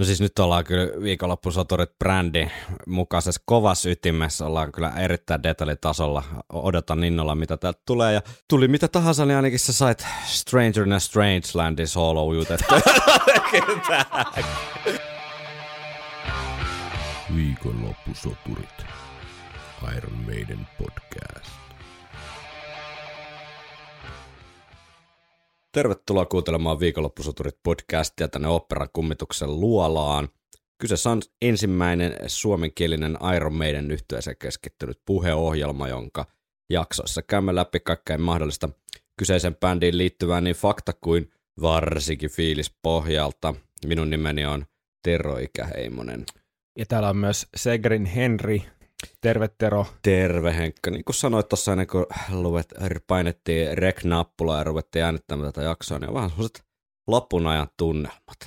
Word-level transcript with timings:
No 0.00 0.04
siis 0.04 0.20
nyt 0.20 0.38
ollaan 0.38 0.64
kyllä 0.64 1.02
viikonloppusoturit 1.02 1.98
brändi 1.98 2.48
mukaisessa 2.86 3.42
kovassa 3.44 3.90
ytimessä, 3.90 4.46
ollaan 4.46 4.72
kyllä 4.72 4.90
erittäin 4.90 5.42
detaljitasolla. 5.42 6.22
Odotan 6.52 7.04
innolla, 7.04 7.34
mitä 7.34 7.56
täältä 7.56 7.80
tulee. 7.86 8.14
Ja 8.14 8.22
tuli 8.48 8.68
mitä 8.68 8.88
tahansa, 8.88 9.26
niin 9.26 9.36
ainakin 9.36 9.58
sä 9.58 9.72
sait 9.72 10.06
Stranger 10.24 10.92
a 10.92 10.98
Strangelandin 10.98 11.88
solo 11.88 12.34
jutettu. 12.34 12.74
Viikonloppusoturit. 17.36 18.84
Iron 19.96 20.18
Maiden 20.26 20.68
podcast. 20.78 21.59
Tervetuloa 25.72 26.26
kuuntelemaan 26.26 26.80
Viikonloppusoturit 26.80 27.56
podcastia 27.62 28.28
tänne 28.28 28.48
operan 28.48 28.88
kummituksen 28.92 29.60
luolaan. 29.60 30.28
Kyseessä 30.78 31.10
on 31.10 31.22
ensimmäinen 31.42 32.16
suomenkielinen 32.26 33.18
Iron 33.36 33.54
Maiden 33.54 33.90
yhtyeeseen 33.90 34.36
keskittynyt 34.38 35.00
puheohjelma, 35.06 35.88
jonka 35.88 36.26
jaksoissa 36.70 37.22
käymme 37.22 37.54
läpi 37.54 37.80
kaikkein 37.80 38.20
mahdollista 38.20 38.68
kyseisen 39.16 39.56
bändiin 39.56 39.98
liittyvää 39.98 40.40
niin 40.40 40.56
fakta 40.56 40.92
kuin 40.92 41.30
varsinkin 41.60 42.30
fiilis 42.30 42.74
pohjalta. 42.82 43.54
Minun 43.86 44.10
nimeni 44.10 44.46
on 44.46 44.66
Tero 45.02 45.38
Ikäheimonen. 45.38 46.24
Ja 46.78 46.86
täällä 46.86 47.08
on 47.08 47.16
myös 47.16 47.46
Segrin 47.56 48.04
Henri. 48.04 48.64
Terve 49.20 49.48
Tero. 49.58 49.86
Terve 50.02 50.56
Henkka. 50.56 50.90
Niin 50.90 51.04
kuin 51.04 51.14
sanoit 51.16 51.48
tuossa 51.48 51.72
ennen 51.72 51.86
kuin 51.86 52.06
luvet, 52.32 52.74
painettiin 53.06 53.78
rek-nappulaa 53.78 54.58
ja 54.58 54.64
ruvettiin 54.64 55.04
äänittämään 55.04 55.52
tätä 55.52 55.66
jaksoa, 55.66 55.98
niin 55.98 56.08
on 56.08 56.14
vähän 56.14 56.30
sellaiset 56.30 56.64
lopun 57.06 57.46
ajan 57.46 57.68
tunnelmat. 57.76 58.38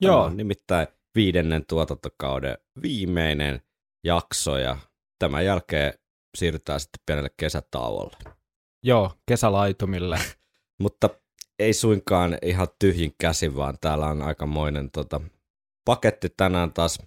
Joo. 0.00 0.14
Tämä 0.14 0.24
on 0.24 0.36
nimittäin 0.36 0.86
viidennen 1.14 1.66
tuotantokauden 1.66 2.58
viimeinen 2.82 3.62
jakso 4.04 4.58
ja 4.58 4.76
tämän 5.18 5.44
jälkeen 5.44 5.94
siirrytään 6.36 6.80
sitten 6.80 7.02
pienelle 7.06 7.30
kesätauolle. 7.36 8.16
Joo, 8.82 9.12
kesälaitumille. 9.26 10.18
Mutta 10.82 11.10
ei 11.58 11.72
suinkaan 11.72 12.38
ihan 12.42 12.68
tyhjin 12.78 13.14
käsi, 13.20 13.56
vaan 13.56 13.78
täällä 13.80 14.06
on 14.06 14.22
aikamoinen 14.22 14.90
tota, 14.90 15.20
paketti 15.84 16.28
tänään 16.36 16.72
taas 16.72 16.98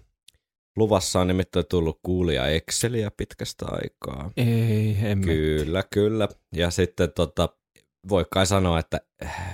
Luvassa 0.78 1.20
on 1.20 1.26
nimittäin 1.26 1.66
tullut 1.70 2.00
kuulija 2.02 2.46
Exceliä 2.46 3.10
pitkästä 3.16 3.66
aikaa. 3.68 4.30
Ei, 4.36 4.96
emme. 5.02 5.24
Kyllä, 5.24 5.82
kyllä. 5.92 6.28
Ja 6.54 6.70
sitten 6.70 7.12
tota, 7.12 7.48
voi 8.08 8.26
kai 8.30 8.46
sanoa, 8.46 8.78
että 8.78 9.00
äh, 9.24 9.46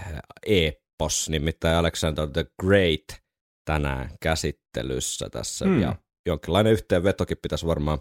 Epos, 0.47 1.29
nimittäin 1.29 1.77
Alexander 1.77 2.29
the 2.29 2.47
Great 2.63 3.23
tänään 3.65 4.11
käsittelyssä 4.21 5.29
tässä. 5.31 5.65
Hmm. 5.65 5.81
Ja 5.81 5.97
jonkinlainen 6.27 6.73
yhteenvetokin 6.73 7.39
pitäisi 7.43 7.67
varmaan 7.67 7.99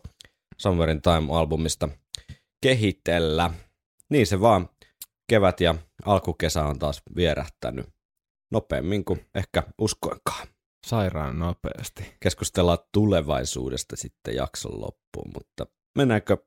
Summer 0.57 0.89
in 0.89 1.01
Time-albumista 1.01 1.89
kehitellä. 2.61 3.49
Niin 4.09 4.27
se 4.27 4.41
vaan. 4.41 4.69
Kevät 5.29 5.61
ja 5.61 5.75
alkukesä 6.05 6.65
on 6.65 6.79
taas 6.79 7.01
vierähtänyt 7.15 7.85
nopeammin 8.51 9.05
kuin 9.05 9.25
ehkä 9.35 9.63
uskoinkaan 9.77 10.47
Sairaan 10.85 11.39
nopeasti. 11.39 12.13
keskustellaan 12.19 12.77
tulevaisuudesta 12.91 13.95
sitten 13.95 14.35
jakson 14.35 14.81
loppuun, 14.81 15.31
mutta 15.33 15.65
mennäänkö 15.97 16.37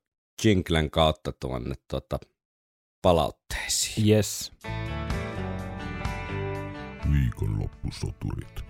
Jinklen 0.45 0.91
kautta 0.91 1.33
tuonne 1.33 1.75
tota, 1.91 2.19
palautteisiin? 3.03 4.09
Yes. 4.09 4.53
Viikonloppusoturit. 7.13 8.65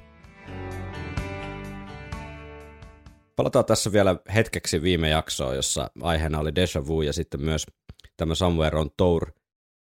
Palataan 3.36 3.64
tässä 3.64 3.92
vielä 3.92 4.16
hetkeksi 4.34 4.82
viime 4.82 5.08
jaksoon, 5.08 5.56
jossa 5.56 5.90
aiheena 6.02 6.38
oli 6.38 6.54
Deja 6.54 6.86
Vu 6.86 7.02
ja 7.02 7.12
sitten 7.12 7.42
myös 7.42 7.66
tämä 8.16 8.34
Somewhere 8.34 8.78
on 8.78 8.90
Tour 8.96 9.30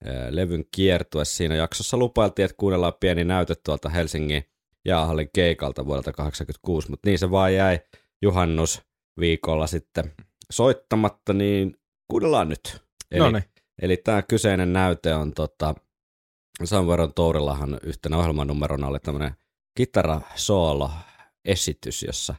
eh, 0.05 0.12
levyn 0.31 0.65
kiertue. 0.75 1.25
Siinä 1.25 1.55
jaksossa 1.55 1.97
lupailtiin, 1.97 2.45
että 2.45 2.56
kuunnellaan 2.56 2.95
pieni 3.01 3.25
näyte 3.25 3.55
tuolta 3.65 3.89
Helsingin 3.89 4.54
jäähallin 4.84 5.31
keikalta 5.34 5.87
vuodelta 5.87 6.12
1986, 6.12 6.91
mutta 6.91 7.09
niin 7.09 7.19
se 7.19 7.31
vaan 7.31 7.55
jäi 7.55 7.81
juhannus 8.22 8.83
viikolla 9.21 9.67
sitten 9.67 10.12
soittamatta, 10.53 11.33
niin 11.33 11.77
kuunnellaan 12.11 12.49
nyt. 12.49 12.83
Eli, 13.11 13.43
eli 13.83 13.97
tämä 13.97 14.23
kyseinen 14.23 14.73
näyte 14.73 15.15
on 15.15 15.33
tota, 15.33 15.75
Samveron 16.65 17.15
Tourillahan 17.15 17.78
yhtenä 17.83 18.17
ohjelmanumerona 18.17 18.87
oli 18.87 18.99
tämmöinen 19.00 19.34
kitara 19.77 20.21
soolo 20.34 20.91
esitys, 21.44 22.03
jossa 22.03 22.34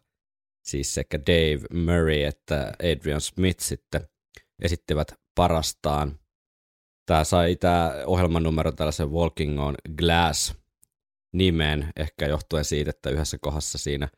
siis 0.65 0.93
sekä 0.93 1.19
Dave 1.19 1.61
Murray 1.73 2.23
että 2.23 2.73
Adrian 2.79 3.21
Smith 3.21 3.59
sitten 3.59 4.07
esittivät 4.61 5.13
parastaan. 5.35 6.19
Tämä 7.05 7.23
sai 7.23 7.55
tämä 7.55 7.93
ohjelmanumero 8.05 8.71
tällaisen 8.71 9.11
Walking 9.11 9.59
on 9.61 9.75
Glass 9.97 10.55
nimen, 11.37 11.91
ehkä 11.95 12.27
johtuen 12.27 12.65
siitä, 12.65 12.89
että 12.89 13.09
yhdessä 13.09 13.37
kohdassa 13.41 13.77
siinä, 13.77 14.09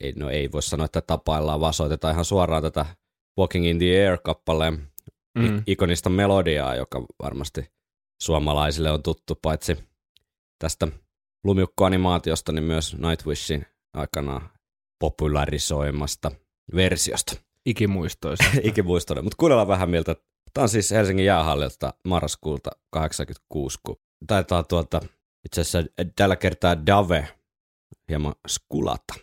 ei, 0.00 0.12
no 0.16 0.30
ei 0.30 0.52
voi 0.52 0.62
sanoa, 0.62 0.84
että 0.84 1.00
tapaillaan, 1.00 1.60
vaan 1.60 1.74
soitetaan 1.74 2.12
ihan 2.12 2.24
suoraan 2.24 2.62
tätä 2.62 2.86
Walking 3.38 3.66
in 3.66 3.78
the 3.78 4.06
Air-kappaleen 4.08 4.94
Mm. 5.38 5.62
ikonista 5.66 6.10
melodiaa, 6.10 6.74
joka 6.74 7.04
varmasti 7.22 7.70
suomalaisille 8.22 8.90
on 8.90 9.02
tuttu, 9.02 9.38
paitsi 9.42 9.76
tästä 10.58 10.88
lumiukkoanimaatiosta, 11.44 12.52
niin 12.52 12.64
myös 12.64 12.96
Nightwishin 12.98 13.66
aikanaan 13.94 14.50
popularisoimasta 14.98 16.30
versiosta. 16.74 17.36
Ikimuistoisa. 17.66 18.44
Ikimuistoinen. 18.62 19.24
Mutta 19.24 19.36
kuunnellaan 19.36 19.68
vähän 19.68 19.90
miltä. 19.90 20.16
Tämä 20.52 20.62
on 20.62 20.68
siis 20.68 20.90
Helsingin 20.90 21.24
jäähallilta 21.26 21.94
marraskuulta 22.04 22.70
86, 22.90 23.78
kun 23.86 23.96
taitaa 24.26 24.62
tuolta 24.62 25.00
itse 25.44 25.60
asiassa 25.60 25.90
tällä 26.16 26.36
kertaa 26.36 26.86
Dave 26.86 27.28
hieman 28.08 28.34
skulata. 28.48 29.14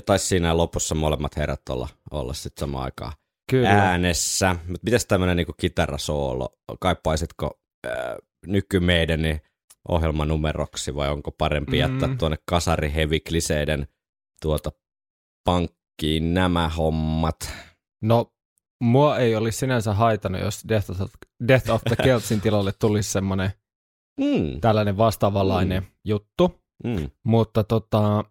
Ja 0.00 0.04
taisi 0.04 0.26
siinä 0.26 0.56
lopussa 0.56 0.94
molemmat 0.94 1.36
herrat 1.36 1.68
olla, 1.68 1.88
olla 2.10 2.32
sitten 2.34 2.60
samaan 2.60 2.84
aikaan 2.84 3.12
Kyllä. 3.50 3.68
äänessä. 3.70 4.56
Mutta 4.68 4.84
mitäs 4.84 5.06
tämmöinen 5.06 5.36
niinku 5.36 5.52
kitarasoolo? 5.60 6.48
Kaipaisitko 6.80 7.60
äh, 7.86 7.92
nykymeidäni 8.46 9.40
ohjelmanumeroksi 9.88 10.94
vai 10.94 11.08
onko 11.10 11.30
parempi 11.30 11.72
Mm. 11.72 11.78
jättää 11.78 12.16
tuonne 12.18 12.36
kasarihevikliseiden 12.50 13.86
tuota 14.42 14.72
pankkiin 15.44 16.34
nämä 16.34 16.68
hommat? 16.68 17.36
No, 18.02 18.32
mua 18.82 19.18
ei 19.18 19.36
olisi 19.36 19.58
sinänsä 19.58 19.94
haitannut, 19.94 20.40
jos 20.42 20.62
Death 20.68 20.90
of, 20.90 21.10
Death 21.48 21.70
of 21.70 21.82
the 21.88 21.96
Keltsin 22.04 22.40
tilalle 22.40 22.72
tulisi 22.72 23.10
semmoinen 23.12 23.50
Mm, 24.20 24.60
tällainen 24.60 24.96
vastaavanlainen 24.96 25.86
juttu. 26.04 26.60
mm, 26.84 27.10
Mutta 27.24 27.64
tota, 27.64 28.24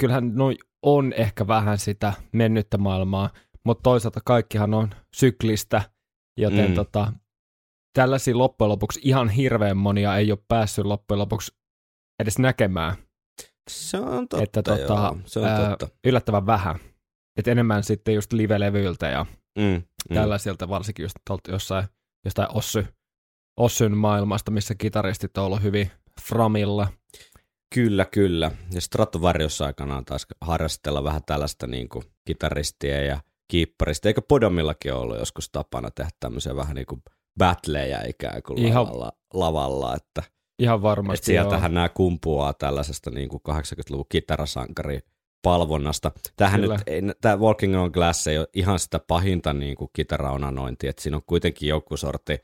kyllähän 0.00 0.34
noi 0.34 0.56
on 0.86 1.12
ehkä 1.12 1.46
vähän 1.46 1.78
sitä 1.78 2.12
mennyttä 2.32 2.78
maailmaa, 2.78 3.30
mutta 3.64 3.82
toisaalta 3.82 4.20
kaikkihan 4.24 4.74
on 4.74 4.90
syklistä, 5.14 5.82
joten 6.36 6.64
Mm. 6.64 6.68
mm. 6.68 6.74
tota, 6.74 7.12
tällaisia 7.94 8.38
loppujen 8.38 8.68
lopuksi 8.68 9.00
ihan 9.02 9.28
hirveän 9.28 9.76
monia 9.76 10.16
ei 10.16 10.32
ole 10.32 10.38
päässyt 10.48 10.84
loppujen 10.86 11.18
lopuksi 11.18 11.52
edes 12.22 12.38
näkemään. 12.38 12.96
se 13.70 13.98
on 13.98 14.28
totta, 14.28 14.44
Että 14.44 14.62
tota, 14.62 14.80
joo, 14.92 15.18
se 15.26 15.40
on 15.40 15.46
ää, 15.46 15.68
totta. 15.70 15.88
Yllättävän 16.04 16.46
vähän. 16.46 16.78
Et 17.38 17.48
enemmän 17.48 17.84
sitten 17.84 18.14
just 18.14 18.32
live-levyiltä 18.32 19.08
ja 19.08 19.26
Mm, 19.58 19.62
mm. 19.64 19.82
mm. 20.10 20.14
tällaisilta, 20.14 20.68
varsinkin 20.68 21.02
just 21.02 21.16
tuolta 21.26 21.50
jossain, 21.50 21.86
jostain 22.24 22.48
Ossy, 22.56 22.86
Ossyn 23.56 23.96
maailmasta, 23.96 24.50
missä 24.50 24.74
kitaristit 24.74 25.38
on 25.38 25.44
ollut 25.44 25.62
hyvin 25.62 25.90
framilla. 26.20 26.88
Kyllä, 27.74 28.04
kyllä. 28.04 28.50
Ja 28.74 28.80
Stratovariussa 28.80 29.66
aikanaan 29.66 30.04
taas 30.04 30.26
harrastella 30.40 31.04
vähän 31.04 31.22
tällaista 31.26 31.66
niin 31.66 31.88
kuin 31.88 32.04
kitaristia 32.24 33.02
ja 33.02 33.20
kiipparista. 33.48 34.08
Eikö 34.08 34.22
Podomillakin 34.28 34.94
ollut 34.94 35.18
joskus 35.18 35.50
tapana 35.50 35.90
tehdä 35.90 36.10
tämmöisiä 36.20 36.56
vähän 36.56 36.74
niin 36.74 36.86
kuin 36.86 37.02
battleja 37.38 37.98
ikään 38.08 38.42
kuin 38.42 38.58
Ihan- 38.58 38.86
lavalla, 38.86 39.12
lavalla, 39.34 39.96
että 39.96 40.22
Ihan 40.58 40.82
varmasti 40.82 41.26
sieltähän 41.26 41.74
nämä 41.74 41.88
kumpuaa 41.88 42.52
tällaisesta 42.52 43.10
niin 43.10 43.28
kuin 43.28 43.42
80-luvun 43.50 44.06
kitarasankari 44.08 45.00
palvonnasta. 45.42 46.12
Tämähän 46.36 46.60
Kyllä. 46.60 46.74
nyt, 46.74 46.88
ei, 46.88 47.02
tämä 47.20 47.36
Walking 47.36 47.76
on 47.76 47.90
Glass 47.90 48.26
ei 48.26 48.38
ole 48.38 48.48
ihan 48.54 48.78
sitä 48.78 48.98
pahinta 48.98 49.52
niin 49.52 49.76
kuin 49.76 49.90
kitaraonanointia, 49.92 50.90
että 50.90 51.02
siinä 51.02 51.16
on 51.16 51.22
kuitenkin 51.26 51.68
joku 51.68 51.96
sorti 51.96 52.38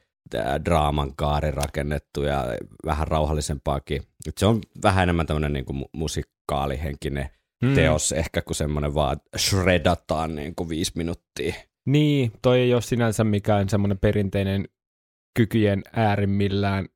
draaman 0.64 1.16
kaari 1.16 1.50
rakennettu 1.50 2.22
ja 2.22 2.44
vähän 2.86 3.08
rauhallisempaakin. 3.08 4.02
Et 4.28 4.38
se 4.38 4.46
on 4.46 4.60
vähän 4.82 5.02
enemmän 5.02 5.26
tämmöinen 5.26 5.52
niin 5.52 5.64
kuin 5.64 5.82
mu- 5.82 5.88
musikaalihenkinen 5.92 7.30
joo. 7.62 7.74
teos 7.74 8.12
ehkä, 8.12 8.42
kun 8.42 8.54
semmoinen 8.54 8.94
vaan 8.94 9.16
shredataan 9.38 10.34
niin 10.34 10.54
kuin 10.54 10.68
viisi 10.68 10.92
minuuttia. 10.94 11.54
Niin, 11.86 12.32
toi 12.42 12.60
ei 12.60 12.74
ole 12.74 12.82
sinänsä 12.82 13.24
mikään 13.24 13.68
semmoinen 13.68 13.98
perinteinen 13.98 14.68
kykyjen 15.36 15.82
äärimmillään, 15.92 16.86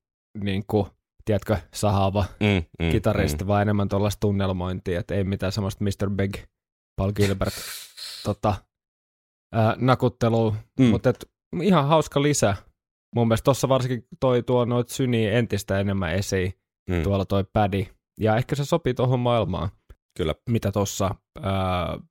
niin 0.44 0.64
kuin, 0.66 0.86
tiedätkö, 1.24 1.56
sahaava 1.74 2.24
Mm, 2.40 2.84
mm, 2.86 2.90
kitaristi, 2.90 3.44
mm. 3.44 3.48
vaan 3.48 3.62
enemmän 3.62 3.88
tuollaista 3.88 4.20
tunnelmointia, 4.20 5.00
että 5.00 5.14
ei 5.14 5.24
mitään 5.24 5.52
semmoista 5.52 5.84
Mr. 5.84 6.10
Big, 6.10 6.36
Paul 6.96 7.12
Gilbert 7.12 7.54
tota, 8.24 8.54
ää, 9.52 9.76
nakuttelua, 9.78 10.54
mm. 10.80 10.86
mutta 10.86 11.10
et, 11.10 11.30
ihan 11.62 11.86
hauska 11.88 12.22
lisä. 12.22 12.56
Mun 13.14 13.28
mielestä 13.28 13.44
tuossa 13.44 13.68
varsinkin 13.68 14.08
toi 14.20 14.42
tuo 14.42 14.64
noit 14.64 14.88
syniä 14.88 15.32
entistä 15.32 15.80
enemmän 15.80 16.14
esiin, 16.14 16.52
Mm, 16.90 17.02
tuolla 17.02 17.24
toi 17.24 17.44
pädi. 17.52 17.86
Ja 18.20 18.36
ehkä 18.36 18.54
se 18.54 18.64
sopii 18.64 18.94
tuohon 18.94 19.20
maailmaan, 19.20 19.68
Kyllä. 20.16 20.34
mitä 20.48 20.72
tuossa 20.72 21.14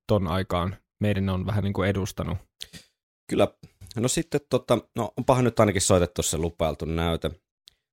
ton 0.07 0.27
aikaan 0.27 0.75
meidän 1.01 1.29
on 1.29 1.45
vähän 1.45 1.63
niin 1.63 1.73
kuin 1.73 1.89
edustanut. 1.89 2.37
Kyllä. 3.29 3.47
No 3.95 4.07
sitten, 4.07 4.41
tota, 4.49 4.77
no 4.95 5.11
onpahan 5.17 5.43
nyt 5.43 5.59
ainakin 5.59 5.81
soitettu 5.81 6.23
se 6.23 6.37
lupailtu 6.37 6.85
näyte. 6.85 7.29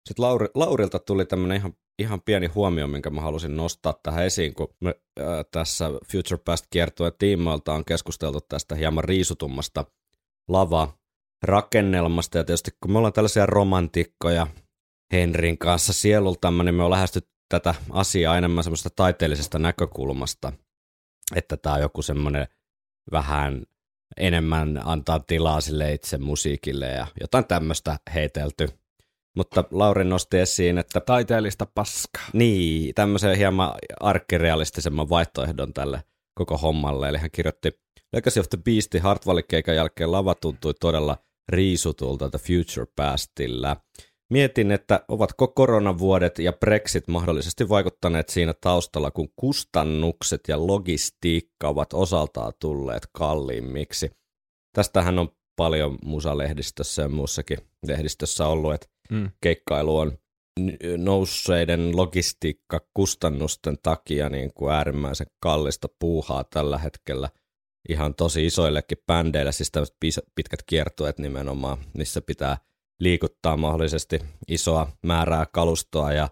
Sitten 0.09 0.25
Lauri, 0.25 0.47
Laurilta 0.55 0.99
tuli 0.99 1.25
tämmöinen 1.25 1.57
ihan, 1.57 1.73
ihan 1.99 2.21
pieni 2.21 2.47
huomio, 2.47 2.87
minkä 2.87 3.11
mä 3.11 3.21
halusin 3.21 3.57
nostaa 3.57 3.95
tähän 4.03 4.25
esiin, 4.25 4.55
kun 4.55 4.75
me 4.81 4.95
äh, 5.21 5.27
tässä 5.51 5.91
Future 6.13 6.43
Past 6.45 6.67
kiertueen 6.71 7.13
tiimoilta 7.19 7.75
on 7.75 7.85
keskusteltu 7.85 8.41
tästä 8.41 8.75
hieman 8.75 9.05
riisutummasta 9.05 9.85
lava 10.49 10.89
rakennelmasta, 11.43 12.39
ja 12.39 12.45
tietysti 12.45 12.71
kun 12.81 12.93
me 12.93 12.99
ollaan 12.99 13.13
tällaisia 13.13 13.47
romantikkoja 13.47 14.47
Henrin 15.13 15.59
kanssa 15.59 15.93
sielultamme, 15.93 16.65
niin 16.65 16.75
me 16.75 16.83
on 16.83 16.91
lähestytty 16.91 17.33
tätä 17.49 17.75
asiaa 17.91 18.39
enemmän 18.39 18.65
semmoista 18.65 18.91
taiteellisesta 18.97 19.59
näkökulmasta, 19.59 20.53
että 21.37 21.57
tämä 21.57 21.75
on 21.75 21.81
joku 21.81 22.03
semmoinen 22.03 22.47
vähän 23.13 23.63
enemmän 24.17 24.81
antaa 24.85 25.21
tilaa 25.21 25.61
sille 25.61 25.93
itse 25.93 26.19
musiikille 26.19 26.87
ja 26.87 27.07
jotain 27.21 27.45
tämmöistä 27.45 27.99
heitelty. 28.15 28.69
Mutta 29.37 29.65
Lauri 29.71 30.05
nosti 30.05 30.39
esiin, 30.39 30.79
että 30.79 31.01
Taiteellista 31.01 31.67
paskaa. 31.75 32.23
niin, 32.33 32.95
tämmöisen 32.95 33.37
hieman 33.37 33.75
arkkirealistisemman 34.01 35.09
vaihtoehdon 35.09 35.73
tälle 35.73 36.03
koko 36.35 36.59
hommalle. 36.59 37.09
Eli 37.09 37.19
hän 37.19 37.31
kirjoitti 37.31 37.81
Legacy 38.13 38.41
of 38.41 38.49
the 38.49 38.59
Beastin 38.65 39.03
jälkeen 39.77 40.13
lava 40.13 40.35
tuntui 40.35 40.75
todella 40.81 41.17
riisutulta 41.49 42.31
The 42.31 42.39
Future 42.39 42.87
Pastillä. 42.97 43.77
Mietin, 44.31 44.71
että 44.71 45.05
ovatko 45.09 45.49
koronavuodet 45.49 46.39
ja 46.39 46.53
Brexit 46.53 47.09
mahdollisesti 47.09 47.69
vaikuttaneet 47.69 48.29
siinä 48.29 48.55
taustalla, 48.61 49.11
kun 49.11 49.29
kustannukset 49.37 50.41
ja 50.49 50.67
logistiikka 50.67 51.69
ovat 51.69 51.93
osaltaan 51.93 52.53
tulleet 52.61 53.07
kalliimmiksi. 53.13 54.11
Tästähän 54.77 55.19
on 55.19 55.29
paljon 55.57 55.99
musalehdistössä 56.05 57.03
ja 57.03 57.09
muussakin 57.09 57.59
lehdistössä 57.87 58.47
ollut, 58.47 58.75
että 58.75 58.93
Mm. 59.11 59.31
keikkailu 59.41 59.99
on 59.99 60.19
nousseiden 60.97 61.97
logistiikkakustannusten 61.97 63.79
takia 63.83 64.29
niin 64.29 64.53
kuin 64.55 64.75
äärimmäisen 64.75 65.27
kallista 65.41 65.89
puuhaa 65.99 66.45
tällä 66.45 66.79
hetkellä 66.79 67.29
ihan 67.89 68.15
tosi 68.15 68.47
isoillekin 68.47 68.99
bändeille, 69.07 69.53
siis 69.53 69.71
tämmöiset 69.71 69.97
pitkät 70.35 70.63
kiertueet 70.67 71.19
nimenomaan, 71.19 71.79
missä 71.95 72.21
pitää 72.21 72.57
liikuttaa 73.01 73.57
mahdollisesti 73.57 74.19
isoa 74.49 74.89
määrää 75.03 75.47
kalustoa 75.53 76.13
ja 76.13 76.29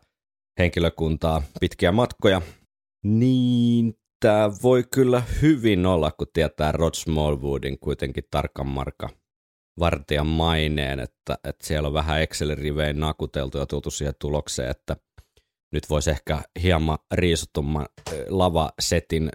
henkilökuntaa 0.59 1.43
pitkiä 1.61 1.93
matkoja, 1.93 2.43
niin 3.05 3.95
tämä 4.21 4.51
voi 4.63 4.85
kyllä 4.95 5.23
hyvin 5.43 5.87
olla, 5.87 6.11
kun 6.11 6.27
tietää 6.33 6.73
Rod 6.73 6.95
Smallwoodin 6.95 7.79
kuitenkin 7.79 8.25
tarkan 8.31 8.67
marka 8.67 9.09
vartijan 9.79 10.27
maineen, 10.27 11.01
että, 11.01 11.39
että 11.45 11.67
siellä 11.67 11.87
on 11.87 11.95
vähän 11.95 12.23
Excel-rivein 12.23 13.01
nakuteltu 13.01 13.59
ja 13.59 13.67
tultu 13.67 13.91
siihen 13.91 14.15
tulokseen, 14.21 14.71
että 14.71 14.97
nyt 15.73 15.91
voisi 15.91 16.11
ehkä 16.11 16.43
hieman 16.63 16.99
riisutumman 17.13 17.87
eh, 18.13 18.25
lavasetin 18.29 19.31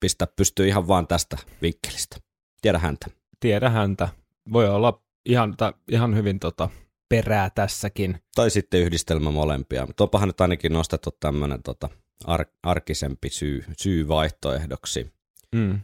pistää 0.00 0.28
pystyy 0.36 0.68
ihan 0.68 0.88
vaan 0.88 1.06
tästä 1.06 1.36
vinkkelistä. 1.62 2.16
Tiedä 2.62 2.78
häntä. 2.78 3.06
Tiedä 3.40 3.70
häntä. 3.70 4.08
Voi 4.52 4.68
olla 4.68 5.02
ihan, 5.24 5.56
ta, 5.56 5.72
ihan 5.90 6.16
hyvin 6.16 6.40
tota, 6.40 6.68
perää 7.08 7.50
tässäkin. 7.50 8.22
Tai 8.34 8.50
sitten 8.50 8.80
yhdistelmä 8.80 9.30
molempia. 9.30 9.86
Mutta 9.86 10.04
onpahan 10.04 10.28
nyt 10.28 10.40
ainakin 10.40 10.72
nostettu 10.72 11.10
tämmöinen 11.20 11.62
tota, 11.62 11.88
ar- 12.24 12.46
arkisempi 12.62 13.30
syy, 13.30 13.64
syy 13.78 14.08
vaihtoehdoksi. 14.08 15.12
Mm. 15.54 15.80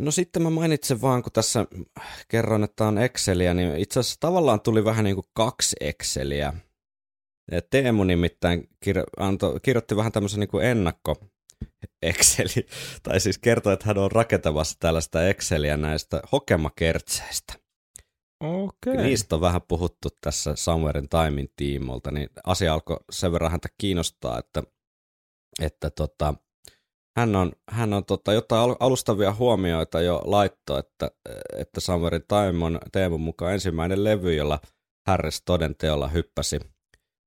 No 0.00 0.10
sitten 0.10 0.42
mä 0.42 0.50
mainitsen 0.50 1.00
vaan, 1.00 1.22
kun 1.22 1.32
tässä 1.32 1.66
kerroin, 2.28 2.64
että 2.64 2.84
on 2.84 2.98
Exceliä, 2.98 3.54
niin 3.54 3.76
itse 3.76 4.00
asiassa 4.00 4.20
tavallaan 4.20 4.60
tuli 4.60 4.84
vähän 4.84 5.04
niin 5.04 5.16
kuin 5.16 5.26
kaksi 5.32 5.76
Exceliä. 5.80 6.52
Teemu 7.70 8.04
nimittäin 8.04 8.68
kir- 8.86 9.04
anto, 9.16 9.58
kirjoitti 9.62 9.96
vähän 9.96 10.12
tämmöisen 10.12 10.40
niin 10.40 10.48
kuin 10.48 10.64
ennakko 10.64 11.31
Exceli, 12.02 12.66
tai 13.02 13.20
siis 13.20 13.38
kertoi, 13.38 13.72
että 13.72 13.86
hän 13.86 13.98
on 13.98 14.12
rakentamassa 14.12 14.76
tällaista 14.80 15.28
Exceliä 15.28 15.76
näistä 15.76 16.22
hokemakertseistä. 16.32 17.54
Okei. 18.40 18.92
Okay. 18.92 19.04
Niistä 19.04 19.34
on 19.34 19.40
vähän 19.40 19.62
puhuttu 19.68 20.08
tässä 20.20 20.56
Somewhere 20.56 21.00
in 21.00 21.08
Timein 21.08 21.52
tiimolta, 21.56 22.10
niin 22.10 22.28
asia 22.44 22.72
alkoi 22.72 22.96
sen 23.12 23.32
verran 23.32 23.50
häntä 23.50 23.68
kiinnostaa, 23.78 24.38
että, 24.38 24.62
että 25.62 25.90
tota, 25.90 26.34
hän 27.18 27.36
on, 27.36 27.52
hän 27.70 27.92
on 27.92 28.04
tota, 28.04 28.32
jotain 28.32 28.62
al- 28.62 28.76
alustavia 28.80 29.34
huomioita 29.34 30.00
jo 30.00 30.22
laittoi, 30.24 30.78
että, 30.78 31.10
että 31.56 31.80
Somewhere 31.80 32.16
in 32.16 32.24
Time 32.28 32.64
on 32.64 32.78
Teemun 32.92 33.20
mukaan 33.20 33.52
ensimmäinen 33.52 34.04
levy, 34.04 34.34
jolla 34.34 34.60
Harris 35.06 35.42
toden 35.44 35.74
teolla 35.76 36.08
hyppäsi 36.08 36.60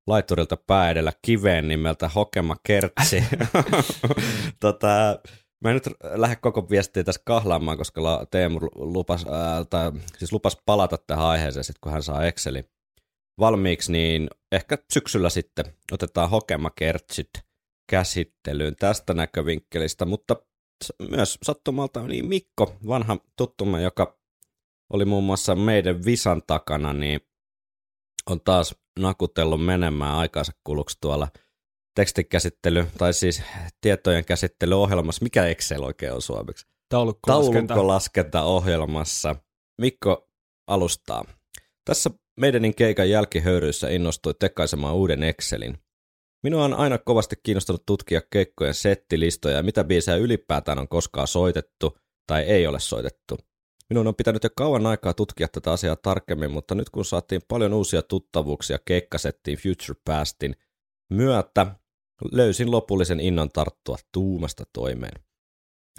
laiturilta 0.07 0.57
pää 0.57 0.89
edellä 0.89 1.11
kiveen 1.21 1.67
nimeltä 1.67 2.09
Hokema 2.09 2.55
Kertsi. 2.63 3.23
tota, 4.59 5.19
Mä 5.63 5.69
en 5.69 5.73
nyt 5.73 5.89
lähde 6.03 6.35
koko 6.35 6.69
viestiä 6.69 7.03
tässä 7.03 7.21
kahlaamaan, 7.25 7.77
koska 7.77 8.25
Teemu 8.31 8.59
lupas, 8.75 9.25
ää, 9.29 9.65
tai, 9.65 9.91
siis 10.17 10.31
lupas 10.31 10.57
palata 10.65 10.97
tähän 10.97 11.25
aiheeseen, 11.25 11.63
sit 11.63 11.79
kun 11.81 11.91
hän 11.91 12.03
saa 12.03 12.25
Exceli 12.25 12.63
valmiiksi, 13.39 13.91
niin 13.91 14.29
ehkä 14.51 14.77
syksyllä 14.93 15.29
sitten 15.29 15.65
otetaan 15.91 16.29
Hokema 16.29 16.69
Kertsit 16.69 17.29
käsittelyyn 17.89 18.75
tästä 18.75 19.13
näkövinkkelistä, 19.13 20.05
mutta 20.05 20.35
myös 21.09 21.37
sattumalta 21.43 22.07
niin 22.07 22.25
Mikko, 22.25 22.75
vanha 22.87 23.17
tuttumme, 23.37 23.81
joka 23.81 24.19
oli 24.93 25.05
muun 25.05 25.23
muassa 25.23 25.55
meidän 25.55 26.05
Visan 26.05 26.41
takana, 26.47 26.93
niin 26.93 27.21
on 28.29 28.41
taas 28.41 28.75
nakutellut 28.99 29.65
menemään 29.65 30.15
aikansa 30.15 30.51
kuluksi 30.63 30.97
tuolla 31.01 31.27
tekstikäsittely, 31.95 32.87
tai 32.97 33.13
siis 33.13 33.43
tietojen 33.81 34.25
käsittelyohjelmassa. 34.25 35.23
Mikä 35.23 35.45
Excel 35.45 35.83
oikein 35.83 36.13
on 36.13 36.21
suomeksi? 36.21 36.65
Taulukkolaskenta. 36.89 37.73
Taulukkolaskentaohjelmassa. 37.73 39.35
Mikko 39.81 40.29
alustaa. 40.67 41.25
Tässä 41.85 42.09
meidänin 42.39 42.75
keikan 42.75 43.09
jälkihöyryissä 43.09 43.89
innostui 43.89 44.33
tekaisemaan 44.39 44.95
uuden 44.95 45.23
Excelin. 45.23 45.77
Minua 46.43 46.65
on 46.65 46.73
aina 46.73 46.97
kovasti 46.97 47.35
kiinnostunut 47.43 47.83
tutkia 47.85 48.21
keikkojen 48.29 48.73
settilistoja 48.73 49.55
ja 49.55 49.63
mitä 49.63 49.83
biisejä 49.83 50.17
ylipäätään 50.17 50.79
on 50.79 50.87
koskaan 50.87 51.27
soitettu 51.27 51.97
tai 52.27 52.43
ei 52.43 52.67
ole 52.67 52.79
soitettu. 52.79 53.37
Minun 53.89 54.07
on 54.07 54.15
pitänyt 54.15 54.43
jo 54.43 54.49
kauan 54.55 54.85
aikaa 54.85 55.13
tutkia 55.13 55.47
tätä 55.47 55.71
asiaa 55.71 55.95
tarkemmin, 55.95 56.51
mutta 56.51 56.75
nyt 56.75 56.89
kun 56.89 57.05
saatiin 57.05 57.41
paljon 57.47 57.73
uusia 57.73 58.01
tuttavuuksia 58.01 58.79
keikkasettiin 58.85 59.57
Future 59.57 59.99
Pastin 60.05 60.55
myötä, 61.09 61.67
löysin 62.31 62.71
lopullisen 62.71 63.19
innon 63.19 63.49
tarttua 63.49 63.97
tuumasta 64.11 64.63
toimeen. 64.73 65.23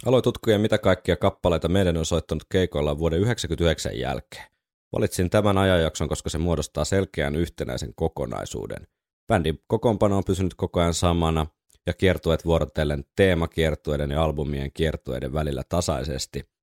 Aloin 0.06 0.22
tutkia, 0.22 0.58
mitä 0.58 0.78
kaikkia 0.78 1.16
kappaleita 1.16 1.68
meidän 1.68 1.96
on 1.96 2.06
soittanut 2.06 2.44
keikoilla 2.48 2.98
vuoden 2.98 3.18
1999 3.18 3.98
jälkeen. 3.98 4.46
Valitsin 4.92 5.30
tämän 5.30 5.58
ajanjakson, 5.58 6.08
koska 6.08 6.30
se 6.30 6.38
muodostaa 6.38 6.84
selkeän 6.84 7.36
yhtenäisen 7.36 7.94
kokonaisuuden. 7.94 8.86
Bändin 9.26 9.62
kokoonpano 9.66 10.16
on 10.16 10.24
pysynyt 10.24 10.54
koko 10.54 10.80
ajan 10.80 10.94
samana 10.94 11.46
ja 11.86 11.92
kiertueet 11.94 12.44
vuorotellen 12.44 13.04
teemakiertueiden 13.16 14.10
ja 14.10 14.22
albumien 14.22 14.72
kiertueiden 14.72 15.32
välillä 15.32 15.62
tasaisesti. 15.68 16.55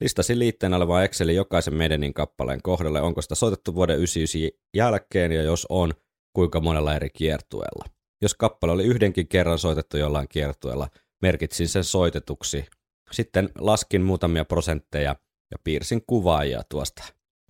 Listasin 0.00 0.38
liitteen 0.38 0.74
olevan 0.74 1.04
Excelin 1.04 1.36
jokaisen 1.36 1.74
meidänin 1.74 2.14
kappaleen 2.14 2.62
kohdalle, 2.62 3.00
onko 3.00 3.22
sitä 3.22 3.34
soitettu 3.34 3.74
vuoden 3.74 3.96
1999 3.96 4.68
jälkeen 4.76 5.32
ja 5.32 5.42
jos 5.42 5.66
on, 5.70 5.92
kuinka 6.32 6.60
monella 6.60 6.94
eri 6.94 7.10
kiertueella. 7.10 7.84
Jos 8.22 8.34
kappale 8.34 8.72
oli 8.72 8.84
yhdenkin 8.84 9.28
kerran 9.28 9.58
soitettu 9.58 9.96
jollain 9.96 10.28
kiertueella, 10.28 10.88
merkitsin 11.22 11.68
sen 11.68 11.84
soitetuksi. 11.84 12.64
Sitten 13.12 13.48
laskin 13.58 14.02
muutamia 14.02 14.44
prosentteja 14.44 15.16
ja 15.50 15.58
piirsin 15.64 16.02
kuvaajia 16.06 16.62
tuosta 16.68 17.04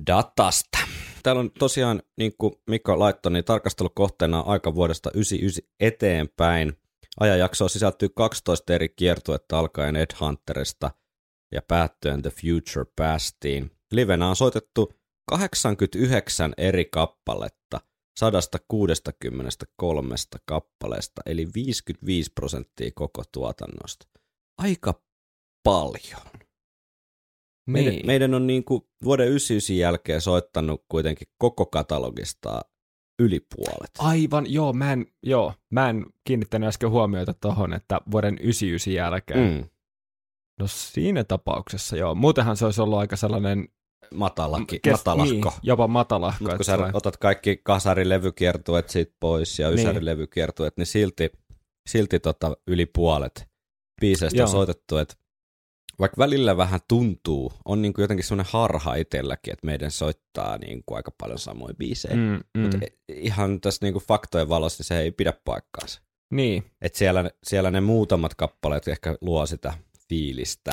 datasta. 0.06 0.78
Täällä 1.22 1.40
on 1.40 1.50
tosiaan, 1.50 2.02
niin 2.16 2.32
kuin 2.38 2.54
Mikko 2.70 2.98
laittoi, 2.98 3.32
niin 3.32 3.44
tarkastelukohteena 3.44 4.40
aika 4.40 4.74
vuodesta 4.74 5.10
99 5.14 5.70
eteenpäin. 5.80 6.72
Ajanjaksoon 7.20 7.70
sisältyy 7.70 8.08
12 8.08 8.74
eri 8.74 8.88
kiertuetta 8.88 9.58
alkaen 9.58 9.96
Ed 9.96 10.10
Hunterista 10.20 10.90
ja 11.52 11.62
päättyen 11.62 12.22
The 12.22 12.30
Future 12.30 12.90
Pastiin. 12.96 13.70
Livenä 13.92 14.28
on 14.28 14.36
soitettu 14.36 14.92
89 15.28 16.54
eri 16.56 16.84
kappaletta 16.84 17.80
163 18.18 20.14
kappaleesta, 20.46 21.22
eli 21.26 21.48
55 21.54 22.32
prosenttia 22.32 22.90
koko 22.94 23.22
tuotannosta. 23.32 24.06
Aika 24.58 25.02
paljon. 25.64 26.22
Meidän, 27.66 27.92
Niin. 27.94 28.06
meidän 28.06 28.34
on 28.34 28.46
niin 28.46 28.64
kuin 28.64 28.82
vuoden 29.04 29.28
99 29.28 29.76
jälkeen 29.76 30.20
soittanut 30.20 30.84
kuitenkin 30.88 31.28
koko 31.38 31.66
katalogista 31.66 32.60
yli 33.18 33.40
puolet. 33.40 33.90
Aivan, 33.98 34.52
joo, 34.52 34.72
mä 34.72 34.92
en, 34.92 35.06
joo, 35.22 35.52
mä 35.70 35.90
en 35.90 36.06
kiinnittänyt 36.24 36.68
äsken 36.68 36.90
huomiota 36.90 37.34
tohon, 37.34 37.72
että 37.72 38.00
vuoden 38.10 38.38
99 38.38 38.92
jälkeen. 38.92 39.52
Mm. 39.52 39.68
No 40.60 40.66
siinä 40.66 41.24
tapauksessa 41.24 41.96
joo. 41.96 42.14
Muutenhan 42.14 42.56
se 42.56 42.64
olisi 42.64 42.80
ollut 42.80 42.98
aika 42.98 43.16
sellainen 43.16 43.68
matalaki, 44.14 44.78
kes- 44.82 44.92
matalahko. 44.92 45.32
Niin, 45.32 45.44
jopa 45.62 45.88
matalahko. 45.88 46.44
Mutta 46.44 46.56
kun 46.56 46.64
sä 46.64 46.72
sellainen- 46.72 46.96
otat 46.96 47.16
kaikki 47.16 47.60
kasarilevykiertueet 47.64 48.88
siitä 48.90 49.12
pois 49.20 49.58
ja 49.58 49.68
Niin. 49.70 49.78
ysärilevykiertueet, 49.78 50.76
niin 50.76 50.86
silti, 50.86 51.30
silti 51.88 52.20
tota 52.20 52.56
yli 52.66 52.86
puolet 52.86 53.48
biiseistä 54.00 54.42
on 54.42 54.48
soitettu, 54.48 54.96
että 54.98 55.14
vaikka 56.00 56.18
välillä 56.18 56.56
vähän 56.56 56.80
tuntuu, 56.88 57.52
on 57.64 57.82
niin 57.82 57.92
kuin 57.94 58.02
jotenkin 58.02 58.24
semmoinen 58.24 58.52
harha 58.52 58.94
itselläkin, 58.94 59.52
että 59.52 59.66
meidän 59.66 59.90
soittaa 59.90 60.58
niin 60.58 60.82
kuin 60.86 60.96
aika 60.96 61.10
paljon 61.20 61.38
samoja 61.38 61.74
biisejä. 61.74 62.16
Mm, 62.16 62.40
Mm. 62.56 62.60
Mutta 62.62 62.78
ihan 63.08 63.60
tässä 63.60 63.86
niin 63.86 63.92
kuin 63.92 64.04
faktojen 64.04 64.48
valossa 64.48 64.80
niin 64.80 64.86
se 64.86 64.98
ei 65.00 65.12
pidä 65.12 65.32
paikkaansa. 65.44 66.00
Niin, 66.34 66.64
Et 66.80 66.94
siellä, 66.94 67.30
siellä 67.44 67.70
ne 67.70 67.80
muutamat 67.80 68.34
kappaleet 68.34 68.88
ehkä 68.88 69.16
luo 69.20 69.46
sitä 69.46 69.74
fiilistä. 70.08 70.72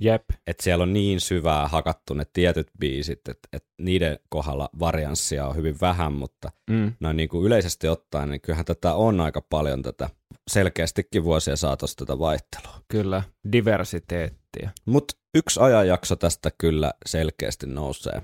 jep. 0.00 0.22
Että 0.46 0.62
siellä 0.64 0.82
on 0.82 0.92
niin 0.92 1.20
syvää 1.20 1.68
hakattu 1.68 2.14
ne 2.14 2.24
tietyt 2.32 2.68
biisit, 2.80 3.28
että 3.28 3.48
et 3.52 3.64
niiden 3.80 4.18
kohdalla 4.28 4.68
varianssia 4.78 5.46
on 5.46 5.56
hyvin 5.56 5.76
vähän, 5.80 6.12
mutta 6.12 6.50
Mm. 6.70 6.92
noin 7.00 7.16
niin 7.16 7.28
kuin 7.28 7.46
yleisesti 7.46 7.88
ottaen, 7.88 8.30
niin 8.30 8.40
kyllähän 8.40 8.64
tätä 8.64 8.94
on 8.94 9.20
aika 9.20 9.40
paljon 9.50 9.82
tätä 9.82 10.10
selkeästikin 10.50 11.24
vuosien 11.24 11.56
saatossa 11.56 11.96
tätä 11.96 12.18
vaihtelua. 12.18 12.80
Kyllä, 12.88 13.22
diversiteettiä. 13.52 14.70
Mutta 14.84 15.14
yksi 15.34 15.60
ajanjakso 15.60 16.16
tästä 16.16 16.50
kyllä 16.58 16.92
selkeästi 17.06 17.66
nousee 17.66 18.22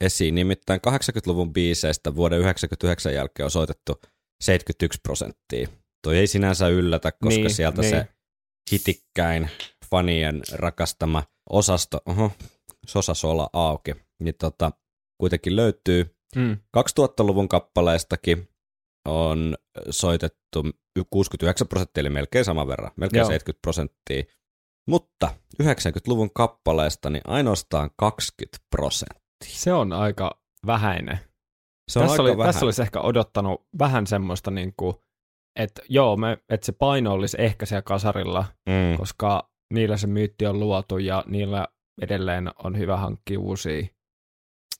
esiin. 0.00 0.34
Nimittäin 0.34 0.80
80-luvun 0.88 1.52
biiseistä 1.52 2.14
vuoden 2.16 2.38
99 2.38 3.14
jälkeen 3.14 3.44
on 3.44 3.50
soitettu 3.50 4.00
71 4.42 4.98
prosenttia. 5.02 5.68
Toi 6.02 6.18
ei 6.18 6.26
sinänsä 6.26 6.68
yllätä, 6.68 7.12
koska 7.12 7.40
Niin, 7.40 7.54
sieltä 7.54 7.80
niin. 7.82 7.90
se 7.90 8.06
hitikkäin 8.72 9.50
fanien 9.90 10.42
rakastama 10.52 11.22
osasto, 11.50 12.00
oho, 12.06 12.32
sosasola 12.86 13.50
auki, 13.52 13.94
niin 14.20 14.34
tota, 14.34 14.72
kuitenkin 15.18 15.56
löytyy. 15.56 16.16
Mm. 16.36 16.56
2000-luvun 16.76 17.48
kappaleistakin 17.48 18.48
on 19.08 19.56
soitettu 19.90 20.64
69 21.10 21.68
prosenttia, 21.68 22.00
eli 22.00 22.10
melkein 22.10 22.44
sama 22.44 22.66
verran, 22.66 22.90
melkein 22.96 23.20
Joo. 23.20 23.28
70 23.28 23.62
prosenttia. 23.62 24.22
Mutta 24.88 25.34
90-luvun 25.62 26.30
kappaleista 26.34 27.10
niin 27.10 27.22
ainoastaan 27.24 27.90
20 27.96 28.58
prosenttia. 28.70 29.18
Se 29.46 29.72
on 29.72 29.92
aika 29.92 30.40
vähäinen. 30.66 31.18
Se 31.90 31.98
on 31.98 32.02
tässä, 32.02 32.12
aika 32.12 32.22
oli, 32.22 32.36
vähän. 32.38 32.52
tässä 32.52 32.66
olisi 32.66 32.82
ehkä 32.82 33.00
odottanut 33.00 33.66
vähän 33.78 34.06
semmoista, 34.06 34.50
niin 34.50 34.74
kuin, 34.76 34.96
että 35.58 35.82
joo, 35.88 36.16
me, 36.16 36.38
että 36.48 36.66
se 36.66 36.72
paino 36.72 37.12
olisi 37.12 37.36
ehkä 37.40 37.66
siellä 37.66 37.82
kasarilla, 37.82 38.44
mm. 38.68 38.98
koska 38.98 39.50
niillä 39.74 39.96
se 39.96 40.06
myytti 40.06 40.46
on 40.46 40.60
luotu 40.60 40.98
ja 40.98 41.24
niillä 41.26 41.68
edelleen 42.02 42.50
on 42.64 42.78
hyvä 42.78 42.96
hankkia 42.96 43.40
uusia. 43.40 43.86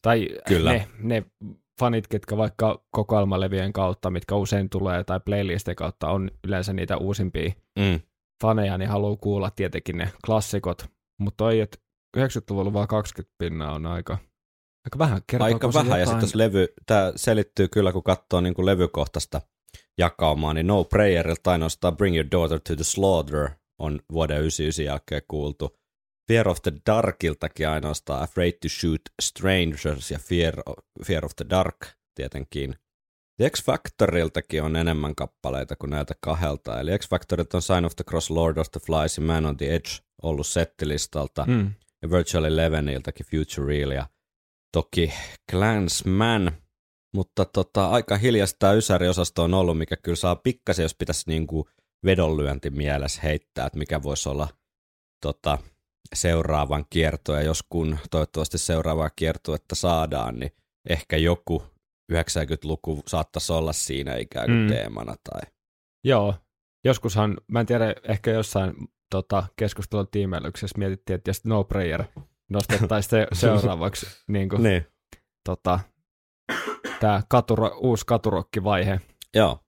Tai 0.02 0.28
Kyllä. 0.48 0.72
Ne, 0.72 0.88
ne 0.98 1.24
fanit, 1.80 2.08
ketkä 2.08 2.36
vaikka 2.36 2.84
kokoelmalevien 2.90 3.72
kautta, 3.72 4.10
mitkä 4.10 4.34
usein 4.34 4.70
tulee, 4.70 5.04
tai 5.04 5.20
playlistien 5.24 5.76
kautta 5.76 6.08
on 6.08 6.30
yleensä 6.46 6.72
niitä 6.72 6.96
uusimpia 6.96 7.52
Mm. 7.78 8.00
faneja, 8.42 8.78
niin 8.78 8.90
haluaa 8.90 9.16
kuulla 9.16 9.50
tietenkin 9.50 9.96
ne 9.96 10.12
klassikot. 10.26 10.86
Mutta 11.20 11.36
toi, 11.36 11.60
että 11.60 11.78
90-luvulla 12.16 12.72
vaan 12.72 12.88
20 12.88 13.34
pinnaa 13.38 13.74
on 13.74 13.86
aika, 13.86 14.18
aika 14.86 14.98
vähän. 14.98 15.22
Aika 15.40 15.72
vähän, 15.72 16.00
ja 16.00 16.06
sitten 16.06 16.28
levy, 16.34 16.66
tämä 16.86 17.12
selittyy 17.16 17.68
kyllä, 17.68 17.92
kun 17.92 18.02
katsoo 18.02 18.40
niin 18.40 18.54
kuin 18.54 18.66
levykohtaista 18.66 19.40
jakaumaa, 19.98 20.54
niin 20.54 20.66
No 20.66 20.84
Prayerilta 20.84 21.50
ainoastaan 21.50 21.96
Bring 21.96 22.16
Your 22.16 22.30
Daughter 22.30 22.60
to 22.60 22.76
the 22.76 22.84
Slaughter 22.84 23.50
on 23.78 24.00
vuoden 24.12 24.36
99 24.36 24.84
jälkeen 24.86 25.22
kuultu. 25.28 25.76
Fear 26.28 26.48
of 26.48 26.62
the 26.62 26.72
Darkiltakin 26.86 27.68
ainoastaan 27.68 28.22
Afraid 28.22 28.52
to 28.52 28.68
Shoot 28.68 29.00
Strangers 29.22 30.10
ja 30.10 30.18
Fear, 30.18 30.54
Fear 31.04 31.24
of 31.24 31.36
the 31.36 31.46
Dark 31.50 31.76
tietenkin. 32.14 32.74
Ja 33.38 33.50
X 33.50 33.64
Factoriltakin 33.64 34.62
on 34.62 34.76
enemmän 34.76 35.14
kappaleita 35.14 35.76
kuin 35.76 35.90
näiltä 35.90 36.14
kahdelta. 36.20 36.80
Eli 36.80 36.98
X 36.98 37.08
Factorilta 37.08 37.56
on 37.56 37.62
Sign 37.62 37.84
of 37.84 37.96
the 37.96 38.04
Cross, 38.04 38.30
Lord 38.30 38.56
of 38.56 38.70
the 38.70 38.80
Flies 38.86 39.16
ja 39.18 39.22
Man 39.22 39.46
on 39.46 39.56
the 39.56 39.74
Edge 39.74 39.90
ollut 40.22 40.46
settilistalta 40.46 41.44
Mm. 41.46 41.70
ja 42.02 42.10
Virtual 42.10 42.44
Eleveniltakin 42.44 43.26
Future 43.26 43.66
Real 43.66 43.90
ja 43.90 44.06
toki 44.72 45.12
Clansman, 45.50 46.52
mutta 47.18 47.44
tota, 47.44 47.88
aika 47.90 48.16
hiljasta 48.16 48.72
ysäriosasto 48.72 49.42
on 49.42 49.54
ollut, 49.54 49.78
mikä 49.78 49.96
kyllä 49.96 50.16
saa 50.16 50.36
pikkasen, 50.36 50.82
jos 50.82 50.94
pitäisi 50.94 51.24
niinku 51.26 51.68
vedonlyönti 52.04 52.70
mielessä 52.70 53.20
heittää, 53.22 53.66
että 53.66 53.78
mikä 53.78 54.02
voisi 54.02 54.28
olla 54.28 54.48
tota, 55.22 55.58
seuraavan 56.14 56.84
kiertoja, 56.90 57.42
jos 57.42 57.64
kun 57.68 57.98
toivottavasti 58.10 58.58
seuraavaa 58.58 59.10
kiertuetta 59.10 59.74
saadaan, 59.74 60.38
niin 60.38 60.52
ehkä 60.88 61.16
joku 61.16 61.62
90-luku 62.12 63.02
saattaisi 63.06 63.52
olla 63.52 63.72
siinä 63.72 64.16
ikään 64.16 64.46
kuin 64.46 64.58
mm. 64.58 64.68
teemana. 64.68 65.14
Tai... 65.30 65.40
Joo, 66.04 66.34
joskushan, 66.84 67.36
mä 67.48 67.60
en 67.60 67.66
tiedä, 67.66 67.94
ehkä 68.08 68.30
jossain 68.30 68.74
tota, 69.10 69.44
keskustelun 69.56 70.08
tiimeilyksessä 70.10 70.78
mietittiin, 70.78 71.14
että 71.14 71.30
jos 71.30 71.44
No 71.44 71.64
Prayer 71.64 72.04
nostettaisiin 72.50 73.10
se, 73.10 73.26
seuraavaksi 73.40 74.06
niin 74.28 74.48
kuin, 74.48 74.62
Niin. 74.62 74.86
tota, 75.44 75.80
tämä 77.00 77.22
katuro, 77.28 77.78
uusi 77.78 78.06
katurokkivaihe. 78.06 79.00
Joo, 79.34 79.58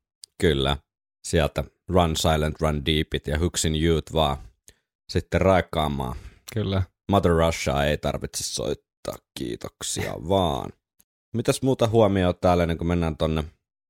kyllä. 0.40 0.76
Sieltä 1.24 1.64
Run 1.88 2.16
Silent, 2.16 2.60
Run 2.60 2.86
Deepit 2.86 3.26
ja 3.26 3.38
Huxin 3.38 3.84
Youth 3.84 4.12
vaan 4.12 4.36
sitten 5.08 5.40
raikaamaan. 5.40 6.16
Kyllä. 6.54 6.82
Mother 7.10 7.32
Russia 7.32 7.84
ei 7.84 7.98
tarvitse 7.98 8.44
soittaa, 8.44 9.14
kiitoksia 9.38 10.12
vaan. 10.28 10.72
Mitäs 11.34 11.62
muuta 11.62 11.88
huomioon 11.88 12.34
täällä 12.40 12.62
ennen 12.62 12.78
kuin 12.78 12.88
mennään 12.88 13.16
tonne 13.16 13.44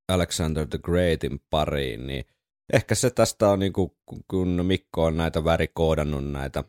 Alexander 0.09 0.67
the 0.67 0.79
Greatin 0.79 1.41
pariin, 1.51 2.07
niin 2.07 2.25
ehkä 2.73 2.95
se 2.95 3.11
tästä 3.11 3.49
on 3.49 3.59
niin 3.59 3.73
kuin, 3.73 3.91
kun 4.29 4.67
Mikko 4.67 5.05
on 5.05 5.17
näitä 5.17 5.45
värikoodannut 5.45 6.31
näitä 6.33 6.65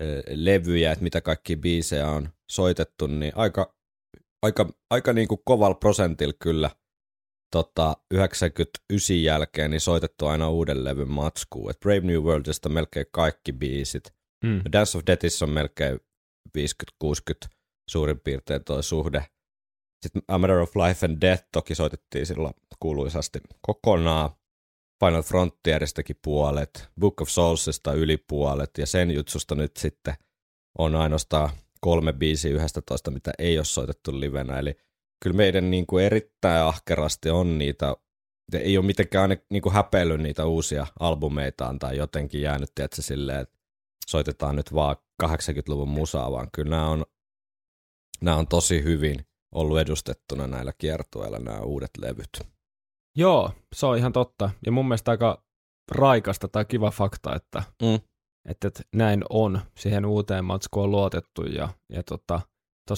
ö, 0.00 0.22
levyjä, 0.28 0.92
että 0.92 1.02
mitä 1.02 1.20
kaikki 1.20 1.56
biisejä 1.56 2.10
on 2.10 2.28
soitettu, 2.50 3.06
niin 3.06 3.32
aika, 3.34 3.74
aika, 4.44 4.66
aika 4.90 5.12
niin 5.12 5.28
kuin 5.28 5.40
kovalla 5.44 5.74
prosentilla 5.74 6.34
kyllä 6.38 6.70
tota, 7.52 7.96
99 8.10 9.22
jälkeen 9.22 9.70
niin 9.70 9.80
soitettu 9.80 10.26
aina 10.26 10.50
uuden 10.50 10.84
levyn 10.84 11.10
matskuun. 11.10 11.70
Et 11.70 11.80
Brave 11.80 12.00
New 12.00 12.22
Worldista 12.22 12.68
melkein 12.68 13.06
kaikki 13.12 13.52
biisit. 13.52 14.14
Mm. 14.44 14.62
Dance 14.72 14.98
of 14.98 15.04
Deathissä 15.06 15.44
on 15.44 15.50
melkein 15.50 16.00
50-60 16.58 17.48
suurin 17.90 18.20
piirtein 18.20 18.64
tuo 18.64 18.82
suhde. 18.82 19.26
Sitten 20.02 20.22
A 20.28 20.38
Matter 20.38 20.58
of 20.58 20.76
Life 20.76 21.06
and 21.06 21.20
Death 21.20 21.44
toki 21.52 21.74
soitettiin 21.74 22.26
silloin 22.26 22.54
kuuluisasti 22.80 23.40
kokonaan. 23.60 24.30
Final 25.04 25.22
Frontieristakin 25.22 26.16
puolet, 26.24 26.88
Book 27.00 27.20
of 27.20 27.28
Soulsista 27.28 27.92
yli 27.92 28.16
puolet 28.16 28.70
ja 28.78 28.86
sen 28.86 29.10
jutsusta 29.10 29.54
nyt 29.54 29.76
sitten 29.76 30.14
on 30.78 30.96
ainoastaan 30.96 31.50
kolme 31.84 32.12
biisiä 32.12 32.52
yhdestä 32.52 32.82
toista, 32.88 33.10
mitä 33.10 33.32
ei 33.38 33.58
ole 33.58 33.64
soitettu 33.64 34.20
livenä. 34.20 34.58
Eli 34.58 34.74
kyllä 35.22 35.36
meidän 35.36 35.70
niin 35.70 35.86
kuin 35.86 36.04
erittäin 36.04 36.64
ahkerasti 36.64 37.30
on 37.30 37.58
niitä, 37.58 37.96
ei 38.52 38.78
ole 38.78 38.86
mitenkään 38.86 39.36
niin 39.50 39.62
kuin 39.62 39.72
häpeillyt 39.72 40.20
niitä 40.20 40.46
uusia 40.46 40.86
albumeitaan 41.00 41.78
tai 41.78 41.96
jotenkin 41.96 42.42
jäänyt, 42.42 42.70
tiedätkö, 42.74 43.02
silleen, 43.02 43.40
että 43.40 43.58
soitetaan 44.06 44.56
nyt 44.56 44.74
vaan 44.74 44.96
80-luvun 45.22 45.88
musaa, 45.88 46.32
vaan 46.32 46.48
kyllä 46.54 46.70
nämä 46.70 46.88
on, 46.88 47.04
nämä 48.20 48.36
on 48.36 48.48
tosi 48.48 48.82
hyvin 48.84 49.26
ollut 49.54 49.78
edustettuna 49.78 50.46
näillä 50.46 50.72
kiertueilla 50.78 51.38
nämä 51.38 51.60
uudet 51.60 51.90
levyt. 51.98 52.40
Joo, 53.16 53.50
se 53.74 53.86
on 53.86 53.98
ihan 53.98 54.12
totta. 54.12 54.50
Ja 54.66 54.72
mun 54.72 54.88
mielestä 54.88 55.10
aika 55.10 55.44
raikasta 55.90 56.48
tai 56.48 56.64
kiva 56.64 56.90
fakta, 56.90 57.34
että, 57.34 57.62
Mm. 57.82 58.00
Että, 58.48 58.70
näin 58.94 59.24
on. 59.30 59.60
Siihen 59.78 60.06
uuteen 60.06 60.44
matskuun 60.44 60.84
on 60.84 60.90
luotettu 60.90 61.42
ja, 61.42 61.68
ja 61.88 62.02
tota, 62.02 62.40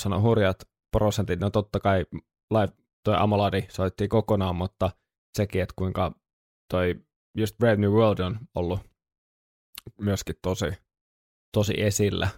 on 0.07 0.23
hurjat 0.23 0.69
prosentit. 0.93 1.41
No 1.41 1.51
totta 1.51 1.81
kai 1.81 2.07
live, 2.51 2.73
toi 3.05 3.15
Amaladi 3.19 3.67
soitti 3.69 4.09
kokonaan, 4.09 4.57
mutta 4.57 4.91
sekin, 5.37 5.63
että 5.63 5.75
kuinka 5.77 6.13
toi 6.71 6.95
just 7.39 7.59
Brave 7.59 7.77
New 7.77 7.91
World 7.91 8.19
on 8.19 8.39
ollut 8.55 8.81
myöskin 10.01 10.37
tosi, 10.43 10.67
tosi 11.53 11.75
esillä. 11.83 12.29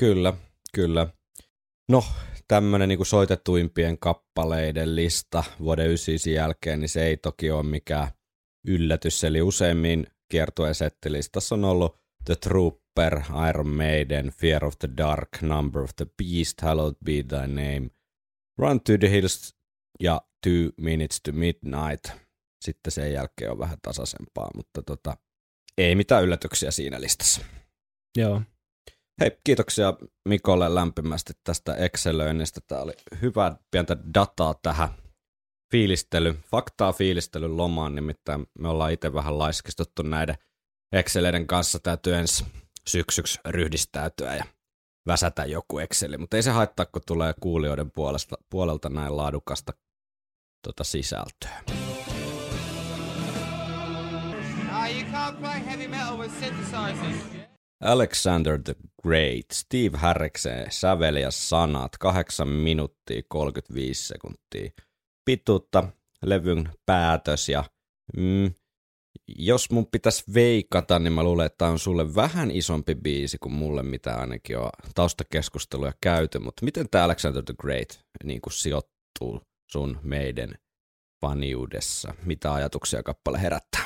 Kyllä, 0.00 0.32
kyllä. 0.74 1.06
No, 1.88 2.04
tämmöinen 2.48 2.88
niin 2.88 3.06
soitetuimpien 3.06 3.98
kappaleiden 3.98 4.96
lista 4.96 5.44
vuoden 5.60 5.86
99 5.86 6.32
jälkeen, 6.32 6.80
niin 6.80 6.88
se 6.88 7.06
ei 7.06 7.16
toki 7.16 7.50
ole 7.50 7.62
mikään 7.62 8.08
yllätys. 8.66 9.24
Eli 9.24 9.42
useimmin 9.42 10.06
kiertueen 10.30 10.74
settilistassa 10.74 11.54
on 11.54 11.64
ollut 11.64 12.03
The 12.24 12.34
Trooper, 12.36 13.22
Iron 13.48 13.68
Maiden, 13.68 14.28
Fear 14.28 14.64
of 14.64 14.74
the 14.78 14.88
Dark, 14.96 15.28
Number 15.42 15.82
of 15.82 15.90
the 15.96 16.06
Beast, 16.18 16.60
Hallowed 16.60 16.96
Be 17.04 17.12
Thy 17.12 17.46
Name, 17.46 17.90
Run 18.58 18.80
to 18.80 18.92
the 19.00 19.10
Hills 19.10 19.56
ja 20.00 20.20
Two 20.46 20.70
Minutes 20.80 21.20
to 21.20 21.32
Midnight. 21.32 22.04
Sitten 22.64 22.92
sen 22.92 23.12
jälkeen 23.12 23.50
on 23.50 23.58
vähän 23.58 23.78
tasaisempaa, 23.82 24.50
mutta 24.56 24.82
tota, 24.82 25.16
ei 25.78 25.94
mitään 25.94 26.24
yllätyksiä 26.24 26.70
siinä 26.70 27.00
listassa. 27.00 27.40
Joo. 28.16 28.42
Hei, 29.20 29.38
kiitoksia 29.44 29.94
Mikolle 30.28 30.74
lämpimästi 30.74 31.32
tästä 31.44 31.74
Excelöinnistä. 31.74 32.60
Tämä 32.66 32.80
oli 32.80 32.92
hyvää 33.22 33.56
pientä 33.70 33.96
dataa 34.14 34.54
tähän 34.62 34.88
fiilistely, 35.70 36.38
faktaa 36.50 36.92
fiilistelyn 36.92 37.56
lomaan, 37.56 37.94
nimittäin 37.94 38.46
me 38.58 38.68
ollaan 38.68 38.92
itse 38.92 39.12
vähän 39.12 39.38
laiskistuttu 39.38 40.02
näiden 40.02 40.34
Exceleiden 40.94 41.46
kanssa. 41.46 41.78
Täytyy 41.78 42.14
ensi 42.14 42.44
syksyksi 42.86 43.40
ryhdistäytyä 43.48 44.34
ja 44.36 44.44
väsätä 45.06 45.44
joku 45.44 45.78
Exceli, 45.78 46.18
mutta 46.18 46.36
ei 46.36 46.42
se 46.42 46.50
haittaa, 46.50 46.86
kun 46.86 47.02
tulee 47.06 47.34
kuulijoiden 47.40 47.90
puolesta, 47.90 48.36
puolelta 48.50 48.88
näin 48.88 49.16
laadukasta 49.16 49.72
tota 50.62 50.84
sisältöä. 50.84 51.64
Alexander 57.80 58.58
the 58.62 58.74
Great, 59.02 59.50
Steve 59.52 59.98
Harriksen 59.98 60.66
sävel 60.70 61.16
ja 61.16 61.30
sanat, 61.30 61.98
8 61.98 62.48
minuuttia 62.48 63.22
35 63.28 64.06
sekuntia 64.06 64.70
pituutta, 65.24 65.88
levyn 66.22 66.68
päätös 66.86 67.48
ja 67.48 67.64
mm, 68.16 68.54
jos 69.28 69.70
mun 69.70 69.86
pitäisi 69.86 70.24
veikata, 70.34 70.98
niin 70.98 71.12
mä 71.12 71.22
luulen, 71.22 71.46
että 71.46 71.58
tää 71.58 71.68
on 71.68 71.78
sulle 71.78 72.14
vähän 72.14 72.50
isompi 72.50 72.94
biisi 72.94 73.38
kuin 73.38 73.52
mulle, 73.52 73.82
mitä 73.82 74.14
ainakin 74.16 74.58
on 74.58 74.70
taustakeskusteluja 74.94 75.92
käyty, 76.00 76.38
mutta 76.38 76.64
miten 76.64 76.88
tämä 76.90 77.04
Alexander 77.04 77.42
the 77.42 77.54
Great 77.58 78.00
niin 78.24 78.40
kuin 78.40 78.52
sijoittuu 78.52 79.40
sun 79.72 79.98
meidän 80.02 80.54
faniudessa? 81.26 82.14
Mitä 82.24 82.54
ajatuksia 82.54 83.02
kappale 83.02 83.42
herättää? 83.42 83.84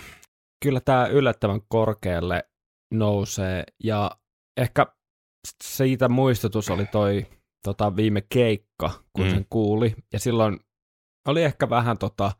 Kyllä 0.64 0.80
tämä 0.80 1.06
yllättävän 1.06 1.60
korkealle 1.68 2.44
nousee 2.94 3.64
ja 3.84 4.10
ehkä 4.56 4.86
siitä 5.64 6.08
muistutus 6.08 6.70
oli 6.70 6.86
toi 6.86 7.26
tota, 7.64 7.96
viime 7.96 8.22
keikka, 8.28 8.90
kun 9.12 9.24
mm. 9.24 9.30
sen 9.30 9.46
kuuli. 9.50 9.94
Ja 10.12 10.18
silloin 10.18 10.60
oli 11.28 11.42
ehkä 11.42 11.70
vähän, 11.70 11.98
tota, 11.98 12.32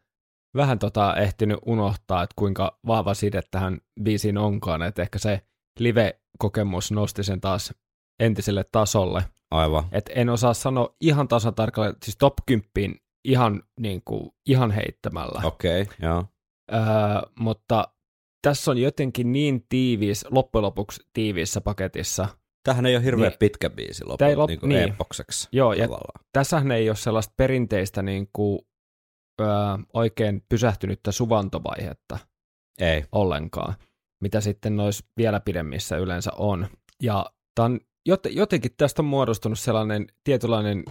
vähän 0.57 0.79
tota, 0.79 1.17
ehtinyt 1.17 1.59
unohtaa, 1.67 2.23
että 2.23 2.35
kuinka 2.37 2.79
vahva 2.87 3.15
side 3.15 3.41
tähän 3.51 3.79
biisiin 4.03 4.39
onkaan. 4.39 4.83
Että 4.83 5.03
ehkä 5.03 5.19
se 5.19 5.41
live-kokemus 5.81 6.93
nosti 6.93 7.25
sen 7.25 7.41
taas 7.41 7.75
entiselle 8.21 8.65
tasolle. 8.73 9.25
Aivan. 9.51 9.85
Et 9.93 10.11
en 10.15 10.29
osaa 10.29 10.55
sanoa 10.55 10.95
ihan 11.01 11.29
tasan 11.29 11.55
tarkalleen, 11.55 11.97
siis 12.05 12.17
top 12.17 12.35
10 12.47 13.01
ihan, 13.25 13.63
niin 13.81 14.03
kuin, 14.05 14.31
ihan 14.47 14.71
heittämällä. 14.71 15.41
Okei, 15.45 15.83
okay, 15.83 15.95
joo. 16.03 16.25
Öö, 16.73 16.81
mutta 17.39 17.89
tässä 18.43 18.71
on 18.71 18.79
jotenkin 18.79 19.33
niin 19.33 19.67
tiivis, 19.69 20.27
loppujen 20.31 20.63
lopuksi 20.63 21.03
tiiviissä 21.13 21.61
paketissa. 21.61 22.29
Tämähän 22.63 22.87
ei 22.87 22.97
ole 22.97 23.05
hirveän 23.05 23.31
Niin. 23.31 23.39
pitkä 23.39 23.71
biisi 23.71 24.05
ei 24.21 24.35
lop- 24.35 24.47
niin 24.47 24.61
kuin 24.61 24.69
niin. 24.69 24.93
epokseksi 24.93 25.49
Joo, 25.53 25.73
ja 25.73 25.89
tässähän 26.33 26.73
ei 26.73 26.91
ole 26.91 26.97
sellaista 26.97 27.35
perinteistä 27.37 28.03
niin 28.03 28.29
kuin, 28.33 28.59
öö, 29.41 29.47
oikein 29.93 30.45
pysähtynyttä 30.49 31.13
suvantovaihetta 31.13 32.19
Ei. 32.81 33.05
ollenkaan, 33.13 33.75
mitä 34.23 34.41
sitten 34.41 34.77
noissa 34.77 35.07
vielä 35.17 35.41
pidemmissä 35.41 35.97
yleensä 35.97 36.31
on. 36.37 36.67
Ja 37.03 37.27
tämän, 37.55 37.81
jot- 38.11 38.31
jotenkin 38.31 38.71
tästä 38.77 39.03
on 39.03 39.07
muodostunut 39.07 39.59
sellainen 39.59 40.07
tietynlainen, 40.25 40.85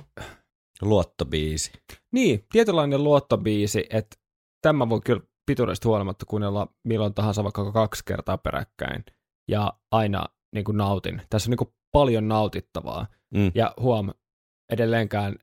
Luottobiisi. 0.82 1.72
niin, 2.12 2.46
tietynlainen 2.52 3.04
luottobiisi, 3.04 3.86
että 3.90 4.18
tämä 4.62 4.90
voi 4.90 5.02
kyllä 5.06 5.22
pituudesta 5.46 5.90
huolimatta 5.90 6.26
kuunnella 6.26 6.68
milloin 6.84 7.14
tahansa 7.14 7.44
vaikka 7.44 7.72
kaksi 7.72 8.06
kertaa 8.06 8.38
peräkkäin. 8.38 9.06
Ja 9.48 9.74
aina 9.92 10.26
niin 10.56 10.66
kuin 10.66 10.78
nautin. 10.78 11.22
Tässä 11.30 11.48
on 11.48 11.52
niin 11.52 11.58
kuin 11.58 11.74
paljon 11.92 12.28
nautittavaa. 12.28 13.08
Mm. 13.34 13.52
Ja 13.56 13.74
huom, 13.80 14.10
edelleenkään 14.72 15.36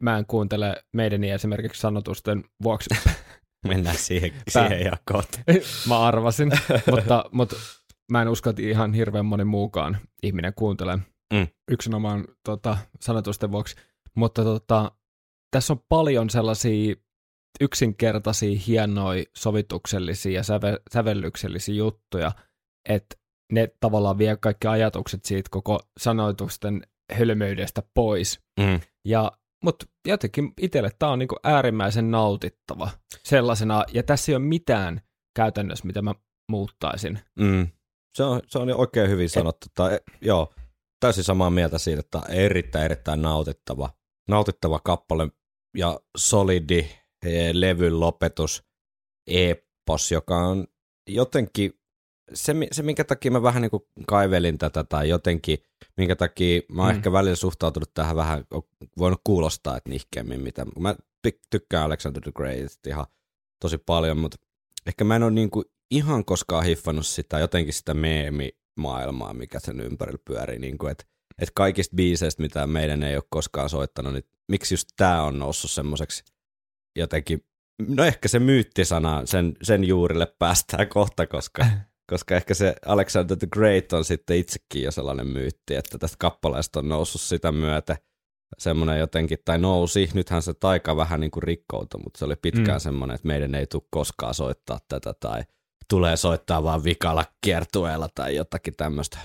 mä 0.00 0.18
en 0.18 0.26
kuuntele 0.26 0.76
meidän 0.92 1.24
esimerkiksi 1.24 1.80
sanotusten 1.80 2.44
vuoksi. 2.62 2.90
Mennään 3.68 3.96
siihen, 3.96 4.30
Pää- 4.54 4.68
siihen 4.68 4.84
jakoon. 4.84 5.24
mä 5.88 6.00
arvasin, 6.00 6.52
mutta, 6.90 7.24
mutta 7.32 7.56
mä 8.12 8.22
en 8.22 8.28
usko, 8.28 8.50
että 8.50 8.62
ihan 8.62 8.94
hirveän 8.94 9.26
moni 9.26 9.44
muukaan 9.44 9.98
ihminen 10.22 10.52
kuuntelee 10.54 10.98
Mm. 11.32 11.46
yksinomaan 11.70 12.24
tota, 12.44 12.76
sanotusten 13.00 13.52
vuoksi. 13.52 13.76
Mutta 14.16 14.44
tota, 14.44 14.92
tässä 15.50 15.72
on 15.72 15.80
paljon 15.88 16.30
sellaisia 16.30 16.94
yksinkertaisia, 17.60 18.60
hienoja, 18.66 19.24
sovituksellisia 19.36 20.32
ja 20.32 20.42
säve, 20.42 20.78
sävellyksellisiä 20.92 21.74
juttuja, 21.74 22.32
että 22.88 23.16
ne 23.52 23.68
tavallaan 23.80 24.18
vie 24.18 24.36
kaikki 24.36 24.66
ajatukset 24.66 25.24
siitä 25.24 25.48
koko 25.50 25.80
sanoitusten 26.00 26.82
hölmöydestä 27.12 27.82
pois. 27.94 28.40
Mm. 28.60 28.80
Ja, 29.04 29.32
mutta 29.64 29.86
jotenkin 30.06 30.52
itselle 30.60 30.90
tämä 30.98 31.12
on 31.12 31.18
niinku 31.18 31.36
äärimmäisen 31.44 32.10
nautittava 32.10 32.90
sellaisena, 33.24 33.84
ja 33.92 34.02
tässä 34.02 34.32
ei 34.32 34.36
ole 34.36 34.44
mitään 34.44 35.00
käytännössä, 35.36 35.86
mitä 35.86 36.02
mä 36.02 36.14
muuttaisin. 36.50 37.20
Mm. 37.38 37.68
Se, 38.14 38.24
on, 38.24 38.40
se 38.46 38.58
on 38.58 38.74
oikein 38.74 39.10
hyvin 39.10 39.30
sanottu. 39.30 39.66
Tai, 39.74 40.00
joo, 40.20 40.54
täysin 41.00 41.24
samaa 41.24 41.50
mieltä 41.50 41.78
siitä, 41.78 42.00
että 42.00 42.20
erittäin, 42.28 42.84
erittäin 42.84 43.22
nautittava, 43.22 43.90
nautittava 44.28 44.80
kappale 44.84 45.28
ja 45.76 46.00
solidi 46.16 46.88
eh, 47.26 47.50
levyn 47.52 48.00
lopetus, 48.00 48.64
epos, 49.26 50.12
joka 50.12 50.36
on 50.36 50.66
jotenkin, 51.08 51.79
se, 52.34 52.54
se 52.72 52.82
minkä 52.82 53.04
takia 53.04 53.30
mä 53.30 53.42
vähän 53.42 53.62
niin 53.62 53.70
kuin 53.70 53.82
kaivelin 54.06 54.58
tätä 54.58 54.84
tai 54.84 55.08
jotenkin, 55.08 55.58
minkä 55.96 56.16
takia 56.16 56.60
mä 56.72 56.82
oon 56.82 56.90
Mm. 56.92 56.96
ehkä 56.96 57.12
välillä 57.12 57.36
suhtautunut 57.36 57.94
tähän 57.94 58.16
vähän, 58.16 58.44
voinut 58.98 59.20
kuulostaa, 59.24 59.76
että 59.76 59.90
nihkeämmin, 59.90 60.40
mitä 60.40 60.66
mä 60.78 60.94
ty- 61.28 61.40
tykkään 61.50 61.84
Alexander 61.84 62.22
the 62.22 62.32
Great 62.32 62.86
ihan 62.86 63.06
tosi 63.60 63.78
paljon, 63.78 64.18
mutta 64.18 64.36
ehkä 64.86 65.04
mä 65.04 65.16
en 65.16 65.22
ole 65.22 65.30
niin 65.30 65.50
kuin 65.50 65.64
ihan 65.90 66.24
koskaan 66.24 66.64
hiffannut 66.64 67.06
sitä 67.06 67.38
jotenkin 67.38 67.74
sitä 67.74 67.94
meemimaailmaa, 67.94 69.34
mikä 69.34 69.60
sen 69.60 69.80
ympärillä 69.80 70.18
pyörii, 70.24 70.58
niin 70.58 70.78
kuin, 70.78 70.90
että 70.92 71.04
että 71.38 71.52
kaikista 71.54 71.96
biiseistä, 71.96 72.42
mitä 72.42 72.66
meidän 72.66 73.02
ei 73.02 73.16
ole 73.16 73.22
koskaan 73.30 73.70
soittanut, 73.70 74.12
niin 74.12 74.24
miksi 74.48 74.74
just 74.74 74.88
tämä 74.96 75.22
on 75.22 75.38
noussut 75.38 75.70
semmoiseksi 75.70 76.24
jotenkin, 76.96 77.44
no 77.88 78.04
ehkä 78.04 78.28
se 78.28 78.38
myyttisana, 78.38 79.22
sen, 79.26 79.56
sen 79.62 79.84
juurille 79.84 80.34
päästään 80.38 80.88
kohta, 80.88 81.26
koska, 81.26 81.66
koska 82.10 82.36
ehkä 82.36 82.54
se 82.54 82.74
Alexander 82.86 83.36
the 83.36 83.46
Great 83.52 83.92
on 83.92 84.04
sitten 84.04 84.36
itsekin 84.36 84.82
jo 84.82 84.90
sellainen 84.90 85.26
myytti, 85.26 85.74
että 85.74 85.98
tästä 85.98 86.16
kappaleesta 86.18 86.78
on 86.78 86.88
noussut 86.88 87.20
sitä 87.20 87.52
myötä 87.52 87.96
semmoinen 88.58 88.98
jotenkin, 88.98 89.38
tai 89.44 89.58
nousi, 89.58 90.08
nythän 90.14 90.42
se 90.42 90.54
taika 90.54 90.96
vähän 90.96 91.20
niin 91.20 91.30
kuin 91.30 91.42
rikkoutui, 91.42 92.00
mutta 92.04 92.18
se 92.18 92.24
oli 92.24 92.36
pitkään 92.36 92.78
Mm. 92.78 92.80
semmoinen, 92.80 93.14
että 93.14 93.26
meidän 93.26 93.54
ei 93.54 93.66
tule 93.66 93.82
koskaan 93.90 94.34
soittaa 94.34 94.78
tätä, 94.88 95.14
tai 95.20 95.42
tulee 95.88 96.16
soittaa 96.16 96.62
vaan 96.62 96.84
vikalla 96.84 97.24
kiertueella 97.44 98.08
tai 98.14 98.36
jotakin 98.36 98.74
tämmöistä 98.76 99.18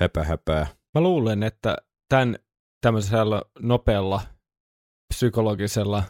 höpö 0.00 0.24
höpöä. 0.24 0.66
Mä 0.94 1.00
luulen, 1.00 1.42
että 1.42 1.76
tämän 2.08 2.38
tämmöisellä 2.80 3.42
nopealla 3.60 4.20
psykologisella, 5.14 6.02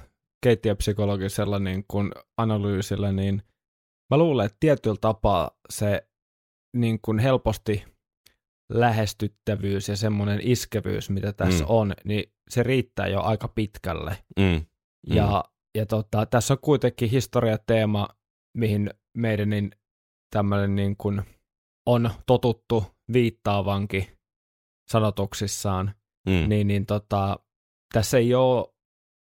keittiöpsykologisella 0.42 1.58
niin 1.58 1.84
kuin 1.88 2.12
analyysillä, 2.36 3.12
niin 3.12 3.42
mä 4.14 4.18
luulen, 4.18 4.46
että 4.46 4.56
tietyllä 4.60 4.96
tapaa 5.00 5.50
se 5.70 6.08
niin 6.76 6.98
kuin 7.02 7.18
helposti 7.18 7.84
lähestyttävyys 8.72 9.88
ja 9.88 9.96
semmoinen 9.96 10.40
iskevyys, 10.42 11.10
mitä 11.10 11.32
tässä 11.32 11.64
Mm. 11.64 11.68
mm. 11.70 11.74
on, 11.74 11.94
niin 12.04 12.32
se 12.50 12.62
riittää 12.62 13.06
jo 13.06 13.20
aika 13.22 13.48
pitkälle. 13.48 14.16
Mm. 14.38 14.66
Ja, 15.06 15.44
ja 15.74 15.86
tota, 15.86 16.26
tässä 16.26 16.54
on 16.54 16.58
kuitenkin 16.62 17.10
historiateema, 17.10 18.08
mihin 18.56 18.90
meidän 19.16 19.50
niin 19.50 19.70
tämmöinen 20.30 20.74
niin 20.74 20.96
kuin 20.96 21.22
on 21.86 22.10
totuttu 22.26 22.84
viittaavankin 23.12 24.06
sanotuksissaan, 24.90 25.94
Mm. 26.28 26.48
niin, 26.48 26.66
niin 26.66 26.86
tota, 26.86 27.38
tässä 27.92 28.18
ei 28.18 28.34
ole, 28.34 28.74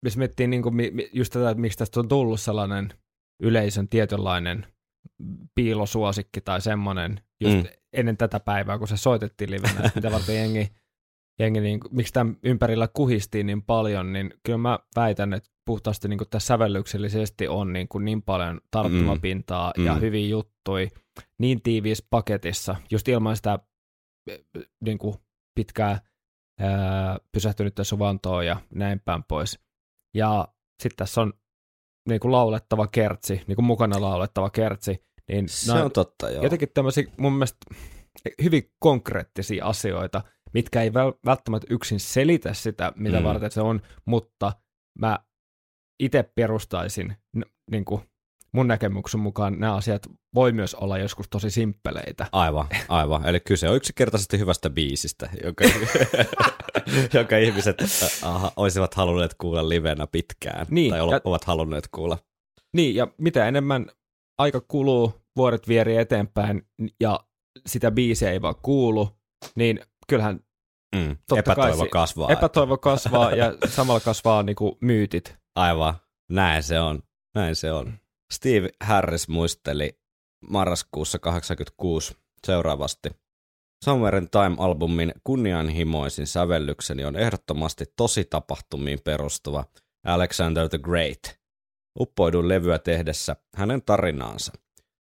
jos 0.05 0.17
miettii 0.17 0.47
niin 0.47 0.63
kuin, 0.63 0.75
just 1.13 1.33
tätä, 1.33 1.49
että 1.49 1.61
miksi 1.61 1.77
tästä 1.77 1.99
on 1.99 2.07
tullut 2.07 2.39
sellainen 2.41 2.93
yleisön 3.43 3.89
tietynlainen 3.89 4.72
piilosuosikki 5.55 6.41
tai 6.41 6.61
semmoinen 6.61 7.19
just 7.41 7.55
Mm. 7.55 7.63
ennen 7.93 8.17
tätä 8.17 8.39
päivää, 8.39 8.77
kun 8.77 8.87
se 8.87 8.97
soitettiin 8.97 9.51
livenä, 9.51 9.91
mitä 9.95 10.11
varten 10.11 10.35
jengi, 10.35 10.71
jengi 11.39 11.59
niin, 11.61 11.79
miksi 11.91 12.13
tämän 12.13 12.37
ympärillä 12.43 12.87
kuhistiin 12.87 13.45
niin 13.45 13.63
paljon, 13.63 14.13
niin 14.13 14.33
kyllä 14.43 14.57
mä 14.57 14.79
väitän, 14.95 15.33
että 15.33 15.49
puhtaasti 15.65 16.07
niin 16.07 16.17
kuin 16.17 16.29
tässä 16.29 16.47
sävellyksellisesti 16.47 17.47
on 17.47 17.73
niin, 17.73 17.87
kuin 17.87 18.05
niin 18.05 18.21
paljon 18.21 18.61
tarttumapintaa 18.71 19.73
mm. 19.77 19.85
ja 19.85 19.93
Mm. 19.93 20.01
hyviä 20.01 20.27
juttui 20.27 20.89
niin 21.39 21.61
tiiviissä 21.61 22.05
paketissa, 22.09 22.75
just 22.91 23.07
ilman 23.07 23.35
sitä 23.35 23.59
eh, 24.29 24.39
niin 24.85 24.97
kuin 24.97 25.15
pitkää 25.55 25.99
ää, 26.59 27.17
pysähtynyttä 27.31 27.83
suvantoa 27.83 28.43
ja 28.43 28.61
näin 28.75 28.99
päin 28.99 29.23
pois. 29.23 29.59
Ja 30.15 30.47
sitten 30.83 30.97
tässä 30.97 31.21
on 31.21 31.33
niin 32.09 32.19
kuin 32.19 32.31
laulettava 32.31 32.87
kertsi, 32.87 33.41
niin 33.47 33.55
kuin 33.55 33.65
mukana 33.65 34.01
laulettava 34.01 34.49
kertsi, 34.49 35.05
niin 35.29 35.49
Se 35.49 35.71
on 35.71 35.91
totta, 35.91 36.29
joo. 36.29 36.43
jotenkin 36.43 36.69
tämmöisiä 36.73 37.03
mun 37.17 37.33
mielestä 37.33 37.57
hyvin 38.43 38.71
konkreettisia 38.79 39.65
asioita, 39.65 40.21
mitkä 40.53 40.81
ei 40.81 40.89
väl- 40.89 41.19
välttämättä 41.25 41.67
yksin 41.69 41.99
selitä 41.99 42.53
sitä, 42.53 42.93
mitä 42.95 43.17
Mm. 43.19 43.23
varten 43.23 43.51
se 43.51 43.61
on, 43.61 43.81
mutta 44.05 44.53
mä 44.99 45.19
itse 45.99 46.23
perustaisin, 46.35 47.15
niin 47.71 47.85
kuin 47.85 48.01
mun 48.53 48.67
näkemyksen 48.67 49.19
mukaan 49.19 49.59
nämä 49.59 49.75
asiat 49.75 50.01
voi 50.35 50.51
myös 50.51 50.75
olla 50.75 50.97
joskus 50.97 51.29
tosi 51.29 51.51
simppeleitä. 51.51 52.25
Aivan, 52.31 52.67
aivan. 52.89 53.25
Eli 53.25 53.39
kyse 53.39 53.69
on 53.69 53.75
yksinkertaisesti 53.75 54.39
hyvästä 54.39 54.69
biisistä, 54.69 55.29
joka, 55.43 55.65
joka 57.19 57.37
ihmiset 57.37 57.77
aha, 58.23 58.51
olisivat 58.55 58.93
halunneet 58.93 59.33
kuulla 59.37 59.69
livenä 59.69 60.07
pitkään. 60.07 60.65
Niin, 60.69 60.89
tai 60.91 60.99
ja- 60.99 61.21
ovat 61.23 61.43
halunneet 61.43 61.87
kuulla. 61.91 62.17
Niin, 62.73 62.95
ja 62.95 63.07
mitä 63.17 63.47
enemmän 63.47 63.85
aika 64.37 64.61
kuluu, 64.67 65.13
vuodet 65.35 65.67
vierii 65.67 65.97
eteenpäin 65.97 66.67
ja 66.99 67.19
sitä 67.65 67.91
biisiä 67.91 68.31
ei 68.31 68.41
vaan 68.41 68.55
kuulu, 68.61 69.09
niin 69.55 69.79
kyllähän 70.07 70.39
Mm. 70.95 71.17
Kai 71.29 71.39
Epätoivo 71.39 71.83
si- 71.83 71.89
kasvaa. 71.89 72.29
epätoivo 72.31 72.77
kasvaa 72.77 73.31
ja 73.31 73.53
samalla 73.67 73.99
kasvaa 73.99 74.43
niin 74.43 74.55
kuin 74.55 74.75
myytit. 74.81 75.35
Aivan, 75.55 75.95
näin 76.31 76.63
se 76.63 76.79
on. 76.79 77.03
Näin 77.35 77.55
se 77.55 77.71
on. 77.71 77.93
Steve 78.33 78.69
Harris 78.83 79.27
muisteli 79.27 79.99
marraskuussa 80.49 81.19
86 81.19 82.17
seuraavasti. 82.47 83.09
Somewhere 83.85 84.17
in 84.17 84.29
Time-albumin 84.29 85.13
kunnianhimoisin 85.23 86.27
sävellykseni 86.27 87.05
on 87.05 87.15
ehdottomasti 87.15 87.85
tosi 87.95 88.25
tapahtumiin 88.25 88.99
perustuva 89.03 89.65
Alexander 90.05 90.69
the 90.69 90.77
Great. 90.77 91.39
Uppoidun 91.99 92.49
levyä 92.49 92.79
tehdessä 92.79 93.35
hänen 93.55 93.81
tarinaansa. 93.81 94.51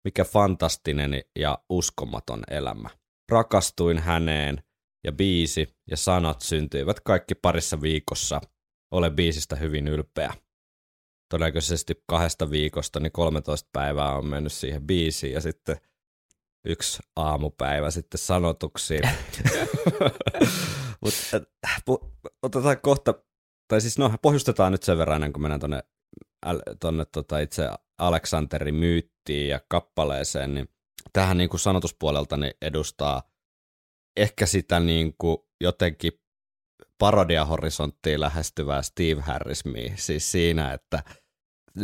Mikä 0.04 0.24
fantastinen 0.24 1.22
ja 1.38 1.58
uskomaton 1.68 2.42
elämä. 2.50 2.88
Rakastuin 3.28 3.98
häneen 3.98 4.62
ja 5.04 5.12
biisi 5.12 5.74
ja 5.90 5.96
sanat 5.96 6.40
syntyivät 6.40 7.00
kaikki 7.00 7.34
parissa 7.34 7.80
viikossa. 7.80 8.40
Olen 8.90 9.16
biisistä 9.16 9.56
hyvin 9.56 9.88
ylpeä. 9.88 10.34
Todennäköisesti 11.28 12.02
kahdesta 12.06 12.50
viikosta 12.50 13.00
niin 13.00 13.12
13 13.12 13.68
päivää 13.72 14.16
on 14.16 14.26
mennyt 14.26 14.52
siihen 14.52 14.86
biisiin 14.86 15.32
ja 15.32 15.40
sitten 15.40 15.76
yksi 16.64 17.02
aamupäivä 17.16 17.90
sitten 17.90 18.18
sanotuksiin. 18.18 19.02
Mutta 21.00 21.40
otetaan 22.42 22.80
kohta, 22.80 23.14
tai 23.68 23.80
siis 23.80 23.98
no 23.98 24.14
pohjustetaan 24.22 24.72
nyt 24.72 24.82
sen 24.82 24.98
verran 24.98 25.32
kuin 25.32 25.42
mennään 25.42 25.60
tonne, 25.60 25.82
äl- 26.46 26.76
tonne 26.80 27.04
tota 27.04 27.38
itse 27.38 27.68
Aleksanterin 27.98 28.74
myyttiin 28.74 29.48
ja 29.48 29.60
kappaleeseen, 29.68 30.54
niin 30.54 30.68
tähän 31.12 31.36
niin 31.36 31.48
kuin 31.48 31.60
sanotuspuolelta 31.60 32.36
niin 32.36 32.54
edustaa 32.62 33.22
ehkä 34.16 34.46
sitä 34.46 34.80
niin 34.80 35.14
kuin 35.18 35.38
jotenkin 35.60 36.12
parodiahorisonttiin 36.98 38.20
lähestyvää 38.20 38.82
Steve 38.82 39.20
Harrismia, 39.20 39.92
siis 39.96 40.32
siinä, 40.32 40.72
että 40.72 41.02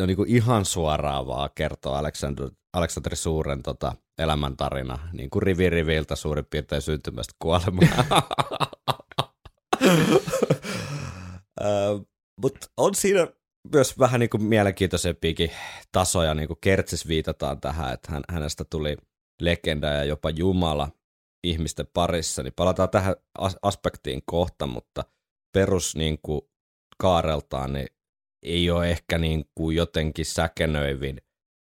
on 0.01 0.09
niin 0.09 0.27
ihan 0.27 0.65
suoraan 0.65 1.27
vaan 1.27 1.51
kertoo 1.55 1.95
Alexander, 1.95 2.51
Alexander 2.73 3.17
Suuren 3.17 3.63
tota, 3.63 3.95
elämäntarina, 4.19 4.99
niin 5.13 5.31
kuin 5.31 5.43
rivi 5.43 5.71
riviltä 5.71 6.17
suurin 6.17 6.47
piirtein 6.51 6.83
syntymästä 6.83 7.35
kuolemaan. 7.39 8.07
Mutta 12.43 12.67
on 12.77 12.95
siinä 12.95 13.29
myös 13.73 13.99
vähän 13.99 14.21
niin 14.21 14.31
kuin 14.31 14.43
mielenkiintoisempiakin 14.43 15.51
tasoja, 15.93 16.35
niin 16.35 16.47
kuin 16.47 16.59
Kertsis 16.61 17.09
viitataan 17.09 17.61
tähän, 17.61 17.93
että 17.93 18.13
hän, 18.13 18.23
hänestä 18.29 18.65
tuli 18.65 18.97
legenda 19.41 19.87
ja 19.87 20.05
jopa 20.05 20.31
jumala 20.31 20.89
ihmisten 21.45 21.87
parissa, 21.95 22.43
niin 22.43 22.53
palataan 22.57 22.91
tähän 22.91 23.15
as- 23.39 23.57
aspektiin 23.63 24.23
kohta, 24.27 24.67
mutta 24.67 25.05
perus 25.55 25.97
niin 25.97 26.19
kuin 26.23 26.41
kaareltaan 26.99 27.73
niin 27.73 27.89
ei 28.43 28.71
ole 28.71 28.91
ehkä 28.91 29.19
niin 29.19 29.45
kuin 29.55 29.77
jotenkin 29.77 30.27
säkenöivin. 30.27 31.21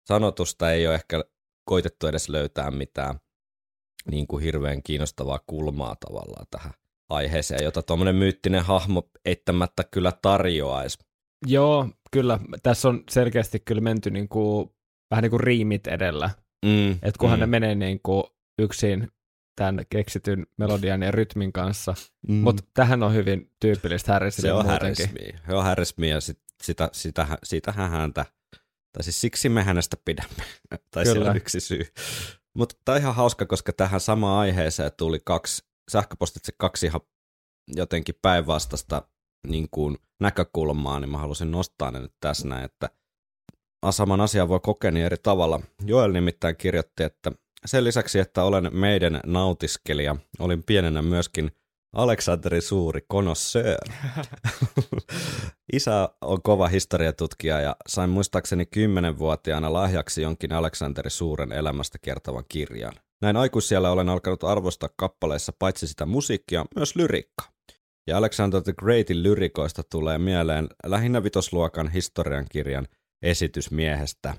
Sanotusta 0.08 0.72
ei 0.72 0.86
ole 0.86 0.94
ehkä 0.94 1.24
koitettu 1.64 2.06
edes 2.06 2.28
löytää 2.28 2.70
mitään 2.70 3.20
niin 4.10 4.26
kuin 4.26 4.42
hirveän 4.42 4.82
kiinnostavaa 4.82 5.40
kulmaa 5.46 5.96
tavallaan 5.96 6.46
tähän 6.50 6.72
aiheeseen, 7.10 7.64
jota 7.64 7.82
tuommoinen 7.82 8.16
myyttinen 8.16 8.64
hahmo 8.64 9.10
eittämättä 9.24 9.84
kyllä 9.84 10.12
tarjoaisi. 10.22 10.98
Joo, 11.46 11.88
kyllä. 12.10 12.38
Tässä 12.62 12.88
on 12.88 13.04
selkeästi 13.10 13.60
kyllä 13.60 13.80
menty 13.80 14.10
niin 14.10 14.28
kuin, 14.28 14.70
vähän 15.10 15.22
niin 15.22 15.30
kuin 15.30 15.40
riimit 15.40 15.86
edellä. 15.86 16.30
Mm, 16.64 16.90
Että 16.92 17.18
kunhan 17.18 17.38
mm, 17.38 17.40
ne 17.40 17.46
menee 17.46 17.74
niin 17.74 18.00
kuin 18.02 18.24
yksin 18.58 19.08
tämän 19.56 19.84
keksityn 19.90 20.46
melodian 20.56 21.02
ja 21.02 21.10
rytmin 21.10 21.52
kanssa. 21.52 21.94
mm. 22.28 22.34
Mutta 22.34 22.62
tähän 22.74 23.02
on 23.02 23.14
hyvin 23.14 23.50
tyypillistä 23.60 24.12
Harrisille 24.12 24.48
se 24.48 24.52
on 24.52 24.66
muutenkin. 24.66 25.06
Harrismia. 25.06 25.38
Se 25.46 25.54
on 25.54 25.64
Harrismia 25.64 26.14
ja 26.14 26.20
sit, 26.20 26.38
sitä, 26.62 26.88
sitä, 26.92 27.38
siitähän 27.44 27.90
häntä, 27.90 28.26
tai 28.92 29.02
siis 29.02 29.20
siksi 29.20 29.48
me 29.48 29.62
hänestä 29.62 29.96
pidämme. 30.04 30.44
tai 30.90 31.04
Kyllä. 31.04 31.30
on 31.30 31.36
yksi 31.36 31.60
syy. 31.60 31.82
Mutta 32.54 32.74
tämä 32.84 32.96
on 32.96 33.00
ihan 33.00 33.14
hauska, 33.14 33.46
koska 33.46 33.72
tähän 33.72 34.00
samaan 34.00 34.38
aiheeseen 34.38 34.90
tuli 34.96 35.20
kaksi, 35.24 35.64
sähköpostitse 35.90 36.52
kaksi 36.56 36.86
ihan 36.86 37.00
jotenkin 37.68 38.14
päinvastaista 38.22 39.02
niin 39.46 39.68
kuin 39.70 39.98
näkökulmaa, 40.20 41.00
niin 41.00 41.10
mä 41.10 41.18
halusin 41.18 41.50
nostaa 41.50 41.90
ne 41.90 42.00
nyt 42.00 42.14
tässä 42.20 42.48
näin, 42.48 42.64
että 42.64 42.88
saman 43.90 44.20
asian 44.20 44.48
voi 44.48 44.60
kokea 44.60 44.90
niin 44.90 45.06
eri 45.06 45.16
tavalla. 45.22 45.60
Joel 45.84 46.12
nimittäin 46.12 46.56
kirjoitti, 46.56 47.02
että 47.02 47.32
sen 47.66 47.84
lisäksi, 47.84 48.18
että 48.18 48.44
olen 48.44 48.68
meidän 48.72 49.20
nautiskelija, 49.26 50.16
olin 50.38 50.62
pienenä 50.62 51.02
myöskin 51.02 51.50
Aleksanterin 51.92 52.62
suuri 52.62 53.00
konossöör. 53.08 53.88
Isä 55.72 56.08
on 56.20 56.42
kova 56.42 56.68
historiatutkija 56.68 57.60
ja 57.60 57.76
sain 57.88 58.10
muistaakseni 58.10 58.66
kymmenenvuotiaana 58.66 59.72
lahjaksi 59.72 60.22
jonkin 60.22 60.52
Aleksanterin 60.52 61.10
suuren 61.10 61.52
elämästä 61.52 61.98
kertovan 62.02 62.44
kirjan. 62.48 62.92
Näin 63.22 63.36
aikuisiellä 63.36 63.90
olen 63.90 64.08
alkanut 64.08 64.44
arvostaa 64.44 64.88
kappaleissa 64.96 65.52
paitsi 65.58 65.86
sitä 65.86 66.06
musiikkia, 66.06 66.66
myös 66.76 66.96
lyriikkaa. 66.96 67.52
Ja 68.06 68.18
Alexander 68.18 68.62
the 68.62 68.72
Greatin 68.72 69.22
lyrikoista 69.22 69.82
tulee 69.90 70.18
mieleen 70.18 70.68
lähinnä 70.86 71.22
vitosluokan 71.22 71.88
historiankirjan 71.88 72.88
esitysmiehestä. 73.22 74.34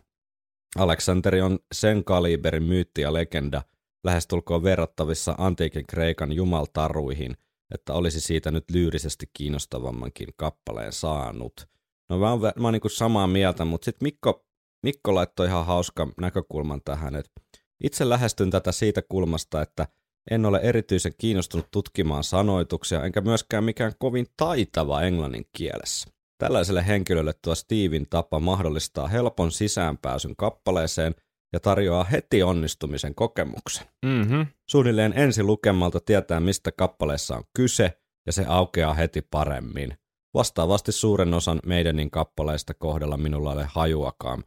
Aleksanteri 0.75 1.41
on 1.41 1.59
sen 1.73 2.03
kaliberin 2.03 2.63
myytti 2.63 3.01
ja 3.01 3.13
legenda, 3.13 3.61
lähestulkoon 4.03 4.63
verrattavissa 4.63 5.35
antiikin 5.37 5.87
Kreikan 5.87 6.31
jumaltaruihin, 6.31 7.37
että 7.73 7.93
olisi 7.93 8.21
siitä 8.21 8.51
nyt 8.51 8.71
lyyrisesti 8.71 9.29
kiinnostavammankin 9.33 10.27
kappaleen 10.35 10.91
saanut. 10.91 11.67
No 12.09 12.17
mä 12.17 12.29
oon, 12.29 12.41
mä 12.41 12.67
oon 12.67 12.73
niin 12.73 12.91
samaa 12.91 13.27
mieltä, 13.27 13.65
mutta 13.65 13.85
sitten 13.85 14.05
Mikko, 14.05 14.45
Mikko 14.83 15.15
laittoi 15.15 15.47
ihan 15.47 15.65
hauska 15.65 16.07
näkökulman 16.21 16.81
tähän, 16.85 17.15
että 17.15 17.41
itse 17.83 18.09
lähestyn 18.09 18.51
tätä 18.51 18.71
siitä 18.71 19.01
kulmasta, 19.09 19.61
että 19.61 19.87
en 20.31 20.45
ole 20.45 20.59
erityisen 20.63 21.13
kiinnostunut 21.17 21.71
tutkimaan 21.71 22.23
sanoituksia, 22.23 23.03
enkä 23.03 23.21
myöskään 23.21 23.63
mikään 23.63 23.93
kovin 23.99 24.25
taitava 24.37 25.01
englannin 25.01 25.45
kielessä. 25.57 26.09
Tällaiselle 26.37 26.87
henkilölle 26.87 27.33
tuo 27.41 27.55
Steven 27.55 28.05
tapa 28.09 28.39
mahdollistaa 28.39 29.07
helpon 29.07 29.51
sisäänpääsyn 29.51 30.35
kappaleeseen 30.35 31.15
ja 31.53 31.59
tarjoaa 31.59 32.03
heti 32.03 32.43
onnistumisen 32.43 33.15
kokemuksen. 33.15 33.87
Mm-hmm. 34.05 34.47
Suunnilleen 34.69 35.13
ensi 35.15 35.43
lukemalta 35.43 35.99
tietää, 35.99 36.39
mistä 36.39 36.71
kappaleessa 36.71 37.35
on 37.35 37.43
kyse, 37.55 37.99
ja 38.25 38.31
se 38.31 38.45
aukeaa 38.47 38.93
heti 38.93 39.21
paremmin. 39.21 39.97
Vastaavasti 40.33 40.91
suuren 40.91 41.33
osan 41.33 41.59
meidänin 41.65 42.11
kappaleista 42.11 42.73
kohdalla 42.73 43.17
minulla 43.17 43.51
ei 43.51 43.57
ole 43.57 43.67
hajuakaan, 43.69 44.43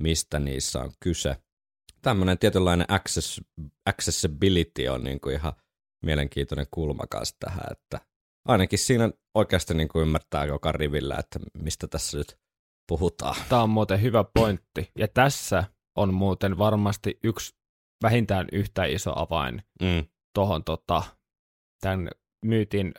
mistä 0.00 0.38
niissä 0.38 0.80
on 0.80 0.92
kyse. 1.00 1.36
Tämmöinen 2.02 2.38
tietynlainen 2.38 2.86
access, 2.88 3.40
accessibility 3.86 4.88
on 4.88 5.04
niin 5.04 5.20
kuin 5.20 5.34
ihan 5.34 5.52
mielenkiintoinen 6.04 6.66
kulma 6.70 7.04
kanssa 7.10 7.36
tähän, 7.40 7.66
että 7.70 8.00
ainakin 8.48 8.78
siinä 8.78 9.10
oikeasti 9.34 9.74
niin 9.74 9.88
kuin 9.88 10.02
ymmärtää 10.02 10.44
joka 10.44 10.72
rivillä, 10.72 11.16
että 11.18 11.38
mistä 11.58 11.86
tässä 11.86 12.18
nyt 12.18 12.38
puhutaan. 12.88 13.36
Tämä 13.48 13.62
on 13.62 13.70
muuten 13.70 14.02
hyvä 14.02 14.24
pointti. 14.34 14.90
Ja 14.98 15.08
tässä 15.08 15.64
on 15.96 16.14
muuten 16.14 16.58
varmasti 16.58 17.18
yksi 17.24 17.54
vähintään 18.02 18.46
yhtä 18.52 18.84
iso 18.84 19.12
avain 19.16 19.62
Mm, 19.82 20.04
tuohon 20.34 20.64
tota, 20.64 21.02
tämän 21.80 22.10
myytin 22.44 22.94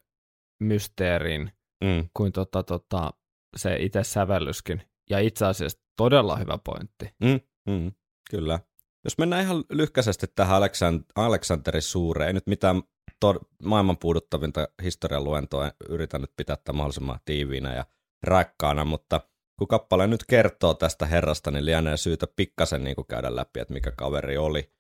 mysteeriin 0.59 1.51
mm, 1.83 2.09
kuin 2.13 2.31
tota, 2.31 2.63
tota, 2.63 3.11
se 3.55 3.75
itse 3.79 4.03
sävellyskin. 4.03 4.81
Ja 5.09 5.19
itse 5.19 5.45
asiassa 5.45 5.79
todella 5.97 6.35
hyvä 6.37 6.57
pointti. 6.65 7.05
mm, 7.23 7.39
mm, 7.73 7.91
kyllä. 8.29 8.59
Jos 9.03 9.17
mennään 9.17 9.41
ihan 9.43 9.63
lyhkäisesti 9.69 10.27
tähän 10.35 10.61
Aleksand- 10.61 11.05
Aleksanterin 11.15 11.81
suureen, 11.81 12.27
ei 12.27 12.33
nyt 12.33 12.47
mitään 12.47 12.83
to- 13.21 13.39
maailman 13.63 13.97
puuduttavinta 13.97 14.67
historian 14.83 15.23
luentoa, 15.23 15.71
yritän 15.89 16.21
nyt 16.21 16.31
pitää 16.37 16.57
tämä 16.57 16.77
mahdollisimman 16.77 17.19
tiiviinä 17.25 17.75
ja 17.75 17.85
rakkaana, 18.23 18.85
mutta 18.85 19.21
kun 19.59 19.67
kappale 19.67 20.07
nyt 20.07 20.25
kertoo 20.25 20.73
tästä 20.73 21.05
herrasta, 21.05 21.51
niin 21.51 21.65
lienee 21.65 21.97
syytä 21.97 22.27
pikkasen 22.35 22.83
niin 22.83 22.95
käydä 23.09 23.35
läpi, 23.35 23.59
että 23.59 23.73
mikä 23.73 23.91
kaveri 23.91 24.37
oli. 24.37 24.71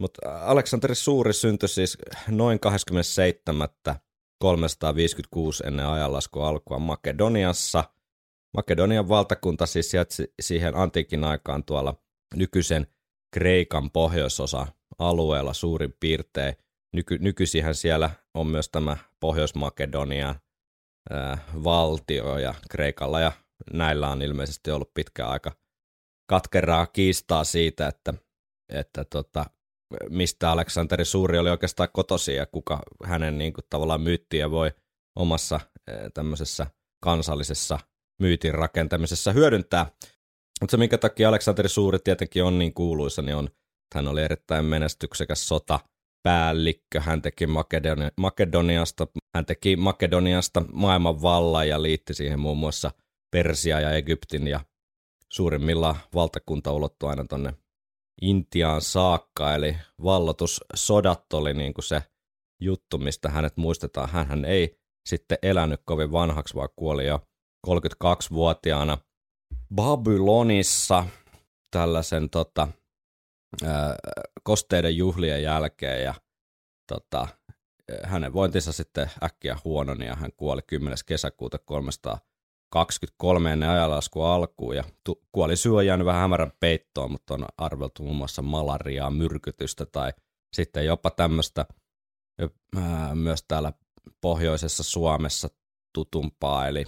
Mutta 0.00 0.46
Aleksanteri 0.46 0.94
Suuri 0.94 1.32
syntyi 1.32 1.68
siis 1.68 1.98
noin 2.28 2.60
27. 2.60 3.68
356 4.38 5.66
ennen 5.66 5.86
ajanlaskun 5.86 6.44
alkua 6.44 6.78
Makedoniassa. 6.78 7.84
Makedonian 8.54 9.08
valtakunta 9.08 9.66
siis 9.66 9.90
sijaitsi 9.90 10.34
siihen 10.40 10.76
antiikin 10.76 11.24
aikaan 11.24 11.64
tuolla 11.64 11.94
nykyisen 12.34 12.86
Kreikan 13.34 13.90
pohjoisosa 13.90 14.66
alueella 14.98 15.54
suurin 15.54 15.94
piirtein. 16.00 16.56
Nyky, 16.92 17.18
nykyisinhän 17.18 17.74
siellä 17.74 18.10
on 18.34 18.46
myös 18.46 18.68
tämä 18.68 18.96
Pohjois-Makedonian 19.20 20.34
ää, 21.10 21.38
valtio 21.64 22.38
ja 22.38 22.54
Kreikalla 22.70 23.20
ja 23.20 23.32
näillä 23.72 24.10
on 24.10 24.22
ilmeisesti 24.22 24.70
ollut 24.70 24.94
pitkä 24.94 25.28
aika 25.28 25.52
katkeraa 26.30 26.86
kiistaa 26.86 27.44
siitä, 27.44 27.88
että, 27.88 28.14
että 28.68 29.04
tota, 29.04 29.44
mistä 30.08 30.50
Aleksanteri 30.50 31.04
Suuri 31.04 31.38
oli 31.38 31.50
oikeastaan 31.50 31.88
kotosi 31.92 32.34
ja 32.34 32.46
kuka 32.46 32.82
hänen 33.04 33.38
niin 33.38 33.52
kuin, 33.52 33.64
tavallaan 33.70 34.00
myyttiä 34.00 34.50
voi 34.50 34.72
omassa 35.16 35.60
ää, 35.88 36.10
tämmöisessä 36.14 36.66
kansallisessa 37.02 37.78
myytin 38.20 38.54
rakentamisessa 38.54 39.32
hyödyntää. 39.32 39.86
Mutta 40.60 40.70
se, 40.70 40.76
minkä 40.76 40.98
takia 40.98 41.28
Aleksanteri 41.28 41.68
Suuri 41.68 41.98
tietenkin 41.98 42.44
on 42.44 42.58
niin 42.58 42.74
kuuluisa, 42.74 43.22
niin 43.22 43.36
on, 43.36 43.46
että 43.46 43.94
hän 43.94 44.08
oli 44.08 44.22
erittäin 44.22 44.64
menestyksekäs 44.64 45.48
sota 45.48 45.80
päällikkö. 46.22 47.00
Hän 47.00 47.22
teki 47.22 47.46
Makedonia, 47.46 48.10
Makedoniasta, 48.16 49.06
hän 49.34 49.46
teki 49.46 49.76
Makedoniasta 49.76 50.62
maailman 50.72 51.22
vallan 51.22 51.68
ja 51.68 51.82
liitti 51.82 52.14
siihen 52.14 52.40
muun 52.40 52.58
muassa 52.58 52.90
Persia 53.30 53.80
ja 53.80 53.92
Egyptin 53.92 54.48
ja 54.48 54.60
suurimmillaan 55.32 55.96
valtakunta 56.14 56.72
ulottui 56.72 57.10
aina 57.10 57.24
tonne 57.24 57.54
Intiaan 58.22 58.80
saakka, 58.80 59.54
eli 59.54 59.76
vallotussodat 60.04 61.32
oli 61.32 61.54
niin 61.54 61.74
kuin 61.74 61.84
se 61.84 62.02
juttu, 62.62 62.98
mistä 62.98 63.28
hänet 63.28 63.56
muistetaan. 63.56 64.08
Hän 64.08 64.44
ei 64.44 64.78
sitten 65.08 65.38
elänyt 65.42 65.80
kovin 65.84 66.12
vanhaksi, 66.12 66.54
vaan 66.54 66.68
kuoli 66.76 67.06
jo 67.06 67.20
32-vuotiaana 67.66 68.98
Babylonissa 69.74 71.06
tällaisen 71.70 72.30
tota, 72.30 72.68
kosteiden 74.42 74.96
juhlien 74.96 75.42
jälkeen 75.42 76.02
ja 76.02 76.14
tota, 76.88 77.28
hänen 78.04 78.32
vointinsa 78.32 78.72
sitten 78.72 79.10
äkkiä 79.22 79.58
huononi 79.64 80.06
ja 80.06 80.14
hän 80.14 80.30
kuoli 80.36 80.62
10. 80.66 80.98
kesäkuuta 81.06 81.58
323 81.58 83.52
ennen 83.52 83.68
ajanlaskun 83.68 84.26
alkuun 84.26 84.76
ja 84.76 84.84
tu- 85.04 85.22
kuoli 85.32 85.56
syy 85.56 85.76
on 85.76 85.86
jäänyt 85.86 86.06
vähän 86.06 86.20
hämärän 86.20 86.52
peittoon, 86.60 87.10
mutta 87.10 87.34
on 87.34 87.46
arveltu 87.56 88.02
muun 88.02 88.16
muassa 88.16 88.42
malariaa, 88.42 89.10
myrkytystä 89.10 89.86
tai 89.86 90.12
sitten 90.52 90.86
jopa 90.86 91.10
tämmöistä 91.10 91.66
myös 93.14 93.44
täällä 93.48 93.72
pohjoisessa 94.20 94.82
Suomessa 94.82 95.48
tutumpaa, 95.94 96.68
eli 96.68 96.84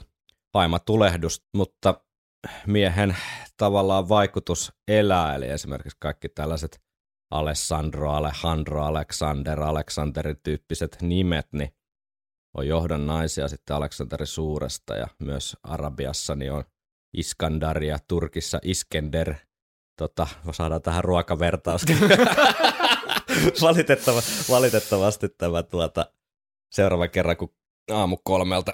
haimatulehdus, 0.54 1.46
mutta 1.54 2.04
miehen 2.66 3.16
tavallaan 3.56 4.08
vaikutus 4.08 4.72
elää, 4.88 5.34
eli 5.34 5.48
esimerkiksi 5.48 5.96
kaikki 6.00 6.28
tällaiset 6.28 6.80
Alessandro, 7.30 8.10
Alejandro, 8.10 8.84
Alexander, 8.84 9.60
Aleksanterin 9.60 10.36
tyyppiset 10.42 10.98
nimet, 11.02 11.46
niin 11.52 11.74
on 12.56 12.66
johdonnaisia 12.66 13.48
sitten 13.48 13.76
Aleksanteri 13.76 14.26
Suuresta 14.26 14.94
ja 14.94 15.06
myös 15.18 15.56
Arabiassa 15.62 16.34
niin 16.34 16.52
on 16.52 16.64
Iskandar 17.16 17.82
ja 17.82 17.98
Turkissa 18.08 18.58
Iskender. 18.62 19.34
Tota, 19.98 20.26
saadaan 20.52 20.82
tähän 20.82 21.04
ruokavertauskin. 21.04 21.98
Valitettava, 23.62 24.20
valitettavasti 24.50 25.28
tämä 25.28 25.62
tuota, 25.62 26.12
seuraava 26.72 27.08
kerran, 27.08 27.36
kun 27.36 27.54
aamu 27.90 28.18
kolmelta 28.24 28.72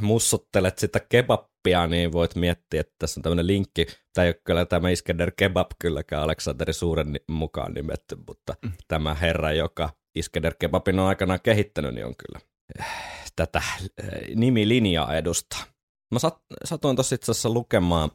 mussuttelet 0.00 0.78
sitä 0.78 1.00
kebappia, 1.00 1.86
niin 1.86 2.12
voit 2.12 2.34
miettiä, 2.34 2.80
että 2.80 2.94
tässä 2.98 3.18
on 3.18 3.22
tämmöinen 3.22 3.46
linkki. 3.46 3.86
Tämä 4.14 4.24
ei 4.24 4.28
ole 4.28 4.40
kyllä 4.44 4.66
tämä 4.66 4.90
Iskender 4.90 5.32
Kebab 5.36 5.70
kylläkään 5.78 6.22
Aleksanteri 6.22 6.72
Suuren 6.72 7.20
mukaan 7.28 7.74
nimetty, 7.74 8.16
mutta 8.26 8.54
mm. 8.62 8.72
tämä 8.88 9.14
herra, 9.14 9.52
joka 9.52 9.90
Iskender 10.14 10.54
Kebabin 10.58 10.98
on 10.98 11.08
aikanaan 11.08 11.40
kehittänyt, 11.42 11.94
niin 11.94 12.06
on 12.06 12.14
kyllä 12.16 12.40
eh, 12.78 12.86
tätä 13.36 13.62
eh, 13.78 14.36
nimilinjaa 14.36 15.16
edustaa. 15.16 15.64
Mä 16.12 16.18
sat, 16.18 16.42
satuin 16.64 16.96
tuossa 16.96 17.14
itse 17.14 17.32
asiassa 17.32 17.50
lukemaan, 17.50 18.10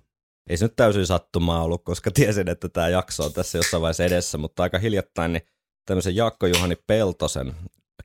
ei 0.49 0.57
se 0.57 0.65
nyt 0.65 0.75
täysin 0.75 1.07
sattumaa 1.07 1.63
ollut, 1.63 1.83
koska 1.83 2.11
tiesin, 2.11 2.49
että 2.49 2.69
tämä 2.69 2.89
jakso 2.89 3.23
on 3.23 3.33
tässä 3.33 3.57
jossain 3.57 3.81
vaiheessa 3.81 4.03
edessä, 4.03 4.37
mutta 4.37 4.63
aika 4.63 4.79
hiljattain 4.79 5.33
niin 5.33 5.47
tämmöisen 5.85 6.15
Jaakko 6.15 6.47
Juhani 6.47 6.75
Peltosen 6.87 7.55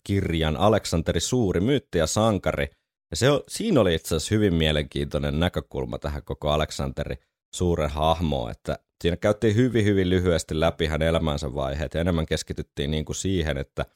kirjan 0.05 0.57
Aleksanteri 0.57 1.20
Suuri, 1.20 1.61
myytti 1.61 1.98
ja 1.98 2.07
sankari– 2.07 2.68
ja 3.12 3.16
se, 3.16 3.27
siinä 3.48 3.81
oli 3.81 3.94
itse 3.94 4.16
asiassa 4.16 4.35
hyvin 4.35 4.55
mielenkiintoinen 4.55 5.40
näkökulma 5.40 5.98
tähän 5.98 6.25
koko 6.25 6.51
Aleksanteri 6.51 7.16
suuren 7.55 7.90
hahmoon, 7.90 8.51
että 8.51 8.79
siinä 9.03 9.16
käytiin 9.16 9.57
hyvin, 9.57 9.85
hyvin 9.85 10.11
lyhyesti 10.11 10.61
läpi 10.61 10.87
hänen 10.87 11.09
elämänsä 11.09 11.55
vaiheet 11.55 11.94
ja 11.94 12.01
enemmän 12.01 12.27
keskityttiin 12.27 12.90
niin 12.90 13.05
kuin 13.05 13.16
siihen, 13.16 13.59
että 13.59 13.87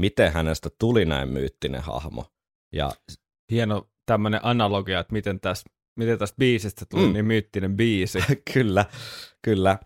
miten 0.00 0.32
hänestä 0.32 0.68
tuli 0.78 1.04
näin 1.04 1.28
myyttinen 1.28 1.80
hahmo. 1.80 2.24
Ja... 2.72 2.90
Hieno 3.50 3.90
tämmöinen 4.06 4.40
analogia, 4.42 5.00
että 5.00 5.12
miten, 5.12 5.40
tästä, 5.40 5.70
miten 5.96 6.18
tästä 6.18 6.36
biisistä 6.38 6.84
tuli 6.90 7.06
mm. 7.06 7.12
niin 7.12 7.26
myyttinen 7.26 7.76
biisi. 7.76 8.18
kyllä, 8.52 8.84
kyllä. 9.42 9.78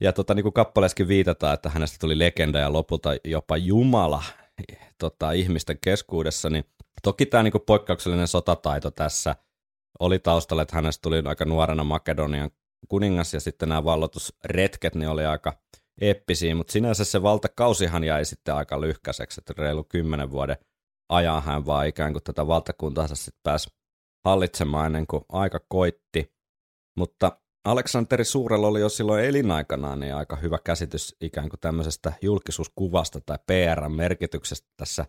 Ja 0.00 0.12
tota, 0.12 0.34
niin 0.34 0.42
kuin 0.42 0.52
kappaleeskin 0.52 1.08
viitataan, 1.08 1.54
että 1.54 1.68
hänestä 1.68 1.96
tuli 2.00 2.18
legenda 2.18 2.58
ja 2.58 2.72
lopulta 2.72 3.10
jopa 3.24 3.56
Jumala 3.56 4.22
tota, 4.98 5.32
ihmisten 5.32 5.78
keskuudessa, 5.80 6.50
niin 6.50 6.64
Toki 7.02 7.26
tämä 7.26 7.42
niinku 7.42 7.58
poikkeuksellinen 7.58 8.28
sotataito 8.28 8.90
tässä 8.90 9.36
oli 10.00 10.18
taustalla, 10.18 10.62
että 10.62 10.76
hänestä 10.76 11.02
tuli 11.02 11.22
aika 11.26 11.44
nuorena 11.44 11.84
Makedonian 11.84 12.50
kuningas 12.88 13.34
ja 13.34 13.40
sitten 13.40 13.68
nämä 13.68 13.84
vallotusretket 13.84 14.94
niin 14.94 15.08
oli 15.08 15.24
aika 15.26 15.52
eeppisiä, 16.00 16.54
mutta 16.54 16.72
sinänsä 16.72 17.04
se 17.04 17.22
valtakausihan 17.22 18.04
jäi 18.04 18.24
sitten 18.24 18.54
aika 18.54 18.80
lyhkäiseksi, 18.80 19.40
että 19.40 19.62
reilu 19.62 19.84
kymmenen 19.84 20.30
vuoden 20.30 20.56
ajan 21.08 21.42
hän 21.42 21.66
vaan 21.66 21.86
ikään 21.86 22.12
kuin 22.12 22.22
tätä 22.22 22.46
valtakuntaansa 22.46 23.16
sitten 23.16 23.40
pääsi 23.42 23.70
hallitsemaan 24.24 24.86
ennen 24.86 25.06
kuin 25.06 25.24
aika 25.28 25.60
koitti. 25.68 26.34
Mutta 26.96 27.40
Aleksanteri 27.64 28.24
Suurella 28.24 28.66
oli 28.66 28.80
jo 28.80 28.88
silloin 28.88 29.24
elinaikanaan 29.24 30.00
niin 30.00 30.14
aika 30.14 30.36
hyvä 30.36 30.58
käsitys 30.64 31.16
ikään 31.20 31.48
kuin 31.48 31.60
tämmöisestä 31.60 32.12
julkisuuskuvasta 32.22 33.20
tai 33.20 33.38
PR-merkityksestä 33.46 34.68
tässä 34.76 35.06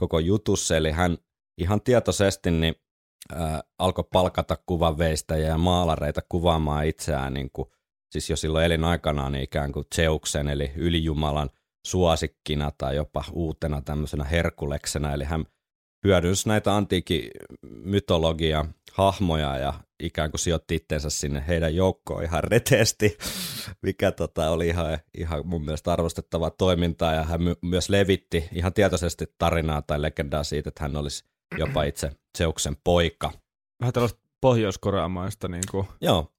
koko 0.00 0.18
jutussa, 0.18 0.76
eli 0.76 0.90
hän 0.90 1.18
ihan 1.58 1.80
tietoisesti 1.80 2.50
niin, 2.50 2.74
äh, 3.32 3.60
alkoi 3.78 4.04
palkata 4.12 4.56
kuvanveistäjiä 4.66 5.46
ja 5.48 5.58
maalareita 5.58 6.20
kuvaamaan 6.28 6.86
itseään 6.86 7.34
niin 7.34 7.50
kuin, 7.52 7.68
siis 8.12 8.30
jo 8.30 8.36
silloin 8.36 8.64
elinaikanaan 8.64 9.32
niin 9.32 9.44
ikään 9.44 9.72
kuin 9.72 9.86
Zeuksen 9.94 10.48
eli 10.48 10.72
ylijumalan 10.76 11.50
suosikkina 11.86 12.72
tai 12.78 12.96
jopa 12.96 13.24
uutena 13.32 13.82
tämmöisenä 13.82 14.24
herkuleksena, 14.24 15.12
eli 15.12 15.24
hän 15.24 15.46
hyödynsi 16.04 16.48
näitä 16.48 16.76
antiikin 16.76 17.30
mytologia 17.66 18.64
hahmoja 18.92 19.58
ja 19.58 19.74
ikään 20.02 20.30
kuin 20.30 20.38
sijoitti 20.40 20.74
itsensä 20.74 21.10
sinne 21.10 21.44
heidän 21.48 21.74
joukkoon 21.74 22.24
ihan 22.24 22.44
reteesti, 22.44 23.18
mikä 23.82 24.12
tota, 24.12 24.50
oli 24.50 24.68
ihan, 24.68 24.98
ihan 25.18 25.46
mun 25.46 25.64
mielestä 25.64 25.92
arvostettavaa 25.92 26.50
toimintaa 26.50 27.14
ja 27.14 27.24
hän 27.24 27.42
my- 27.42 27.56
myös 27.62 27.88
levitti 27.88 28.48
ihan 28.52 28.72
tietoisesti 28.72 29.26
tarinaa 29.38 29.82
tai 29.82 30.02
legendaa 30.02 30.44
siitä, 30.44 30.68
että 30.68 30.84
hän 30.84 30.96
olisi 30.96 31.24
jopa 31.58 31.82
itse 31.84 32.10
Zeuksen 32.38 32.76
poika. 32.84 33.32
Vähän 33.80 33.92
tällaista 33.92 34.20
pohjoiskoreamaista 34.40 35.48
niin 35.48 35.64
kuin 35.70 35.86
Joo, 36.00 36.32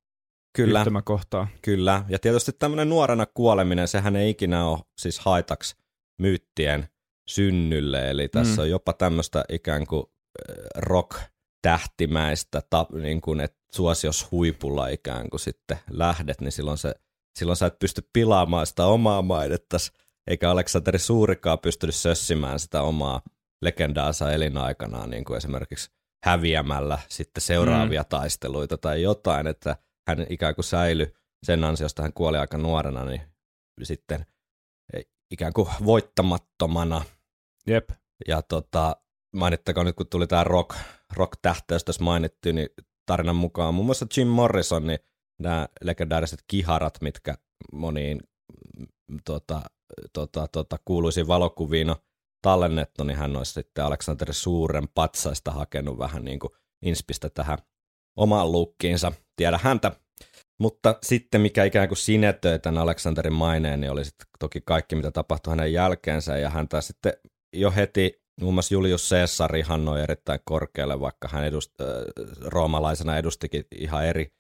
kyllä. 0.56 0.80
yhtymäkohtaa. 0.80 1.48
Kyllä, 1.62 2.06
ja 2.10 2.20
tietysti 2.20 2.52
tämmöinen 2.60 2.90
nuorena 2.90 3.26
kuoleminen, 3.34 3.88
sehän 3.88 4.16
ei 4.16 4.30
ikinä 4.30 4.66
ole 4.68 4.80
siis 4.98 5.20
haitaksi 5.20 5.76
myyttien 6.22 6.88
synnylle, 7.30 8.10
eli 8.10 8.28
tässä 8.28 8.54
Mm. 8.54 8.60
on 8.64 8.70
jopa 8.70 8.94
tämmöistä 8.94 9.44
ikään 9.50 9.88
kuin 9.88 10.06
äh, 10.50 10.56
rock-tähtimäistä, 11.64 12.62
ta, 12.70 12.86
niin 13.02 13.22
kuin, 13.22 13.40
että 13.40 13.58
suosios 13.76 14.32
huipulla 14.32 14.88
ikään 14.88 15.30
kuin 15.30 15.40
sitten 15.40 15.80
lähdet, 15.90 16.42
niin 16.42 16.52
silloin, 16.52 16.78
se, 16.78 16.96
silloin 17.40 17.56
sä 17.56 17.66
et 17.66 17.80
pysty 17.80 18.10
pilaamaan 18.14 18.68
sitä 18.68 18.86
omaa 18.86 19.22
mainettas, 19.22 19.92
eikä 20.28 20.52
Aleksanteri 20.52 21.00
Suurikaan 21.00 21.60
pystynyt 21.60 21.96
sössimään 21.96 22.60
sitä 22.60 22.82
omaa 22.82 23.22
legendaansa 23.62 24.32
elinaikanaan, 24.32 25.10
niin 25.10 25.26
kuin 25.26 25.38
esimerkiksi 25.38 25.92
häviämällä 26.26 27.00
sitten 27.10 27.42
seuraavia 27.42 28.02
mm. 28.02 28.10
taisteluita 28.10 28.78
tai 28.78 29.02
jotain, 29.02 29.48
että 29.48 29.76
hän 30.08 30.26
ikään 30.30 30.56
kuin 30.56 30.66
säilyi 30.66 31.14
sen 31.46 31.64
ansiosta, 31.64 32.02
hän 32.02 32.14
kuoli 32.14 32.38
aika 32.38 32.58
nuorena, 32.58 33.06
niin 33.06 33.22
sitten 33.84 34.26
ikään 35.32 35.54
kuin 35.54 35.70
voittamattomana. 35.86 37.02
Jep. 37.68 37.90
Ja 38.28 38.42
tota, 38.42 38.96
mainittakoon 39.36 39.86
nyt, 39.86 39.96
kun 39.96 40.08
tuli 40.08 40.28
tämä 40.28 40.44
rock, 40.44 40.76
rock-tähtäys 41.16 41.84
tässä 41.84 42.04
mainittu, 42.04 42.52
niin 42.52 42.70
tarinan 43.06 43.36
mukaan 43.36 43.74
muun 43.74 43.86
muassa 43.86 44.08
Jim 44.18 44.28
Morrison, 44.28 44.88
niin 44.88 45.00
nämä 45.40 45.68
legendaariset 45.82 46.44
kiharat, 46.48 47.02
mitkä 47.02 47.36
moniin 47.74 48.20
tota, 49.26 49.62
tota, 50.14 50.48
tota, 50.48 50.78
kuuluisiin 50.86 51.28
valokuviin 51.28 51.90
on 51.90 51.96
tallennettu, 52.42 53.04
niin 53.04 53.18
hän 53.18 53.36
olisi 53.36 53.54
sitten 53.54 53.86
Aleksanteri 53.86 54.34
Suuren 54.34 54.88
patsaista 54.96 55.52
hakenut 55.52 55.98
vähän 55.98 56.26
niin 56.26 56.40
kuin 56.40 56.52
inspistä 56.86 57.30
tähän 57.30 57.58
omaan 58.16 58.52
lukkiinsa. 58.52 59.12
Tiedä 59.36 59.60
häntä. 59.64 59.92
Mutta 60.60 60.96
sitten 61.04 61.42
mikä 61.42 61.64
ikään 61.64 61.88
kuin 61.88 61.98
sinetöi 61.98 62.60
tämän 62.60 62.82
Aleksanterin 62.82 63.34
maineen, 63.34 63.82
niin 63.82 63.92
oli 63.92 64.06
sitten 64.06 64.28
toki 64.40 64.62
kaikki, 64.62 64.96
mitä 64.96 65.12
tapahtui 65.12 65.52
hänen 65.52 65.74
jälkeensä, 65.74 66.38
ja 66.38 66.50
häntä 66.50 66.82
sitten 66.82 67.14
jo 67.54 67.72
heti 67.72 68.23
muun 68.42 68.54
muassa 68.54 68.74
Julius 68.74 69.10
Caesar 69.10 69.56
ihannoi 69.56 70.02
erittäin 70.02 70.40
korkealle, 70.46 71.00
vaikka 71.00 71.28
hän 71.32 71.46
edust, 71.46 71.72
äh, 71.82 71.88
roomalaisena 72.46 73.18
edustikin 73.18 73.64
ihan 73.76 74.06
eri 74.06 74.34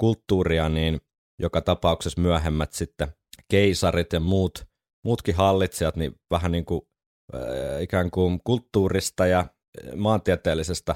kulttuuria, 0.00 0.68
niin 0.68 1.00
joka 1.38 1.60
tapauksessa 1.60 2.20
myöhemmät 2.20 2.72
sitten 2.72 3.08
keisarit 3.50 4.12
ja 4.12 4.20
muut, 4.20 4.64
muutkin 5.04 5.34
hallitsijat, 5.34 5.96
niin 5.96 6.14
vähän 6.30 6.52
niin 6.52 6.64
kuin 6.64 6.82
äh, 7.34 7.82
ikään 7.82 8.10
kuin 8.10 8.40
kulttuurista 8.44 9.26
ja 9.26 9.46
maantieteellisestä 9.96 10.94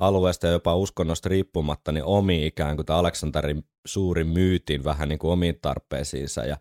alueesta 0.00 0.46
ja 0.46 0.52
jopa 0.52 0.76
uskonnosta 0.76 1.28
riippumatta, 1.28 1.92
niin 1.92 2.04
omi 2.04 2.46
ikään 2.46 2.76
kuin 2.76 2.86
Aleksanterin 2.88 3.64
suurin 3.86 4.26
myytin 4.26 4.84
vähän 4.84 5.08
niin 5.08 5.18
kuin 5.18 5.32
omiin 5.32 5.58
tarpeisiinsa 5.62 6.44
ja 6.44 6.56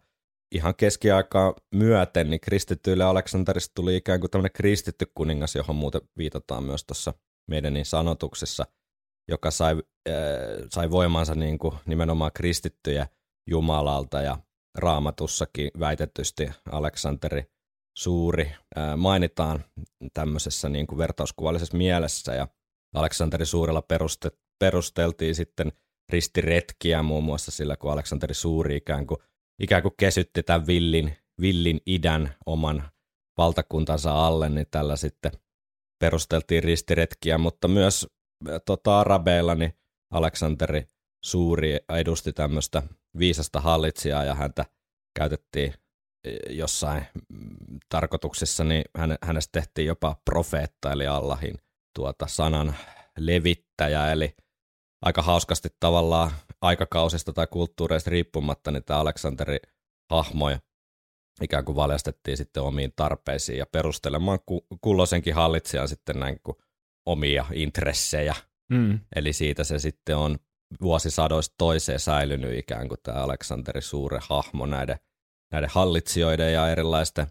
ihan 0.52 0.76
keskiaikaa 0.76 1.54
myöten, 1.76 2.30
niin 2.30 2.40
kristittyille 2.40 3.04
Aleksanterista 3.04 3.72
tuli 3.76 3.96
ikään 3.96 4.20
kuin 4.20 4.32
tämmöinen 4.32 4.52
kristitty 4.52 5.06
kuningas, 5.16 5.56
johon 5.56 5.76
muuten 5.76 6.02
viitataan 6.18 6.64
myös 6.64 6.86
tuossa 6.86 7.14
meidän 7.50 7.74
niin 7.74 7.86
sanotuksessa, 7.86 8.66
joka 9.30 9.52
sai, 9.52 9.76
äh, 10.10 10.16
sai 10.74 10.92
voimansa 10.92 11.36
niin 11.36 11.58
kuin 11.58 11.76
nimenomaan 11.86 12.32
kristittyjä 12.34 13.08
Jumalalta 13.50 14.22
ja 14.22 14.38
raamatussakin 14.78 15.72
väitetysti 15.80 16.50
Aleksanteri 16.72 17.44
suuri 17.98 18.52
äh, 18.78 18.98
mainitaan 18.98 19.66
tämmöisessä 20.14 20.70
niin 20.70 20.88
kuin 20.88 20.98
vertauskuvallisessa 20.98 21.78
mielessä 21.78 22.34
ja 22.34 22.48
Aleksanteri 22.96 23.46
Suurella 23.46 23.82
peruste, 23.82 24.32
perusteltiin 24.60 25.36
sitten 25.36 25.72
ristiretkiä 26.12 27.04
muun 27.04 27.24
muassa 27.24 27.52
sillä, 27.52 27.78
kun 27.78 27.92
Aleksanteri 27.92 28.34
Suuri 28.34 28.76
ikään 28.76 29.08
kuin, 29.08 29.18
ikään 29.60 29.82
kuin 29.82 29.94
kesytti 29.98 30.44
tämän 30.44 30.68
villin, 30.68 31.18
villin 31.42 31.80
idän 31.86 32.36
oman 32.46 32.90
valtakuntansa 33.38 34.28
alle, 34.28 34.50
niin 34.50 34.68
tällä 34.72 34.96
sitten 34.96 35.32
perusteltiin 36.00 36.64
ristiretkiä, 36.64 37.38
mutta 37.38 37.68
myös 37.68 38.08
tota, 38.66 39.00
arabeilla 39.00 39.56
niin 39.56 39.74
Aleksanteri 40.12 40.88
Suuri 41.26 41.78
edusti 41.90 42.34
tämmöistä 42.34 42.84
viisasta 43.20 43.62
hallitsijaa 43.62 44.24
ja 44.24 44.36
häntä 44.36 44.66
käytettiin 45.16 45.74
jossain 46.50 47.06
mm, 47.30 47.80
tarkoituksessa, 47.90 48.64
niin 48.64 48.84
hänestä 49.22 49.52
tehtiin 49.52 49.88
jopa 49.88 50.16
profeetta 50.26 50.92
eli 50.92 51.08
Allahin 51.08 51.58
tuota 51.96 52.28
sanan 52.28 52.76
levittäjä, 53.18 54.12
eli 54.12 54.36
aika 55.02 55.22
hauskasti 55.22 55.70
tavallaan 55.80 56.32
aikakausista 56.62 57.34
tai 57.34 57.48
kulttuureista 57.48 58.10
riippumatta, 58.10 58.72
niin 58.72 58.84
tämä 58.84 59.00
Aleksanteri 59.00 59.58
hahmoja 60.12 60.60
ikään 61.42 61.66
kuin 61.66 61.76
valjastettiin 61.76 62.38
sitten 62.38 62.64
omiin 62.64 62.94
tarpeisiin 62.96 63.58
ja 63.58 63.66
perustelemaan 63.66 64.40
kulloisenkin 64.82 65.36
hallitsijan 65.36 65.88
sitten 65.88 66.20
näin 66.20 66.40
kuin 66.44 66.58
omia 67.06 67.46
intressejä. 67.54 68.36
Mm. 68.72 69.00
Eli 69.16 69.34
siitä 69.34 69.64
se 69.64 69.80
sitten 69.80 70.18
on 70.18 70.38
vuosisadoista 70.82 71.56
toiseen 71.58 72.00
säilynyt 72.00 72.58
ikään 72.58 72.88
kuin 72.88 73.00
tämä 73.04 73.18
Aleksanteri 73.18 73.82
suure 73.82 74.20
hahmo 74.30 74.66
näiden, 74.66 74.98
näiden 75.52 75.70
hallitsijoiden 75.74 76.54
ja 76.54 76.70
erilaisten 76.70 77.28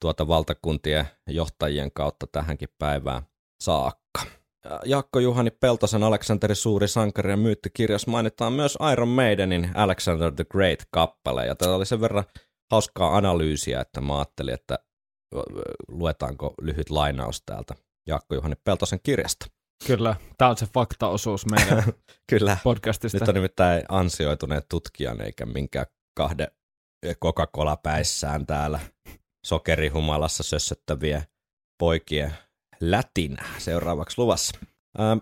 tuota 0.00 0.28
valtakuntien 0.28 1.08
johtajien 1.26 1.92
kautta 1.92 2.26
tähänkin 2.26 2.68
päivään 2.78 3.22
saakka. 3.60 4.37
Jaakko 4.84 5.18
Juhani 5.18 5.50
Peltosen 5.50 6.02
Aleksanteri 6.02 6.54
Suuri 6.54 6.88
sankari 6.88 7.30
ja 7.30 7.36
myyttikirjassa 7.36 8.10
mainitaan 8.10 8.52
myös 8.52 8.78
Iron 8.92 9.08
Maidenin 9.08 9.70
Alexander 9.74 10.32
the 10.32 10.44
Great-kappale, 10.44 11.46
ja 11.46 11.54
tämä 11.54 11.74
oli 11.74 11.86
sen 11.86 12.00
verran 12.00 12.24
hauskaa 12.70 13.16
analyysiä, 13.16 13.80
että 13.80 14.00
mä 14.00 14.18
ajattelin, 14.18 14.54
että 14.54 14.78
luetaanko 15.88 16.54
lyhyt 16.62 16.90
lainaus 16.90 17.42
täältä 17.46 17.74
Jaakko 18.08 18.34
Juhani 18.34 18.54
Peltosen 18.64 19.00
kirjasta. 19.02 19.46
Kyllä, 19.86 20.16
tämä 20.38 20.50
on 20.50 20.56
se 20.56 20.66
faktaosuus 20.74 21.46
meidän 21.46 21.84
Kyllä. 22.30 22.56
podcastista. 22.64 23.18
Nyt 23.18 23.28
on 23.28 23.34
nimittäin 23.34 23.82
ansioituneet 23.88 24.66
tutkijan 24.68 25.20
eikä 25.20 25.46
minkään 25.46 25.86
kahden 26.16 26.48
Coca-Cola 27.24 27.76
päissään 27.76 28.46
täällä 28.46 28.80
sokerihumalassa 29.46 30.42
sössöttäviä 30.42 31.22
poikien 31.78 32.34
lätinä 32.80 33.44
seuraavaksi 33.58 34.18
luvassa. 34.18 34.58
Ähm, 35.00 35.18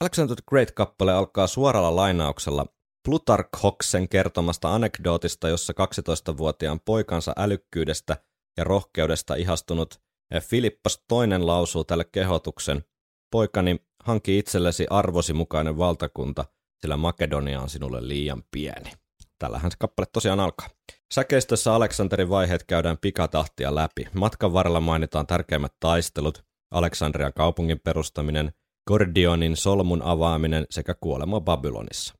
Alexander 0.00 0.36
the 0.36 0.42
Great-kappale 0.48 1.12
alkaa 1.12 1.46
suoralla 1.46 1.96
lainauksella 1.96 2.66
Plutarkhoksen 3.04 4.08
kertomasta 4.08 4.74
anekdootista, 4.74 5.48
jossa 5.48 5.72
12-vuotiaan 5.72 6.80
poikansa 6.80 7.32
älykkyydestä 7.36 8.16
ja 8.56 8.64
rohkeudesta 8.64 9.34
ihastunut 9.34 10.00
Filippas 10.40 11.04
toinen 11.08 11.46
lausuu 11.46 11.84
tälle 11.84 12.04
kehotuksen. 12.12 12.84
Poikani, 13.30 13.76
hanki 14.04 14.38
itsellesi 14.38 14.86
arvosi 14.90 15.32
mukainen 15.32 15.78
valtakunta, 15.78 16.44
sillä 16.80 16.96
Makedonia 16.96 17.60
on 17.60 17.68
sinulle 17.68 18.08
liian 18.08 18.42
pieni. 18.50 18.92
Tällähän 19.38 19.70
se 19.70 19.76
kappale 19.80 20.06
tosiaan 20.12 20.40
alkaa. 20.40 20.68
Säkeistössä 21.14 21.74
Aleksanterin 21.74 22.28
vaiheet 22.28 22.64
käydään 22.64 22.98
pikatahtia 22.98 23.74
läpi. 23.74 24.06
Matkan 24.14 24.52
varrella 24.52 24.80
mainitaan 24.80 25.26
tärkeimmät 25.26 25.72
taistelut, 25.80 26.44
Aleksandrian 26.70 27.32
kaupungin 27.32 27.80
perustaminen, 27.80 28.52
Gordionin 28.86 29.56
solmun 29.56 30.02
avaaminen 30.02 30.66
sekä 30.70 30.94
kuolema 31.00 31.40
Babylonissa. 31.40 32.14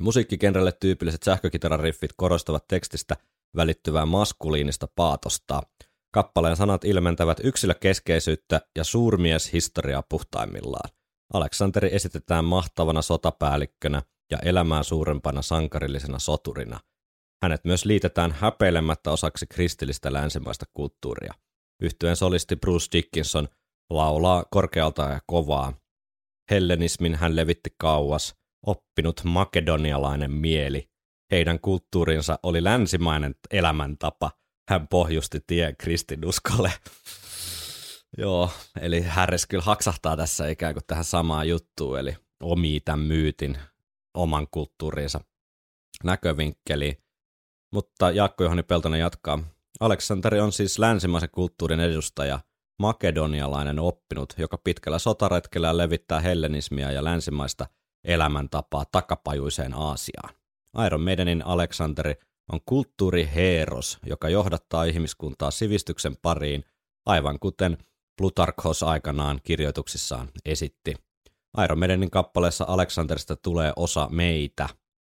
Musiikkikenrelle 0.00 0.72
tyypilliset 0.72 1.22
sähkökitarariffit 1.22 2.10
korostavat 2.16 2.64
tekstistä 2.68 3.16
välittyvää 3.56 4.06
maskuliinista 4.06 4.88
paatosta. 4.96 5.62
Kappaleen 6.14 6.56
sanat 6.56 6.84
ilmentävät 6.84 7.40
yksilökeskeisyyttä 7.44 8.60
ja 8.76 8.84
suurmieshistoriaa 8.84 10.02
puhtaimmillaan. 10.08 10.90
Aleksanteri 11.32 11.94
esitetään 11.94 12.44
mahtavana 12.44 13.02
sotapäällikkönä 13.02 14.02
ja 14.30 14.38
elämää 14.38 14.82
suurempana 14.82 15.42
sankarillisena 15.42 16.18
soturina. 16.18 16.80
Hänet 17.42 17.64
myös 17.64 17.84
liitetään 17.84 18.32
häpeilemättä 18.32 19.10
osaksi 19.10 19.46
kristillistä 19.46 20.12
länsimaista 20.12 20.66
kulttuuria. 20.74 21.34
Yhtyen 21.82 22.16
solisti 22.16 22.56
Bruce 22.56 22.86
Dickinson 22.92 23.48
laulaa 23.90 24.44
korkealta 24.50 25.02
ja 25.02 25.20
kovaa. 25.26 25.72
Hellenismin 26.50 27.14
hän 27.14 27.36
levitti 27.36 27.70
kauas, 27.78 28.34
oppinut 28.66 29.20
makedonialainen 29.24 30.30
mieli. 30.30 30.90
Heidän 31.30 31.60
kulttuurinsa 31.60 32.38
oli 32.42 32.64
länsimainen 32.64 33.34
elämäntapa. 33.50 34.30
Hän 34.70 34.88
pohjusti 34.88 35.40
tien 35.46 35.76
kristinuskolle. 35.76 36.72
Joo, 38.18 38.50
eli 38.80 39.02
Harris 39.02 39.46
kyllä 39.46 39.64
haksahtaa 39.64 40.16
tässä 40.16 40.48
ikään 40.48 40.74
kuin 40.74 40.84
tähän 40.86 41.04
samaan 41.04 41.48
juttuun, 41.48 41.98
eli 41.98 42.16
omii 42.42 42.80
tämän 42.80 43.00
myytin 43.00 43.58
oman 44.14 44.46
kulttuurinsa 44.50 45.20
näkövinkkeliin. 46.04 46.96
Mutta 47.72 48.10
Jaakko 48.10 48.44
Johani 48.44 48.62
Peltonen 48.62 49.00
jatkaa. 49.00 49.38
Aleksanteri 49.80 50.40
on 50.40 50.52
siis 50.52 50.78
länsimaisen 50.78 51.30
kulttuurin 51.32 51.80
edustaja, 51.80 52.40
makedonialainen 52.80 53.78
oppinut, 53.78 54.34
joka 54.38 54.58
pitkällä 54.58 54.98
sotaretkellä 54.98 55.76
levittää 55.76 56.20
hellenismia 56.20 56.90
ja 56.90 57.04
länsimaista 57.04 57.66
elämäntapaa 58.04 58.84
takapajuiseen 58.92 59.74
Aasiaan. 59.74 60.34
Iron 60.86 61.00
Maidenin 61.00 61.46
Aleksanteri 61.46 62.14
on 62.52 62.60
kulttuuriheeros, 62.66 63.98
joka 64.06 64.28
johdattaa 64.28 64.84
ihmiskuntaa 64.84 65.50
sivistyksen 65.50 66.16
pariin, 66.22 66.64
aivan 67.06 67.38
kuten 67.38 67.78
Plutarkhos 68.16 68.82
aikanaan 68.82 69.40
kirjoituksissaan 69.44 70.28
esitti. 70.44 70.94
Iron 71.64 71.78
Maidenin 71.78 72.10
kappaleessa 72.10 72.64
Aleksanterista 72.68 73.36
tulee 73.36 73.72
osa 73.76 74.08
meitä. 74.10 74.68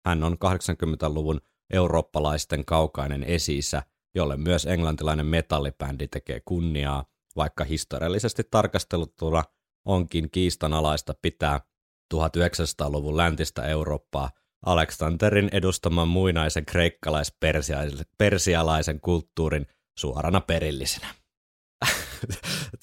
Hän 0.07 0.25
on 0.25 0.33
80-luvun 0.33 1.41
eurooppalaisten 1.73 2.65
kaukainen 2.65 3.25
esiisä, 3.25 3.83
jolle 4.15 4.37
myös 4.37 4.67
englantilainen 4.67 5.27
metallibändi 5.27 6.09
tekee 6.09 6.41
kunniaa, 6.45 7.05
vaikka 7.37 7.65
historiallisesti 7.65 8.43
tarkasteluttuna 8.51 9.45
onkin 9.85 10.31
kiistanalaista 10.31 11.15
pitää 11.23 11.61
1900-luvun 12.15 13.17
läntistä 13.17 13.67
Eurooppaa 13.67 14.31
Aleksanterin 14.67 15.49
edustaman 15.53 16.09
muinaisen 16.09 16.67
kreikkalais-persialaisen 16.67 19.01
kulttuurin 19.01 19.67
suorana 19.99 20.41
perillisenä. 20.41 21.15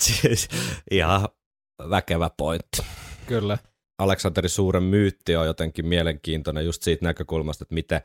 siis 0.01 0.47
ihan 0.91 1.29
väkevä 1.89 2.29
pointti. 2.37 2.77
Kyllä. 3.27 3.57
Aleksanterin 3.99 4.49
suuren 4.49 4.83
myytti 4.83 5.35
on 5.35 5.45
jotenkin 5.45 5.85
mielenkiintoinen 5.85 6.65
just 6.65 6.83
siitä 6.83 7.05
näkökulmasta, 7.05 7.63
että 7.63 7.73
miten, 7.73 8.01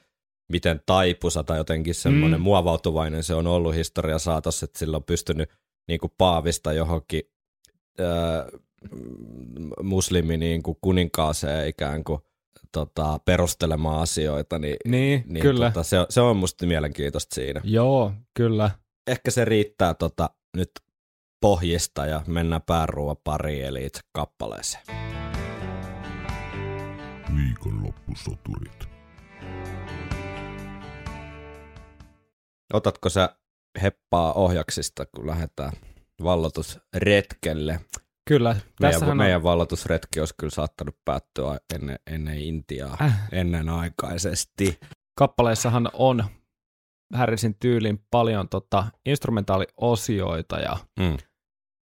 miten 0.52 0.80
taipusa 0.86 1.44
tai 1.44 1.58
jotenkin 1.58 1.94
semmoinen 1.94 2.40
mm. 2.40 2.44
muovautuvainen 2.44 3.24
se 3.24 3.34
on 3.34 3.46
ollut 3.46 3.74
historia 3.74 4.18
saatossa, 4.18 4.64
että 4.64 4.78
sillä 4.78 4.96
on 4.96 5.04
pystynyt 5.04 5.50
niin 5.90 6.00
kuin 6.00 6.12
paavista 6.18 6.72
johonkin 6.72 7.22
äh, 8.00 8.60
muslimi 9.82 10.36
niin 10.36 10.62
kuin 10.62 10.78
kuninkaaseen 10.80 11.68
ikään 11.68 12.04
kuin 12.04 12.20
tota, 12.72 13.20
perustelemaan 13.24 14.02
asioita, 14.02 14.58
niin, 14.58 14.76
Niin, 14.84 15.24
niin 15.26 15.42
kyllä. 15.42 15.70
Tota, 15.70 15.82
se, 15.82 15.98
on- 15.98 16.06
se 16.10 16.20
on 16.20 16.36
musta 16.36 16.66
mielenkiintoista 16.66 17.34
siinä. 17.34 17.60
Joo, 17.64 18.12
kyllä. 18.34 18.70
Ehkä 19.06 19.30
se 19.30 19.44
riittää 19.44 19.94
tota, 19.94 20.30
nyt 20.56 20.70
pohjista 21.40 22.06
ja 22.06 22.22
mennään 22.26 22.62
pääruoan 22.62 23.16
pariin, 23.24 23.64
eli 23.64 23.86
itse 23.86 24.00
kappaleeseen. 24.12 24.84
Viikonloppusoturit. 27.36 28.88
Otatko 32.72 33.08
sä 33.08 33.36
heppaa 33.82 34.32
ohjaksista, 34.32 35.06
kun 35.06 35.26
lähdetään 35.26 35.72
vallotusretkelle? 36.22 37.80
Kyllä. 38.28 38.56
Meidän, 38.80 39.04
on, 39.04 39.16
meidän 39.16 39.42
vallotusretki 39.42 40.20
olisi 40.20 40.34
kyllä 40.40 40.50
saattanut 40.50 40.96
päättyä 41.04 41.58
ennen, 41.74 41.98
ennen 42.06 42.38
Intiaa 42.38 42.96
Äh. 43.02 43.28
ennenaikaisesti. 43.32 44.80
kappaleessahan 45.18 45.90
on 45.92 46.24
Harrisin 47.14 47.54
tyylin 47.60 48.04
paljon 48.10 48.48
tota, 48.48 48.86
instrumentaaliosioita 49.06 50.58
ja, 50.60 50.76
Mm. 51.00 51.16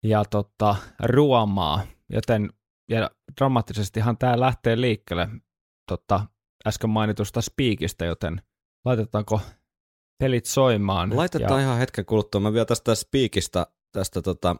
ja 0.04 0.24
tota, 0.24 0.76
ruomaa, 1.02 1.86
joten 2.10 2.50
ja 2.90 3.10
dramaattisestihan 3.40 4.18
tämä 4.18 4.40
lähtee 4.40 4.80
liikkeelle 4.80 5.28
tota, 5.88 6.26
äsken 6.66 6.90
mainitusta 6.90 7.40
Speakistä, 7.40 8.04
joten 8.04 8.42
laitetaanko 8.84 9.40
pelit 10.18 10.46
soimaan? 10.46 11.16
Laitetaan 11.16 11.60
ja, 11.60 11.66
ihan 11.66 11.78
hetken 11.78 12.04
kuluttua. 12.06 12.40
Mä 12.40 12.52
vielä 12.52 12.64
tästä 12.64 12.94
Speakista, 12.94 13.66
tästä 13.92 14.22
tota 14.22 14.56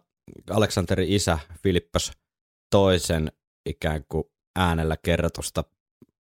Aleksanterin 0.50 1.08
isä 1.08 1.38
Filippos 1.62 2.12
toisen 2.70 3.32
ikään 3.68 4.04
kuin 4.08 4.24
äänellä 4.58 4.96
kerrotusta 5.04 5.64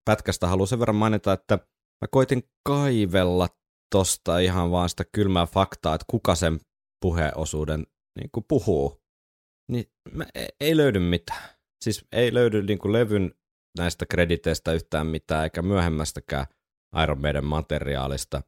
pätkästä 0.05 0.47
haluan 0.47 0.67
sen 0.67 0.79
verran 0.79 0.95
mainita, 0.95 1.33
että 1.33 1.55
mä 2.01 2.07
koitin 2.11 2.43
kaivella 2.67 3.49
tosta 3.95 4.39
ihan 4.39 4.71
vaan 4.71 4.89
sitä 4.89 5.05
kylmää 5.11 5.45
faktaa, 5.45 5.95
että 5.95 6.05
kuka 6.09 6.35
sen 6.35 6.59
puheosuuden 7.01 7.87
niin 8.19 8.29
kuin 8.31 8.45
puhuu. 8.47 9.01
Niin 9.71 9.85
mä, 10.13 10.25
ei- 10.35 10.55
ei 10.59 10.77
löydy 10.77 10.99
mitään. 10.99 11.49
Siis 11.83 12.05
ei 12.11 12.33
löydy 12.33 12.63
niin 12.63 12.79
kuin 12.79 12.93
levyn 12.93 13.33
näistä 13.77 14.05
krediteistä 14.05 14.73
yhtään 14.73 15.07
mitään, 15.07 15.43
eikä 15.43 15.61
myöhemmästäkään 15.61 16.45
Iron 17.03 17.21
Maiden 17.21 17.45
materiaalista. 17.45 18.41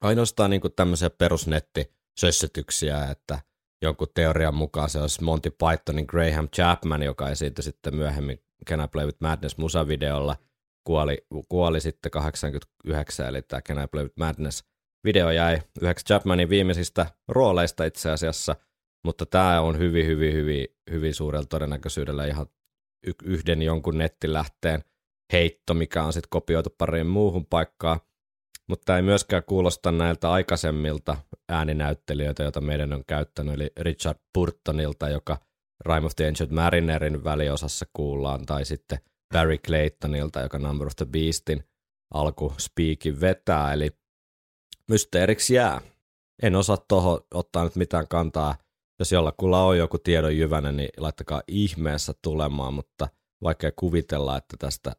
Ainoastaan 0.00 0.50
niin 0.50 0.60
tämmöisiä 0.76 1.10
perusnettisössytyksiä, 1.10 3.04
että 3.04 3.38
jonkun 3.82 4.08
teorian 4.14 4.54
mukaan 4.54 4.90
se 4.90 5.00
olisi 5.00 5.24
Monty 5.24 5.50
Pythonin 5.50 6.06
Graham 6.08 6.48
Chapman, 6.48 7.02
joka 7.02 7.30
esiintyi 7.30 7.62
sitten 7.62 7.96
myöhemmin 7.96 8.42
Can 8.68 8.80
I 8.80 8.88
Play 8.88 9.06
With 9.06 9.18
Madness 9.20 9.58
musavideolla, 9.58 10.36
kuoli, 10.84 11.26
kuoli 11.48 11.80
sitten 11.80 12.10
89, 12.10 13.26
eli 13.26 13.42
tämä 13.42 13.62
Can 13.62 13.84
I 13.84 13.86
Play 13.86 14.04
With 14.04 14.16
Madness 14.16 14.64
video 15.04 15.30
jäi 15.30 15.62
yhdeksi 15.80 16.04
Chapmanin 16.04 16.48
viimeisistä 16.48 17.06
rooleista 17.28 17.84
itse 17.84 18.10
asiassa, 18.10 18.56
mutta 19.04 19.26
tämä 19.26 19.60
on 19.60 19.78
hyvin, 19.78 20.06
hyvin, 20.06 20.32
hyvin, 20.32 20.66
hyvin 20.90 21.14
suurella 21.14 21.46
todennäköisyydellä 21.46 22.26
ihan 22.26 22.46
yhden 23.24 23.62
jonkun 23.62 23.98
nettilähteen 23.98 24.84
heitto, 25.32 25.74
mikä 25.74 26.04
on 26.04 26.12
sitten 26.12 26.30
kopioitu 26.30 26.70
pariin 26.78 27.06
muuhun 27.06 27.46
paikkaan, 27.46 28.00
mutta 28.68 28.96
ei 28.96 29.02
myöskään 29.02 29.42
kuulosta 29.46 29.92
näiltä 29.92 30.32
aikaisemmilta 30.32 31.16
ääninäyttelijöitä, 31.48 32.42
joita 32.42 32.60
meidän 32.60 32.92
on 32.92 33.04
käyttänyt, 33.06 33.54
eli 33.54 33.70
Richard 33.80 34.18
Burtonilta, 34.34 35.08
joka 35.08 35.38
Rime 35.86 36.06
of 36.06 36.16
the 36.16 36.28
Ancient 36.28 36.52
Marinerin 36.52 37.24
väliosassa 37.24 37.86
kuullaan, 37.92 38.46
tai 38.46 38.64
sitten 38.64 38.98
Barry 39.34 39.58
Claytonilta, 39.58 40.40
joka 40.40 40.58
Number 40.58 40.86
of 40.86 40.96
the 40.96 41.06
Beastin 41.06 41.64
alku 42.14 42.54
speakin 42.58 43.20
vetää, 43.20 43.72
eli 43.72 43.90
mysteeriksi 44.88 45.54
jää. 45.54 45.80
En 46.42 46.56
osaa 46.56 46.76
tuohon 46.88 47.20
ottaa 47.34 47.64
nyt 47.64 47.76
mitään 47.76 48.08
kantaa. 48.08 48.54
Jos 48.98 49.12
jollakulla 49.12 49.64
on 49.64 49.78
joku 49.78 49.98
tiedon 49.98 50.36
jyvänä, 50.36 50.72
niin 50.72 50.88
laittakaa 50.96 51.42
ihmeessä 51.48 52.12
tulemaan, 52.22 52.74
mutta 52.74 53.08
vaikka 53.42 53.72
kuvitella, 53.76 54.36
että 54.36 54.56
tästä 54.56 54.92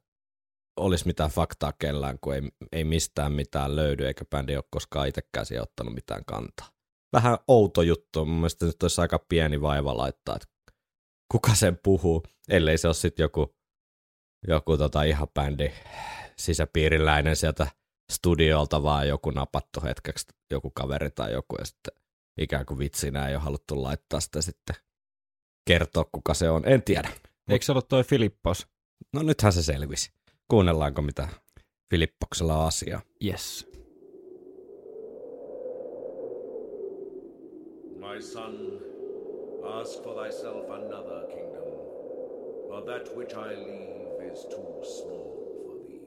olisi 0.78 1.07
mitään 1.07 1.30
faktaa 1.30 1.73
kellään, 1.80 2.17
kun 2.21 2.36
ei, 2.36 2.41
ei 2.71 2.84
mistään 2.84 3.32
mitään 3.32 3.75
löydy, 3.75 4.07
eikä 4.07 4.25
bändi 4.25 4.55
ole 4.55 4.63
koskaan 4.69 5.07
itsekään 5.07 5.45
siihen 5.45 5.63
ottanut 5.63 5.93
mitään 5.93 6.25
kantaa. 6.25 6.69
Vähän 7.13 7.38
outo 7.47 7.82
juttu, 7.82 8.25
mun 8.25 8.36
mielestä 8.36 8.65
nyt 8.65 8.84
olisi 8.84 9.01
aika 9.01 9.19
pieni 9.30 9.61
vaiva 9.61 9.97
laittaa, 9.97 10.36
että 10.36 10.47
kuka 11.32 11.55
sen 11.55 11.80
puhuu, 11.84 12.23
ellei 12.49 12.78
se 12.78 12.88
ole 12.88 12.93
sitten 12.93 13.23
joku, 13.23 13.55
joku 14.47 14.78
tota 14.78 15.03
ihan 15.03 15.28
bändi 15.34 15.71
sisäpiiriläinen 16.38 17.36
sieltä 17.36 17.67
studiolta 18.11 18.84
vaan 18.84 19.07
joku 19.07 19.32
napattu 19.32 19.82
hetkeksi, 19.84 20.28
joku 20.51 20.71
kaveri 20.71 21.11
tai 21.11 21.32
joku, 21.32 21.55
ja 21.59 21.65
sitten 21.65 21.93
ikään 22.38 22.65
kuin 22.65 22.80
vitsinä 22.80 23.28
ei 23.28 23.36
ole 23.36 23.43
haluttu 23.43 23.84
laittaa 23.84 24.19
sitä 24.19 24.41
sitten 24.41 24.75
kertoa, 25.67 26.05
kuka 26.11 26.34
se 26.34 26.49
on. 26.49 26.63
En 26.65 26.84
tiedä. 26.84 27.09
Eikö 27.49 27.65
se 27.65 27.71
ollut 27.71 27.88
toi 27.88 28.03
Filippos? 28.03 28.67
No 29.13 29.21
nythän 29.21 29.53
se 29.53 29.63
selvisi. 29.63 30.16
Kuunnellaanko 30.48 31.02
mitä 31.02 31.28
Filippoksella 31.89 32.58
on 32.58 32.68
asiaa. 32.68 33.02
Yes. 33.26 33.68
My 38.00 38.22
son, 38.22 38.82
ask 39.64 40.04
for 40.04 40.24
thyself 40.24 40.70
another 40.70 41.28
kingdom, 41.28 41.64
for 42.68 42.82
that 42.86 43.16
which 43.18 43.34
I 43.34 43.56
leave 43.56 44.34
is 44.34 44.45
too 44.45 44.84
small 44.84 45.38
for 45.64 45.78
thee. 45.88 46.02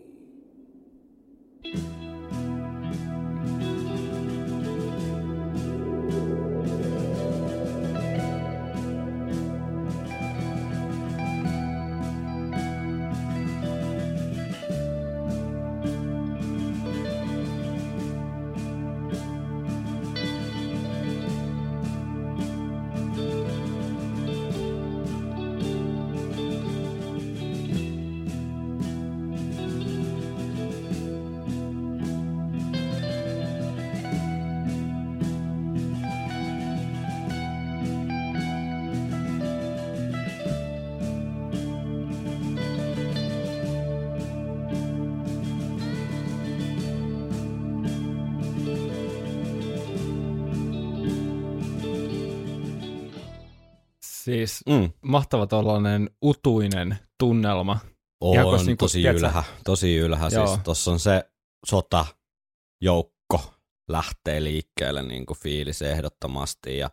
Siis 54.31 54.61
Mm. 54.69 54.91
mahtava 55.03 55.47
tällainen 55.47 56.11
utuinen 56.25 56.99
tunnelma. 57.19 57.79
On 58.21 58.43
kun 58.45 58.67
niinku, 58.67 58.85
tosi 58.85 58.99
tiedätkö- 58.99 59.27
ylhä, 59.27 59.45
tosi 59.65 59.97
ylhä. 59.97 60.29
Joo. 60.33 60.47
Siis 60.47 60.61
tossa 60.65 60.91
on 60.91 61.01
se 61.01 61.25
sotajoukko 61.67 63.55
lähtee 63.91 64.45
liikkeelle 64.45 65.03
niin 65.03 65.27
kuin 65.27 65.39
fiilis 65.39 65.83
ehdottomasti 65.83 66.79
ja 66.79 66.91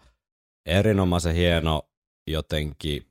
erinomaisen 0.66 1.36
hieno 1.36 1.82
jotenkin. 2.28 3.06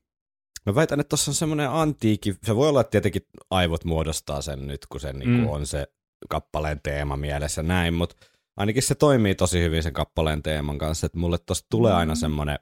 Mä 0.67 0.75
väitän, 0.75 1.01
että 1.01 1.09
tuossa 1.09 1.31
on 1.31 1.35
semmoinen 1.35 1.71
antiikki, 1.71 2.35
se 2.45 2.57
voi 2.57 2.69
olla, 2.69 2.81
että 2.81 2.91
tietenkin 2.91 3.23
aivot 3.51 3.85
muodostaa 3.85 4.43
sen 4.43 4.67
nyt, 4.67 4.87
kun 4.87 5.01
se 5.01 5.13
niin 5.13 5.31
Mm. 5.31 5.45
kuin 5.45 5.55
on 5.55 5.67
se 5.67 5.87
kappaleen 6.29 6.81
teema 6.83 7.17
mielessä 7.17 7.63
näin, 7.63 7.95
mutta 7.95 8.17
ainakin 8.57 8.83
se 8.83 8.95
toimii 8.95 9.35
tosi 9.35 9.61
hyvin 9.63 9.83
sen 9.83 9.93
kappaleen 9.93 10.43
teeman 10.43 10.79
kanssa, 10.79 11.07
että 11.07 11.19
mulle 11.19 11.39
tosta 11.39 11.67
tulee 11.71 11.93
aina 11.93 12.15
semmoinen 12.15 12.59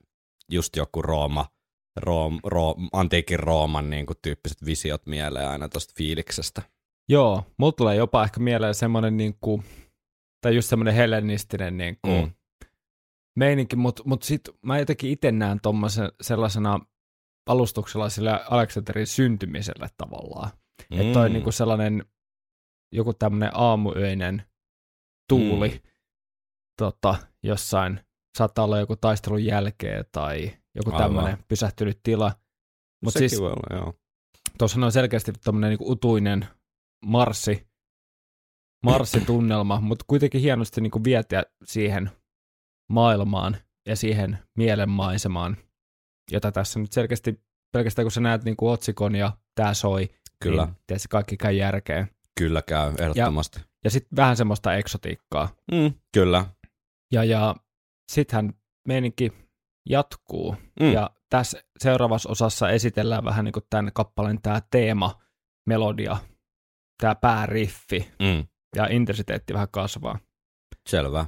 just 0.51 0.77
joku 0.77 1.03
Rooma, 1.03 1.47
Room, 1.97 2.41
Room, 2.45 2.89
antiikin 2.93 3.39
Rooman 3.39 3.91
niin 3.91 4.07
kuin 4.07 4.17
tyyppiset 4.23 4.65
visiot 4.65 5.07
mieleen 5.07 5.49
aina 5.49 5.69
tosta 5.69 5.95
fiiliksestä. 5.97 6.63
Joo, 7.09 7.45
mulla 7.59 7.73
tulee 7.73 7.97
jopa 7.97 8.25
ehkä 8.25 8.41
mieleen 8.41 8.75
semmoinen 8.75 9.17
niinku, 9.17 9.63
tai 10.41 10.55
just 10.55 10.69
semmoinen 10.69 10.95
hellenistinen 10.95 11.77
niinku 11.77 12.09
Mm. 12.09 12.15
mm. 12.15 12.31
meininki, 13.37 13.77
mutta 13.77 14.03
mut 14.07 14.23
sit 14.23 14.41
mä 14.63 14.79
jotenkin 14.79 15.11
itse 15.11 15.33
näen 15.33 15.61
tommosen 15.61 16.13
sellaisena 16.21 16.81
alustuksella 17.47 18.09
sille 18.09 18.41
Aleksanterin 18.51 19.07
syntymiselle 19.07 19.89
tavallaan. 19.97 20.51
Mm. 20.91 21.01
Että 21.01 21.13
toi 21.13 21.31
niinku 21.31 21.53
sellainen 21.53 22.05
joku 22.93 23.15
tämmöinen 23.15 23.51
aamuyöinen 23.55 24.43
tuuli 25.29 25.69
mm. 25.69 25.91
tota, 26.79 27.15
jossain, 27.43 28.01
saattaa 28.39 28.65
olla 28.65 28.79
joku 28.79 28.97
taistelun 28.97 29.45
jälkeen 29.45 30.05
tai 30.13 30.53
joku 30.75 30.99
tämmöinen 30.99 31.45
pysähtynyt 31.49 32.01
tila. 32.03 32.33
Mutta 33.05 33.19
siis 33.19 33.41
voi 33.41 33.51
olla, 33.51 33.77
joo. 33.77 33.95
tuossa 34.59 34.81
on 34.81 34.93
selkeästi 34.93 35.33
tämmöinen 35.33 35.71
niinku 35.71 35.91
utuinen 35.91 36.47
marssi, 37.07 37.67
marssitunnelma, 38.85 39.81
mutta 39.81 40.05
kuitenkin 40.09 40.41
hienosti 40.41 40.81
niinku 40.81 41.05
vietiä 41.05 41.43
siihen 41.65 42.11
maailmaan 42.91 43.57
ja 43.89 43.97
siihen 43.97 44.39
mielenmaisemaan, 44.59 45.57
jota 46.31 46.53
tässä 46.53 46.79
nyt 46.81 46.93
selkeästi, 46.93 47.41
pelkästään 47.73 48.05
kun 48.05 48.13
sä 48.13 48.21
näet 48.21 48.45
niinku 48.45 48.69
otsikon 48.69 49.15
ja 49.15 49.33
tää 49.55 49.75
soi, 49.75 50.09
Kyllä, 50.43 50.65
niin 50.65 50.77
tietysti 50.87 51.09
kaikki 51.09 51.37
käy 51.37 51.53
järkeen. 51.53 52.09
kyllä 52.39 52.63
käy, 52.63 52.93
ehdottomasti. 52.99 53.61
Ja 53.85 53.91
sitten 53.91 54.17
vähän 54.17 54.37
semmoista 54.37 54.75
eksotiikkaa. 54.75 55.49
Mm, 55.73 55.95
kyllä. 56.13 56.47
Ja, 57.13 57.25
ja 57.25 57.55
sittenhän 58.13 58.53
meininki 58.89 59.33
jatkuu. 59.89 60.57
Mm. 60.81 60.93
Ja 60.93 61.11
tässä 61.31 61.63
seuraavassa 61.79 62.29
osassa 62.29 62.71
esitellään 62.71 63.25
vähän 63.25 63.45
niin 63.45 63.53
kuin 63.53 63.65
tämän 63.71 63.91
kappaleen 63.95 64.43
tämä 64.43 64.61
teema, 64.71 65.21
melodia, 65.67 66.17
tämä 67.01 67.15
pääriffi 67.15 68.13
Mm, 68.23 68.47
ja 68.77 68.87
intensiteetti 68.87 69.55
vähän 69.55 69.69
kasvaa. 69.71 70.19
selvä. 70.89 71.27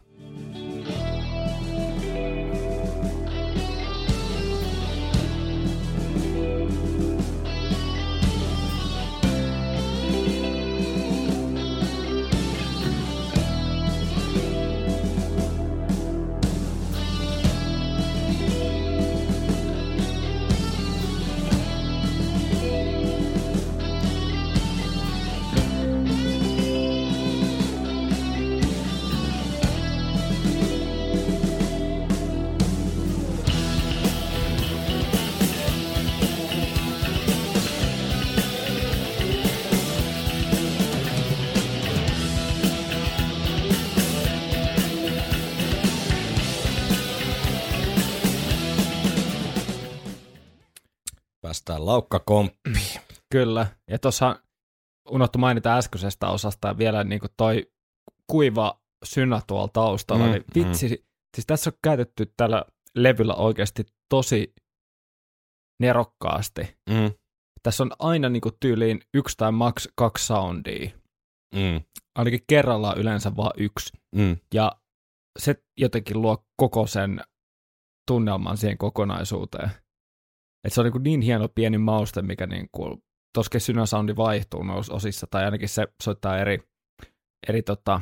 Päästään 51.67 51.87
laukkakomppiin. 51.87 53.01
Kyllä. 53.33 53.67
Ja 53.91 53.99
tuossa 53.99 54.43
unohtu 55.11 55.39
mainita 55.39 55.77
äskeisestä 55.77 56.29
osasta 56.29 56.69
ja 56.69 56.79
vielä 56.79 57.05
niin 57.05 57.21
kuin 57.21 57.31
toi 57.37 57.71
kuiva 58.31 58.81
synä 59.05 59.41
tuolla 59.47 59.69
taustalla. 59.73 60.27
Mm, 60.27 60.33
Mm, 60.33 60.43
niin 60.55 60.69
vitsi, 60.69 60.89
siis 61.37 61.47
tässä 61.47 61.71
on 61.71 61.79
käytetty 61.85 62.33
tällä 62.37 62.65
levyllä 62.95 63.35
oikeasti 63.35 63.85
tosi 64.09 64.55
nerokkaasti. 65.81 66.77
Mm, 66.91 67.13
Tässä 67.63 67.83
on 67.83 67.91
aina 67.99 68.29
niin 68.29 68.41
kuin 68.41 68.55
tyyliin 68.61 69.01
yksi 69.15 69.37
tai 69.37 69.53
max 69.53 69.87
kaksi 69.95 70.27
soundia. 70.27 70.91
mm, 71.55 71.81
Ainakin 72.19 72.41
kerrallaan 72.47 72.99
yleensä 72.99 73.37
vaan 73.37 73.53
yksi. 73.57 73.93
mm. 74.17 74.37
Ja 74.55 74.73
se 75.39 75.63
jotenkin 75.79 76.23
luo 76.23 76.45
koko 76.57 76.87
sen 76.87 77.21
tunnelman 78.09 78.57
siihen 78.57 78.79
kokonaisuuteen. 78.79 79.71
Et 80.65 80.73
se 80.73 80.81
on 80.81 80.87
niin, 80.87 81.03
niin 81.03 81.21
hieno 81.21 81.49
pieni 81.49 81.79
mauste, 81.79 82.23
mikä 82.23 82.47
niin 82.47 82.69
kuin, 82.73 83.03
toskin 83.35 83.61
synäsoundi 83.61 84.17
vaihtuu 84.17 84.63
noissa 84.63 84.95
osissa, 84.95 85.27
tai 85.31 85.45
ainakin 85.45 85.69
se 85.69 85.87
soittaa 86.03 86.39
eri, 86.39 86.59
eri 87.49 87.63
tota, 87.63 88.01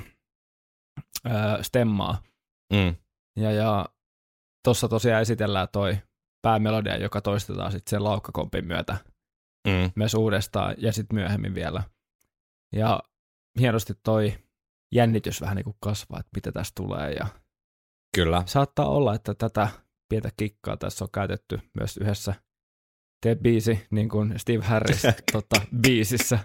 ö, 1.27 1.63
stemmaa. 1.63 2.23
Mm. 2.73 2.97
Ja, 3.39 3.53
ja 3.53 3.87
tuossa 4.65 4.89
tosiaan 4.89 5.23
esitellään 5.23 5.69
toi 5.73 5.99
päämelodia, 6.43 6.97
joka 6.97 7.21
toistetaan 7.21 7.73
sitten 7.73 7.91
sen 7.91 8.05
laukkakompin 8.05 8.67
myötä 8.67 8.97
Mm. 9.67 9.91
myös 9.97 10.15
uudestaan 10.15 10.75
ja 10.79 10.93
sitten 10.93 11.15
myöhemmin 11.15 11.55
vielä. 11.55 11.83
Ja 12.73 13.01
hienosti 13.61 13.93
toi 14.03 14.39
jännitys 14.95 15.41
vähän 15.41 15.57
niin 15.57 15.65
kuin 15.65 15.77
kasvaa, 15.81 16.21
että 16.21 16.31
mitä 16.37 16.53
tästä 16.53 16.73
tulee. 16.75 17.13
Ja 17.13 17.27
Kyllä. 18.17 18.43
saattaa 18.47 18.87
olla, 18.89 19.15
että 19.15 19.35
tätä 19.35 19.69
pientä 20.09 20.31
kikkaa 20.37 20.77
tässä 20.77 21.05
on 21.05 21.09
käytetty 21.15 21.61
myös 21.75 21.97
yhdessä 21.97 22.35
The 23.25 23.35
biisi, 23.35 23.87
niin 23.91 24.09
kuin 24.09 24.39
Steve 24.39 24.65
Harris 24.65 25.03
tota, 25.33 25.61
biisissä. 25.83 26.39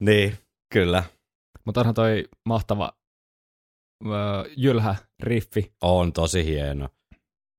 Niin, 0.00 0.38
kyllä. 0.72 1.04
Mutta 1.64 1.80
onhan 1.80 1.94
toi 1.94 2.24
mahtava 2.44 2.92
öö, 4.06 4.12
jylhä 4.56 4.96
riffi. 5.22 5.72
On 5.80 6.12
tosi 6.12 6.44
hieno. 6.44 6.88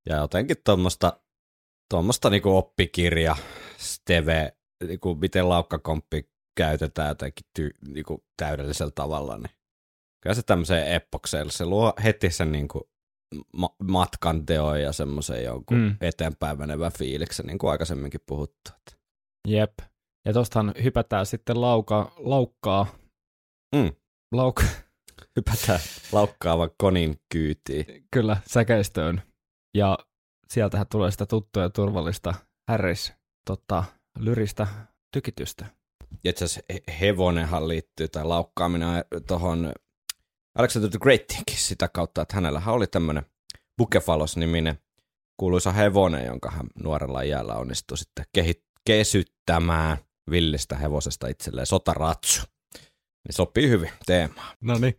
Ja 0.08 0.16
jotenkin 0.16 0.56
tuommoista 0.64 1.20
tuommoista 1.90 2.30
niinku 2.30 2.56
oppikirja, 2.56 3.36
steve, 3.76 4.56
niinku 4.86 5.14
miten 5.14 5.48
laukkakomppi 5.48 6.30
käytetään 6.56 7.08
jotenkin 7.08 7.46
ty, 7.56 7.70
niinku 7.88 8.24
täydellisellä 8.36 8.92
tavalla, 8.94 9.38
niin 9.38 9.50
kyllä 10.20 10.34
se 10.34 10.42
tämmöiseen 10.42 10.92
epokseen, 10.92 11.50
se 11.50 11.64
luo 11.64 11.92
heti 12.04 12.30
sen 12.30 12.52
niinku 12.52 12.90
ma- 13.56 13.74
matkan 13.82 14.46
teon 14.46 14.80
ja 14.82 14.92
semmoisen 14.92 15.44
jonkun 15.44 15.76
Mm. 15.78 15.96
eteenpäin 16.00 16.58
menevän 16.58 16.92
fiiliksen, 16.92 17.46
niin 17.46 17.58
kuin 17.58 17.70
aikaisemminkin 17.70 18.20
puhuttu. 18.26 18.70
Jep. 19.48 19.72
Ja 20.26 20.32
tostahan 20.32 20.74
hypätään 20.84 21.26
sitten 21.26 21.60
lauka, 21.60 22.12
laukkaa. 22.16 22.86
Mm. 23.76 23.92
Lauk, 24.34 24.62
Hypätään 25.36 25.80
laukkaavan 26.12 26.70
konin 26.78 27.20
kyytiin. 27.32 27.86
kyllä, 28.10 28.36
säkeistöön. 28.46 29.22
Ja 29.76 29.98
sieltähän 30.48 30.86
tulee 30.90 31.10
sitä 31.10 31.26
tuttua 31.26 31.62
ja 31.62 31.70
turvallista 31.70 32.34
Harris 32.70 33.12
tota, 33.46 33.84
lyristä 34.18 34.66
tykitystä. 35.12 35.66
itse 36.24 36.44
asiassa 36.44 36.60
he- 36.72 36.82
hevonenhan 37.00 37.68
liittyy, 37.68 38.08
tai 38.08 38.24
laukkaaminen 38.24 39.04
tuohon 39.28 39.72
Alexander 40.54 40.90
the 40.90 40.98
Greatinkin 40.98 41.56
sitä 41.56 41.88
kautta, 41.88 42.22
että 42.22 42.34
hänellähän 42.34 42.74
oli 42.74 42.86
tämmöinen 42.86 43.26
Bukefalos-niminen 43.78 44.78
kuuluisa 45.36 45.72
hevonen, 45.72 46.26
jonka 46.26 46.50
hän 46.50 46.66
nuorella 46.82 47.22
iällä 47.22 47.54
onnistui 47.54 47.98
sitten 47.98 48.24
kehi- 48.32 48.64
kesyttämään 48.84 49.98
villistä 50.30 50.76
hevosesta 50.76 51.28
itselleen 51.28 51.66
sotaratsu. 51.66 52.42
Niin 53.24 53.34
sopii 53.34 53.68
hyvin 53.68 53.90
teemaan. 54.06 54.56
No 54.60 54.78
niin. 54.78 54.98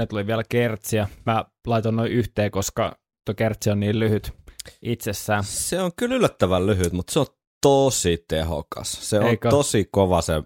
Siinä 0.00 0.06
tuli 0.06 0.26
vielä 0.26 0.42
kertsiä. 0.48 1.08
Mä 1.26 1.44
laitoin 1.66 1.96
noin 1.96 2.12
yhteen, 2.12 2.50
koska 2.50 2.98
tuo 3.26 3.34
kertsi 3.34 3.70
on 3.70 3.80
niin 3.80 3.98
lyhyt 3.98 4.32
itsessään. 4.82 5.44
Se 5.44 5.82
on 5.82 5.90
kyllä 5.96 6.16
yllättävän 6.16 6.66
lyhyt, 6.66 6.92
mutta 6.92 7.12
se 7.12 7.18
on 7.18 7.26
tosi 7.62 8.24
tehokas. 8.28 9.10
Se 9.10 9.18
on 9.18 9.26
Eikö? 9.26 9.50
tosi 9.50 9.88
kova 9.92 10.22
se. 10.22 10.42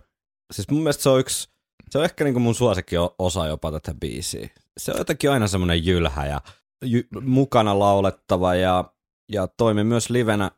Siis 0.53 0.71
mun 0.71 0.83
mielestä 0.83 1.03
se 1.03 1.09
on 1.09 1.21
yksi, 1.21 1.49
se 1.91 1.99
on 1.99 2.05
ehkä 2.05 2.25
niinku 2.25 2.41
mun 2.41 2.55
suosikki 2.55 2.97
osa 3.19 3.47
jopa 3.47 3.73
tätä 3.73 3.95
biisiä. 4.01 4.49
Se 4.81 4.93
on 4.93 4.99
jotenkin 4.99 5.31
aina 5.31 5.49
semmoinen 5.49 5.87
jylhä 5.87 6.27
ja 6.27 6.41
jy, 6.85 7.07
mukana 7.21 7.79
laulettava 7.79 8.55
ja, 8.55 8.95
ja 9.33 9.47
toimi 9.47 9.85
myös 9.85 10.11
livenä 10.11 10.51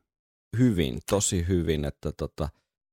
hyvin, 0.59 1.01
tosi 1.11 1.49
hyvin, 1.49 1.85
että 1.85 2.13
tota, 2.13 2.49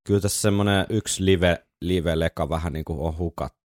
kyllä 0.08 0.20
tässä 0.20 0.42
semmoinen 0.42 0.86
yksi 0.90 1.26
live, 1.26 1.66
live-leka 1.82 2.50
vähän 2.50 2.74
niin 2.74 2.86
kuin 2.86 3.00
on 3.00 3.18
hukattu 3.18 3.63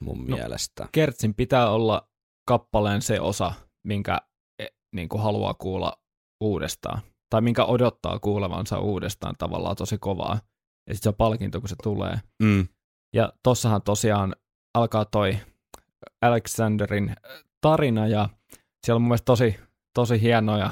mun 0.00 0.26
No. 0.26 0.36
mielestä. 0.36 0.88
Kertsin 0.92 1.34
pitää 1.34 1.70
olla 1.70 2.08
kappaleen 2.48 3.02
se 3.02 3.20
osa, 3.20 3.52
minkä 3.86 4.20
e, 4.58 4.66
niin 4.94 5.08
kuin 5.08 5.22
haluaa 5.22 5.54
kuulla 5.54 5.98
uudestaan. 6.40 7.00
Tai 7.30 7.40
minkä 7.40 7.64
odottaa 7.64 8.18
kuulevansa 8.18 8.78
uudestaan 8.80 9.34
tavallaan 9.38 9.76
tosi 9.76 9.98
kovaa. 9.98 10.34
Ja 10.88 10.94
sitten 10.94 11.02
se 11.02 11.08
on 11.08 11.14
palkinto, 11.14 11.60
kun 11.60 11.68
se 11.68 11.76
tulee. 11.82 12.20
Mm. 12.42 12.68
Ja 13.14 13.32
tossahan 13.42 13.82
tosiaan 13.82 14.36
alkaa 14.74 15.04
toi 15.04 15.38
Alexanderin 16.22 17.08
äh, 17.10 17.16
tarina 17.60 18.06
ja 18.06 18.28
siellä 18.86 18.96
on 18.96 19.02
mun 19.02 19.08
mielestä 19.08 19.24
tosi, 19.24 19.56
tosi 19.94 20.20
hienoja 20.20 20.70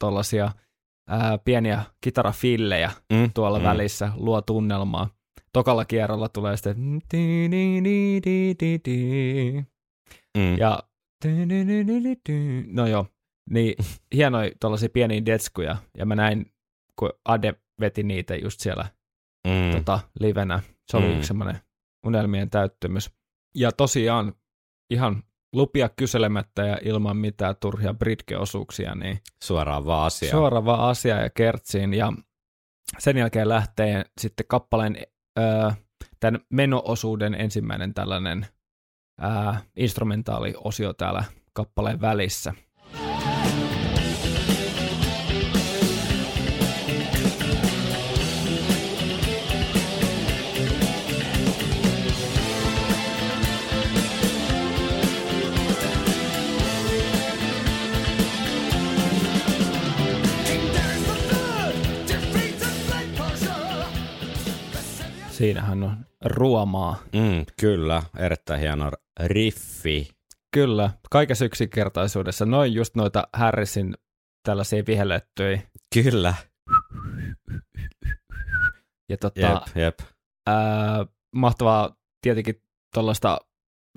tollasia 0.00 0.52
ää, 1.08 1.38
pieniä 1.38 1.82
kitarafillejä 2.00 2.90
Mm. 3.12 3.32
tuolla 3.34 3.58
mm. 3.58 3.64
välissä, 3.64 4.12
luo 4.16 4.42
tunnelmaa. 4.42 5.08
Tokalla 5.54 5.84
kierrolla 5.84 6.28
tulee 6.28 6.56
sitten 6.56 7.00
Mm. 10.36 10.56
ja 10.58 10.82
no 12.66 12.86
joo, 12.86 13.06
niin 13.50 13.74
hienoja 14.14 14.50
tuollaisia 14.60 14.88
pieniä 14.88 15.26
detskuja 15.26 15.76
ja 15.98 16.06
mä 16.06 16.14
näin, 16.14 16.52
kun 16.98 17.12
Ade 17.24 17.54
veti 17.80 18.02
niitä 18.02 18.36
just 18.36 18.60
siellä 18.60 18.86
mm. 19.46 19.76
tota, 19.78 20.00
livenä. 20.20 20.62
Se 20.90 20.96
oli 20.96 21.06
Mm. 21.06 21.16
yksi 21.16 21.26
semmoinen 21.28 21.58
unelmien 22.06 22.50
täyttymys. 22.50 23.10
Ja 23.56 23.72
tosiaan 23.72 24.34
ihan 24.90 25.22
lupia 25.54 25.88
kyselemättä 25.88 26.66
ja 26.66 26.78
ilman 26.82 27.16
mitään 27.16 27.54
turhia 27.60 27.94
britkeosuuksia, 27.94 28.94
niin 28.94 29.18
Suoraan 29.44 29.86
vaan 29.86 30.06
asiaan. 30.06 30.30
suora 30.38 30.64
vaan 30.64 30.80
asia 30.90 31.20
ja 31.22 31.30
kertsiin. 31.30 31.94
Ja 31.94 32.12
sen 32.98 33.16
jälkeen 33.16 33.48
lähtee 33.48 34.04
sitten 34.20 34.46
kappaleen 34.48 34.96
öö, 35.38 35.70
tämän 36.20 36.40
menoosuuden 36.50 37.34
ensimmäinen 37.34 37.94
tällainen 37.94 38.46
öö, 39.22 39.28
instrumentaaliosio 39.76 40.92
täällä 40.92 41.24
kappaleen 41.52 42.00
välissä. 42.00 42.54
Siinähän 65.44 65.82
on 65.82 66.06
ruomaa. 66.24 67.02
Mm, 67.12 67.46
kyllä, 67.60 68.02
erittäin 68.16 68.60
hieno 68.60 68.92
riffi. 69.20 70.10
Kyllä, 70.54 70.90
kaikessa 71.10 71.44
yksinkertaisuudessa. 71.44 72.46
Noin 72.46 72.74
just 72.74 72.94
noita 72.94 73.28
Harrisin 73.32 73.94
tällaisia 74.42 74.82
vihellettyjä. 74.86 75.62
Kyllä. 75.94 76.34
Ja 79.08 79.16
tota, 79.20 79.40
Jep, 79.40 79.76
jep. 79.76 79.98
ää, 80.46 81.06
mahtavaa 81.34 81.96
tietenkin 82.20 82.62
tuollaista 82.94 83.38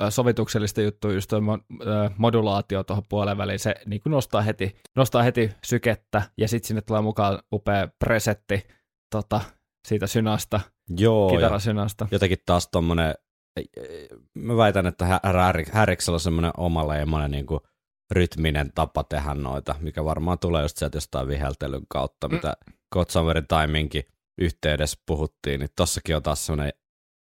sovituksellista 0.09 0.81
juttua, 0.81 1.13
just 1.13 1.29
tuo 1.29 1.39
modulaatio 2.17 2.83
tuohon 2.83 3.03
puolen 3.09 3.37
väliin, 3.37 3.59
se 3.59 3.75
niin 3.85 4.01
kuin 4.01 4.11
nostaa, 4.11 4.41
heti, 4.41 4.75
nostaa 4.95 5.23
heti 5.23 5.51
sykettä, 5.63 6.21
ja 6.37 6.47
sitten 6.47 6.67
sinne 6.67 6.81
tulee 6.81 7.01
mukaan 7.01 7.39
upea 7.53 7.87
presetti 8.05 8.67
tota, 9.11 9.41
siitä 9.87 10.07
synasta, 10.07 10.59
Joo, 10.97 11.29
ja 11.33 11.35
kitarasynasta. 11.38 12.07
jotenkin 12.11 12.38
taas 12.45 12.67
tommonen, 12.71 13.13
mä 14.33 14.57
väitän, 14.57 14.88
että 14.88 15.05
Hä- 15.05 15.19
Häri- 15.23 15.69
Häriksellä 15.71 16.15
on 16.15 16.19
semmoinen 16.19 16.51
omaleimainen 16.57 17.31
niin 17.31 17.45
kuin 17.45 17.59
rytminen 18.11 18.71
tapa 18.75 19.03
tehdä 19.03 19.33
noita, 19.33 19.75
mikä 19.79 20.05
varmaan 20.05 20.39
tulee 20.39 20.61
just 20.61 20.77
sieltä 20.77 20.97
jostain 20.97 21.27
viheltelyn 21.27 21.81
kautta, 21.89 22.29
mitä 22.29 22.53
Kotsamerin 22.89 23.45
timinkin 23.47 24.03
yhteydessä 24.38 24.97
puhuttiin, 25.05 25.59
niin 25.59 25.69
tossakin 25.75 26.15
on 26.15 26.23
taas 26.23 26.45
semmoinen 26.45 26.73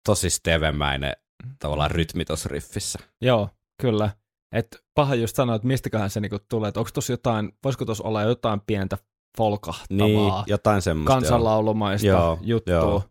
tosi 0.07 0.31
stevemäinen 0.31 1.13
tavallaan 1.59 1.91
rytmi 1.91 2.25
tossa 2.25 2.49
riffissä. 2.49 2.99
Joo, 3.21 3.49
kyllä. 3.81 4.11
Et 4.53 4.85
paha 4.95 5.15
just 5.15 5.37
sanoa, 5.37 5.57
että 5.57 5.69
mistäköhän 5.69 6.11
se 6.11 6.21
niinku 6.21 6.39
tulee, 6.49 6.69
että 6.69 6.81
onko 6.81 6.91
tuossa 6.95 7.13
jotain, 7.13 7.53
voisiko 7.65 7.85
tuossa 7.85 8.05
olla 8.05 8.23
jotain 8.23 8.61
pientä 8.61 8.99
folkahtavaa, 9.39 10.07
Niin, 10.07 10.33
jotain 10.47 10.83
semmoista. 10.83 11.13
kansanlaulumaista 11.15 12.07
Joo, 12.07 12.39
juttua, 12.43 12.75
joo. 12.75 13.03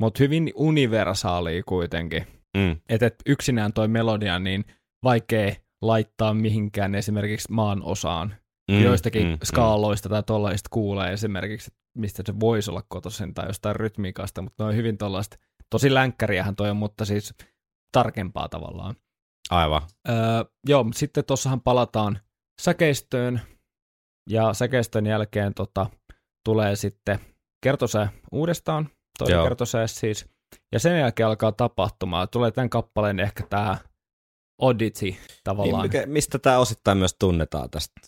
Mutta 0.00 0.22
hyvin 0.22 0.52
universaalia 0.54 1.62
kuitenkin. 1.66 2.26
Mm, 2.56 2.76
että 2.88 3.06
et 3.06 3.14
yksinään 3.26 3.72
toi 3.72 3.88
melodia 3.88 4.38
niin 4.38 4.64
vaikea 5.04 5.54
laittaa 5.82 6.34
mihinkään 6.34 6.94
esimerkiksi 6.94 7.52
maan 7.52 7.82
osaan. 7.82 8.34
mm, 8.70 8.82
Joistakin 8.82 9.26
mm, 9.26 9.38
skaaloista 9.44 10.08
tai 10.08 10.22
tollaista 10.22 10.68
kuulee 10.72 11.12
esimerkiksi, 11.12 11.70
että 11.72 11.80
mistä 11.98 12.22
se 12.26 12.40
voisi 12.40 12.70
olla 12.70 12.82
kotoisin 12.88 13.34
tai 13.34 13.46
jostain 13.46 13.76
rytmiikasta, 13.76 14.42
mutta 14.42 14.64
ne 14.64 14.68
on 14.68 14.76
hyvin 14.76 14.98
tollaista, 14.98 15.36
tosi 15.70 15.94
länkkäriähän 15.94 16.56
toi 16.56 16.70
on, 16.70 16.76
mutta 16.76 17.04
siis 17.04 17.34
tarkempaa 17.92 18.48
tavallaan. 18.48 18.94
Mm, 18.94 19.00
aivan. 19.50 19.82
Öö, 20.08 20.16
joo, 20.68 20.84
mutta 20.84 20.98
sitten 20.98 21.24
tuossahan 21.24 21.60
palataan 21.60 22.20
säkeistöön, 22.60 23.40
ja 24.30 24.54
säkeistön 24.54 25.06
jälkeen 25.06 25.54
tota, 25.54 25.86
tulee 26.44 26.76
sitten 26.76 27.18
kertosää 27.62 28.08
uudestaan, 28.32 28.88
toinen 29.18 29.42
kertosää 29.42 29.86
siis, 29.86 30.26
ja 30.72 30.78
sen 30.80 31.00
jälkeen 31.00 31.26
alkaa 31.26 31.52
tapahtumaa. 31.52 32.26
Tulee 32.26 32.50
tämän 32.50 32.70
kappaleen 32.70 33.20
ehkä 33.20 33.42
tämä 33.50 33.78
oddity 34.62 35.14
tavallaan. 35.44 35.82
Niin, 35.82 35.92
mikä, 35.92 36.06
mistä 36.06 36.38
tämä 36.38 36.58
osittain 36.58 36.98
myös 36.98 37.16
tunnetaan 37.18 37.70
tästä 37.70 38.00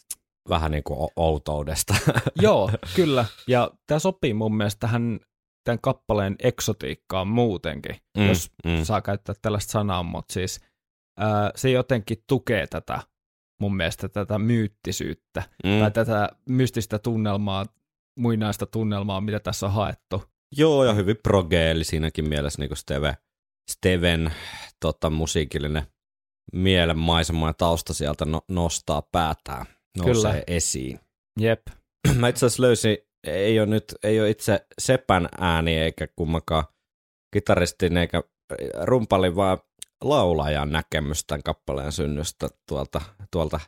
vähän 0.48 0.70
niin 0.70 0.84
kuin 0.84 1.10
outoudesta. 1.16 1.94
Joo, 2.42 2.70
kyllä. 2.96 3.24
Ja 3.46 3.70
tämä 3.86 3.98
sopii 3.98 4.34
mun 4.34 4.56
mielestä 4.56 4.80
tähän 4.80 5.20
tämän 5.64 5.78
kappaleen 5.80 6.36
eksotiikkaan 6.42 7.28
muutenkin, 7.28 7.96
Mm, 8.18 8.28
jos 8.28 8.50
mm. 8.64 8.84
saa 8.84 9.00
käyttää 9.02 9.34
tällaista 9.42 9.70
sanaa, 9.70 10.02
mutta 10.02 10.32
siis 10.32 10.60
ää, 11.18 11.50
se 11.56 11.70
jotenkin 11.70 12.24
tukee 12.26 12.66
tätä 12.66 13.00
mun 13.60 13.76
mielestä 13.76 14.08
tätä 14.08 14.38
myyttisyyttä 14.38 15.42
Mm. 15.64 15.80
tai 15.80 15.90
tätä 15.90 16.28
mystistä 16.48 16.98
tunnelmaa, 16.98 17.66
muinaista 18.18 18.66
tunnelmaa, 18.66 19.20
mitä 19.20 19.40
tässä 19.40 19.66
on 19.66 19.72
haettu. 19.72 20.22
Joo, 20.56 20.84
ja 20.84 20.92
hyvin 20.92 21.16
progeeli 21.22 21.84
siinäkin 21.84 22.28
mielessä 22.28 22.62
niin 22.62 22.76
Steve, 22.76 23.16
Steven 23.70 24.32
tota, 24.80 25.10
musiikillinen 25.10 25.82
mielenmaisema 26.52 27.46
ja 27.46 27.54
tausta 27.54 27.94
sieltä 27.94 28.24
no, 28.24 28.40
nostaa 28.48 29.02
päätään, 29.02 29.66
nousee 29.98 30.32
Kyllä. 30.32 30.44
esiin. 30.46 31.00
Jep, 31.40 31.62
Mä 32.18 32.28
itse 32.28 32.46
asiassa 32.46 32.62
löysin, 32.62 32.98
ei 33.24 33.60
ole 33.60 33.66
nyt, 33.66 33.84
ei 34.02 34.20
ole 34.20 34.30
itse 34.30 34.66
Sepän 34.80 35.28
ääni 35.38 35.78
eikä 35.78 36.08
kummankaan 36.16 36.64
kitaristin 37.34 37.96
eikä 37.96 38.22
rumpalin, 38.82 39.36
vaan 39.36 39.58
laulajan 40.04 40.72
näkemys 40.72 41.24
tämän 41.24 41.42
kappaleen 41.42 41.92
synnystä 41.92 42.48
tuolta, 42.68 43.00
tuolta 43.30 43.60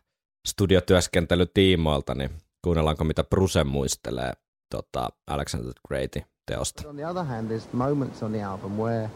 studiotyöskentelytiimoilta, 0.49 2.15
niin 2.15 2.31
kuunnellaanko 2.65 3.05
mitä 3.05 3.25
Bruce 3.25 3.65
muistelee 3.65 4.33
tota, 4.71 5.09
Alexander 5.27 5.73
Greatin 5.89 6.25
teosta. 6.51 6.89
On 6.89 6.97
the 6.97 7.05
other 7.05 7.25
hand, 7.25 7.49
there's 7.49 7.73
moments 7.73 8.23
on 8.23 8.33
the 8.33 8.41
album 8.41 8.77
where 8.77 9.11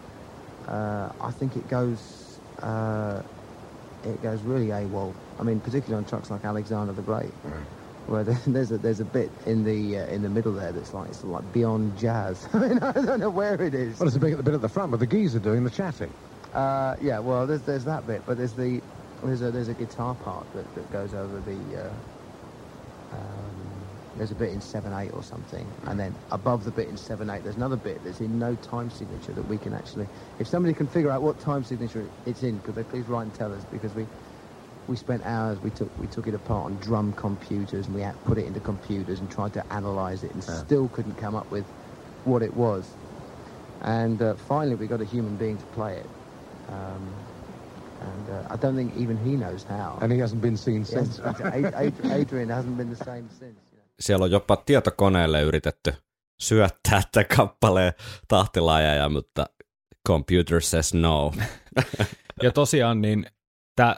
uh, 0.68 1.10
I 1.20 1.30
think 1.30 1.56
it 1.56 1.68
goes 1.68 2.38
uh, 2.60 3.22
it 4.04 4.22
goes 4.22 4.40
really 4.42 4.68
AWOL. 4.68 5.12
I 5.38 5.42
mean, 5.42 5.60
particularly 5.60 6.02
on 6.02 6.08
trucks 6.08 6.30
like 6.30 6.44
Alexander 6.44 6.92
the 6.92 7.02
Great, 7.02 7.32
where 8.06 8.24
there's 8.46 8.70
a 8.70 8.78
there's 8.78 9.00
a 9.00 9.04
bit 9.04 9.30
in 9.46 9.64
the 9.64 9.98
uh, 9.98 10.06
in 10.06 10.22
the 10.22 10.28
middle 10.28 10.52
there 10.52 10.72
that's 10.72 10.94
like 10.94 11.08
it's 11.08 11.24
like 11.24 11.50
beyond 11.52 11.96
jazz. 11.98 12.48
I 12.54 12.58
mean, 12.58 12.78
I 12.78 12.92
don't 12.92 13.20
know 13.20 13.30
where 13.30 13.60
it 13.60 13.74
is. 13.74 13.98
Well, 13.98 14.08
there's 14.08 14.16
a 14.16 14.20
bit, 14.20 14.38
a 14.38 14.42
bit 14.42 14.54
at 14.54 14.60
the 14.60 14.68
front 14.68 14.90
with 14.92 15.00
the 15.00 15.06
geezer 15.06 15.38
doing 15.38 15.64
the 15.64 15.70
chatting. 15.70 16.12
Uh, 16.52 16.96
yeah, 17.00 17.18
well, 17.18 17.46
there's 17.46 17.62
there's 17.62 17.84
that 17.84 18.06
bit, 18.06 18.22
but 18.26 18.36
there's 18.36 18.52
the 18.52 18.80
there's 19.22 19.42
a 19.42 19.50
there's 19.50 19.68
a 19.68 19.74
guitar 19.74 20.14
part 20.14 20.46
that, 20.54 20.74
that 20.74 20.92
goes 20.92 21.14
over 21.14 21.40
the. 21.40 21.82
Uh, 21.82 21.92
um, 23.12 23.53
there's 24.16 24.30
a 24.30 24.34
bit 24.34 24.50
in 24.52 24.60
seven 24.60 24.92
eight 24.92 25.10
or 25.12 25.22
something, 25.22 25.66
and 25.86 25.98
then 25.98 26.16
above 26.30 26.64
the 26.64 26.70
bit 26.70 26.88
in 26.88 26.96
seven 26.96 27.30
eight, 27.30 27.42
there's 27.42 27.56
another 27.56 27.76
bit 27.76 28.02
that's 28.04 28.20
in 28.20 28.38
no 28.38 28.54
time 28.56 28.90
signature 28.90 29.32
that 29.32 29.46
we 29.46 29.58
can 29.58 29.74
actually. 29.74 30.08
If 30.38 30.48
somebody 30.48 30.74
can 30.74 30.86
figure 30.86 31.10
out 31.10 31.22
what 31.22 31.38
time 31.40 31.64
signature 31.64 32.08
it's 32.26 32.42
in, 32.42 32.60
could 32.60 32.74
they 32.74 32.84
please 32.84 33.06
write 33.08 33.22
and 33.22 33.34
tell 33.34 33.52
us 33.52 33.64
because 33.64 33.94
we 33.94 34.06
we 34.86 34.96
spent 34.96 35.24
hours. 35.24 35.60
We 35.60 35.70
took 35.70 35.90
we 35.98 36.06
took 36.06 36.26
it 36.26 36.34
apart 36.34 36.66
on 36.66 36.76
drum 36.78 37.12
computers, 37.12 37.86
and 37.86 37.94
we 37.94 38.04
put 38.24 38.38
it 38.38 38.46
into 38.46 38.60
computers 38.60 39.20
and 39.20 39.30
tried 39.30 39.52
to 39.54 39.72
analyze 39.72 40.22
it, 40.24 40.32
and 40.34 40.42
still 40.44 40.88
couldn't 40.88 41.16
come 41.16 41.34
up 41.34 41.50
with 41.50 41.64
what 42.24 42.42
it 42.42 42.54
was. 42.54 42.88
And 43.82 44.20
uh, 44.22 44.34
finally, 44.34 44.76
we 44.76 44.86
got 44.86 45.00
a 45.00 45.04
human 45.04 45.36
being 45.36 45.58
to 45.58 45.66
play 45.66 45.96
it. 45.96 46.06
Um, 46.68 47.12
and 48.00 48.30
uh, 48.30 48.46
I 48.50 48.56
don't 48.56 48.76
think 48.76 48.96
even 48.96 49.16
he 49.18 49.36
knows 49.36 49.64
how. 49.64 49.98
And 50.00 50.12
he 50.12 50.18
hasn't 50.18 50.42
been 50.42 50.56
seen 50.56 50.84
since. 50.84 51.20
Ad- 51.20 51.40
Ad- 51.42 51.94
Adrian 52.12 52.48
hasn't 52.48 52.76
been 52.76 52.90
the 52.90 52.96
same 52.96 53.28
since. 53.38 53.56
Siellä 54.00 54.24
on 54.24 54.30
jopa 54.30 54.56
tietokoneelle 54.56 55.42
yritetty 55.42 55.94
syöttää 56.40 57.02
tämän 57.12 57.26
kappaleen 57.36 57.92
tahtilajeja, 58.28 59.08
mutta 59.08 59.46
computer 60.08 60.60
says 60.60 60.94
no. 60.94 61.32
Ja 62.42 62.52
tosiaan 62.52 63.00
niin 63.00 63.26
tää, 63.76 63.96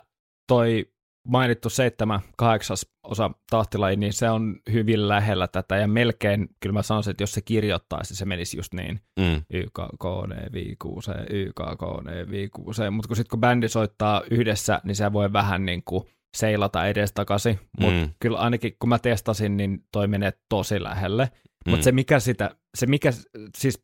toi 0.48 0.92
mainittu 1.28 1.70
seitsemän, 1.70 2.20
kahdeksas 2.36 2.86
osa 3.02 3.30
tahtilaji, 3.50 3.96
niin 3.96 4.12
se 4.12 4.30
on 4.30 4.56
hyvin 4.72 5.08
lähellä 5.08 5.48
tätä 5.48 5.76
ja 5.76 5.88
melkein, 5.88 6.48
kyllä 6.60 6.72
mä 6.72 6.82
sanoisin, 6.82 7.10
että 7.10 7.22
jos 7.22 7.32
se 7.32 7.40
kirjoittaisi, 7.40 8.16
se 8.16 8.24
menisi 8.24 8.56
just 8.56 8.74
niin. 8.74 9.00
Mm. 9.18 9.42
YKKD, 9.50 10.50
V6, 10.52 11.24
YKKD, 11.30 12.26
V6, 12.26 12.90
mutta 12.90 13.08
kun 13.08 13.16
sitten 13.16 13.30
kun 13.30 13.40
bändi 13.40 13.68
soittaa 13.68 14.22
yhdessä, 14.30 14.80
niin 14.84 14.96
se 14.96 15.12
voi 15.12 15.32
vähän 15.32 15.66
niin 15.66 15.82
kuin 15.84 16.04
seilata 16.36 16.86
edestakaisin, 16.86 17.58
mutta 17.80 18.06
Mm. 18.06 18.12
kyllä 18.20 18.38
ainakin 18.38 18.76
kun 18.78 18.88
mä 18.88 18.98
testasin, 18.98 19.56
niin 19.56 19.84
toi 19.92 20.08
menee 20.08 20.32
tosi 20.48 20.82
lähelle, 20.82 21.30
Mm. 21.66 21.70
mutta 21.70 21.84
se 21.84 21.92
mikä 21.92 22.20
sitä, 22.20 22.56
se 22.76 22.86
mikä, 22.86 23.10
siis 23.58 23.82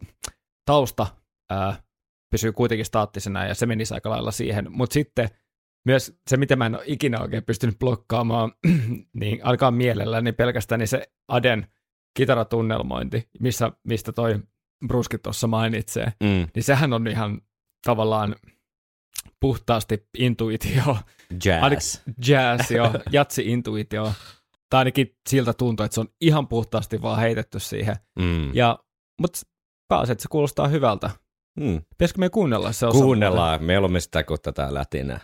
tausta 0.67 1.07
ää, 1.51 1.83
pysyy 2.31 2.53
kuitenkin 2.53 2.85
staattisena 2.87 3.47
ja 3.47 3.55
se 3.55 3.67
menisi 3.67 3.95
aika 3.95 4.11
lailla 4.11 4.31
siihen, 4.31 4.67
mutta 4.69 4.95
sitten 4.95 5.29
myös 5.87 6.19
se, 6.31 6.37
mitä 6.37 6.57
mä 6.57 6.67
en 6.67 6.75
ole 6.75 6.83
ikinä 6.87 7.21
oikein 7.21 7.45
pystynyt 7.45 7.79
blokkaamaan, 7.79 8.53
niin 9.21 9.41
alkaa 9.47 9.71
mielellä, 9.71 10.21
niin 10.21 10.35
pelkästään 10.35 10.79
niin 10.79 10.89
se 10.89 11.07
Aden 11.29 11.67
kitaratunnelmointi, 12.17 13.29
missä, 13.41 13.73
mistä 13.85 14.13
toi 14.13 14.39
Bruski 14.87 15.19
tuossa 15.19 15.47
mainitsee, 15.47 16.13
Mm. 16.23 16.47
niin 16.55 16.63
sehän 16.63 16.93
on 16.93 17.07
ihan 17.09 17.41
tavallaan 17.87 18.37
puhtaasti 19.43 20.09
intuitio, 20.19 20.97
Jazz. 21.45 21.63
Ainakin 21.63 21.89
jazz, 22.27 22.71
joo, 22.71 22.91
jatsi-intuitio. 23.11 24.13
Tai 24.71 24.79
ainakin 24.79 25.17
siltä 25.29 25.53
tuntuu, 25.53 25.85
että 25.85 25.95
se 25.95 26.01
on 26.01 26.09
ihan 26.21 26.49
puhtaasti 26.49 27.03
vaan 27.03 27.21
heitetty 27.21 27.61
siihen. 27.61 27.97
Mm. 28.19 28.55
Ja, 28.55 28.79
mutta 29.21 29.41
pääset, 29.89 30.21
se 30.21 30.29
kuulostaa 30.29 30.69
hyvältä. 30.69 31.11
Mm. 31.61 31.83
Pitäisikö 31.89 32.19
me 32.21 32.31
kuunnella 32.31 32.73
se 32.73 32.87
osa? 32.87 32.99
Kuunnellaan 32.99 33.65
mieluummin 33.65 34.01
sitä 34.01 34.23
kuin 34.23 34.41
tätä 34.43 34.75
lätinää. 34.75 35.21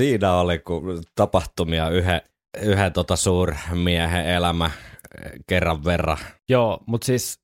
Siinä 0.00 0.32
oli 0.32 0.58
kun 0.58 1.02
tapahtumia 1.14 1.88
yhden, 1.88 2.20
yhden 2.62 2.92
tota 2.92 3.16
suurmiehen 3.16 4.26
elämä 4.26 4.70
kerran 5.46 5.84
verran. 5.84 6.18
Joo, 6.48 6.78
mutta 6.86 7.04
siis 7.04 7.40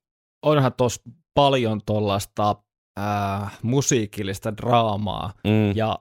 onhan 0.46 0.72
tuossa 0.72 1.02
paljon 1.34 1.80
tuollaista 1.86 2.56
äh, 3.00 3.58
musiikillista 3.62 4.56
draamaa. 4.56 5.32
Mm. 5.44 5.76
Ja 5.76 5.98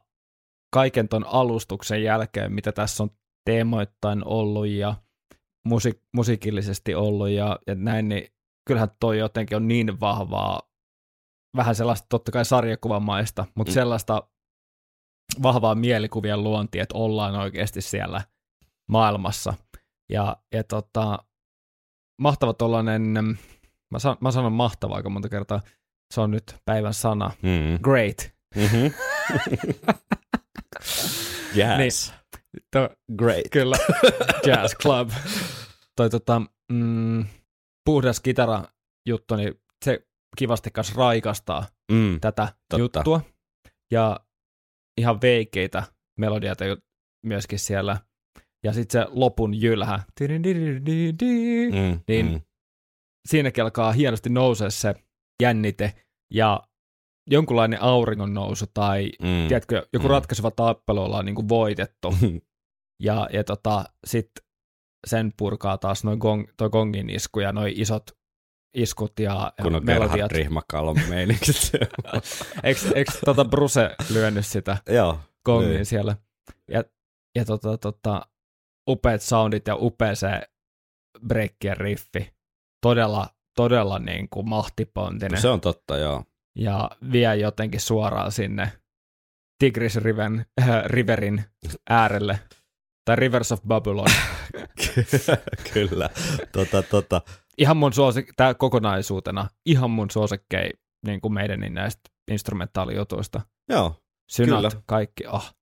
kaiken 0.73 1.07
ton 1.07 1.25
alustuksen 1.27 2.03
jälkeen, 2.03 2.53
mitä 2.53 2.71
tässä 2.71 3.03
on 3.03 3.09
teemoittain 3.45 4.27
ollut 4.27 4.67
ja 4.67 4.95
musi- 5.69 6.01
musiikillisesti 6.13 6.95
ollut 6.95 7.29
ja, 7.29 7.59
ja 7.67 7.75
näin, 7.75 8.09
niin 8.09 8.27
kyllähän 8.67 8.89
toi 8.99 9.19
jotenkin 9.19 9.55
on 9.55 9.67
niin 9.67 9.99
vahvaa, 9.99 10.61
vähän 11.55 11.75
sellaista 11.75 12.05
totta 12.09 12.31
kai 12.31 12.45
sarjakuvamaista, 12.45 13.45
mutta 13.55 13.71
mm. 13.71 13.73
sellaista 13.73 14.23
vahvaa 15.43 15.75
mielikuvien 15.75 16.43
luontia, 16.43 16.83
että 16.83 16.97
ollaan 16.97 17.36
oikeasti 17.36 17.81
siellä 17.81 18.21
maailmassa. 18.89 19.53
Ja, 20.09 20.38
ja 20.53 20.63
tota, 20.63 21.19
mahtava 22.21 22.53
tollanen, 22.53 23.01
mä, 23.91 23.99
san, 23.99 24.17
mä 24.21 24.31
sanon 24.31 24.53
mahtava 24.53 24.95
aika 24.95 25.09
monta 25.09 25.29
kertaa, 25.29 25.61
se 26.13 26.21
on 26.21 26.31
nyt 26.31 26.55
päivän 26.65 26.93
sana, 26.93 27.31
Mm. 27.41 27.79
great. 27.81 28.17
Mm-hmm. 28.55 28.91
yes. 31.83 32.13
To, 32.71 32.89
Great. 33.17 33.43
Kyllä, 33.51 33.77
Jazz 34.47 34.75
Club. 34.81 35.09
Toi 35.95 36.09
tota, 36.09 36.41
mm, 36.71 37.25
puhdas 37.86 38.19
kitara 38.19 38.63
juttu, 39.05 39.36
niin 39.36 39.61
se 39.86 40.07
kivasti 40.38 40.71
kanssa 40.71 40.93
raikastaa 40.97 41.65
Mm. 41.91 42.19
tätä 42.19 42.47
Totta. 42.69 42.77
juttua. 42.79 43.21
Ja 43.91 44.19
ihan 44.97 45.21
veikeitä 45.21 45.83
melodioita 46.19 46.65
ju- 46.65 46.77
myöskin 47.25 47.59
siellä. 47.59 47.97
Ja 48.63 48.73
sitten 48.73 49.01
se 49.01 49.07
lopun 49.11 49.61
jylhä. 49.61 49.99
Mm. 51.71 51.99
Niin 52.07 52.25
mm. 52.31 52.41
Siinäkin 53.27 53.63
alkaa 53.63 53.91
hienosti 53.91 54.29
nousee 54.29 54.69
se 54.71 54.95
jännite 55.41 55.93
ja 56.33 56.61
jonkunlainen 57.29 57.81
auringon 57.81 58.33
nousu 58.33 58.65
tai 58.73 59.11
Mm. 59.21 59.47
tiedätkö, 59.47 59.75
joku 59.93 60.03
Mm. 60.03 60.09
mm. 60.09 60.13
ratkaiseva 60.13 60.51
tappelu 60.51 61.01
ollaan 61.01 61.25
niin 61.25 61.35
kuin 61.35 61.49
voitettu. 61.49 62.13
Ja, 63.03 63.27
ja 63.33 63.43
tota, 63.43 63.85
sitten 64.07 64.45
sen 65.07 65.33
purkaa 65.37 65.77
taas 65.77 66.03
noin 66.03 66.17
gong, 66.19 66.47
toi 66.57 66.69
gongin 66.69 67.09
isku 67.09 67.39
ja 67.39 67.51
noin 67.51 67.73
isot 67.81 68.03
iskut 68.76 69.19
ja, 69.19 69.53
Kun 69.61 69.76
on 69.76 69.86
melodiat. 69.86 70.11
Gerhard 70.11 70.32
Rihmakalon 70.32 70.99
meiningit. 71.09 71.71
Eikö, 72.63 72.80
eikö 72.95 73.11
tota 73.26 73.45
Bruce 73.45 73.95
lyönyt 74.09 74.45
sitä 74.45 74.78
Joo. 74.89 75.19
gongia 75.45 75.69
Niin. 75.69 75.86
siellä? 75.86 76.15
Ja, 76.71 76.84
ja 77.36 77.45
tota, 77.45 77.78
tota, 77.78 78.28
upeat 78.89 79.21
soundit 79.21 79.67
ja 79.67 79.76
upea 79.76 80.15
se 80.15 80.41
breakkien 81.28 81.78
riffi. 81.78 82.34
Todella, 82.82 83.30
todella 83.55 83.99
niin 83.99 84.30
kuin 84.30 84.49
mahtipontinen. 84.49 85.41
Se 85.41 85.47
on 85.49 85.61
totta, 85.61 85.97
joo. 85.97 86.23
Ja 86.57 86.91
vie 87.11 87.36
jotenkin 87.36 87.82
suoraan 87.82 88.32
sinne 88.32 88.71
Tigris 89.59 89.95
Riven, 89.95 90.45
äh, 90.61 90.84
Riverin 90.86 91.43
äärelle. 91.89 92.39
Tai 93.05 93.15
Rivers 93.15 93.51
of 93.51 93.61
Babylon. 93.67 94.07
Kyllä. 95.73 96.09
Tota, 96.51 96.84
tota. 96.84 97.21
Ihan 97.57 97.77
mun 97.77 97.93
suosik, 97.93 98.33
tää 98.35 98.53
kokonaisuutena, 98.53 99.47
ihan 99.65 99.91
mun 99.91 100.11
suosikkei 100.11 100.71
niin 101.05 101.21
kuin 101.21 101.33
meidän 101.33 101.59
niin 101.59 101.73
näistä 101.73 102.01
instrumentaalijutuista. 102.31 103.41
Joo, 103.69 103.95
Synat, 104.31 104.57
Kyllä. 104.57 104.71
kaikki, 104.85 105.25
ah. 105.25 105.55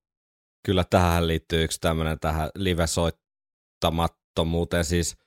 kyllä 0.65 0.83
tähän 0.89 1.27
liittyy 1.27 1.63
yksi 1.63 1.81
tämmöinen 1.81 2.19
tähän 2.19 2.49
live-soittamattomuuteen, 2.55 4.85
siis 4.85 5.17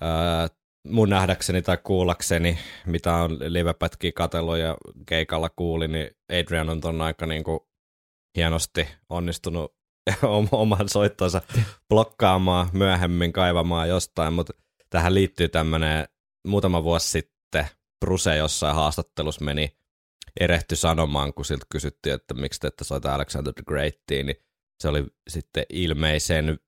ää, 0.00 0.48
mun 0.88 1.08
nähdäkseni 1.08 1.62
tai 1.62 1.78
kuullakseni, 1.84 2.58
mitä 2.86 3.14
on 3.14 3.38
livepätkiä 3.40 4.12
katsellut 4.14 4.58
ja 4.58 4.76
keikalla 5.06 5.50
kuuli, 5.56 5.88
niin 5.88 6.10
Adrian 6.32 6.70
on 6.70 6.80
ton 6.80 7.00
aika 7.00 7.26
niin 7.26 7.44
kuin 7.44 7.60
hienosti 8.36 8.88
onnistunut 9.08 9.74
om- 10.22 10.48
oman 10.52 10.88
soittonsa 10.88 11.42
blokkaamaan 11.88 12.68
myöhemmin, 12.72 13.32
kaivamaan 13.32 13.88
jostain, 13.88 14.32
mutta 14.32 14.52
tähän 14.92 15.14
liittyy 15.14 15.48
tämmöinen 15.48 16.08
muutama 16.46 16.84
vuosi 16.84 17.08
sitten 17.08 17.66
Bruce 18.00 18.36
jossain 18.36 18.74
haastattelussa 18.74 19.44
meni 19.44 19.76
erehty 20.40 20.76
sanomaan, 20.76 21.34
kun 21.34 21.44
siltä 21.44 21.66
kysyttiin, 21.70 22.14
että 22.14 22.34
miksi 22.34 22.60
te 22.60 22.66
ette 22.66 22.84
soita 22.84 23.14
Alexander 23.14 23.52
the 23.52 23.62
Greatia, 23.66 24.24
niin 24.24 24.36
se 24.80 24.88
oli 24.88 25.06
sitten 25.28 25.64
ilmeisen 25.68 26.58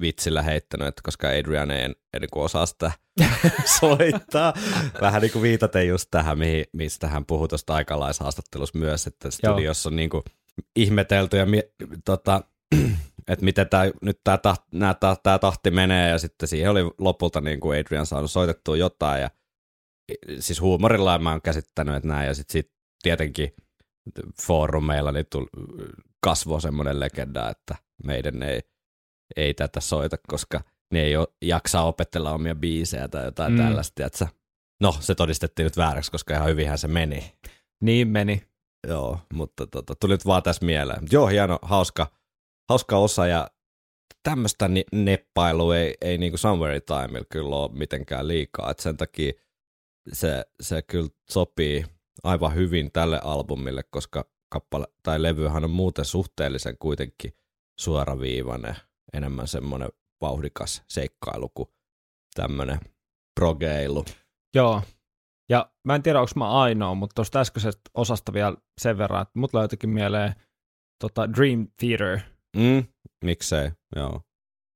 vitsillä 0.00 0.42
heittänyt, 0.42 0.88
että 0.88 1.00
koska 1.04 1.28
Adrian 1.28 1.70
ei, 1.70 1.82
ei 1.82 2.20
niin 2.20 2.28
osaa 2.34 2.66
sitä 2.66 2.92
soittaa. 3.80 4.54
Vähän 5.00 5.22
niin 5.22 5.32
kuin 5.32 5.42
viitaten 5.42 5.88
just 5.88 6.08
tähän, 6.10 6.38
mihin, 6.38 6.64
mistä 6.72 7.08
hän 7.08 7.26
puhui 7.26 7.48
tuosta 7.48 7.74
aikalaishaastattelussa 7.74 8.78
myös, 8.78 9.06
että 9.06 9.30
studiossa 9.30 9.88
on 9.88 9.96
niin 9.96 10.10
kuin 10.10 10.22
ihmetelty 10.76 11.36
ja 11.36 11.46
tota, 12.04 12.42
että 13.32 13.44
miten 13.44 13.68
tää, 13.68 13.90
nyt 14.02 14.20
tämä 14.24 14.38
tahti, 14.38 14.64
nää, 14.72 14.94
tää, 14.94 15.16
tää 15.22 15.38
tahti 15.38 15.70
menee 15.70 16.10
ja 16.10 16.18
sitten 16.18 16.48
siihen 16.48 16.70
oli 16.70 16.80
lopulta 16.98 17.40
niin 17.40 17.60
kuin 17.60 17.80
Adrian 17.80 18.06
saanut 18.06 18.30
soitettua 18.30 18.76
jotain 18.76 19.22
ja 19.22 19.30
siis 20.38 20.60
huumorilla 20.60 21.18
mä 21.18 21.30
oon 21.30 21.42
käsittänyt, 21.42 21.94
että 21.94 22.08
näin 22.08 22.26
ja 22.26 22.34
sitten 22.34 22.52
sit 22.52 22.72
tietenkin 23.02 23.54
foorumeilla 24.42 25.12
niin 25.12 25.26
tuli, 25.32 25.46
kasvoi 26.26 26.60
semmoinen 26.60 27.00
legenda, 27.00 27.50
että 27.50 27.74
meidän 28.04 28.42
ei, 28.42 28.60
ei 29.36 29.54
tätä 29.54 29.80
soita, 29.80 30.16
koska 30.28 30.60
ne 30.92 31.00
ei 31.02 31.16
ole, 31.16 31.28
jaksaa 31.42 31.84
opetella 31.84 32.32
omia 32.32 32.54
biisejä 32.54 33.08
tai 33.08 33.24
jotain 33.24 33.52
mm. 33.52 33.58
tällaista, 33.58 34.06
että 34.06 34.26
No, 34.80 34.96
se 35.00 35.14
todistettiin 35.14 35.64
nyt 35.64 35.76
vääräksi, 35.76 36.10
koska 36.10 36.34
ihan 36.34 36.48
hyvinhän 36.48 36.78
se 36.78 36.88
meni. 36.88 37.32
Niin 37.80 38.08
meni. 38.08 38.42
Joo, 38.88 39.20
mutta 39.32 39.66
tota, 39.66 39.94
tuli 40.00 40.14
nyt 40.14 40.26
vaan 40.26 40.42
tässä 40.42 40.66
mieleen. 40.66 41.02
Joo, 41.12 41.26
hieno, 41.26 41.58
hauska, 41.62 42.06
hauska 42.70 42.96
osa 42.96 43.26
ja 43.26 43.50
tämmöistä 44.22 44.70
neppailua 44.92 45.76
ei, 45.76 45.94
ei 46.00 46.18
niinku 46.18 46.38
Somewhere 46.38 46.80
Timeilla 46.80 47.26
kyllä 47.32 47.56
ole 47.56 47.70
mitenkään 47.72 48.28
liikaa, 48.28 48.70
että 48.70 48.82
sen 48.82 48.96
takia 48.96 49.32
se, 50.12 50.44
se 50.62 50.82
kyllä 50.82 51.08
sopii 51.30 51.84
aivan 52.24 52.54
hyvin 52.54 52.92
tälle 52.92 53.20
albumille, 53.24 53.82
koska 53.82 54.24
kappale 54.52 54.86
tai 55.02 55.22
levyhän 55.22 55.64
on 55.64 55.70
muuten 55.70 56.04
suhteellisen 56.04 56.78
kuitenkin 56.78 57.32
suoraviivainen, 57.80 58.76
enemmän 59.12 59.48
semmoinen 59.48 59.88
vauhdikas 60.20 60.82
seikkailu 60.88 61.48
kuin 61.48 61.68
tämmöinen 62.34 62.80
progeilu. 63.40 64.04
Joo. 64.54 64.82
Ja 65.48 65.70
mä 65.84 65.94
en 65.94 66.02
tiedä, 66.02 66.20
onko 66.20 66.32
mä 66.36 66.50
ainoa, 66.50 66.94
mutta 66.94 67.14
tuosta 67.14 67.40
äskeisestä 67.40 67.90
osasta 67.94 68.32
vielä 68.32 68.56
sen 68.80 68.98
verran, 68.98 69.22
että 69.22 69.38
mut 69.38 69.52
jotenkin 69.52 69.90
mieleen 69.90 70.34
tota 71.00 71.32
Dream 71.32 71.68
Theater 71.76 72.20
Mm, 72.56 72.84
miksei, 73.24 73.70
joo. 73.96 74.20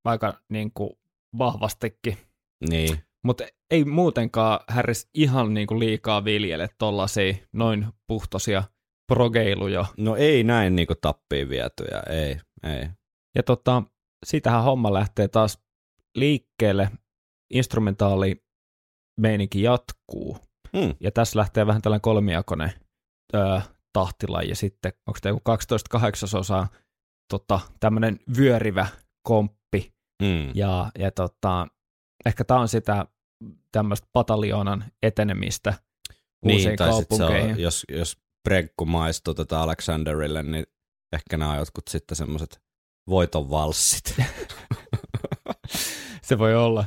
aika 0.04 0.40
niin 0.48 0.70
kuin 0.74 0.90
vahvastikin. 1.38 2.18
Niin, 2.70 2.98
Mutta 3.24 3.44
ei 3.70 3.84
muutenkaan 3.84 4.60
Harris 4.68 5.08
ihan 5.14 5.54
niin 5.54 5.66
kuin 5.66 5.80
liikaa 5.80 6.24
viljele 6.24 6.68
tollasia 6.78 7.34
noin 7.52 7.86
puhtosia 8.06 8.62
progeiluja. 9.12 9.84
no 9.96 10.16
ei 10.16 10.44
näin 10.44 10.76
niinku 10.76 10.94
tappiin 11.00 11.48
vietyjä, 11.48 12.02
ei, 12.10 12.40
ei. 12.62 12.88
Ja 13.34 13.42
tota, 13.42 13.82
siitähän 14.26 14.64
homma 14.64 14.92
lähtee 14.92 15.28
taas 15.28 15.58
liikkeelle. 16.14 16.90
Instrumentaali 17.54 18.44
meininki 19.20 19.62
jatkuu. 19.62 20.38
Mm. 20.72 20.94
Ja 21.00 21.10
tässä 21.10 21.38
lähtee 21.38 21.66
vähän 21.66 21.82
tällainen 21.82 22.00
kolmijakoinen 22.00 22.72
öö, 23.34 23.60
tahtilaji 23.92 24.54
sitten. 24.54 24.92
Onko 25.06 25.18
tämä 25.22 25.30
joku 25.30 25.40
12 25.44 25.88
kahdeksasosaa 25.90 26.68
tota, 27.28 27.60
tämmöinen 27.80 28.20
vyörivä 28.36 28.86
komppi. 29.22 29.92
Mm. 30.22 30.50
Ja, 30.54 30.90
ja 30.98 31.10
tota, 31.10 31.66
ehkä 32.26 32.44
tämä 32.44 32.60
on 32.60 32.68
sitä 32.68 33.06
tämmöistä 33.72 34.08
pataljoonan 34.12 34.84
etenemistä 35.02 35.74
uusiin 36.44 36.68
Niin, 36.68 36.78
tai 36.78 36.92
sitten 36.92 37.16
se 37.16 37.22
kaupunkeihin. 37.22 37.54
on, 37.54 37.60
jos, 37.60 37.84
jos 37.88 38.16
Brenkku 38.44 38.86
maistuu 38.86 39.34
tota 39.34 39.62
Alexanderille, 39.62 40.42
niin 40.42 40.66
ehkä 41.12 41.36
nämä 41.36 41.50
on 41.52 41.58
jotkut 41.58 41.88
sitten 41.88 42.16
semmoiset 42.16 42.60
voiton 43.08 43.50
valssit. 43.50 44.16
se 46.22 46.38
voi 46.38 46.54
olla. 46.54 46.84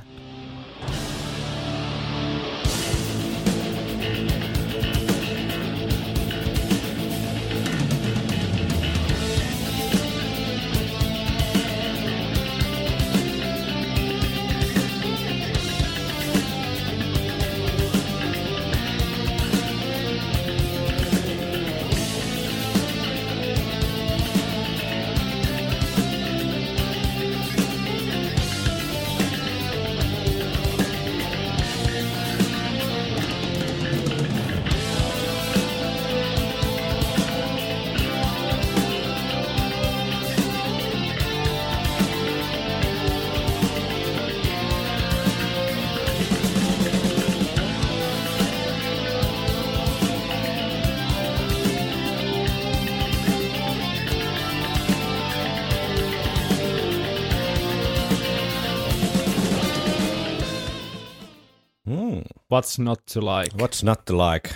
What's 62.53 62.83
not 62.83 62.99
to 63.13 63.19
like? 63.21 63.57
What's 63.57 63.85
not 63.85 64.05
to 64.05 64.13
like? 64.17 64.49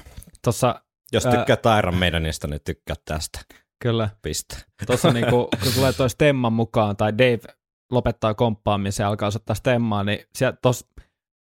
Tuossa 0.44 0.82
Jos 1.14 1.26
Ää- 1.26 1.32
tykkää 1.46 1.78
Iron 1.80 1.96
Maidenista, 1.96 2.48
niin 2.48 2.62
tykkää 2.66 2.96
tästä. 3.06 3.39
kyllä, 3.82 4.10
Piste. 4.22 4.58
tuossa 4.86 5.12
niinku, 5.12 5.50
kun 5.64 5.74
tulee 5.76 5.94
toi 5.94 6.10
stemman 6.10 6.54
mukaan, 6.54 6.98
tai 6.98 7.18
Dave 7.18 7.39
lopettaa 7.92 8.34
komppaamisen 8.34 9.04
ja 9.04 9.08
alkaa 9.08 9.28
osoittaa 9.28 9.56
stemmaa, 9.56 10.04
niin 10.04 10.20
siellä 10.36 10.58
tos, 10.62 10.88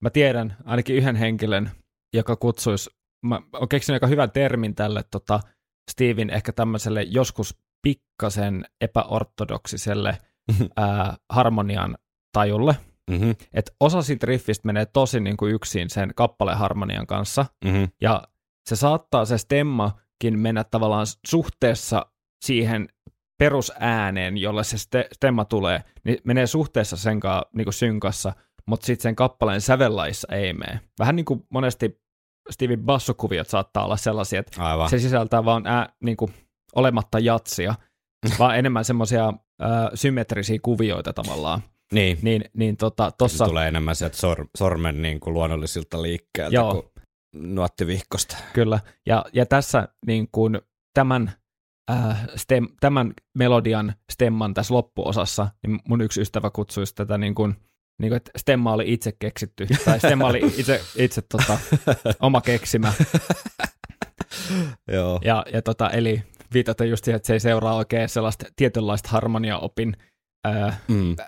mä 0.02 0.10
tiedän 0.10 0.58
ainakin 0.66 0.96
yhden 0.96 1.16
henkilön, 1.16 1.72
joka 2.14 2.36
kutsuisi, 2.36 2.90
mä 3.26 3.42
oon 3.54 3.70
keksinyt 3.70 3.96
aika 3.96 4.08
hyvän 4.08 4.32
termin 4.32 4.76
tälle 4.76 5.04
tota, 5.12 5.40
Steven 5.92 6.30
ehkä 6.30 6.52
tämmöiselle 6.52 7.04
joskus 7.04 7.56
pikkasen 7.82 8.66
epäortodoksiselle 8.82 10.18
ää, 10.78 11.18
harmonian 11.30 11.98
tajulle. 12.34 12.76
Mm-hmm. 13.12 13.36
Että 13.54 13.72
osa 13.80 14.02
siitä 14.02 14.26
riffistä 14.26 14.66
menee 14.66 14.86
tosi 14.86 15.20
niin 15.20 15.38
kuin 15.38 15.54
yksin 15.54 15.90
sen 15.90 16.12
kappaleen 16.16 16.58
harmonian 16.58 17.08
kanssa, 17.08 17.46
Mm-hmm. 17.66 17.88
ja 18.02 18.24
se 18.70 18.76
saattaa 18.76 19.26
se 19.26 19.38
stemmakin 19.38 20.40
mennä 20.40 20.64
tavallaan 20.64 21.06
suhteessa 21.28 22.06
siihen 22.46 22.88
perusääneen, 23.40 24.38
jolle 24.38 24.64
se 24.64 24.78
ste- 24.78 25.08
stemma 25.14 25.46
tulee, 25.46 25.84
niin 26.04 26.18
menee 26.24 26.48
suhteessa 26.48 26.98
sen 26.98 27.20
kanssa 27.20 27.50
niin 27.56 27.66
kuin 27.66 27.74
synkassa, 27.74 28.34
mutta 28.66 28.86
sitten 28.86 29.04
sen 29.04 29.16
kappaleen 29.16 29.62
sävellaissa 29.62 30.28
ei 30.36 30.54
mene. 30.54 30.80
Vähän 31.00 31.16
niin 31.16 31.26
kuin 31.26 31.46
monesti 31.50 32.02
Stevie 32.50 32.78
bassokuviot 32.78 33.48
saattaa 33.48 33.86
olla 33.86 33.98
sellaisia, 33.98 34.40
että 34.40 34.64
Aivan. 34.64 34.90
se 34.90 35.00
sisältää 35.00 35.46
vaan 35.46 35.68
ää, 35.68 35.90
niin 36.04 36.18
kuin, 36.18 36.34
olematta 36.76 37.20
jatsia, 37.20 37.76
vaan 38.40 38.58
enemmän 38.58 38.86
semmoisia 38.86 39.34
symmetrisiä 39.94 40.60
kuvioita 40.62 41.14
tavallaan. 41.14 41.62
Niin, 41.94 42.20
Niin, 42.22 42.46
niin 42.54 42.78
tota, 42.78 43.04
Tossa... 43.04 43.18
tossa, 43.18 43.46
tulee 43.46 43.68
enemmän 43.68 43.96
sieltä 43.96 44.18
sor- 44.18 44.48
sormen 44.58 45.02
niin 45.02 45.20
kuin 45.20 45.34
luonnollisilta 45.34 46.02
liikkeeltä 46.02 46.56
Joo. 46.56 46.74
kuin 46.74 46.86
nuottivihkosta. 47.36 48.38
Kyllä, 48.54 48.80
ja, 49.06 49.26
ja 49.34 49.46
tässä 49.46 49.88
niin 50.08 50.30
kuin 50.32 50.62
tämän, 50.94 51.32
äh, 51.92 52.28
stem, 52.36 52.68
tämän 52.80 53.14
melodian 53.38 53.94
stemman 54.12 54.54
tässä 54.54 54.74
loppuosassa, 54.74 55.48
niin 55.68 55.80
mun 55.88 56.02
yksi 56.02 56.22
ystävä 56.22 56.50
kutsuisi 56.50 56.96
tätä 56.96 57.18
niin 57.18 57.36
kuin, 57.36 57.56
niin 58.02 58.10
kuin, 58.10 58.18
että 58.18 58.32
stemma 58.38 58.74
oli 58.74 58.94
itse 58.94 59.12
keksitty, 59.20 59.68
tai 59.86 60.00
stemma 60.00 60.28
oli 60.28 60.42
itse, 60.58 60.82
itse 60.96 61.22
tota, 61.22 61.58
oma 62.20 62.42
keksimä, 62.42 62.94
Joo. 64.94 65.20
ja, 65.24 65.46
ja 65.54 65.62
tota, 65.62 65.90
eli 65.90 66.24
viitata 66.54 66.86
just 66.86 67.06
siihen, 67.06 67.16
että 67.16 67.28
se 67.28 67.34
ei 67.34 67.40
seuraa 67.40 67.76
oikein 67.76 68.10
sellaista 68.10 68.46
tietynlaista 68.56 69.10
harmoniaopin 69.10 69.98
äh, 70.48 70.82
Mm. 70.88 71.12
äh, 71.20 71.26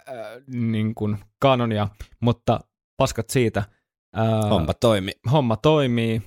niin 0.47 0.95
kuin 0.95 1.17
kanonia, 1.39 1.87
mutta 2.19 2.59
paskat 2.97 3.29
siitä. 3.29 3.63
Äh, 4.17 4.49
Homma 4.49 4.73
toimi. 4.73 5.11
homma 5.31 5.57
toimii. 5.57 6.21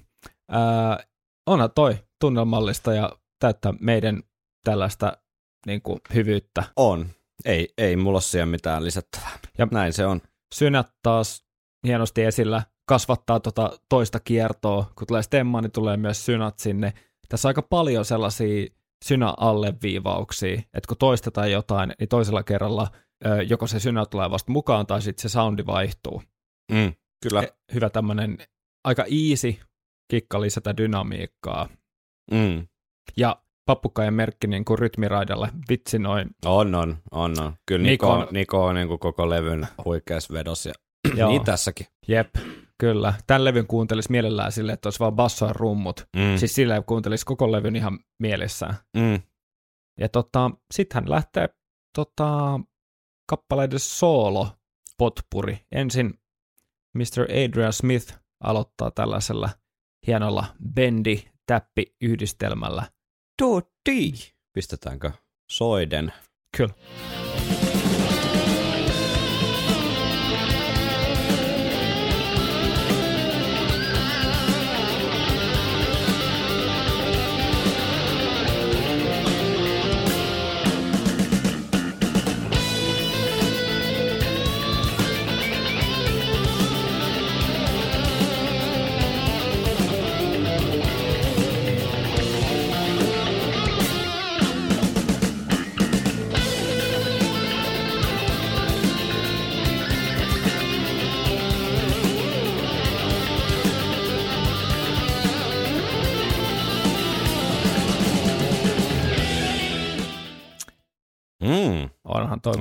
Ää, 0.51 1.05
onhan 1.47 1.70
toi 1.74 1.97
tunnelmallista 2.20 2.95
ja 2.95 3.12
täyttää 3.39 3.72
meidän 3.80 4.22
tällaista 4.64 5.16
niin 5.66 5.83
kuin, 5.83 6.01
hyvyyttä. 6.14 6.64
On. 6.76 7.07
Ei, 7.45 7.68
ei 7.78 7.97
mulla 7.97 8.16
ole 8.16 8.22
siihen 8.22 8.49
mitään 8.49 8.85
lisättävää. 8.85 9.30
Ja- 9.33 9.49
Ja 9.59 9.66
näin 9.70 9.93
se 9.93 10.07
on. 10.07 10.20
Synät 10.55 10.89
taas 11.03 11.45
hienosti 11.87 12.22
esillä, 12.22 12.62
kasvattaa 12.87 13.41
tota 13.41 13.78
toista 13.89 14.20
kiertoa. 14.20 14.93
Kun 14.99 15.07
tulee 15.07 15.22
stemma, 15.22 15.61
niin 15.61 15.72
tulee 15.72 15.97
myös 15.97 16.24
synat 16.26 16.59
sinne. 16.59 16.93
Tässä 17.28 17.49
on 17.49 17.51
aika 17.51 17.62
paljon 17.62 18.05
sellaisia 18.05 18.66
synä-alleviivauksia, 19.03 20.55
että 20.55 20.88
kun 20.88 20.96
toistetaan 20.96 21.53
jotain, 21.53 21.94
niin 21.98 22.09
toisella 22.09 22.42
kerralla 22.42 22.88
joko 23.48 23.66
se 23.66 23.80
synä 23.80 24.07
tulee 24.07 24.30
vasta 24.30 24.53
mukaan 24.53 24.86
tai 24.86 25.03
sitten 25.03 25.22
se 25.22 25.28
soundi 25.28 25.66
vaihtuu. 25.66 26.22
Mm, 26.72 26.92
kyllä. 27.22 27.42
E- 27.42 27.48
Hyvä 27.74 27.90
tämmöinen 27.90 28.38
aika 28.84 29.05
easy 29.30 29.55
kikka 30.11 30.40
lisätä 30.40 30.76
dynamiikkaa. 30.76 31.68
Mm. 32.30 32.66
Ja 33.16 33.42
pappukaijan 33.66 34.14
merkki 34.14 34.46
niin 34.46 34.64
kuin 34.64 34.78
rytmiraidalle. 34.78 35.48
Vitsi 35.68 35.98
noin. 35.98 36.30
On, 36.44 36.74
on, 36.74 36.96
on, 37.11 37.40
on. 37.40 37.53
Kyllä 37.66 37.82
Niko, 37.86 38.07
Niko- 38.07 38.18
Niko, 38.20 38.32
Niko 38.32 38.64
on 38.64 38.74
niin 38.74 38.88
kuin 38.88 38.98
koko 38.98 39.30
levyn 39.30 39.68
huikeassa 39.84 40.34
vedossa 40.34 40.68
ja 40.68 40.74
Joo. 41.18 41.28
niin 41.30 41.44
tässäkin. 41.44 41.86
Jep, 42.09 42.34
kyllä. 42.83 43.14
Tämän 43.26 43.45
levyn 43.45 43.66
kuuntelisi 43.66 44.11
mielellään 44.11 44.53
silleen, 44.53 44.74
että 44.74 44.87
olisi 44.87 45.01
vaan 45.01 45.12
basso 45.12 45.47
ja 45.47 45.53
rummut. 45.53 46.09
Mm. 46.16 46.37
Siis 46.37 46.55
silleen 46.55 46.85
kuuntelisi 46.85 47.26
koko 47.26 47.53
levyn 47.53 47.76
ihan 47.76 47.99
mielessään. 48.18 48.74
mm. 48.97 49.22
Ja 50.01 50.09
tota, 50.09 50.51
sitten 50.74 50.95
hän 51.03 51.11
lähtee 51.11 51.49
tota, 51.95 52.61
kappaleiden 53.28 53.78
soolo 53.78 54.49
potpuri. 54.99 55.59
Ensin 55.72 56.14
Mr. 56.95 57.22
Adrian 57.45 57.72
Smith 57.72 58.14
aloittaa 58.45 58.91
tällaisella 58.91 59.51
hienolla 60.07 60.45
bendi 60.74 61.24
täppi 61.47 61.85
yhdistelmällä. 62.01 62.83
Tuotti. 63.39 64.12
Pistetäänkö 64.53 65.12
soiden? 65.51 66.12
Kyllä. 66.57 66.74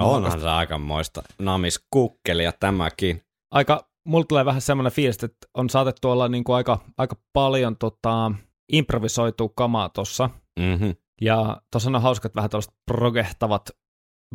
Onhan 0.04 0.42
se 0.42 0.50
aikamoista 0.50 1.24
namiskukkelia 1.40 2.52
tämäkin. 2.60 3.22
aika, 3.52 3.90
mulla 4.06 4.26
tulee 4.26 4.46
vähän 4.46 4.62
semmoinen 4.62 4.92
fiilis, 4.92 5.24
että 5.24 5.48
on 5.54 5.70
saatettu 5.70 6.10
olla 6.10 6.28
niin 6.28 6.44
kuin 6.44 6.56
aika, 6.56 6.80
aika 6.98 7.16
paljon 7.34 7.78
tota, 7.78 8.32
improvisoitua 8.72 9.50
kamaa 9.56 9.90
tossa. 9.90 10.30
Mm-hmm. 10.60 10.96
Ja 11.22 11.62
tuossa 11.72 11.90
on 11.90 12.02
hauskat 12.02 12.36
vähän 12.36 12.50
tällaiset 12.50 12.74
progehtavat, 12.86 13.70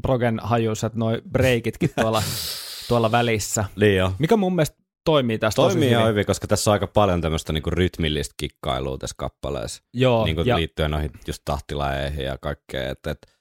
progen 0.03 0.41
hajuiset 0.43 0.95
noi 0.95 1.23
breikitkin 1.31 1.91
tuolla, 2.01 2.23
tuolla 2.89 3.13
välissä. 3.13 3.65
Niin 3.77 3.97
jo. 3.97 4.13
Mikä 4.19 4.37
mun 4.37 4.55
mielestä 4.55 4.77
toimii 5.07 5.39
tässä 5.39 5.63
Toimii 5.63 5.89
ihan 5.89 6.03
hyvin. 6.03 6.11
hyvin, 6.11 6.27
koska 6.27 6.47
tässä 6.47 6.71
on 6.71 6.73
aika 6.73 6.87
paljon 6.87 7.21
tämmöistä 7.21 7.53
niinku 7.53 7.71
rytmillistä 7.71 8.35
kikkailua 8.37 8.99
tässä 8.99 9.15
kappaleessa. 9.19 9.83
Joo, 9.95 10.25
niinku 10.25 10.43
ja, 10.43 10.57
liittyen 10.57 10.91
noihin 10.91 11.11
just 11.27 11.43
tahtilajeihin 11.45 12.25
ja 12.25 12.39
kaikkeen. 12.39 12.91
Että 12.91 13.11
et, 13.11 13.36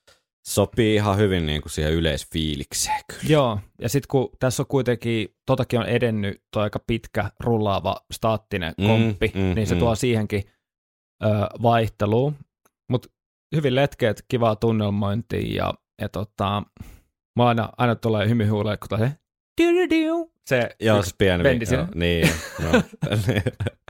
sopii 0.48 0.96
ihan 0.96 1.18
hyvin 1.18 1.46
niinku 1.46 1.70
siihen 1.70 1.94
yleisfiilikseen 1.94 3.02
kyllä. 3.08 3.34
joo, 3.34 3.60
ja 3.82 3.90
sitten 3.90 4.08
kun 4.08 4.30
tässä 4.40 4.64
on 4.64 4.68
kuitenkin, 4.68 5.28
totakin 5.46 5.80
on 5.80 5.86
edennyt 5.86 6.44
tuo 6.54 6.62
aika 6.62 6.80
pitkä 6.80 7.30
rullaava 7.40 7.96
staattinen 8.14 8.74
Mm, 8.78 8.88
komppi, 8.88 9.32
mm, 9.36 9.42
niin 9.56 9.68
se 9.68 9.76
mm. 9.76 9.80
tuo 9.80 9.96
siihenkin 9.96 10.44
ö, 11.24 11.28
vaihtelua. 11.62 12.32
Mutta 12.90 13.10
hyvin 13.56 13.76
letkeet, 13.76 14.26
kivaa 14.28 14.56
tunnelmointia 14.56 15.56
ja, 15.66 15.74
ja 16.02 16.10
tota, 16.10 16.64
mä 17.36 17.48
aina, 17.48 17.70
aina 17.78 17.96
tulee 17.96 18.30
hymyhuulee, 18.30 18.78
kun 18.78 19.00
se 19.00 19.12
se 20.50 20.76
se 21.04 21.12
pieni. 21.18 21.44
bendi 21.44 21.66
joo. 21.72 21.88
Niin, 21.96 22.30
joo. 22.64 22.74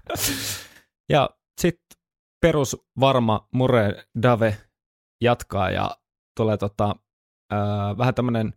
Ja 1.10 1.30
sitten 1.62 1.98
perus 2.42 2.78
varma 3.00 3.48
Mure 3.54 4.06
Dave 4.22 4.58
jatkaa 5.22 5.72
ja 5.72 5.98
tulee 6.36 6.58
tota, 6.58 6.96
ää, 7.52 7.98
vähän 7.98 8.16
tämmöinen 8.16 8.54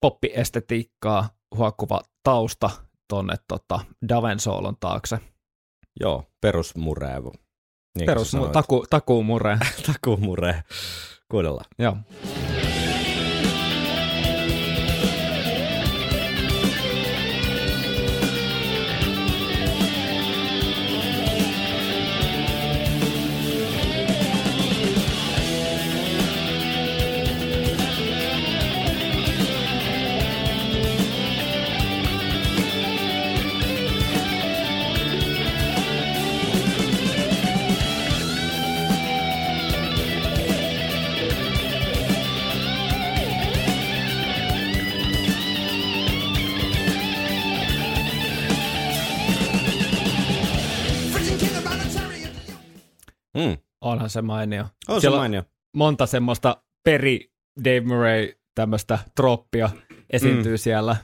poppiestetiikkaa 0.00 1.28
huokkuva 1.56 2.00
tausta 2.22 2.70
tonne 3.08 3.34
tota, 3.48 3.80
Daven 4.08 4.40
soolon 4.40 4.76
taakse. 4.80 5.18
joo, 6.00 6.24
perusmureevu. 6.40 7.32
Niin 7.98 8.06
Perus, 8.06 8.36
taku, 8.52 8.86
takuu 8.90 9.22
Mure. 9.22 9.58
takumure. 9.86 10.62
Kuunnellaan. 11.30 11.66
Joo. 11.78 11.96
Onhan 54.08 54.10
se 54.10 54.22
mainio. 54.22 54.64
On 54.88 55.00
Siellä 55.00 55.16
se 55.16 55.20
mainio. 55.20 55.42
monta 55.76 56.06
semmoista 56.06 56.62
peri 56.84 57.30
Dave 57.64 57.80
Murray 57.80 58.32
tämmöistä 58.54 58.98
troppia 59.16 59.70
esiintyy 60.10 60.52
mm. 60.52 60.58
siellä. 60.58 60.96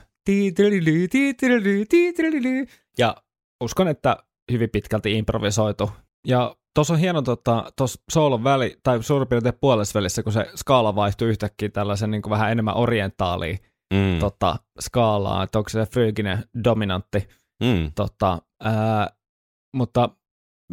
Ja 2.97 3.15
uskon, 3.63 3.87
että 3.87 4.17
hyvin 4.51 4.69
pitkälti 4.69 5.17
improvisoitu. 5.17 5.91
Ja 6.27 6.55
tuossa 6.75 6.93
on 6.93 6.99
hieno 6.99 7.21
tota, 7.21 7.71
tuossa 7.77 8.01
soolon 8.11 8.43
väli, 8.43 8.77
tai 8.83 9.03
suurin 9.03 9.27
piirtein 9.27 9.55
puolesvälissä, 9.61 10.23
kun 10.23 10.33
se 10.33 10.45
skaala 10.55 10.95
vaihtuu 10.95 11.27
yhtäkkiä 11.27 11.69
tällaisen 11.69 12.11
niin 12.11 12.21
kuin 12.21 12.31
vähän 12.31 12.51
enemmän 12.51 12.77
orientaaliin 12.77 13.59
Mm. 13.93 14.19
tota, 14.19 14.55
skaalaa, 14.79 15.43
että 15.43 15.57
onko 15.57 15.69
se 15.69 15.85
fryginen 15.85 16.43
dominantti. 16.63 17.27
Mm. 17.63 17.91
Tota, 17.95 18.41
ää, 18.63 19.09
mutta 19.75 20.09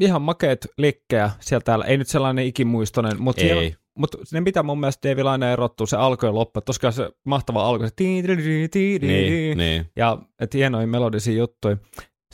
ihan 0.00 0.22
makeet 0.22 0.66
likkejä 0.78 1.30
sieltä 1.40 1.64
täällä. 1.64 1.84
Ei 1.84 1.96
nyt 1.98 2.08
sellainen 2.08 2.46
ikimuistoinen, 2.46 3.22
mutta, 3.22 3.42
Ei. 3.42 3.74
mutta 3.98 4.18
ne 4.32 4.40
mitä 4.40 4.62
mun 4.62 4.80
mielestä 4.80 5.10
David 5.10 5.22
Laine 5.24 5.52
erottuu, 5.52 5.86
se 5.86 5.96
alku 5.96 6.26
ja 6.26 6.34
loppu. 6.34 6.60
Tosiaan 6.60 6.92
se 6.92 7.10
mahtava 7.26 7.66
alku, 7.66 7.84
se 7.84 7.92
tiididi, 7.96 8.68
tiididi, 8.68 9.06
Niin, 9.30 9.58
niin. 9.58 9.86
ja 9.96 10.18
et 10.40 10.54
hienoja 10.54 10.86
melodisia 10.86 11.34
juttuja. 11.38 11.76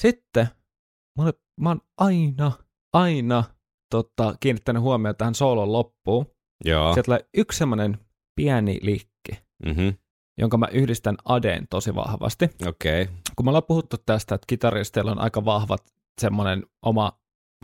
Sitten 0.01 0.49
mulle, 1.19 1.33
mä 1.61 1.69
oon 1.71 1.81
aina, 1.99 2.53
aina 2.93 3.45
tota, 3.91 4.35
kiinnittänyt 4.41 4.83
huomioon 4.83 5.17
tähän 5.17 5.35
soolon 5.35 5.73
loppuun. 5.73 6.27
Joo. 6.65 6.93
Sieltä 6.95 7.05
tulee 7.05 7.25
yksi 7.37 7.59
semmoinen 7.59 7.99
pieni 8.37 8.79
liikki, 8.83 9.33
Mhm. 9.67 9.89
jonka 10.39 10.57
mä 10.59 10.67
yhdistän 10.73 11.17
Adeen 11.25 11.67
tosi 11.71 11.95
vahvasti. 11.95 12.45
Okei. 12.69 13.03
Okay. 13.03 13.15
kun 13.37 13.47
me 13.47 13.51
ollaan 13.51 13.65
puhuttu 13.69 13.97
tästä, 14.07 14.35
että 14.35 14.45
kitaristeilla 14.47 15.11
on 15.11 15.19
aika 15.19 15.45
vahvat 15.45 15.83
semmoinen 16.21 16.67
oma 16.83 17.13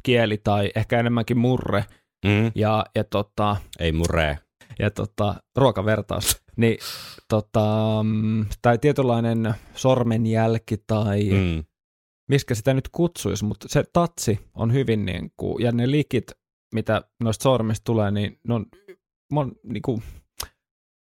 kieli 0.03 0.38
tai 0.38 0.70
ehkä 0.74 1.01
enemmänkin 1.01 1.38
murre 1.38 1.84
Mm. 2.24 2.53
ja, 2.55 2.86
ja, 2.95 3.05
tota, 3.05 3.57
Ei 3.78 3.92
muree. 3.92 4.38
ja 4.78 4.90
tota, 4.90 5.34
ruokavertaus, 5.57 6.42
niin 6.57 6.78
tota, 7.28 7.66
mm, 8.03 8.47
tai 8.62 8.78
tietynlainen 8.78 9.55
sormenjälki 9.74 10.76
tai. 10.86 11.30
Mm. 11.30 11.64
miskä 12.30 12.55
sitä 12.55 12.74
nyt 12.74 12.88
kutsuisi, 12.88 13.45
mutta 13.45 13.68
se 13.68 13.84
tatsi 13.92 14.40
on 14.55 14.72
hyvin 14.72 15.05
niin 15.05 15.32
kuin, 15.36 15.64
ja 15.64 15.72
ne 15.72 15.90
likit, 15.90 16.32
mitä 16.74 17.03
noista 17.22 17.42
sormista 17.42 17.84
tulee, 17.84 18.11
niin 18.11 18.40
ne 18.49 18.55
on 18.55 18.66
mon, 19.32 19.53
niin 19.62 19.82
kuin, 19.82 20.03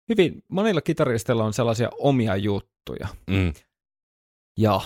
hyvin, 0.08 0.42
monilla 0.48 0.80
kitaristeilla 0.80 1.44
on 1.44 1.52
sellaisia 1.52 1.88
omia 1.98 2.36
juttuja. 2.36 3.08
Mm. 3.30 3.52
Ja 4.58 4.80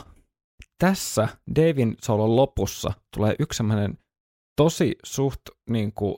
tässä 0.78 1.28
Davin 1.56 1.96
solon 2.02 2.36
lopussa 2.36 2.92
tulee 3.16 3.34
yksi 3.38 3.56
semmoinen 3.56 3.98
tosi 4.56 4.96
suht 5.04 5.40
niin 5.70 5.92
kuin, 5.92 6.16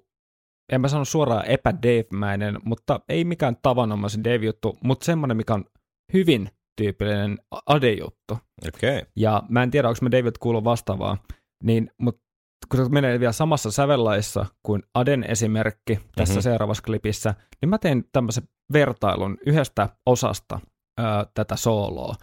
en 0.73 0.81
mä 0.81 0.89
sano 0.89 1.05
suoraan 1.05 1.47
epä-Dave-mäinen, 1.47 2.59
mutta 2.65 3.01
ei 3.09 3.25
mikään 3.25 3.57
tavanomaisen 3.63 4.25
Dave-juttu, 4.25 4.79
mutta 4.85 5.05
semmoinen, 5.05 5.37
mikä 5.37 5.55
on 5.55 5.65
hyvin 6.13 6.51
tyypillinen 6.77 7.39
Ade-juttu. 7.67 8.39
Okei. 8.69 8.99
Okay. 8.99 9.11
Ja 9.17 9.43
mä 9.49 9.63
en 9.63 9.71
tiedä, 9.71 9.89
onko 9.89 9.99
me 10.03 10.11
David 10.11 10.33
kuullut 10.41 10.65
vastaavaa, 10.65 11.17
niin, 11.63 11.91
mutta 11.99 12.21
kun 12.69 12.85
se 12.85 12.91
menee 12.91 13.21
vielä 13.21 13.33
samassa 13.33 13.71
sävellaissa 13.71 14.47
kuin 14.63 14.83
Aden 14.95 15.25
esimerkki 15.29 15.95
tässä 15.95 16.05
Mhm. 16.23 16.29
mm-hmm. 16.31 16.43
seuraavassa 16.43 16.83
klipissä, 16.83 17.35
niin 17.61 17.69
mä 17.71 17.79
tein 17.79 18.05
tämmöisen 18.13 18.45
vertailun 18.73 19.39
yhdestä 19.47 19.89
osasta 20.07 20.61
ö, 21.01 21.03
tätä 21.35 21.57
sooloa. 21.57 22.15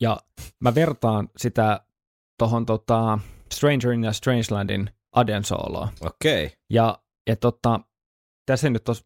Ja 0.00 0.16
mä 0.60 0.74
vertaan 0.74 1.28
sitä 1.36 1.80
tohon 2.38 2.66
tota, 2.66 3.18
Strangerin 3.52 4.04
ja 4.04 4.12
Strangelandin 4.12 4.90
Aden 5.12 5.44
sooloa. 5.44 5.88
Okei. 6.00 6.46
Okay. 6.46 6.56
Ja, 6.70 6.98
ja 7.28 7.36
tota, 7.36 7.80
tässä 8.46 8.66
ei 8.66 8.70
nyt 8.70 8.88
ole 8.88 8.96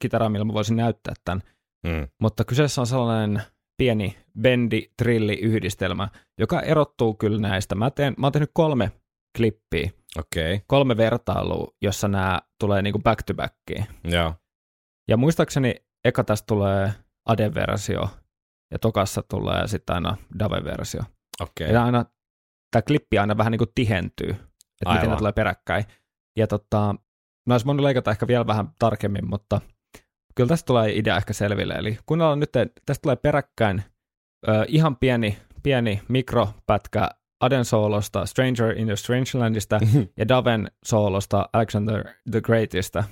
kitaraa, 0.00 0.28
millä 0.28 0.44
mä 0.44 0.52
voisin 0.52 0.76
näyttää 0.76 1.14
tämän, 1.24 1.42
Mm. 1.86 2.08
mutta 2.20 2.44
kyseessä 2.44 2.80
on 2.80 2.86
sellainen 2.86 3.42
pieni 3.76 4.18
bendi-trilli-yhdistelmä, 4.40 6.08
joka 6.38 6.60
erottuu 6.60 7.14
kyllä 7.14 7.38
näistä. 7.38 7.74
Mä, 7.74 7.90
teen, 7.90 8.14
mä 8.18 8.26
oon 8.26 8.32
tehnyt 8.32 8.50
kolme 8.54 8.92
klippiä. 9.36 9.90
Okay. 10.18 10.60
kolme 10.66 10.96
vertailua, 10.96 11.74
jossa 11.82 12.08
nämä 12.08 12.42
tulee 12.60 12.82
niinku 12.82 12.98
back 12.98 13.22
to 13.22 13.34
backiin. 13.34 13.86
Joo. 14.04 14.34
Ja 15.08 15.16
muistaakseni 15.16 15.74
eka 16.04 16.24
tästä 16.24 16.46
tulee 16.46 16.92
Ade-versio 17.28 18.08
ja 18.72 18.78
tokassa 18.78 19.22
tulee 19.22 19.68
sitten 19.68 19.94
aina 19.94 20.16
Dave-versio. 20.38 21.02
Okei. 21.40 21.64
Okay. 21.64 21.74
Ja 21.74 21.84
aina, 21.84 22.04
tämä 22.70 22.82
klippi 22.82 23.18
aina 23.18 23.36
vähän 23.36 23.50
niin 23.50 23.58
kuin 23.58 23.70
tihentyy, 23.74 24.30
että 24.30 24.88
miten 24.88 24.98
Aivan. 24.98 25.10
ne 25.10 25.16
tulee 25.16 25.32
peräkkäin. 25.32 25.84
Ja 26.36 26.46
tota, 26.46 26.94
no 27.46 27.54
olisi 27.54 27.66
voinut 27.66 27.84
leikata 27.84 28.10
ehkä 28.10 28.26
vielä 28.26 28.46
vähän 28.46 28.68
tarkemmin, 28.78 29.30
mutta 29.30 29.60
kyllä 30.34 30.48
tästä 30.48 30.66
tulee 30.66 30.96
idea 30.96 31.16
ehkä 31.16 31.32
selville. 31.32 31.74
Eli 31.74 31.98
kuunnellaan 32.06 32.40
nyt, 32.40 32.52
tästä 32.86 33.02
tulee 33.02 33.16
peräkkäin 33.16 33.82
ö, 34.48 34.64
ihan 34.68 34.96
pieni, 34.96 35.38
pieni 35.62 36.02
mikropätkä 36.08 37.10
Aden 37.40 37.64
soolosta, 37.64 38.26
Stranger 38.26 38.78
in 38.78 38.86
the 38.86 38.96
Strangelandista 38.96 39.80
ja 40.18 40.28
Daven 40.28 40.70
soolosta, 40.84 41.48
Alexander 41.52 42.08
the 42.30 42.40
Greatista. 42.40 43.04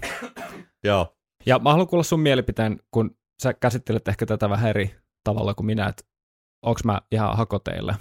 Joo. 0.85 1.17
Ja 1.47 1.59
mä 1.59 1.71
haluan 1.71 1.89
kuulla 1.89 2.03
sun 2.03 2.21
mielipiteen, 2.21 2.81
kun 2.91 3.17
sä 3.43 3.55
käsittelet 3.55 4.09
ehkä 4.09 4.27
tätä 4.27 4.51
vähän 4.51 4.71
eri 4.71 4.95
tavalla 5.25 5.55
kuin 5.55 5.67
minä, 5.67 5.87
että 5.87 6.03
onko 6.63 6.81
mä 6.85 7.01
ihan 7.13 7.37
hakoteille. 7.37 7.95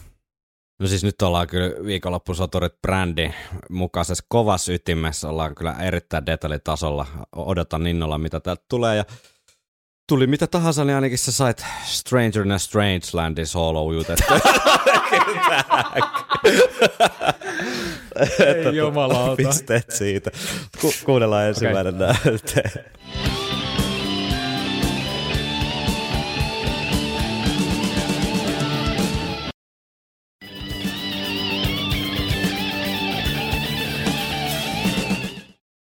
No 0.79 0.87
siis 0.87 1.03
nyt 1.03 1.21
ollaan 1.21 1.47
kyllä 1.47 1.85
viikonloppusoturit 1.85 2.81
brändi 2.81 3.31
mukaisessa 3.69 4.25
kovassa 4.27 4.73
ytimessä, 4.73 5.29
ollaan 5.29 5.55
kyllä 5.55 5.73
erittäin 5.73 6.25
detaljitasolla. 6.25 7.05
Odotan 7.35 7.87
innolla, 7.87 8.17
mitä 8.17 8.39
täältä 8.39 8.65
tulee 8.69 8.95
ja 8.95 9.05
tuli 10.09 10.27
mitä 10.27 10.47
tahansa, 10.47 10.85
niin 10.85 10.95
ainakin 10.95 11.17
sä 11.17 11.31
sait 11.31 11.65
Stranger 11.85 12.45
in 12.45 12.51
a 12.51 12.57
Strangelandin 12.57 13.47
solo 13.47 13.93
jutettu. 13.93 14.33
Ei 18.39 18.75
jumalauta. 18.75 19.35
Pisteet 19.35 19.91
siitä. 19.91 20.31
Ku- 20.81 20.93
kuunnellaan 21.05 21.47
ensimmäinen 21.47 21.95
okay. 21.95 22.07
näyte. 22.25 22.63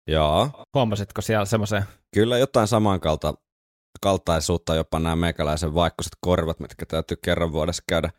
Joo, 0.07 0.49
Huomasitko 0.73 1.21
siellä 1.21 1.45
semmoisen, 1.45 1.83
kyllä 2.13 2.37
jotain 2.37 2.67
samankalta 2.67 3.33
kaltaisuutta 4.01 4.75
jopa 4.75 4.99
nämä 4.99 5.15
meikäläisen 5.15 5.73
vaikkuiset 5.73 6.13
korvat, 6.21 6.59
mitkä 6.59 6.85
täytyy 6.85 7.17
kerran 7.23 7.51
vuodessa 7.51 7.83
käydä 7.89 8.09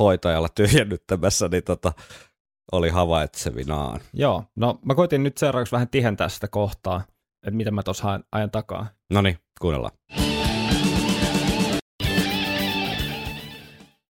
hoitajalla 0.00 0.48
tyhjennyttämässä, 0.48 1.48
niin 1.48 1.64
tota, 1.64 1.92
oli 2.72 2.88
havaitsevinaan. 2.88 4.00
joo, 4.14 4.44
no 4.56 4.78
mä 4.84 4.94
koitin 4.94 5.22
nyt 5.22 5.38
seuraavaksi 5.38 5.72
vähän 5.72 5.88
tihentää 5.88 6.28
sitä 6.28 6.48
kohtaa, 6.48 7.02
että 7.46 7.56
mitä 7.56 7.70
mä 7.70 7.82
tuossa 7.82 8.20
ajan 8.32 8.50
takaa. 8.50 8.86
No 9.12 9.22
niin, 9.22 9.38
kuunnellaan. 9.60 9.92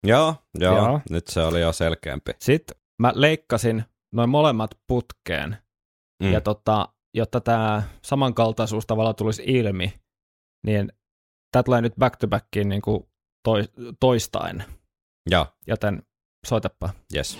Joo, 0.07 0.35
Joo. 0.59 0.75
joo, 0.77 1.01
nyt 1.09 1.27
se 1.27 1.41
oli 1.43 1.61
jo 1.61 1.73
selkeämpi. 1.73 2.31
Sitten 2.39 2.77
mä 3.01 3.11
leikkasin 3.15 3.83
noin 4.13 4.29
molemmat 4.29 4.71
putkeen, 4.87 5.57
Mm. 6.23 6.33
ja 6.33 6.41
tota, 6.41 6.87
jotta 7.13 7.41
tämä 7.41 7.83
samankaltaisuus 8.01 8.85
tavallaan 8.85 9.15
tulisi 9.15 9.43
ilmi, 9.45 9.93
niin 10.65 10.93
tämä 11.51 11.63
tulee 11.63 11.81
nyt 11.81 11.93
back 11.99 12.15
to 12.15 12.27
backiin 12.27 12.69
niin 12.69 12.81
kuin 12.81 13.03
toi, 13.43 13.63
toistain, 13.99 14.63
Joo, 15.29 15.47
joten 15.67 16.03
soitapa. 16.45 16.89
yes. 17.15 17.39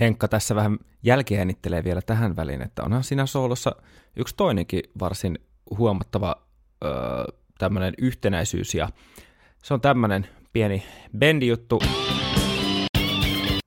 Henkka 0.00 0.28
tässä 0.28 0.54
vähän 0.54 0.78
jälkiäänittelee 1.02 1.84
vielä 1.84 2.02
tähän 2.02 2.36
väliin, 2.36 2.62
että 2.62 2.82
onhan 2.82 3.04
siinä 3.04 3.26
soolossa 3.26 3.76
yksi 4.16 4.36
toinenkin 4.36 4.82
varsin 5.00 5.38
huomattava 5.78 6.36
öö, 6.84 6.92
tämmöinen 7.58 7.94
yhtenäisyys 7.98 8.74
ja 8.74 8.88
se 9.62 9.74
on 9.74 9.80
tämmöinen 9.80 10.28
pieni 10.52 10.84
bendijuttu. 11.18 11.82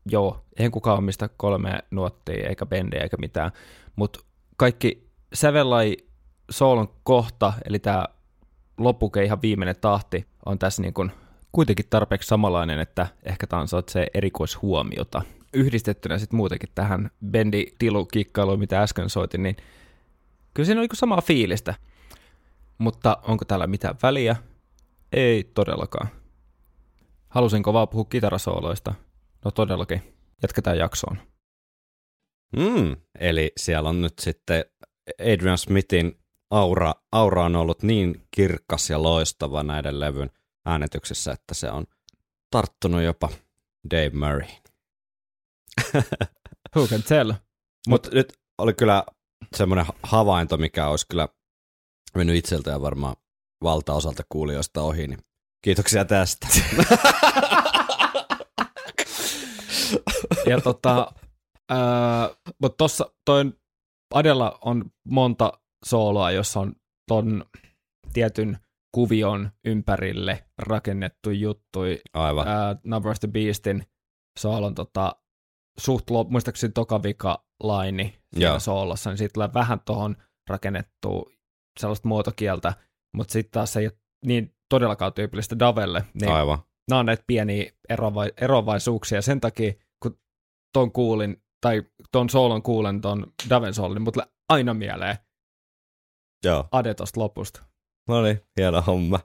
Joo, 0.06 0.46
eihän 0.58 0.72
kukaan 0.72 0.98
omista 0.98 1.30
kolme 1.38 1.80
nuottia 1.92 2.48
eikä 2.50 2.66
bendejä 2.66 3.04
eikä 3.04 3.18
mitään, 3.18 3.52
mutta 3.96 4.20
kaikki 4.58 5.10
sävellai 5.34 5.98
soolon 6.52 6.88
kohta, 7.04 7.54
eli 7.66 7.80
tämä 7.80 8.06
loppuke 8.78 9.24
ihan 9.24 9.42
viimeinen 9.42 9.76
tahti 9.82 10.26
on 10.46 10.60
tässä 10.60 10.82
niin 10.82 10.94
kuin 10.94 11.12
kuitenkin 11.52 11.86
tarpeeksi 11.90 12.28
samanlainen, 12.28 12.80
että 12.80 13.08
ehkä 13.24 13.48
tämä 13.48 13.62
ansaitsee 13.62 14.08
erikoishuomiota. 14.14 15.22
Yhdistettynä 15.54 16.18
sitten 16.18 16.38
muutenkin 16.38 16.70
tähän 16.76 17.12
bendi 17.26 17.66
tilu 17.78 18.06
kikkailuun, 18.06 18.60
mitä 18.60 18.82
äsken 18.82 19.10
soitin, 19.10 19.44
niin 19.44 19.56
kyllä 20.54 20.68
siinä 20.68 20.82
on 20.82 20.88
niin 20.90 20.98
samaa 20.98 21.22
fiilistä. 21.22 21.74
Mutta 22.78 23.18
onko 23.28 23.46
täällä 23.46 23.68
mitään 23.68 23.96
väliä? 24.04 24.36
Ei 25.14 25.52
todellakaan. 25.54 26.08
Halusinko 27.36 27.74
vaan 27.74 27.88
puhua 27.88 28.06
kitarasooloista? 28.06 28.94
No 29.46 29.52
todellakin. 29.52 30.02
Jatketaan 30.42 30.78
jaksoon. 30.78 31.18
Mm, 32.58 32.96
eli 33.20 33.52
siellä 33.58 33.90
on 33.90 34.02
nyt 34.02 34.14
sitten 34.20 34.66
Adrian 35.34 35.58
Smithin 35.58 36.20
aura, 36.52 36.94
aura 37.12 37.46
on 37.46 37.56
ollut 37.56 37.84
niin 37.84 38.28
kirkas 38.32 38.90
ja 38.90 39.04
loistava 39.04 39.64
näiden 39.64 40.00
levyn 40.00 40.30
äänityksessä, 40.66 41.32
että 41.32 41.54
se 41.54 41.72
on 41.72 41.86
tarttunut 42.52 43.02
jopa 43.02 43.30
Dave 43.92 44.10
Murray. 44.10 44.48
Who 46.76 46.88
can 46.88 47.04
tell? 47.04 47.34
Mutta 47.88 48.10
nyt 48.14 48.34
oli 48.58 48.74
kyllä 48.74 49.04
semmoinen 49.56 49.86
havainto, 50.04 50.58
mikä 50.58 50.88
olisi 50.88 51.08
kyllä 51.08 51.28
mennyt 52.16 52.36
itseltään 52.36 52.82
varmaan 52.82 53.16
valtaosalta 53.64 54.24
kuulijoista 54.30 54.82
ohi, 54.82 55.08
niin 55.08 55.20
kiitoksia 55.66 56.06
tästä. 56.06 56.48
Ja 60.50 60.62
tota, 60.62 61.12
mutta 62.62 62.78
tossa 62.78 63.12
toi 63.26 63.54
Adella 64.14 64.58
on 64.62 64.86
monta 65.10 65.54
sooloa, 65.86 66.32
jossa 66.32 66.60
on 66.60 66.74
ton 67.08 67.46
tietyn 68.14 68.58
kuvion 68.92 69.52
ympärille 69.66 70.46
rakennettu 70.58 71.32
juttui. 71.32 72.02
Aivan. 72.14 72.48
Ää, 72.48 72.76
Number 72.84 73.12
of 73.12 73.20
the 73.20 73.28
Beastin 73.28 73.86
soolon 74.40 74.76
tota, 74.76 75.16
suht 75.80 76.10
lop, 76.10 76.30
muistaakseni 76.30 76.74
toka 76.74 77.04
vika 77.04 77.46
laini 77.64 78.20
soolossa, 78.58 79.10
niin 79.10 79.18
siitä 79.18 79.34
tulee 79.34 79.50
vähän 79.54 79.80
tuohon 79.86 80.16
rakennettua 80.50 81.32
sellaista 81.80 82.08
muotokieltä, 82.08 82.74
mutta 83.14 83.32
sitten 83.32 83.52
taas 83.52 83.74
se 83.74 83.80
ei 83.80 83.88
ole 83.88 83.98
niin 84.26 84.55
todellakaan 84.70 85.14
tyypillistä 85.14 85.60
Davelle, 85.60 86.04
niin 86.14 86.32
Aivan. 86.32 86.60
nämä 86.90 87.00
on 87.00 87.06
näitä 87.06 87.24
pieniä 87.28 87.72
erova- 87.90 88.32
eroavaisuuksia. 88.42 89.22
Sen 89.22 89.42
takia, 89.42 89.74
kun 90.04 90.20
ton 90.74 90.92
kuulin, 90.92 91.44
tai 91.62 91.84
ton 92.12 92.30
soolon 92.30 92.64
kuulen, 92.64 93.02
ton 93.02 93.34
Daven 93.50 93.74
soolon, 93.74 93.96
niin 93.96 94.02
mut 94.04 94.14
tulee 94.14 94.28
aina 94.50 94.74
mieleen 94.74 95.18
Joo. 96.46 96.68
Ade 96.72 96.94
tosta 96.94 97.20
lopusta. 97.20 97.64
No 98.10 98.22
niin, 98.22 98.42
hieno 98.58 98.82
homma. 98.82 99.20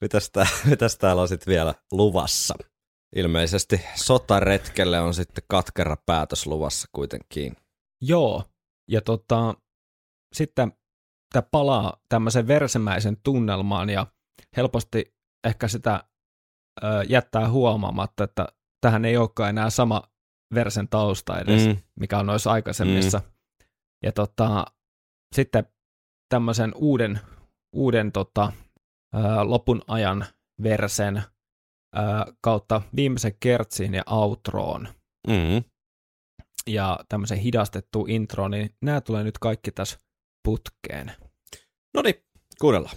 Mitäs, 0.00 0.30
tää, 0.30 0.46
mitäs 0.70 0.98
täällä 0.98 1.22
on 1.22 1.28
sitten 1.28 1.50
vielä 1.52 1.74
luvassa? 1.92 2.54
Ilmeisesti 3.16 3.80
sotaretkelle 3.94 5.00
on 5.00 5.14
sitten 5.14 5.44
katkera 5.48 5.96
päätös 6.06 6.46
luvassa 6.46 6.88
kuitenkin. 6.92 7.56
Joo, 8.02 8.44
ja 8.90 9.00
tota, 9.00 9.54
sitten 10.34 10.72
tämä 11.32 11.42
palaa 11.50 11.96
tämmöisen 12.08 12.46
versemäisen 12.46 13.16
tunnelmaan, 13.22 13.90
ja 13.90 14.06
helposti 14.56 15.14
ehkä 15.46 15.68
sitä 15.68 16.04
ö, 16.84 16.86
jättää 17.08 17.50
huomaamatta, 17.50 18.24
että 18.24 18.48
tähän 18.80 19.04
ei 19.04 19.16
olekaan 19.16 19.50
enää 19.50 19.70
sama 19.70 20.02
versen 20.54 20.88
tausta 20.88 21.38
edes, 21.40 21.66
Mm. 21.66 21.76
mikä 22.00 22.18
on 22.18 22.26
noissa 22.26 22.50
aikaisemmissa. 22.52 23.18
Mm. 23.18 23.24
Ja 24.04 24.12
tota, 24.12 24.66
sitten 25.34 25.66
tämmöisen 26.28 26.72
uuden, 26.74 27.20
uuden 27.76 28.12
tota, 28.12 28.52
ää, 29.14 29.50
lopun 29.50 29.82
ajan 29.88 30.26
versen 30.62 31.22
ää, 31.94 32.26
kautta 32.40 32.82
viimeisen 32.96 33.34
kertsin 33.40 33.94
ja 33.94 34.02
outroon 34.06 34.88
Mm. 35.28 35.64
ja 36.66 36.98
tämmöisen 37.08 37.38
hidastettu 37.38 38.06
intro, 38.08 38.48
niin 38.48 38.74
nämä 38.84 39.00
tulee 39.00 39.24
nyt 39.24 39.38
kaikki 39.38 39.70
tässä 39.72 39.98
putkeen. 40.44 41.12
No 41.94 42.02
niin, 42.02 42.14
kuunnellaan. 42.60 42.96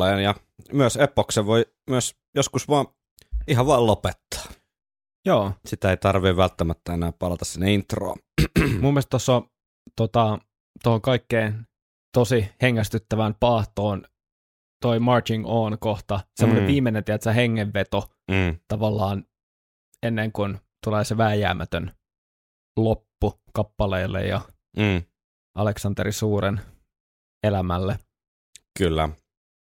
kappaleen 0.00 0.24
ja 0.24 0.34
myös 0.72 0.96
epoksen 0.96 1.46
voi 1.46 1.66
myös 1.90 2.16
joskus 2.34 2.68
vaan 2.68 2.86
ihan 3.48 3.66
vaan 3.66 3.86
lopettaa. 3.86 4.44
Joo, 5.26 5.52
Sitä 5.66 5.90
ei 5.90 5.96
tarvitse 5.96 6.36
välttämättä 6.36 6.94
enää 6.94 7.12
palata 7.12 7.44
sinne 7.44 7.74
introon. 7.74 8.16
mun 8.80 8.92
mielestä 8.94 9.10
tuossa 9.10 9.34
on 9.36 9.50
tota, 9.96 10.38
tuohon 10.82 11.00
kaikkeen 11.00 11.66
tosi 12.14 12.48
hengästyttävään 12.62 13.34
paahtoon 13.40 14.04
toi 14.82 14.98
Marching 15.00 15.44
On 15.46 15.78
kohta, 15.78 16.20
semmoinen 16.36 16.64
Mm. 16.64 16.68
viimeinen, 16.68 17.04
tiedätkö, 17.04 17.32
hengenveto 17.32 18.10
Mm. 18.30 18.58
tavallaan 18.68 19.24
ennen 20.02 20.32
kuin 20.32 20.58
tulee 20.84 21.04
se 21.04 21.16
vääjäämätön 21.16 21.92
loppu 22.76 23.40
kappaleelle 23.52 24.26
ja 24.26 24.40
Mm. 24.76 25.02
Aleksanteri 25.54 26.12
Suuren 26.12 26.60
elämälle. 27.44 27.98
Kyllä, 28.78 29.08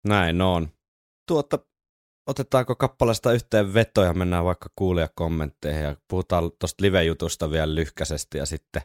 näin 0.04 0.42
on. 0.42 0.70
Tuota, 1.28 1.60
otetaanko 2.28 2.76
kappaleesta 2.76 3.32
yhteen 3.32 3.74
veto 3.74 4.04
ja 4.04 4.14
mennään 4.14 4.46
vaikka 4.46 4.70
kuulijakommentteihin 4.76 5.84
ja 5.84 5.96
puhutaan 6.08 6.52
tuosta 6.60 6.84
live-jutusta 6.84 7.52
vielä 7.52 7.76
lyhkäisesti 7.76 8.38
ja 8.38 8.46
sitten 8.46 8.82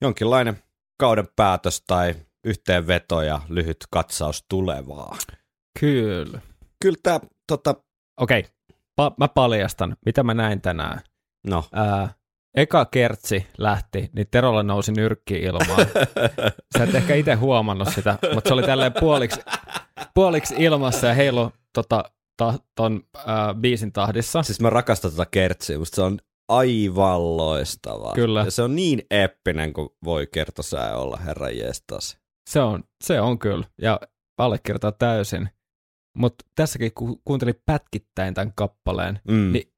jonkinlainen 0.00 0.62
kauden 0.98 1.28
päätös 1.36 1.82
tai 1.86 2.14
yhteenveto 2.44 3.22
ja 3.22 3.40
lyhyt 3.48 3.76
katsaus 3.90 4.44
tulevaa. 4.48 5.16
Kyllä. 5.80 6.40
Kyllä 6.82 6.98
tämä, 7.02 7.20
tota, 7.46 7.74
Okei, 8.20 8.42
pa- 8.72 9.14
mä 9.18 9.28
paljastan, 9.28 9.96
mitä 10.06 10.22
mä 10.22 10.34
näin 10.34 10.60
tänään. 10.60 11.00
no, 11.46 11.64
Ää, 11.72 12.14
eka 12.54 12.84
kertsi 12.84 13.46
lähti, 13.58 14.10
niin 14.12 14.26
Terolla 14.30 14.62
nousi 14.62 14.92
nyrkki 14.92 15.34
ilmaan. 15.34 15.86
Sä 16.78 16.84
et 16.84 16.94
ehkä 16.94 17.14
itse 17.14 17.34
huomannut 17.34 17.88
sitä, 17.94 18.18
mutta 18.34 18.48
se 18.48 18.54
oli 18.54 18.62
tälleen 18.62 18.92
puoliksi, 19.00 19.40
puoliksi 20.14 20.54
ilmassa 20.58 21.06
ja 21.06 21.14
heilu 21.14 21.50
tota, 21.74 22.04
ta, 22.36 22.54
ton 22.76 23.00
ää, 23.26 23.54
biisin 23.54 23.92
tahdissa. 23.92 24.42
siis 24.42 24.60
mä 24.60 24.70
rakastan 24.70 25.10
tätä 25.10 25.26
kertsiä, 25.30 25.78
musta 25.78 25.94
se 25.96 26.02
on 26.02 26.18
aivan 26.48 27.36
loistavaa. 27.36 28.14
Kyllä. 28.14 28.40
Ja 28.44 28.50
se 28.50 28.62
on 28.62 28.76
niin 28.76 29.02
eeppinen 29.10 29.72
kuin 29.72 29.88
voi 30.04 30.26
kertosää 30.26 30.96
olla, 30.96 31.16
herra 31.16 31.48
jestas. 31.50 32.18
Se 32.50 32.60
on, 32.60 32.84
se 33.04 33.20
on 33.20 33.38
kyllä, 33.38 33.64
ja 33.82 34.00
allekirjoittaa 34.38 34.92
täysin. 34.92 35.48
Mutta 36.18 36.44
tässäkin, 36.54 36.92
kun 36.94 37.20
kuuntelin 37.24 37.62
pätkittäin 37.66 38.34
tämän 38.34 38.52
kappaleen, 38.54 39.20
Mm. 39.28 39.52
niin 39.52 39.71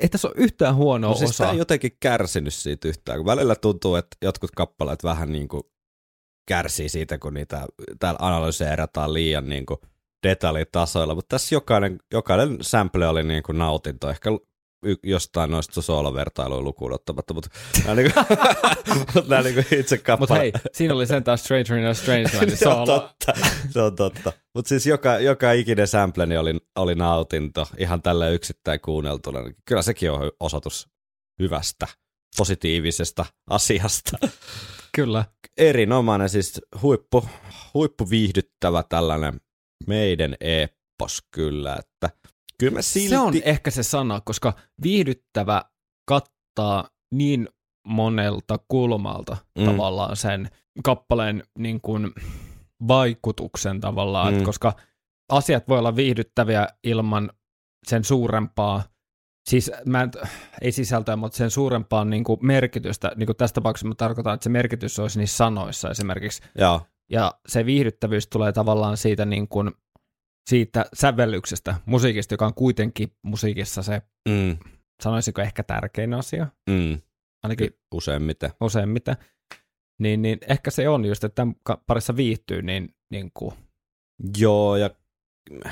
ei 0.00 0.08
tässä 0.08 0.28
ole 0.28 0.34
yhtään 0.38 0.74
huonoa 0.74 1.10
No 1.10 1.16
siis 1.16 1.30
osaa. 1.30 1.52
ei 1.52 1.58
jotenkin 1.58 1.96
kärsinyt 2.00 2.54
siitä 2.54 2.88
yhtään, 2.88 3.18
kun 3.18 3.26
välillä 3.26 3.54
tuntuu, 3.56 3.94
että 3.96 4.16
jotkut 4.22 4.50
kappaleet 4.50 5.04
vähän 5.04 5.32
niin 5.32 5.48
kuin 5.48 5.62
kärsii 6.48 6.88
siitä, 6.88 7.18
kun 7.18 7.34
niitä 7.34 7.66
täällä 7.98 8.18
analyseerataan 8.22 9.12
liian 9.14 9.48
niin 9.48 9.66
kuin 9.66 9.78
detaljitasoilla, 10.26 11.14
mutta 11.14 11.34
tässä 11.34 11.54
jokainen, 11.54 11.98
jokainen 12.12 12.58
sample 12.60 13.08
oli 13.08 13.22
niin 13.24 13.42
kuin 13.42 13.58
nautinto, 13.58 14.10
ehkä 14.10 14.30
y- 14.84 14.96
jostain 15.02 15.50
noista 15.50 15.82
soolovertailuja 15.82 16.60
lukuun 16.60 16.92
ottamatta, 16.92 17.34
mutta 17.34 17.50
nämä 17.84 17.94
niin 17.94 18.12
kuin, 18.12 18.26
mutta 18.98 19.22
nämä 19.28 19.42
niin 19.42 19.54
kuin 19.54 19.66
itse 19.80 19.96
Mutta 19.96 20.06
kappaleet. 20.16 20.54
hei, 20.54 20.62
siinä 20.72 20.94
oli 20.94 21.06
sentään 21.06 21.38
Stranger 21.38 21.78
in 21.78 21.86
a 21.86 21.94
Strange 21.94 22.30
Land. 22.36 22.50
se 22.56 22.68
on 22.68 22.86
totta, 22.86 23.32
se 23.70 23.82
on 23.82 23.96
totta. 23.96 24.32
Mutta 24.54 24.68
siis 24.68 24.86
joka, 24.86 25.18
joka 25.18 25.52
ikinen 25.52 25.88
sampleni 25.88 26.36
oli, 26.36 26.54
oli 26.76 26.94
nautinto, 26.94 27.66
ihan 27.78 28.02
tällä 28.02 28.28
yksittäin 28.28 28.80
kuunneltuna. 28.80 29.38
Kyllä 29.64 29.82
sekin 29.82 30.10
on 30.10 30.32
osoitus 30.40 30.88
hyvästä, 31.38 31.86
positiivisesta 32.36 33.24
asiasta. 33.50 34.18
Kyllä. 34.96 35.24
Erinomainen, 35.56 36.28
siis 36.28 36.60
huippu, 36.82 37.28
huippu 37.74 38.10
viihdyttävä 38.10 38.84
tällainen 38.88 39.40
meidän 39.86 40.36
eppos 40.40 41.22
kyllä, 41.30 41.76
että 41.78 42.10
kyllä 42.58 42.72
mä 42.72 42.82
silti... 42.82 43.08
Se 43.08 43.18
on 43.18 43.32
ehkä 43.44 43.70
se 43.70 43.82
sana, 43.82 44.20
koska 44.24 44.52
viihdyttävä 44.82 45.62
kattaa 46.08 46.88
niin 47.14 47.48
monelta 47.86 48.58
kulmalta 48.68 49.36
Mm. 49.58 49.64
tavallaan 49.64 50.16
sen 50.16 50.48
kappaleen 50.84 51.42
niin 51.58 51.80
kuin 51.80 52.10
vaikutuksen 52.88 53.80
tavallaan, 53.80 54.32
Mm. 54.34 54.38
mm. 54.40 54.44
koska 54.44 54.72
asiat 55.32 55.68
voi 55.68 55.78
olla 55.78 55.96
viihdyttäviä 55.96 56.68
ilman 56.84 57.30
sen 57.86 58.04
suurempaa, 58.04 58.82
siis 59.50 59.70
mä 59.86 60.02
en, 60.02 60.10
ei 60.60 60.72
sisältöä, 60.72 61.16
mutta 61.16 61.36
sen 61.36 61.50
suurempaa 61.50 62.04
niin 62.04 62.24
kuin 62.24 62.38
merkitystä, 62.42 63.12
niin 63.16 63.26
kuin 63.26 63.36
tässä 63.36 63.54
tapauksessa 63.54 63.88
mä 63.88 63.94
tarkoitan, 63.94 64.34
että 64.34 64.44
se 64.44 64.50
merkitys 64.50 64.98
olisi 64.98 65.18
niissä 65.18 65.36
sanoissa 65.36 65.90
esimerkiksi, 65.90 66.42
Joo, 66.58 66.80
ja 67.10 67.32
se 67.48 67.66
viihdyttävyys 67.66 68.26
tulee 68.26 68.52
tavallaan 68.52 68.96
siitä, 68.96 69.24
niin 69.24 69.48
kuin, 69.48 69.70
siitä 70.46 70.84
sävellyksestä, 70.94 71.74
musiikista, 71.86 72.34
joka 72.34 72.46
on 72.46 72.54
kuitenkin 72.54 73.16
musiikissa 73.22 73.82
se, 73.82 74.02
mm, 74.28 74.56
sanoisiko 75.02 75.42
ehkä 75.42 75.62
tärkein 75.62 76.14
asia, 76.14 76.46
mm, 76.70 77.00
ainakin 77.42 77.70
useimmiten. 77.94 78.50
useimmiten. 78.60 79.16
Niin, 80.00 80.22
niin 80.22 80.38
ehkä 80.48 80.70
se 80.70 80.88
on 80.88 81.04
just, 81.04 81.24
että 81.24 81.34
tämän 81.34 81.54
parissa 81.86 82.16
viihtyy, 82.16 82.62
niin, 82.62 82.94
niin 83.10 83.30
kuin, 83.34 83.54
Joo, 84.38 84.76
ja 84.76 84.90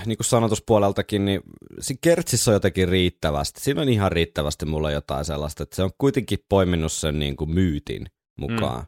niin 0.06 0.16
kuin 0.16 0.24
sanotuspuoleltakin, 0.24 1.24
niin 1.24 1.40
siinä 1.80 1.98
kertsissä 2.00 2.50
on 2.50 2.54
jotenkin 2.54 2.88
riittävästi. 2.88 3.60
Siinä 3.60 3.82
on 3.82 3.88
ihan 3.88 4.12
riittävästi 4.12 4.66
mulla 4.66 4.90
jotain 4.90 5.24
sellaista, 5.24 5.62
että 5.62 5.76
se 5.76 5.82
on 5.82 5.90
kuitenkin 5.98 6.38
poiminut 6.48 6.92
sen 6.92 7.18
niin 7.18 7.36
kuin 7.36 7.50
myytin 7.50 8.06
mukaan. 8.38 8.80
Mm. 8.80 8.86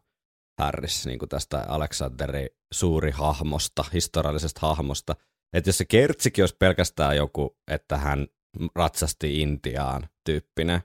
Harris 0.58 1.06
niin 1.06 1.18
kuin 1.18 1.28
tästä 1.28 1.64
Aleksanterin 1.68 2.48
suuri 2.74 3.10
hahmosta, 3.10 3.84
historiallisesta 3.92 4.60
hahmosta. 4.62 5.16
Että 5.54 5.68
jos 5.68 5.78
se 5.78 5.84
kertsikin 5.84 6.42
olisi 6.42 6.56
pelkästään 6.58 7.16
joku, 7.16 7.56
että 7.68 7.96
hän 7.96 8.26
ratsasti 8.74 9.40
Intiaan 9.40 10.08
tyyppinen, 10.24 10.80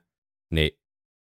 niin 0.53 0.71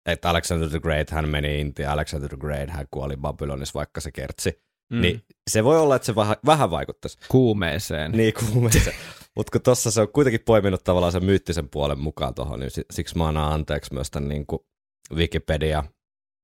että 0.07 0.31
Alexander 0.31 0.69
the 0.69 0.81
Great 0.81 1.11
hän 1.11 1.29
meni 1.29 1.61
Intiaan, 1.61 1.93
Alexander 1.93 2.29
the 2.29 2.37
Great 2.37 2.71
hän 2.71 2.87
kuoli 2.91 3.17
Babylonissa, 3.17 3.79
vaikka 3.79 4.01
se 4.01 4.13
kertsi. 4.13 4.63
Mm. 4.93 5.01
Niin 5.01 5.23
se 5.51 5.65
voi 5.65 5.79
olla, 5.81 5.97
että 5.97 6.07
se 6.07 6.15
vähän, 6.15 6.37
vähän 6.47 6.71
vaikuttaisi. 6.71 7.19
Kuumeeseen. 7.29 8.13
Niin 8.13 8.35
kuumeeseen. 8.35 8.97
Mutta 9.37 9.51
kun 9.51 9.63
tossa 9.63 9.91
se 9.91 10.01
on 10.01 10.13
kuitenkin 10.13 10.41
poiminut 10.47 10.85
tavallaan 10.85 11.13
sen 11.13 11.25
myyttisen 11.25 11.69
puolen 11.69 11.99
mukaan 11.99 12.35
tuohon, 12.35 12.61
niin 12.61 12.71
si- 12.71 12.85
siksi 12.91 13.19
mä 13.19 13.29
annan 13.29 13.53
anteeksi 13.53 13.95
myös 13.95 14.11
tämän 14.11 14.29
niin 14.29 14.47
kuin 14.47 14.61
Wikipedia 15.15 15.85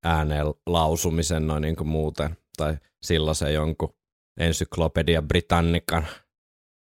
ääneen 0.05 0.47
lausumisen 0.67 1.47
noin 1.47 1.63
niin 1.63 1.77
kuin 1.77 1.89
muuten. 1.89 2.37
Tai 2.57 2.77
silloin 3.03 3.35
se 3.35 3.53
jonkun 3.53 3.95
Encyclopedia 4.41 5.23
Britannican 5.23 6.07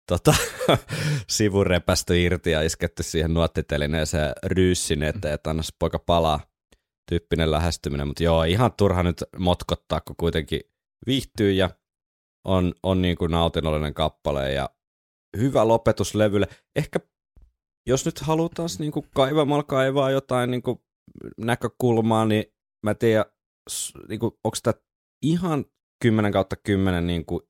tota, 0.08 0.36
sivurepästö 1.30 2.18
irti 2.18 2.52
ja 2.52 2.62
isketty 2.62 3.04
siihen 3.04 3.34
nuottitelineeseen 3.34 4.34
ryyssin 4.46 5.04
eteen, 5.04 5.34
että 5.34 5.50
anna 5.50 5.64
se 5.64 5.76
poika 5.80 6.00
palaa 6.00 6.40
tyyppinen 7.10 7.52
lähestyminen. 7.52 8.08
Mutta 8.08 8.24
joo, 8.24 8.44
ihan 8.44 8.72
turha 8.78 9.04
nyt 9.04 9.24
motkottaa, 9.38 10.02
kun 10.02 10.16
kuitenkin 10.16 10.62
viihtyy 11.08 11.52
ja 11.52 11.70
on, 12.48 12.74
on 12.84 13.02
niin 13.02 13.18
kuin 13.18 13.32
nautinnollinen 13.32 13.94
kappale 13.94 14.54
ja 14.54 14.70
hyvä 15.38 15.68
lopetus 15.68 16.16
levylle. 16.16 16.48
Ehkä 16.76 17.00
jos 17.88 18.06
nyt 18.06 18.20
halutaan 18.20 18.70
niin 18.80 18.92
kuin 18.92 19.06
kaivamalla 19.16 19.64
kaivaa 19.64 20.12
jotain 20.12 20.52
niin 20.52 20.62
kuin 20.62 20.80
näkökulmaa, 21.38 22.26
niin 22.26 22.46
mä 22.84 22.92
en 22.92 22.98
tiedä, 22.98 23.26
niin 24.10 24.20
onko 24.24 24.58
tämä 24.64 24.74
ihan 25.22 25.66
10 26.02 26.32
kautta 26.32 26.56
10 26.56 27.08
niin 27.08 27.26
kuin, 27.26 27.42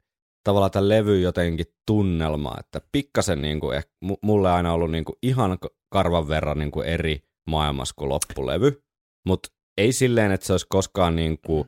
tavallaan 0.44 0.72
tämä 0.72 0.90
levy 0.90 1.20
jotenkin 1.20 1.66
tunnelma, 1.88 2.54
että 2.60 2.82
pikkasen 2.92 3.42
niin 3.42 3.60
kuin, 3.60 3.78
eh, 3.78 3.86
mu- 4.06 4.20
mulle 4.22 4.52
aina 4.52 4.74
ollut 4.74 4.92
niin 4.92 5.06
kuin, 5.06 5.16
ihan 5.24 5.58
karvan 5.90 6.28
verran 6.28 6.60
niin 6.60 6.72
kuin, 6.72 6.88
eri 6.88 7.24
maailmassa 7.48 7.96
kuin 7.98 8.10
loppulevy, 8.10 8.84
mutta 9.26 9.50
ei 9.78 9.92
silleen, 9.92 10.32
että 10.32 10.48
se 10.48 10.54
olisi 10.54 10.66
koskaan 10.70 11.16
niin 11.16 11.40
kuin, 11.46 11.68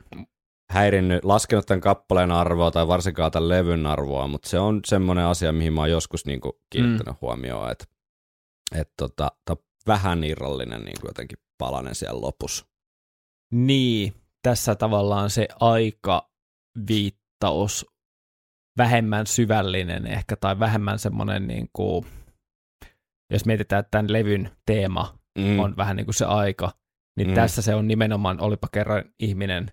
häirinnyt, 0.71 1.25
laskenut 1.25 1.65
tämän 1.65 1.81
kappaleen 1.81 2.31
arvoa 2.31 2.71
tai 2.71 2.87
varsinkaan 2.87 3.31
tämän 3.31 3.49
levyn 3.49 3.85
arvoa, 3.85 4.27
mutta 4.27 4.49
se 4.49 4.59
on 4.59 4.79
semmoinen 4.85 5.25
asia, 5.25 5.51
mihin 5.51 5.73
mä 5.73 5.81
oon 5.81 5.91
joskus 5.91 6.25
niin 6.25 6.41
kuin, 6.41 6.53
kiinnittänyt 6.69 7.13
mm. 7.13 7.17
huomioon, 7.21 7.71
että 7.71 7.85
et, 8.75 8.91
tota, 8.97 9.31
on 9.49 9.57
vähän 9.87 10.23
irrallinen 10.23 10.81
niin 10.81 11.01
kuin 11.01 11.09
jotenkin 11.09 11.37
palanen 11.57 11.95
siellä 11.95 12.21
lopussa. 12.21 12.65
Niin, 13.53 14.13
tässä 14.41 14.75
tavallaan 14.75 15.29
se 15.29 15.47
aikaviittaus 15.59 17.85
vähemmän 18.77 19.27
syvällinen 19.27 20.07
ehkä, 20.07 20.35
tai 20.35 20.59
vähemmän 20.59 20.99
semmoinen, 20.99 21.47
niin 21.47 21.69
kuin, 21.73 22.05
jos 23.31 23.45
mietitään, 23.45 23.79
että 23.79 23.91
tämän 23.91 24.13
levyn 24.13 24.49
teema 24.65 25.17
Mm. 25.37 25.59
on 25.59 25.77
vähän 25.77 25.95
niin 25.95 26.05
kuin 26.05 26.15
se 26.15 26.25
aika, 26.25 26.71
niin 27.17 27.27
Mm. 27.27 27.33
tässä 27.33 27.61
se 27.61 27.75
on 27.75 27.87
nimenomaan, 27.87 28.41
olipa 28.41 28.67
kerran 28.71 29.03
ihminen 29.19 29.71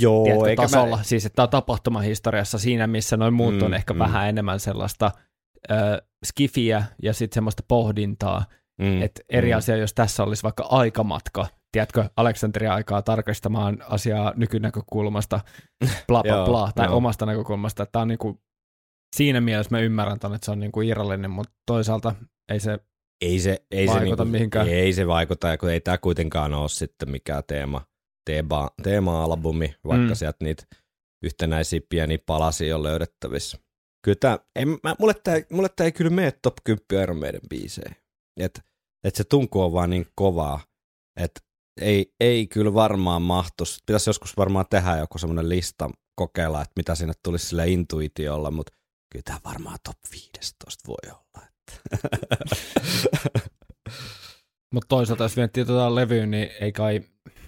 Joo, 0.00 0.24
tiedätkö, 0.24 0.50
eikä 0.50 0.62
tasolla, 0.62 0.96
mä... 0.96 1.02
siis 1.02 1.26
että 1.26 1.36
tämä 1.36 1.44
on 1.44 1.50
tapahtumahistoriassa 1.50 2.58
siinä, 2.58 2.86
missä 2.86 3.16
noin 3.16 3.34
muut 3.34 3.54
Mm, 3.54 3.62
on 3.62 3.74
ehkä 3.74 3.92
mm. 3.94 3.98
vähän 3.98 4.28
enemmän 4.28 4.60
sellaista 4.60 5.10
ö, 5.70 6.02
skifiä 6.24 6.84
ja 7.02 7.12
sitten 7.12 7.34
semmoista 7.34 7.62
pohdintaa, 7.68 8.44
Mm, 8.80 9.02
että 9.02 9.22
eri 9.28 9.50
mm. 9.52 9.56
asia, 9.58 9.76
jos 9.76 9.94
tässä 9.94 10.22
olisi 10.22 10.42
vaikka 10.42 10.66
aikamatka, 10.70 11.46
tiedätkö, 11.72 12.08
Aleksanteria 12.16 12.74
aikaa 12.74 13.02
tarkastamaan 13.02 13.84
asiaa 13.88 14.32
nykynäkökulmasta, 14.36 15.40
bla 16.08 16.22
bla 16.22 16.44
bla, 16.44 16.72
tai 16.74 16.86
joo. 16.86 16.96
omasta 16.96 17.26
näkökulmasta, 17.26 17.86
tämä 17.86 18.00
on 18.00 18.08
niinku, 18.08 18.40
siinä 19.16 19.40
mielessä 19.40 19.70
mä 19.76 19.80
ymmärrän 19.80 20.18
ton, 20.18 20.34
että 20.34 20.44
se 20.44 20.50
on 20.50 20.60
niinku 20.60 20.80
irrallinen, 20.80 21.30
mutta 21.30 21.52
toisaalta 21.66 22.14
ei 22.52 22.60
se, 22.60 22.78
ei 23.20 23.38
se, 23.38 23.64
ei 23.70 23.86
se 23.86 23.94
vaikuta 23.94 24.24
niinku, 24.24 24.32
mihinkään. 24.32 24.68
Ei 24.68 24.92
se 24.92 25.06
vaikuta, 25.06 25.58
kun 25.58 25.70
ei 25.70 25.80
tämä 25.80 25.98
kuitenkaan 25.98 26.54
ole 26.54 26.68
sitten 26.68 27.10
mikään 27.10 27.42
teema, 27.46 27.80
teema, 28.26 28.70
teema-albumi, 28.82 29.74
vaikka 29.84 30.06
Mm. 30.08 30.14
sieltä 30.14 30.44
niitä 30.44 30.66
yhtenäisiä 31.24 31.80
pieniä 31.88 32.18
palasia 32.26 32.76
on 32.76 32.82
löydettävissä. 32.82 33.58
Kyllä 34.04 34.16
tää, 34.20 34.38
en, 34.56 34.68
mä, 34.68 34.94
mulle, 34.98 35.14
tää, 35.24 35.40
mulle 35.52 35.68
tää 35.76 35.84
ei 35.84 35.92
kyllä 35.92 36.10
mene 36.10 36.32
top 36.42 36.54
10 36.64 37.02
Iron 37.02 37.18
Maiden 37.18 37.40
biisejä. 37.48 37.94
Että 38.40 38.60
et 39.04 39.14
se 39.14 39.24
tunku 39.24 39.60
on 39.60 39.72
vaan 39.72 39.90
niin 39.90 40.06
kovaa, 40.14 40.60
että 41.20 41.40
ei, 41.80 42.14
ei 42.20 42.46
kyllä 42.46 42.74
varmaan 42.74 43.22
mahtus. 43.22 43.82
Pitäisi 43.86 44.10
joskus 44.10 44.36
varmaan 44.36 44.66
tehdä 44.70 44.96
joku 44.96 45.18
semmoinen 45.18 45.48
lista, 45.48 45.90
kokeilla, 46.14 46.62
että 46.62 46.72
mitä 46.76 46.94
sinne 46.94 47.12
tulisi 47.22 47.46
sille 47.46 47.68
intuitiolla, 47.68 48.50
mutta 48.50 48.72
kyllä 49.12 49.22
tämä 49.22 49.38
varmaan 49.44 49.78
top 49.84 49.96
15 50.12 50.88
voi 50.88 51.12
olla. 51.12 51.46
Mutta 54.74 54.88
toisaalta 54.88 55.24
jos 55.24 55.36
miettii 55.36 55.64
tuota 55.64 55.94
levyä, 55.94 56.26
niin 56.26 56.50
ei 56.60 56.72
kai, 56.72 57.00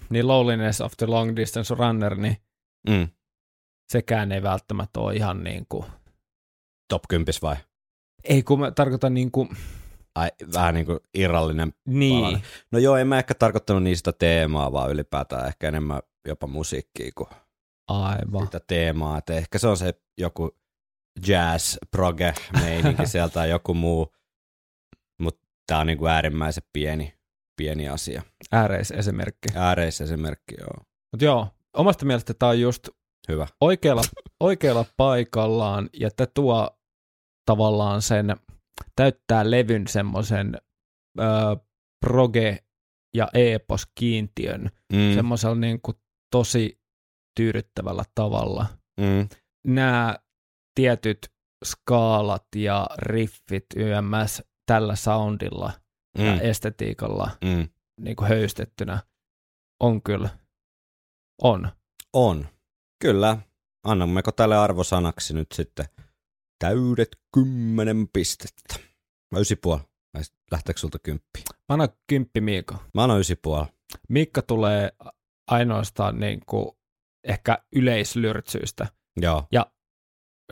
niin 0.09 0.27
Loneliness 0.27 0.81
of 0.81 0.93
the 0.97 1.05
Long 1.05 1.35
Distance 1.35 1.75
Runner, 1.75 2.15
niin 2.15 2.37
mm. 2.89 3.07
sekään 3.91 4.31
ei 4.31 4.43
välttämättä 4.43 4.99
ole 4.99 5.15
ihan 5.15 5.43
niin 5.43 5.65
kuin, 5.69 5.85
Top 6.89 7.03
10 7.09 7.33
vai? 7.41 7.55
ei 8.23 8.43
kun 8.43 8.59
mä 8.59 8.71
tarkoitan 8.71 9.13
niin 9.13 9.31
kuin, 9.31 9.49
Ai, 10.15 10.29
vähän 10.53 10.73
niin 10.73 10.85
kuin 10.85 10.99
irrallinen 11.13 11.73
niin, 11.87 12.21
palanen. 12.21 12.41
No 12.71 12.79
joo, 12.79 12.97
en 12.97 13.07
mä 13.07 13.17
ehkä 13.17 13.33
tarkoittanut 13.33 13.83
niistä 13.83 14.11
teemaa, 14.11 14.71
vaan 14.71 14.91
ylipäätään 14.91 15.47
ehkä 15.47 15.67
enemmän 15.67 16.01
jopa 16.27 16.47
musiikkia 16.47 17.11
kuin 17.15 17.29
aivan. 17.87 18.45
sitä 18.45 18.59
teemaa. 18.67 19.17
Että 19.17 19.33
ehkä 19.33 19.57
se 19.57 19.67
on 19.67 19.77
se 19.77 19.93
joku 20.17 20.57
jazz, 21.27 21.77
proge 21.91 22.33
meininki 22.61 23.07
sieltä 23.11 23.33
tai 23.33 23.49
joku 23.49 23.73
muu, 23.73 24.15
mutta 25.19 25.47
tämä 25.67 25.79
on 25.79 25.87
niin 25.87 25.97
kuin 25.97 26.11
äärimmäisen 26.11 26.63
pieni, 26.73 27.13
pieni 27.57 27.89
asia. 27.89 28.21
ääreisesimerkki. 28.51 29.49
Ääreisesimerkki, 29.55 30.55
joo. 30.59 30.85
Mutta 31.11 31.25
joo, 31.25 31.47
omasta 31.73 32.05
mielestä 32.05 32.33
tämä 32.33 32.49
on 32.49 32.59
just 32.59 32.89
Hyvä. 33.27 33.47
oikealla, 33.61 34.01
oikealla 34.39 34.85
paikallaan 34.97 35.89
ja 35.93 36.09
tämä 36.11 36.27
tuo 36.33 36.79
tavallaan 37.45 38.01
sen, 38.01 38.35
täyttää 38.95 39.51
levyn 39.51 39.87
semmoisen 39.87 40.57
proge- 42.05 42.63
ja 43.15 43.27
epos-kiintiön 43.33 44.69
Mm, 44.93 45.13
semmoisella 45.15 45.55
niin 45.55 45.81
kuin 45.81 45.97
tosi 46.31 46.79
tyydyttävällä 47.35 48.03
tavalla. 48.15 48.65
mm, 48.99 49.29
Nämä 49.67 50.19
tietyt 50.75 51.31
skaalat 51.65 52.45
ja 52.55 52.87
riffit 52.97 53.65
YMS 53.75 54.43
tällä 54.65 54.95
soundilla 54.95 55.71
mm, 56.17 56.25
ja 56.25 56.41
estetiikalla 56.41 57.31
mm. 57.45 57.67
niin 58.01 58.15
kuin 58.15 58.29
höystettynä 58.29 58.99
on 59.83 60.01
kyllä, 60.01 60.29
on. 61.41 61.69
On. 62.13 62.47
Kyllä. 63.01 63.37
Annammeko 63.83 64.31
tälle 64.31 64.57
arvosanaksi 64.57 65.33
nyt 65.33 65.51
sitten 65.53 65.85
täydet 66.69 67.17
kymmenen 67.33 68.07
pistettä? 68.13 68.75
Mä 69.31 69.39
ysi 69.39 69.55
puoli. 69.55 69.81
Lähteekö 70.51 70.79
sulta 70.79 70.99
kymppi? 70.99 71.39
Mä 71.49 71.73
annan 71.73 71.89
kymppi 72.07 72.41
Miiko. 72.41 72.75
Mä 72.93 73.03
annan 73.03 73.19
ysi 73.19 73.35
puoli. 73.35 73.65
Mikka 74.09 74.41
tulee 74.41 74.91
ainoastaan 75.51 76.19
niin 76.19 76.41
kuin 76.45 76.71
ehkä 77.23 77.57
yleislyrtsyistä. 77.75 78.87
Joo. 79.21 79.47
Ja 79.51 79.71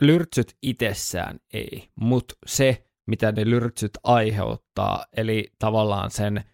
lyrtsyt 0.00 0.56
itsessään 0.62 1.40
ei, 1.52 1.88
mutta 2.00 2.34
se, 2.46 2.84
mitä 3.06 3.32
ne 3.32 3.44
lyrtsyt 3.50 3.90
aiheuttaa, 4.02 5.04
eli 5.16 5.52
tavallaan 5.58 6.10
sen 6.10 6.44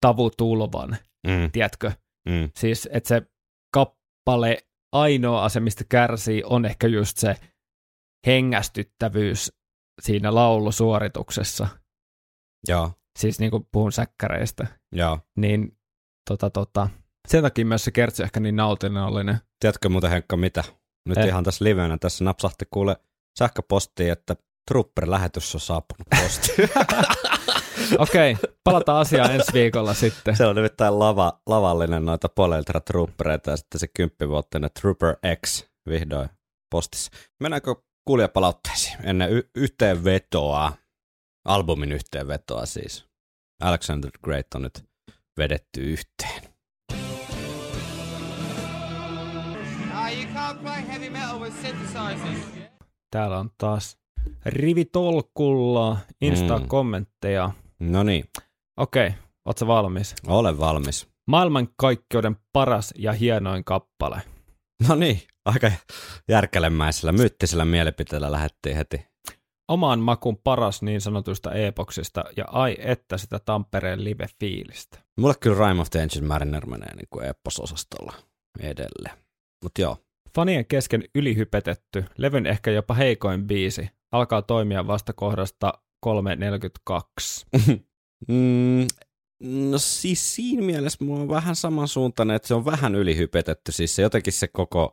tavutulvan, 0.00 0.96
Mm, 1.26 1.50
tiedätkö? 1.52 1.92
mm, 2.28 2.50
Siis, 2.56 2.88
että 2.92 3.08
se 3.08 3.22
kappale, 3.74 4.58
ainoa 4.92 5.44
asia, 5.44 5.62
mistä 5.62 5.84
kärsii, 5.88 6.42
on 6.44 6.64
ehkä 6.64 6.86
just 6.86 7.16
se 7.16 7.36
hengästyttävyys 8.26 9.52
siinä 10.02 10.34
laulusuorituksessa. 10.34 11.68
joo. 12.68 12.92
Siis 13.18 13.40
niin 13.40 13.50
kuin 13.50 13.68
puhun 13.72 13.92
säkkäreistä. 13.92 14.66
Joo. 14.92 15.18
Niin 15.36 15.76
tota, 16.30 16.50
tota, 16.50 16.88
sen 17.28 17.42
takia 17.42 17.64
myös 17.66 17.84
se 17.84 17.90
kertsi 17.90 18.22
ehkä 18.22 18.40
niin 18.40 18.56
nautinnollinen. 18.56 19.38
Tiedätkö 19.60 19.88
muuten 19.88 20.10
Henkka 20.10 20.36
mitä? 20.36 20.64
Nyt 21.08 21.18
Eh. 21.18 21.26
ihan 21.26 21.44
tässä 21.44 21.64
livenä 21.64 21.98
tässä 21.98 22.24
napsahti 22.24 22.64
kuule 22.70 22.96
sähköpostiin, 23.38 24.12
että 24.12 24.36
Trooper-lähetys 24.70 25.54
on 25.54 25.60
saapunut 25.60 26.06
postiin. 26.20 26.68
Okei, 27.98 28.36
palataan 28.64 29.00
asiaan 29.00 29.34
ensi 29.34 29.52
viikolla 29.52 29.94
sitten. 29.94 30.36
se 30.36 30.46
on 30.46 30.56
nimittäin 30.56 30.98
lava, 30.98 31.40
lavallinen 31.46 32.04
noita 32.04 32.28
Poleltra 32.28 32.80
Troopereita 32.80 33.50
ja 33.50 33.56
sitten 33.56 33.78
se 33.78 33.88
kymppivuottinen 33.88 34.70
Trooper 34.80 35.16
X 35.46 35.64
vihdoin 35.88 36.28
postissa. 36.70 37.10
Mennäänkö 37.42 37.74
kuulijapalautteisiin 38.10 38.96
ennen 39.04 39.32
y- 39.32 39.50
yhteenvetoa, 39.54 40.72
albumin 41.44 41.92
yhteenvetoa 41.92 42.66
siis. 42.66 43.04
Alexander 43.62 44.10
Great 44.24 44.54
on 44.54 44.62
nyt 44.62 44.84
vedetty 45.38 45.80
yhteen. 45.80 46.42
Ah. 49.92 50.10
Täällä 53.10 53.38
on 53.38 53.50
taas 53.58 53.98
rivitolkulla 54.46 55.98
Insta-kommentteja. 56.20 57.50
No 57.80 58.02
niin, 58.02 58.24
Okei, 58.76 59.10
ootko 59.44 59.66
valmis? 59.66 60.14
ole 60.26 60.58
valmis. 60.58 61.08
Maailmankaikkeuden 61.26 62.36
paras 62.52 62.94
ja 62.96 63.12
hienoin 63.12 63.64
kappale. 63.64 64.22
No 64.88 64.94
niin, 64.94 65.22
aika 65.44 65.72
järkelemäisellä, 66.28 67.12
myyttisellä 67.12 67.64
mielipiteellä 67.64 68.32
lähdettiin 68.32 68.76
heti. 68.76 69.06
Omaan 69.68 70.00
makun 70.00 70.36
paras 70.36 70.82
niin 70.82 71.00
sanotusta 71.00 71.52
epoksista 71.52 72.24
ja 72.36 72.44
ai 72.48 72.76
että 72.78 73.18
sitä 73.18 73.38
Tampereen 73.38 74.04
live-fiilistä. 74.04 74.98
Mulle 75.20 75.34
kyllä 75.40 75.68
Rime 75.68 75.80
of 75.80 75.90
the 75.90 76.02
Ancient 76.02 76.26
Mariner 76.26 76.66
menee 76.66 76.94
niin 76.94 77.08
kuin 77.10 77.26
eppososastolla 77.26 78.12
edelleen. 78.60 79.18
Mutta 79.62 79.80
joo, 79.80 79.96
Fanien 80.34 80.66
kesken 80.66 81.04
ylihypetetty, 81.14 82.04
levyn 82.18 82.46
ehkä 82.46 82.70
jopa 82.70 82.94
heikoin 82.94 83.46
biisi, 83.46 83.90
alkaa 84.12 84.42
toimia 84.42 84.86
vasta 84.86 85.12
kohdasta 85.12 85.72
3.42. 86.06 87.80
Mm, 88.28 88.86
no 89.70 89.78
siis 89.78 90.34
siinä 90.34 90.62
mielessä 90.62 91.04
mulla 91.04 91.20
on 91.20 91.28
vähän 91.28 91.56
samansuuntainen, 91.56 92.36
että 92.36 92.48
se 92.48 92.54
on 92.54 92.64
vähän 92.64 92.94
ylihypetetty. 92.94 93.72
Siis 93.72 93.96
se 93.96 94.02
jotenkin 94.02 94.32
se 94.32 94.48
koko, 94.48 94.92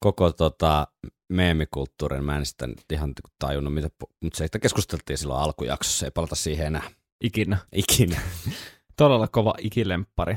koko 0.00 0.32
tota, 0.32 0.86
meemikulttuurin, 1.32 2.24
mä 2.24 2.36
en 2.36 2.46
sitä 2.46 2.66
nyt 2.66 2.92
ihan 2.92 3.12
tajunnut, 3.38 3.74
mitä, 3.74 3.88
mutta 4.22 4.36
se, 4.36 4.44
että 4.44 4.58
keskusteltiin 4.58 5.18
silloin 5.18 5.40
alkujaksossa, 5.40 6.06
ei 6.06 6.10
palata 6.10 6.34
siihen 6.34 6.66
enää 6.66 6.90
Ikinä. 7.24 7.58
ikinä. 7.72 8.20
Todella 8.96 9.28
kova 9.28 9.54
ikilemppari. 9.58 10.36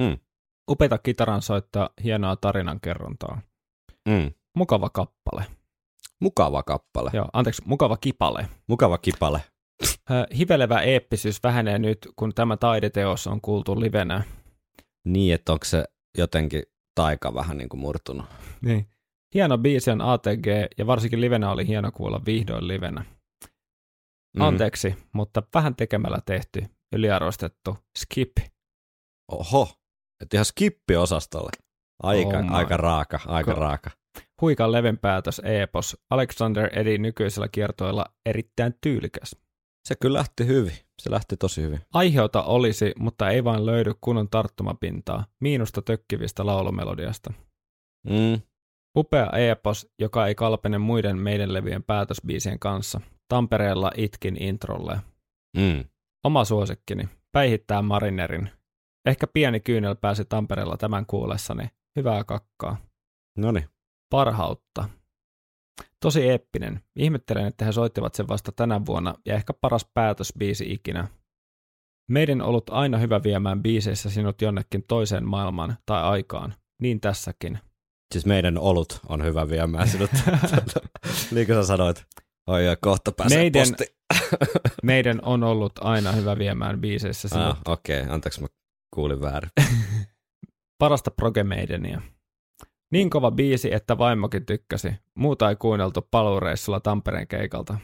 Mm. 0.00 0.18
Upeita 0.70 0.98
kitaran 0.98 1.42
soittaa, 1.42 1.90
hienoa 2.04 2.36
tarinankerrontaa. 2.36 3.40
Mm. 4.08 4.30
Mukava 4.56 4.90
kappale. 4.90 5.46
Mukava 6.20 6.62
kappale. 6.62 7.10
Joo, 7.12 7.28
anteeksi, 7.32 7.62
mukava 7.64 7.96
kipale. 7.96 8.48
Mukava 8.68 8.98
kipale. 8.98 9.40
Hivelevä 10.38 10.80
eeppisyys 10.80 11.42
vähenee 11.42 11.78
nyt, 11.78 12.08
kun 12.16 12.34
tämä 12.34 12.56
taideteos 12.56 13.26
on 13.26 13.40
kuultu 13.40 13.80
livenä. 13.80 14.22
Niin, 15.04 15.34
että 15.34 15.52
onko 15.52 15.64
se 15.64 15.84
jotenkin 16.18 16.62
taika 16.94 17.34
vähän 17.34 17.58
niin 17.58 17.68
kuin 17.68 17.80
murtunut. 17.80 18.26
Niin. 18.60 18.86
Hieno 19.34 19.58
biisi 19.58 19.90
on 19.90 20.00
ATG, 20.00 20.46
ja 20.78 20.86
varsinkin 20.86 21.20
livenä 21.20 21.50
oli 21.50 21.66
hieno 21.66 21.92
kuulla 21.92 22.20
vihdoin 22.26 22.68
livenä. 22.68 23.04
Mm. 24.36 24.40
Anteeksi, 24.42 24.96
mutta 25.12 25.42
vähän 25.54 25.76
tekemällä 25.76 26.18
tehty, 26.26 26.62
yliarvostettu 26.92 27.78
skip. 27.98 28.32
Oho, 29.32 29.68
että 30.22 30.36
ihan 30.36 30.44
skippi-osastolle. 30.44 31.50
Aika, 32.02 32.38
Oh 32.38 32.44
my 32.44 32.50
aika 32.50 32.76
raaka, 32.76 33.20
aika 33.26 33.52
God. 33.52 33.60
raaka. 33.60 33.90
Huikan 34.40 34.72
levin 34.72 34.98
päätös 34.98 35.40
Epos. 35.44 35.96
Alexander 36.10 36.78
Edin 36.78 37.02
nykyisellä 37.02 37.48
kiertoilla 37.48 38.06
erittäin 38.26 38.74
tyylikäs. 38.80 39.36
Se 39.88 39.94
kyllä 40.00 40.18
lähti 40.18 40.46
hyvin. 40.46 40.76
Se 41.02 41.10
lähti 41.10 41.36
tosi 41.36 41.62
hyvin. 41.62 41.80
Aiheota 41.92 42.42
olisi, 42.42 42.92
mutta 42.98 43.30
ei 43.30 43.44
vain 43.44 43.66
löydy 43.66 43.92
kunnon 44.00 44.28
tarttumapintaa, 44.30 45.24
miinusta 45.40 45.82
tökkivistä 45.82 46.46
laulumelodiasta. 46.46 47.32
Mm. 48.08 48.40
Upea 48.98 49.30
epos, 49.30 49.92
joka 49.98 50.26
ei 50.26 50.34
kalpene 50.34 50.78
muiden 50.78 51.18
meidän 51.18 51.52
levyjen 51.52 51.82
päätösbiisien 51.82 52.58
kanssa. 52.58 53.00
Tampereella 53.28 53.90
itkin 53.96 54.42
introlle. 54.42 55.00
Mm. 55.56 55.84
Oma 56.24 56.44
suosikkini, 56.44 57.08
päihittää 57.32 57.82
Marinerin. 57.82 58.50
Ehkä 59.06 59.26
pieni 59.26 59.60
kyynel 59.60 59.96
pääsi 59.96 60.24
Tampereella 60.24 60.76
tämän 60.76 61.06
kuullessani. 61.06 61.64
Hyvää 61.96 62.24
kakkaa. 62.24 62.76
Noniin. 63.38 63.68
Parhautta. 64.10 64.88
Tosi 66.00 66.28
eeppinen. 66.28 66.80
Ihmettelen, 66.96 67.46
että 67.46 67.64
he 67.64 67.72
soittivat 67.72 68.14
sen 68.14 68.28
vasta 68.28 68.52
tänä 68.52 68.86
vuonna 68.86 69.14
ja 69.26 69.34
ehkä 69.34 69.52
paras 69.52 69.86
päätösbiisi 69.94 70.72
ikinä. 70.72 71.08
Meidän 72.10 72.42
ollut 72.42 72.70
aina 72.70 72.98
hyvä 72.98 73.22
viemään 73.22 73.62
biiseissä 73.62 74.10
sinut 74.10 74.42
jonnekin 74.42 74.84
toiseen 74.88 75.24
maailmaan 75.28 75.76
tai 75.86 76.02
aikaan. 76.02 76.54
Niin 76.82 77.00
tässäkin. 77.00 77.58
Siis 78.12 78.26
meidän 78.26 78.58
olut 78.58 79.00
on 79.08 79.24
hyvä 79.24 79.48
viemään 79.48 79.88
sinut. 79.88 80.10
niin 81.34 81.46
kuin 81.46 81.56
sä 81.58 81.62
sanoit. 81.66 82.04
Oi, 82.46 82.66
ja 82.66 82.76
kohta 82.76 83.12
pääsee 83.12 83.38
Meidän- 83.38 83.68
posti. 83.68 83.84
Meidän 84.82 85.20
on 85.24 85.44
ollut 85.44 85.72
aina 85.80 86.12
hyvä 86.12 86.38
viemään 86.38 86.80
biiseissä 86.80 87.28
sinut 87.28 87.46
Ah, 87.46 87.58
Okei, 87.68 88.00
okay. 88.02 88.14
anteeksi 88.14 88.40
mä 88.40 88.46
kuulin 88.94 89.20
väärin. 89.20 89.50
parasta 90.78 91.10
progemeidenia. 91.10 92.00
Niin 92.92 93.10
kova 93.10 93.30
biisi, 93.30 93.74
että 93.74 93.98
vaimokin 93.98 94.46
tykkäsi. 94.46 94.88
Muuta 95.18 95.48
ei 95.50 95.56
kuunneltu 95.56 96.08
paluureissulla 96.10 96.80
Tampereen 96.80 97.28
keikalta. 97.28 97.78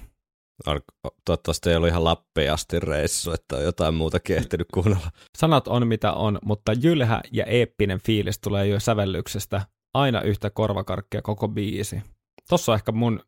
Ar- 0.66 0.80
Toivottavasti 1.24 1.70
ei 1.70 1.76
ollut 1.76 1.88
ihan 1.88 2.04
Lappiin 2.04 2.52
asti 2.52 2.80
reissu, 2.80 3.32
että 3.32 3.56
on 3.56 3.62
jotain 3.62 3.94
muutakin 3.94 4.36
ehtinyt 4.36 4.66
kuunnella. 4.74 5.10
Sanat 5.38 5.68
on 5.68 5.86
mitä 5.86 6.12
on, 6.12 6.38
mutta 6.44 6.72
jylhä 6.72 7.20
ja 7.32 7.44
eeppinen 7.44 8.00
fiilis 8.00 8.38
tulee 8.40 8.66
jo 8.66 8.80
sävellyksestä. 8.80 9.66
Aina 9.94 10.20
yhtä 10.22 10.50
korvakarkkia 10.50 11.22
koko 11.22 11.48
biisi. 11.48 12.02
Tossa 12.48 12.72
on 12.72 12.76
ehkä 12.76 12.92
mun, 12.92 13.20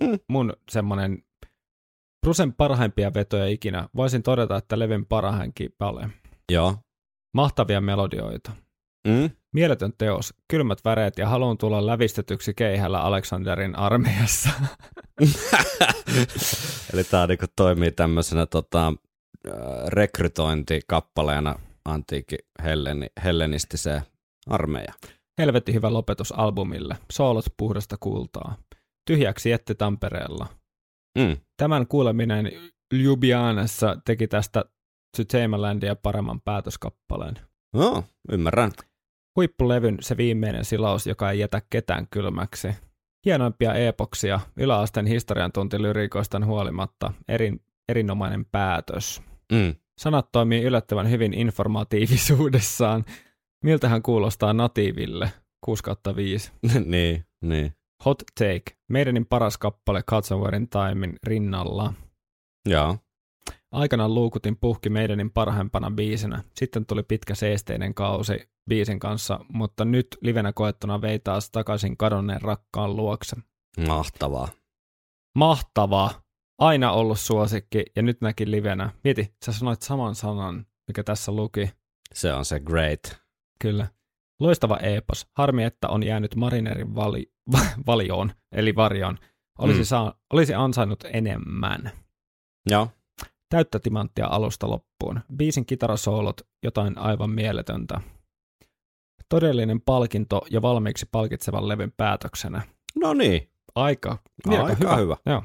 Mm. 0.00 0.18
mun 0.28 0.52
semmonen 0.70 1.22
Brusen 2.26 2.52
parhaimpia 2.52 3.14
vetoja 3.14 3.46
ikinä. 3.46 3.88
Voisin 3.96 4.22
todeta, 4.22 4.56
että 4.56 4.78
levin 4.78 5.06
parhainkin 5.06 5.74
pale. 5.78 6.08
Joo. 6.52 6.76
Mahtavia 7.34 7.80
melodioita. 7.80 8.52
Mm? 9.06 9.30
Mieletön 9.52 9.92
teos, 9.98 10.34
kylmät 10.48 10.78
väreet 10.84 11.18
ja 11.18 11.28
haluan 11.28 11.58
tulla 11.58 11.86
lävistetyksi 11.86 12.54
keihällä 12.54 13.00
Aleksanderin 13.00 13.76
armeijassa. 13.76 14.50
Eli 16.92 17.04
tämä 17.04 17.26
niinku 17.26 17.46
toimii 17.56 17.92
tämmöisenä 17.92 18.46
tota, 18.46 18.92
rekrytointikappaleena 19.88 21.54
antiikin 21.84 22.38
helleni, 22.62 23.06
hellenistiseen 23.24 24.02
armeijaan. 24.46 24.98
Helvetti 25.38 25.74
hyvä 25.74 25.92
lopetus 25.92 26.32
albumille. 26.32 26.96
Soolot 27.12 27.44
puhdasta 27.56 27.96
kultaa. 28.00 28.56
Tyhjäksi 29.06 29.50
jätti 29.50 29.74
Tampereella. 29.74 30.46
Mm. 31.18 31.36
Tämän 31.56 31.86
kuuleminen 31.86 32.52
Ljubljanassa 32.94 33.96
teki 34.04 34.28
tästä 34.28 34.64
Syteemalandia 35.16 35.96
paremman 35.96 36.40
päätöskappaleen. 36.40 37.34
No, 37.74 38.04
ymmärrän. 38.32 38.72
Huippulevyn 39.36 39.96
se 40.00 40.16
viimeinen 40.16 40.64
silaus, 40.64 41.06
joka 41.06 41.30
ei 41.30 41.38
jätä 41.38 41.62
ketään 41.70 42.06
kylmäksi. 42.10 42.68
Hienoimpia 43.24 43.74
epoksia, 43.74 44.40
yläasteen 44.56 45.06
historian 45.06 45.52
tunti 45.52 45.82
lyriikoistaan 45.82 46.46
huolimatta, 46.46 47.12
erin, 47.28 47.60
erinomainen 47.88 48.44
päätös. 48.44 49.22
Mm. 49.52 49.74
Sanat 49.98 50.32
toimii 50.32 50.62
yllättävän 50.62 51.10
hyvin 51.10 51.34
informatiivisuudessaan. 51.34 53.04
Miltähän 53.64 54.02
kuulostaa 54.02 54.52
natiiville? 54.52 55.32
6 55.64 55.82
5. 56.16 56.52
niin, 56.84 57.24
niin. 57.42 57.72
Hot 58.04 58.22
Take, 58.38 58.76
meidänin 58.88 59.26
paras 59.26 59.58
kappale 59.58 60.02
Wearing 60.40 60.66
Timein 60.70 61.16
rinnalla. 61.22 61.92
Joo. 62.68 62.96
Aikanaan 63.72 64.14
luukutin 64.14 64.56
puhki 64.56 64.90
meidänin 64.90 65.30
parhaimpana 65.30 65.90
biisinä. 65.90 66.44
Sitten 66.54 66.86
tuli 66.86 67.02
pitkä 67.02 67.34
seesteinen 67.34 67.94
kausi 67.94 68.50
biisin 68.70 68.98
kanssa, 68.98 69.40
mutta 69.52 69.84
nyt 69.84 70.06
livenä 70.20 70.52
koettuna 70.52 71.00
vei 71.02 71.18
taas 71.18 71.50
takaisin 71.50 71.96
kadonneen 71.96 72.42
rakkaan 72.42 72.96
luokse. 72.96 73.36
Mahtavaa. 73.86 74.48
Mahtavaa! 75.34 76.22
Aina 76.58 76.92
ollut 76.92 77.20
suosikki 77.20 77.84
ja 77.96 78.02
nyt 78.02 78.20
näki 78.20 78.50
livenä. 78.50 78.90
Mieti, 79.04 79.34
sä 79.44 79.52
sanoit 79.52 79.82
saman 79.82 80.14
sanan, 80.14 80.66
mikä 80.88 81.02
tässä 81.04 81.32
luki. 81.32 81.70
Se 82.14 82.32
on 82.32 82.44
se 82.44 82.60
great. 82.60 83.00
Kyllä. 83.60 83.86
Loistava 84.40 84.76
epos. 84.76 85.26
Harmi, 85.36 85.64
että 85.64 85.88
on 85.88 86.02
jäänyt 86.02 86.34
Marinerin 86.36 86.94
vali, 86.94 87.32
valioon, 87.86 88.32
eli 88.52 88.74
varjoon. 88.74 89.18
Olisi, 89.58 89.78
Mm. 89.80 89.84
saa, 89.84 90.14
olisi 90.32 90.54
ansainnut 90.54 91.04
enemmän. 91.12 91.90
Joo. 92.70 92.88
Täyttä 93.48 93.78
timanttia 93.78 94.26
alusta 94.26 94.70
loppuun. 94.70 95.20
Biisin 95.36 95.66
kitarasoolot, 95.66 96.40
jotain 96.62 96.98
aivan 96.98 97.30
mieletöntä. 97.30 98.00
Todellinen 99.28 99.80
palkinto 99.80 100.42
ja 100.50 100.62
valmiiksi 100.62 101.06
palkitsevan 101.12 101.68
levyn 101.68 101.92
päätöksenä. 101.96 102.62
No 102.94 103.14
niin. 103.14 103.50
Aika, 103.74 104.18
Aika 104.48 104.74
hyvä. 104.74 104.96
hyvä. 104.96 105.16
Joo. 105.26 105.42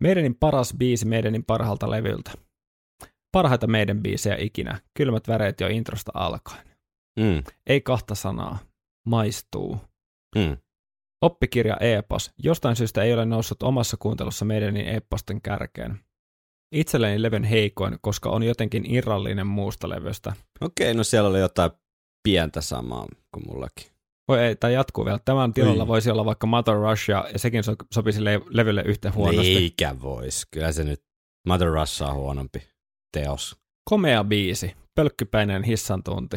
Meidänin 0.00 0.34
paras 0.34 0.74
biisi 0.78 1.06
meidänin 1.06 1.44
parhaalta 1.44 1.90
levyltä. 1.90 2.32
Parhaita 3.32 3.66
meidän 3.66 4.02
biisejä 4.02 4.36
ikinä. 4.38 4.80
Kylmät 4.94 5.28
väreet 5.28 5.60
jo 5.60 5.68
introsta 5.68 6.12
alkaen. 6.14 6.66
Mm. 7.20 7.42
Ei 7.66 7.80
kahta 7.80 8.14
sanaa. 8.14 8.58
Maistuu. 9.06 9.78
Mm. 10.36 10.56
Oppikirja 11.22 11.76
Epos. 11.80 12.30
Jostain 12.38 12.76
syystä 12.76 13.02
ei 13.02 13.14
ole 13.14 13.24
noussut 13.24 13.62
omassa 13.62 13.96
kuuntelussa 13.96 14.44
meidänin 14.44 14.88
eposten 14.88 15.42
kärkeen. 15.42 16.00
Itselleni 16.72 17.22
levyn 17.22 17.44
heikoin, 17.44 17.98
koska 18.00 18.30
on 18.30 18.42
jotenkin 18.42 18.94
irrallinen 18.94 19.46
muusta 19.46 19.88
levystä. 19.88 20.32
Okei, 20.60 20.94
no 20.94 21.04
siellä 21.04 21.28
oli 21.30 21.40
jotain 21.40 21.70
pientä 22.22 22.60
samaa 22.60 23.06
kuin 23.34 23.46
mullakin. 23.46 23.86
Oi 24.28 24.40
ei, 24.40 24.56
tämä 24.56 24.70
jatkuu 24.70 25.04
vielä. 25.04 25.18
Tämän 25.24 25.52
tilalla 25.52 25.82
Ei. 25.82 25.88
voisi 25.88 26.10
olla 26.10 26.24
vaikka 26.24 26.46
Mother 26.46 26.74
Russia, 26.74 27.24
ja 27.32 27.38
sekin 27.38 27.64
so- 27.64 27.76
sopisi 27.94 28.24
le- 28.24 28.40
levylle 28.48 28.82
yhtä 28.82 29.12
huonosti. 29.12 29.56
Eikä 29.56 29.96
vois. 30.02 30.46
Kyllä 30.50 30.72
se 30.72 30.84
nyt 30.84 31.02
Mother 31.48 31.68
Russia 31.68 32.06
on 32.06 32.14
huonompi 32.14 32.62
teos. 33.12 33.56
Komea 33.90 34.24
biisi. 34.24 34.74
Pölkkypäinen 34.94 35.62
hissan 35.62 36.02
tunti. 36.02 36.36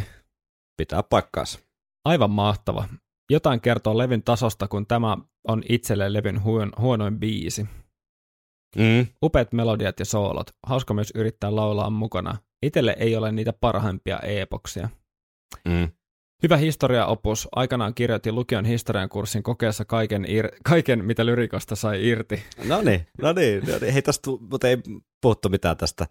pitää 0.78 1.04
paikkaansa. 1.04 1.60
Aivan 2.06 2.32
mahtava. 2.32 2.88
Jotain 3.32 3.62
kertoo 3.62 3.98
levyn 3.98 4.24
tasosta, 4.24 4.68
kun 4.68 4.88
tämä 4.88 5.18
on 5.48 5.64
itselle 5.70 6.14
levyn 6.14 6.44
huon, 6.44 6.72
huonoin 6.80 7.20
biisi. 7.20 7.66
Mm. 8.78 9.08
Upeat 9.24 9.54
melodiat 9.54 10.00
ja 10.00 10.06
soolot. 10.06 10.52
Hauska 10.68 10.94
myös 10.94 11.12
yrittää 11.16 11.56
laulaa 11.56 11.90
mukana. 11.90 12.38
Itelle 12.64 12.96
ei 13.00 13.16
ole 13.16 13.32
niitä 13.32 13.54
parhaimpia 13.54 14.20
epoksia. 14.20 14.90
Mm. 15.68 15.90
Hyvä 16.44 16.58
historiaopus. 16.58 17.48
Aikanaan 17.52 17.94
kirjoitin 17.94 18.36
lukion 18.36 18.66
historian 18.66 19.10
kurssin 19.10 19.44
kokeessa 19.44 19.86
kaiken, 19.86 20.26
ir- 20.26 20.58
kaiken 20.64 21.06
mitä 21.06 21.26
lyrikosta 21.26 21.76
sai 21.76 22.08
irti. 22.08 22.44
No 22.68 22.82
niin, 22.82 23.08
no 23.22 23.34
niin, 23.34 23.64
no 23.68 23.78
niin. 23.82 23.94
Hei, 23.94 24.02
tästä, 24.02 24.32
mutta 24.50 24.68
ei 24.68 24.78
puhuttu 25.22 25.50
mitään 25.50 25.78
tästä 25.78 26.08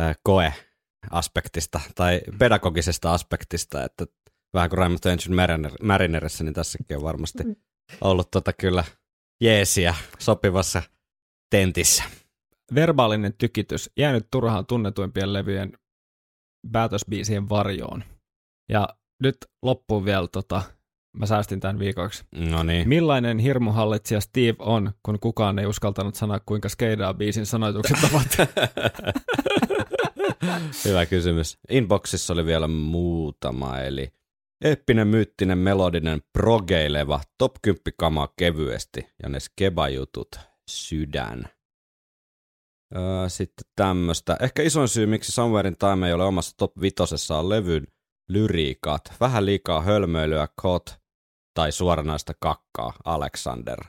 äh, 0.00 0.16
koe-aspektista 0.22 1.80
tai 1.94 2.20
pedagogisesta 2.38 3.12
aspektista, 3.12 3.84
että 3.84 4.06
vähän 4.54 4.70
kuin 4.70 4.78
Raymond 4.78 5.04
Engine 5.06 5.36
Mariner, 5.36 5.72
Marinerissä, 5.82 6.44
niin 6.44 6.54
tässäkin 6.54 6.96
on 6.96 7.02
varmasti 7.02 7.42
ollut 8.00 8.30
tota 8.30 8.52
kyllä 8.52 8.84
jeesiä 9.40 9.94
sopivassa 10.18 10.82
tentissä. 11.52 12.04
Verbaalinen 12.74 13.34
tykitys. 13.38 13.90
Jäänyt 13.96 14.26
turhaan 14.30 14.66
tunnetuimpien 14.66 15.32
levyjen 15.32 15.72
päätösbiisien 16.72 17.48
varjoon. 17.48 18.04
Ja 18.68 18.88
nyt 19.22 19.36
loppuun 19.62 20.04
vielä, 20.04 20.28
tota, 20.28 20.62
mä 21.16 21.26
säästin 21.26 21.60
tämän 21.60 21.78
viikoksi. 21.78 22.24
No 22.50 22.62
niin. 22.62 22.88
Millainen 22.88 23.38
hirmuhallitsija 23.38 24.20
Steve 24.20 24.56
on, 24.58 24.92
kun 25.02 25.20
kukaan 25.20 25.58
ei 25.58 25.66
uskaltanut 25.66 26.14
sanoa, 26.14 26.40
kuinka 26.46 26.68
skeidaa 26.68 27.14
biisin 27.14 27.46
sanoitukset 27.46 27.98
ovat? 28.12 28.36
Hyvä 30.84 31.06
kysymys. 31.06 31.58
Inboxissa 31.70 32.32
oli 32.32 32.46
vielä 32.46 32.68
muutama, 32.68 33.78
eli 33.78 34.12
eeppinen, 34.64 35.08
myyttinen, 35.08 35.58
melodinen, 35.58 36.22
progeileva, 36.32 37.20
top 37.38 37.54
10 37.62 37.82
kamaa 37.98 38.28
kevyesti 38.36 39.06
ja 39.22 39.28
ne 39.28 39.40
skeba-jutut, 39.40 40.51
sydän. 40.72 41.44
Öö, 42.96 43.28
sitten 43.28 43.70
tämmöstä. 43.76 44.36
Ehkä 44.40 44.62
isoin 44.62 44.88
syy, 44.88 45.06
miksi 45.06 45.32
Somewhere 45.32 45.68
in 45.68 45.76
Time 45.76 46.06
ei 46.06 46.12
ole 46.12 46.24
omassa 46.24 46.56
top 46.56 46.80
vitosessa 46.80 47.38
on 47.38 47.48
levyn 47.48 47.86
lyriikat. 48.28 49.12
Vähän 49.20 49.46
liikaa 49.46 49.80
hölmöilyä, 49.80 50.48
kot 50.62 50.96
tai 51.54 51.72
suoranaista 51.72 52.32
kakkaa, 52.40 52.92
Alexander. 53.04 53.84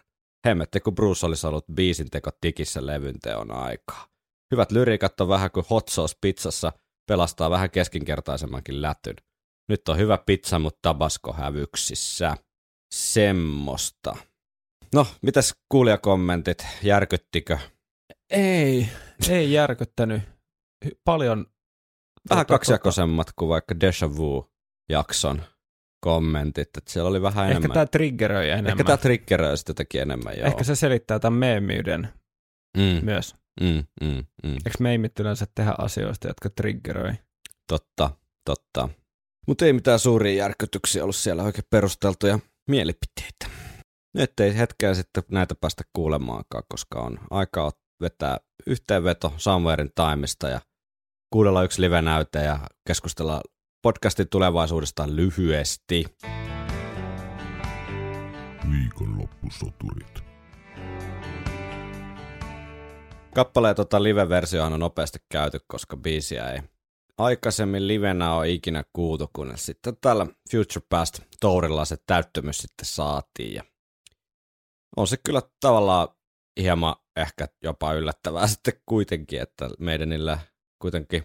Hemmetti, 0.48 0.80
kun 0.80 0.96
Bruce 0.96 1.26
olisi 1.26 1.48
ollut 1.48 1.66
biisin 1.74 2.10
teko 2.10 2.30
tikissä 2.42 2.86
levyn 2.86 3.20
teon 3.20 3.52
aikaa. 3.52 4.08
Hyvät 4.52 4.72
lyriikat 4.72 5.22
on 5.22 5.28
vähän 5.28 5.52
kuin 5.52 5.66
hot 5.70 5.88
sauce 5.88 6.18
pizzassa, 6.22 6.72
pelastaa 7.10 7.50
vähän 7.50 7.72
keskinkertaisemmankin 7.72 8.82
lätyn. 8.82 9.16
Nyt 9.70 9.90
on 9.90 9.98
hyvä 9.98 10.18
pizza, 10.18 10.60
mutta 10.60 10.80
tabasko 10.82 11.34
hävyksissä. 11.34 12.38
Semmosta. 12.94 14.16
No, 14.94 15.08
mitäs 15.22 15.56
kuulijakommentit? 15.70 16.66
Järkyttikö? 16.84 17.58
ei, 18.30 18.90
ei 19.30 19.52
järkyttänyt. 19.52 20.22
Paljon 21.06 21.46
Vähän 22.30 22.46
tota, 22.46 22.54
kaksijakoisemmat 22.54 23.28
kuin 23.36 23.50
vaikka 23.50 23.80
Deja 23.80 24.16
Vu-jakson 24.18 25.42
kommentit. 26.00 26.78
Että 26.78 26.92
siellä 26.92 27.10
oli 27.10 27.22
vähän 27.22 27.46
Ehkä 27.46 27.58
enemmän. 27.58 27.74
tämä 27.74 27.86
triggeröi 27.86 28.50
enemmän. 28.50 28.72
Ehkä 28.72 28.84
tämä 28.84 28.98
triggeröi 28.98 29.58
sitten 29.58 29.72
jotenkin 29.72 30.02
enemmän, 30.02 30.38
joo. 30.38 30.48
Ehkä 30.48 30.64
se 30.64 30.76
selittää 30.76 31.20
tämän 31.20 31.40
meemiyden 31.40 32.10
mm, 32.78 33.00
myös. 33.06 33.36
mm, 33.62 33.84
mm, 34.02 34.24
mm. 34.44 34.54
Eikö 34.54 34.78
meemit 34.80 35.20
yleensä 35.20 35.48
tehdä 35.56 35.76
asioista, 35.78 36.28
jotka 36.28 36.50
triggeröi? 36.50 37.14
Totta, 37.68 38.10
totta. 38.46 38.90
Mutta 39.48 39.66
ei 39.66 39.74
mitään 39.74 40.00
suuria 40.00 40.34
järkytyksiä 40.34 41.04
ollut 41.04 41.16
siellä 41.16 41.44
oikein 41.44 41.68
perusteltuja 41.70 42.40
mielipiteitä. 42.70 43.48
Nyt 44.14 44.40
ei 44.40 44.58
hetkeä 44.58 44.94
sitten 44.94 45.24
näitä 45.32 45.56
päästä 45.56 45.84
kuulemaankaan, 45.94 46.64
koska 46.70 47.00
on 47.02 47.20
aikaa 47.32 47.72
vetää 48.02 48.38
yhteenveto 48.68 49.34
Somewhere 49.38 49.84
in 49.84 49.92
Timeista 49.96 50.50
ja 50.50 50.62
kuudella 51.30 51.64
yksi 51.64 51.82
live-näyte 51.82 52.40
ja 52.40 52.60
keskustella 52.88 53.42
podcastin 53.82 54.30
tulevaisuudesta 54.30 55.08
lyhyesti. 55.08 56.06
Viikonloppusoturit. 58.72 60.24
Kappaleen 63.36 63.76
tota 63.76 64.04
live-versiohan 64.04 64.74
on 64.74 64.80
nopeasti 64.80 65.20
käyty, 65.32 65.60
koska 65.68 65.98
biisiä 65.98 66.52
ei 66.52 66.62
aikaisemmin 67.18 67.88
livenä 67.88 68.34
ole 68.34 68.50
ikinä 68.50 68.84
kuultu, 68.94 69.30
kunnes 69.34 69.66
sitten 69.66 69.98
tällä 70.02 70.28
Future 70.52 70.86
Past 70.90 71.20
tourilla 71.40 71.86
se 71.86 71.98
täyttymys 72.08 72.58
sitten 72.58 72.86
saatiin. 72.86 73.54
Ja 73.54 73.64
on 74.98 75.08
se 75.08 75.18
kyllä 75.18 75.42
tavallaan 75.60 76.08
hieman 76.62 76.96
ehkä 77.16 77.48
jopa 77.64 77.94
yllättävää 77.94 78.48
sitten 78.54 78.82
kuitenkin, 78.86 79.42
että 79.42 79.70
meidän 79.80 80.10
niillä 80.10 80.40
kuitenkin 80.82 81.24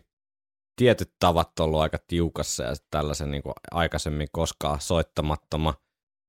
tietyt 0.77 1.13
tavat 1.19 1.61
ollut 1.61 1.81
aika 1.81 1.99
tiukassa 2.07 2.63
ja 2.63 2.75
tällaisen 2.91 3.31
niin 3.31 3.43
aikaisemmin 3.71 4.29
koskaan 4.33 4.81
soittamattoma 4.81 5.75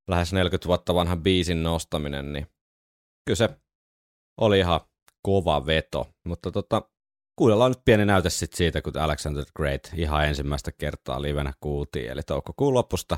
lähes 0.09 0.33
40 0.33 0.67
vuotta 0.67 0.95
vanha 0.95 1.15
biisin 1.15 1.63
nostaminen, 1.63 2.33
niin 2.33 2.47
kyllä 3.25 3.35
se 3.35 3.49
oli 4.41 4.59
ihan 4.59 4.79
kova 5.21 5.65
veto. 5.65 6.07
Mutta 6.27 6.51
tota, 6.51 6.89
kuunnellaan 7.35 7.71
nyt 7.71 7.81
pieni 7.85 8.05
näyte 8.05 8.29
sit 8.29 8.53
siitä, 8.53 8.81
kun 8.81 8.97
Alexander 8.97 9.45
the 9.45 9.51
Great 9.55 9.81
ihan 9.95 10.25
ensimmäistä 10.25 10.71
kertaa 10.71 11.21
livenä 11.21 11.53
kuultiin, 11.59 12.09
eli 12.11 12.21
toukokuun 12.23 12.73
lopusta 12.73 13.17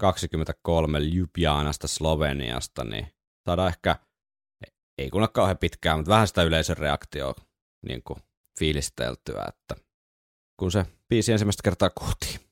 23 0.00 1.00
Ljubljanasta 1.00 1.88
Sloveniasta, 1.88 2.84
niin 2.84 3.17
saadaan 3.44 3.68
ehkä, 3.68 3.96
ei 4.98 5.10
kun 5.10 5.28
kauhean 5.32 5.58
pitkään, 5.58 5.98
mutta 5.98 6.10
vähän 6.10 6.28
sitä 6.28 6.42
yleisön 6.42 6.76
reaktioa 6.76 7.34
niin 7.86 8.02
kuin 8.02 8.18
fiilisteltyä, 8.58 9.44
että 9.48 9.84
kun 10.56 10.72
se 10.72 10.86
biisi 11.08 11.32
ensimmäistä 11.32 11.62
kertaa 11.64 11.90
kuultiin. 11.90 12.47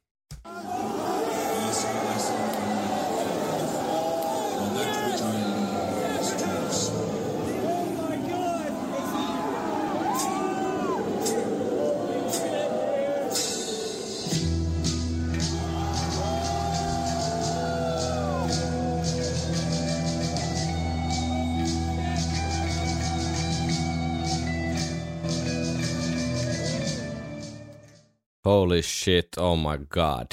Holy 28.47 28.83
shit, 28.83 29.29
oh 29.39 29.59
my 29.59 29.87
god. 29.89 30.27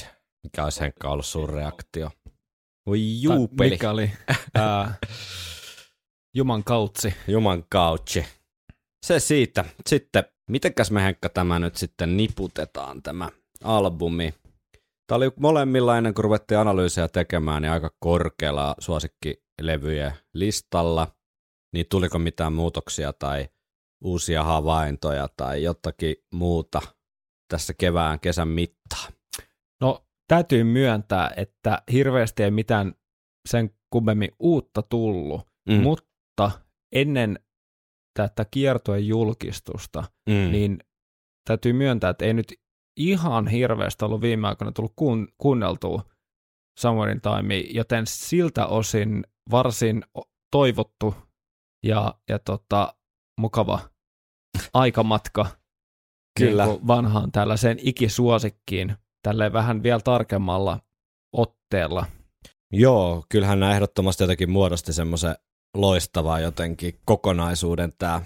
Mikä 0.43 0.63
olisi 0.63 0.79
Henkka 0.79 1.09
ollut 1.09 1.25
sun 1.25 1.49
reaktio? 1.49 2.09
Voi 2.85 3.21
juupeli. 3.21 3.69
Mikä 3.69 3.91
oli 3.91 4.11
ää, 4.55 4.95
Juman 6.35 6.63
kautsi. 6.63 7.13
Juman 7.27 7.63
kautsi. 7.69 8.25
Se 9.05 9.19
siitä. 9.19 9.65
Sitten, 9.87 10.23
mitenkäs 10.49 10.91
me 10.91 11.03
Henkka 11.03 11.29
tämä 11.29 11.59
nyt 11.59 11.75
sitten 11.75 12.17
niputetaan 12.17 13.01
tämä 13.03 13.29
albumi? 13.63 14.33
Tämä 15.07 15.17
oli 15.17 15.31
molemmilla 15.39 15.97
ennen 15.97 16.13
kuin 16.13 16.23
ruvettiin 16.23 16.57
analyysejä 16.57 17.07
tekemään, 17.07 17.61
niin 17.61 17.71
aika 17.71 17.91
korkealla 17.99 18.75
suosikkilevyjen 18.79 20.13
listalla. 20.33 21.07
Niin 21.73 21.85
tuliko 21.89 22.19
mitään 22.19 22.53
muutoksia 22.53 23.13
tai 23.13 23.49
uusia 24.03 24.43
havaintoja 24.43 25.29
tai 25.37 25.63
jotakin 25.63 26.15
muuta 26.33 26.81
tässä 27.53 27.73
kevään, 27.73 28.19
kesän 28.19 28.47
mittaan? 28.47 29.13
No, 29.81 30.05
täytyy 30.27 30.63
myöntää, 30.63 31.31
että 31.37 31.81
hirveästi 31.91 32.43
ei 32.43 32.51
mitään 32.51 32.93
sen 33.49 33.69
kummemmin 33.89 34.29
uutta 34.39 34.81
tullut, 34.81 35.53
Mm, 35.69 35.75
mutta 35.75 36.51
ennen 36.91 37.39
tätä 38.13 38.45
kiertojen 38.51 39.07
julkistusta, 39.07 40.03
mm, 40.29 40.51
niin 40.51 40.79
täytyy 41.47 41.73
myöntää, 41.73 42.09
että 42.09 42.25
ei 42.25 42.33
nyt 42.33 42.53
ihan 42.97 43.47
hirveästi 43.47 44.05
ollut 44.05 44.21
viime 44.21 44.47
aikoina 44.47 44.71
tullut 44.71 44.93
kuun, 44.95 45.27
kuunneltua 45.37 46.03
in 47.11 47.21
Time, 47.21 47.57
joten 47.57 48.07
siltä 48.07 48.67
osin 48.67 49.23
varsin 49.51 50.03
toivottu 50.51 51.15
ja, 51.83 52.13
ja 52.29 52.39
tota, 52.39 52.95
mukava 53.39 53.79
aikamatka 54.73 55.47
Kyllä. 56.39 56.65
Niin 56.65 56.87
vanhaan 56.87 57.31
tällaiseen 57.31 57.77
ikisuosikkiin, 57.81 58.95
tälleen 59.23 59.53
vähän 59.53 59.83
vielä 59.83 59.99
tarkemmalla 59.99 60.79
otteella. 61.33 62.05
Joo, 62.71 63.25
kyllähän 63.29 63.59
nämä 63.59 63.73
ehdottomasti 63.73 64.23
jotenkin 64.23 64.49
muodosti 64.49 64.93
semmoisen 64.93 65.35
loistavaa 65.77 66.39
jotenkin 66.39 66.99
kokonaisuuden 67.05 67.93
tämä 67.97 68.21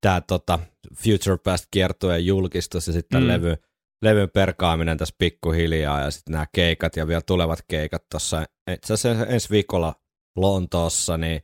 tää 0.00 0.20
tota 0.20 0.58
Future 0.94 1.36
Past 1.44 1.66
kiertueen 1.70 2.26
julkistus 2.26 2.86
ja 2.86 2.92
sitten 2.92 3.22
Mm. 3.22 3.28
levy 3.28 3.56
levyn 4.02 4.30
perkaaminen 4.30 4.98
tässä 4.98 5.14
pikkuhiljaa 5.18 6.00
ja 6.00 6.10
sitten 6.10 6.32
nämä 6.32 6.46
keikat 6.54 6.96
ja 6.96 7.06
vielä 7.08 7.20
tulevat 7.20 7.58
keikat 7.68 8.02
tuossa 8.10 8.44
itse 8.70 8.94
asiassa 8.94 9.26
ensi 9.26 9.50
viikolla 9.50 9.94
Lontoossa, 10.36 11.16
niin 11.16 11.42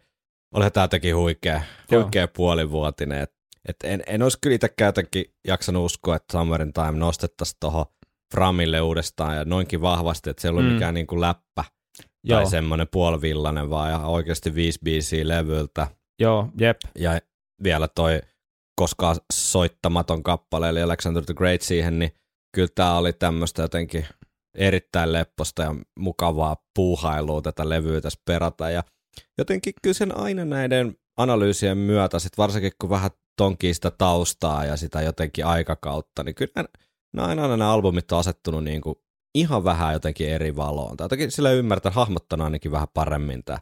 olihan 0.55 0.73
tämä 0.73 0.85
jotenkin 0.85 1.17
huikea, 1.17 1.63
huikea 1.91 2.29
puolivuotinen. 2.29 3.27
Et 3.69 3.77
en, 3.85 4.03
en 4.07 4.23
olisi 4.23 4.39
kyllä 4.41 4.55
itsekään 4.55 4.89
jotenkin 4.89 5.25
jaksanut 5.47 5.85
uskoa, 5.85 6.17
että 6.17 6.39
Summer 6.39 6.63
in 6.63 6.73
Time 6.73 6.93
nostettaisiin 6.93 7.57
tuohon 7.61 7.87
Framille 8.35 8.81
uudestaan 8.81 9.37
ja 9.37 9.45
noinkin 9.45 9.81
vahvasti, 9.81 10.31
että 10.31 10.43
se 10.43 10.49
ei 10.49 10.51
ollut 10.51 10.65
Mm. 10.65 10.71
mikään 10.73 10.95
niin 10.95 11.07
kuin 11.07 11.21
läppä 11.21 11.65
Joo, 12.25 12.39
tai 12.41 12.51
semmoinen 12.51 12.89
puolivillainen, 12.93 13.71
vaan 13.71 13.91
ihan 13.91 14.05
oikeasti 14.05 14.55
viisi 14.55 14.79
biisiä 14.85 15.29
levyltä. 15.29 15.87
joo, 16.21 16.49
jep. 16.61 16.77
Ja 16.99 17.21
vielä 17.63 17.89
toi 17.89 18.21
koskaan 18.77 19.17
soittamaton 19.33 20.23
kappale, 20.23 20.69
eli 20.69 20.83
Alexander 20.83 21.25
the 21.25 21.35
Great 21.35 21.61
siihen, 21.63 21.99
niin 21.99 22.13
kyllä 22.55 22.69
tämä 22.75 22.97
oli 22.99 23.13
tämmöistä 23.13 23.63
jotenkin 23.63 24.07
erittäin 24.55 25.13
lepposta 25.13 25.63
ja 25.63 25.75
mukavaa 25.99 26.57
puuhailua 26.75 27.43
tätä 27.43 27.69
levyä 27.69 28.01
tässä 28.01 28.21
perata. 28.25 28.71
Ja 28.71 28.83
jotenkin 29.39 29.75
kyllä 29.83 29.95
sen 29.95 30.19
aina 30.19 30.45
näiden 30.45 30.97
analyysien 31.17 31.79
myötä, 31.79 32.19
sit 32.19 32.39
varsinkin 32.39 32.73
kun 32.81 32.91
vähän 32.91 33.11
tonkii 33.37 33.75
sitä 33.75 33.91
taustaa 33.91 34.65
ja 34.65 34.77
sitä 34.77 35.03
jotenkin 35.03 35.47
aikakautta, 35.47 36.23
niin 36.23 36.35
kyllä 36.35 36.53
nämä, 37.13 37.29
aina 37.29 37.49
nämä 37.49 37.73
albumit 37.73 38.13
on 38.13 38.19
asettunut 38.19 38.65
niin 38.65 38.81
kuin 38.81 38.95
ihan 39.35 39.65
vähän 39.65 39.93
jotenkin 39.93 40.29
eri 40.29 40.57
valoon. 40.57 40.97
Tai 40.97 41.05
jotenkin 41.05 41.31
sillä 41.31 41.51
ymmärtää 41.51 41.93
hahmottanut 41.93 42.45
ainakin 42.45 42.73
vähän 42.73 42.89
paremmin 42.95 43.45
tämä 43.45 43.59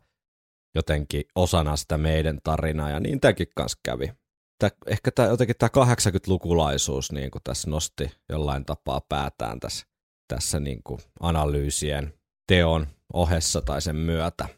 jotenkin 0.75 1.25
osana 1.35 1.77
sitä 1.77 1.99
meidän 1.99 2.39
tarinaa, 2.45 2.91
ja 2.91 3.01
niin 3.01 3.21
tämäkin 3.21 3.49
kanssa 3.57 3.79
kävi. 3.83 4.13
Tää, 4.59 4.71
ehkä 4.87 5.11
tämä, 5.11 5.29
jotenkin 5.29 5.57
tämä 5.59 5.85
80-lukulaisuus 5.85 7.13
niin 7.13 7.31
kuin 7.31 7.43
tässä 7.45 7.71
nosti 7.71 8.11
jollain 8.29 8.65
tapaa 8.65 9.01
päätään 9.09 9.61
tässä, 9.61 9.87
tässä 10.29 10.61
niin 10.61 10.81
kuin 10.85 11.01
analyysien 11.21 12.15
teon 12.49 12.87
ohessa 13.13 13.63
tai 13.63 13.83
sen 13.83 13.97
myötä. 13.97 14.49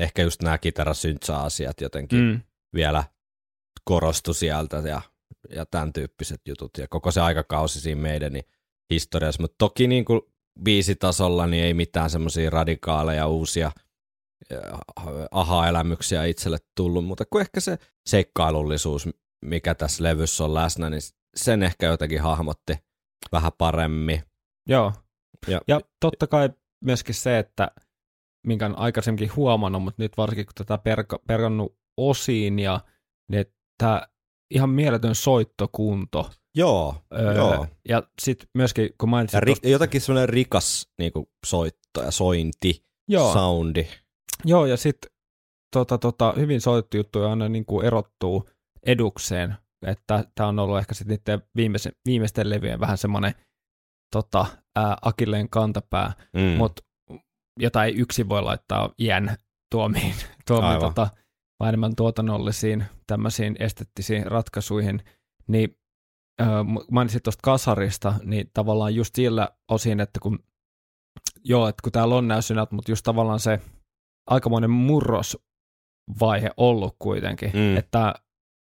Ehkä 0.00 0.22
just 0.22 0.42
nämä 0.42 0.58
kitarasyntsa-asiat 0.58 1.80
jotenkin 1.80 2.18
mm. 2.18 2.24
Mm. 2.24 2.40
vielä 2.74 3.04
korostu 3.84 4.34
sieltä 4.34 4.76
ja, 4.76 5.00
ja 5.50 5.66
tämän 5.66 5.92
tyyppiset 5.92 6.40
jutut 6.48 6.70
ja 6.78 6.88
koko 6.88 7.10
se 7.10 7.20
aikakausi 7.20 7.80
siinä 7.80 8.00
meidän 8.00 8.32
niin 8.32 8.44
historiassa, 8.90 9.42
mutta 9.42 9.54
toki 9.58 9.86
niin 9.88 10.04
kuin 10.04 10.20
biisitasolla 10.64 11.46
niin 11.46 11.64
ei 11.64 11.74
mitään 11.74 12.10
semmoisia 12.10 12.50
radikaaleja 12.50 13.26
uusia 13.26 13.70
aha-elämyksiä 15.30 16.24
itselle 16.24 16.58
tullut, 16.76 17.04
mutta 17.04 17.24
kun 17.30 17.40
ehkä 17.40 17.60
se 17.60 17.78
seikkailullisuus, 18.06 19.08
mikä 19.44 19.74
tässä 19.74 20.04
levyssä 20.04 20.44
on 20.44 20.54
läsnä, 20.54 20.90
niin 20.90 21.00
sen 21.36 21.62
ehkä 21.62 21.86
jotenkin 21.86 22.22
hahmotti 22.22 22.72
vähän 23.32 23.52
paremmin. 23.58 24.22
Joo. 24.68 24.92
Ja- 25.48 25.60
Ja, 25.68 25.80
totta 26.00 26.26
kai 26.26 26.50
myöskin 26.84 27.14
se, 27.14 27.38
että 27.38 27.70
minkä 28.46 28.66
on 28.66 28.78
aikaisemminkin 28.78 29.36
huomannut, 29.36 29.82
mutta 29.82 30.02
nyt 30.02 30.16
varsinkin 30.16 30.46
kun 30.46 30.52
tätä 30.54 30.78
perka, 30.78 31.18
perkannut 31.26 31.78
osiin 31.96 32.58
ja 32.58 32.80
niin 33.28 33.46
tämä 33.78 34.02
ihan 34.54 34.70
mieletön 34.70 35.14
soittokunto. 35.14 36.30
Joo, 36.56 36.94
Öö, 37.18 37.32
joo. 37.34 37.66
Ja 37.88 38.02
sitten 38.22 38.48
myöskin, 38.54 38.90
kun 39.00 39.08
mainitsin 39.08 39.36
Ja 39.36 39.40
ri, 39.40 39.52
tosta- 39.52 39.68
jotakin 39.68 40.00
semmoinen 40.00 40.28
rikas 40.28 40.88
niin 40.98 41.12
kuin 41.12 41.26
soitto 41.46 42.02
ja 42.04 42.10
sointi, 42.10 42.84
joo, 43.08 43.32
soundi. 43.32 43.86
joo, 44.44 44.66
ja 44.66 44.76
sitten 44.76 45.10
tota, 45.74 45.98
tota, 45.98 46.34
hyvin 46.36 46.60
soitettu 46.60 46.96
juttu 46.96 47.24
aina 47.24 47.48
niin 47.48 47.64
kuin 47.64 47.86
erottuu 47.86 48.48
edukseen, 48.86 49.54
että 49.86 50.24
tämä 50.34 50.48
on 50.48 50.58
ollut 50.58 50.78
ehkä 50.78 50.94
sitten 50.94 51.18
niiden 51.18 51.42
viimeisen, 51.56 51.92
viimeisten 52.06 52.50
levyjen 52.50 52.80
vähän 52.80 52.98
semmoinen 52.98 53.34
tota, 54.12 54.46
ää, 54.76 54.96
akilleen 55.02 55.48
kantapää, 55.50 56.12
Mm. 56.36 56.40
mutta 56.58 56.82
jota 57.60 57.84
ei 57.84 57.94
yksin 57.94 58.28
voi 58.28 58.42
laittaa 58.42 58.90
iän 58.98 59.36
tuomiin, 59.70 60.14
tuomiin 60.46 60.80
tota, 60.80 61.08
vaan 61.60 61.68
enemmän 61.68 61.96
tuotannollisiin 61.96 62.84
tämmöisiin 63.06 63.56
esteettisiin 63.58 64.26
ratkaisuihin, 64.26 65.00
niin 65.46 65.78
äh, 66.42 66.48
mainitsit 66.90 67.22
tuosta 67.22 67.40
kasarista, 67.44 68.14
niin 68.22 68.50
tavallaan 68.54 68.94
just 68.94 69.14
sillä 69.14 69.48
osin, 69.70 70.00
että 70.00 70.20
kun 70.20 70.38
joo, 71.44 71.68
että 71.68 71.82
kun 71.82 71.92
täällä 71.92 72.14
on 72.14 72.28
nämä 72.28 72.40
synät, 72.40 72.72
mutta 72.72 72.92
just 72.92 73.02
tavallaan 73.04 73.40
se 73.40 73.60
aikamoinen 74.30 74.70
murrosvaihe 74.70 76.50
ollut 76.56 76.96
kuitenkin, 76.98 77.50
Mm. 77.54 77.76
että 77.76 78.14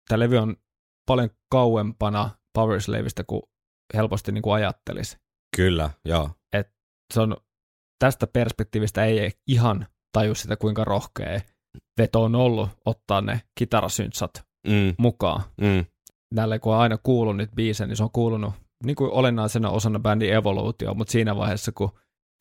tämä 0.07 0.19
levy 0.19 0.37
on 0.37 0.55
paljon 1.07 1.29
kauempana 1.51 2.29
Power 2.53 2.81
Slaveista 2.81 3.23
kuin 3.23 3.41
helposti 3.93 4.31
niin 4.31 4.41
kuin 4.41 4.53
ajattelisi 4.53 5.17
Kyllä, 5.55 5.89
joo. 6.05 6.29
se 7.13 7.21
on 7.21 7.37
tästä 7.99 8.27
perspektiivistä 8.27 9.05
ei 9.05 9.31
ihan 9.47 9.87
taju 10.13 10.35
sitä, 10.35 10.55
kuinka 10.57 10.83
rohkea 10.83 11.41
veto 11.99 12.23
on 12.23 12.35
ollut 12.35 12.69
ottaa 12.85 13.21
ne 13.21 13.41
kitarasyntsat 13.59 14.31
Mm, 14.67 14.95
mukaan. 14.97 15.41
mm, 15.61 15.85
Näille 16.33 16.59
kun 16.59 16.73
on 16.73 16.79
aina 16.79 16.97
kuullut 17.03 17.37
niitä 17.37 17.55
biisejä, 17.55 17.87
niin 17.87 17.97
se 17.97 18.03
on 18.03 18.11
kuulunut 18.11 18.53
niin 18.83 18.95
kuin 18.95 19.11
olennaisena 19.11 19.69
osana 19.69 19.99
bändin 19.99 20.33
evoluutio, 20.33 20.93
mutta 20.93 21.11
siinä 21.11 21.35
vaiheessa, 21.35 21.71
kun 21.71 21.91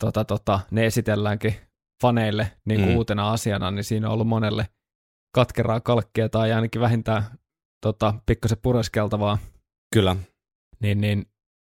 tota, 0.04 0.24
tota, 0.24 0.60
ne 0.70 0.86
esitelläänkin 0.86 1.54
faneille 2.02 2.52
niin 2.64 2.80
kuin 2.80 2.90
Mm. 2.90 2.96
uutena 2.96 3.30
asiana, 3.30 3.70
niin 3.70 3.84
siinä 3.84 4.06
on 4.06 4.12
ollut 4.14 4.26
monelle 4.28 4.68
katkeraa 5.34 5.80
kalkkia 5.80 6.28
tai 6.28 6.52
ainakin 6.52 6.80
vähintään 6.80 7.22
tota, 7.82 8.14
pikkasen 8.26 8.58
pureskeltavaa 8.62 9.38
kyllä. 9.94 10.16
niin, 10.80 11.00
niin 11.00 11.26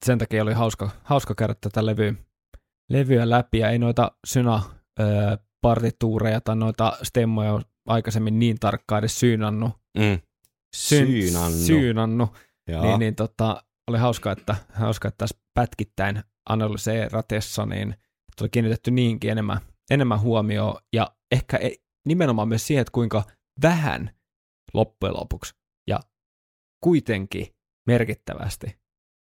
sen 0.04 0.18
takia 0.18 0.42
oli 0.42 0.52
hauska, 0.52 0.90
hauska 1.04 1.34
käydä 1.34 1.54
tätä 1.60 1.86
levyä, 1.86 2.14
levyä 2.90 3.30
läpi, 3.30 3.58
ja 3.58 3.70
ei 3.70 3.78
noita 3.78 4.12
syna 4.26 4.62
partituureja 5.62 6.40
tai 6.40 6.56
noita 6.56 6.92
stemmoja 7.02 7.60
aikaisemmin 7.86 8.38
niin 8.38 8.58
tarkkaan 8.60 8.98
edes 8.98 9.20
syynannut. 9.20 9.72
Mm. 9.98 10.18
Syn- 10.76 11.06
Syynannu. 11.06 11.66
Syynannut. 11.66 12.30
Niin, 12.82 12.98
niin 12.98 13.14
tota, 13.14 13.62
oli 13.90 13.98
hauska, 13.98 14.32
että, 14.32 14.56
hauska, 14.72 15.08
että 15.08 15.18
tässä 15.18 15.38
pätkittäin 15.54 16.22
analyseeratessa 16.48 17.66
niin 17.66 17.94
tuli 18.38 18.48
kiinnitetty 18.48 18.90
niinkin 18.90 19.30
enemmän, 19.30 19.60
enemmän 19.90 20.20
huomioon, 20.20 20.80
ja 20.92 21.16
ehkä 21.32 21.58
nimenomaan 22.08 22.48
myös 22.48 22.66
siihen, 22.66 22.80
että 22.80 22.92
kuinka 22.92 23.24
vähän 23.62 24.10
loppujen 24.74 25.14
lopuksi, 25.14 25.54
ja 25.90 26.00
kuitenkin 26.84 27.46
merkittävästi 27.86 28.78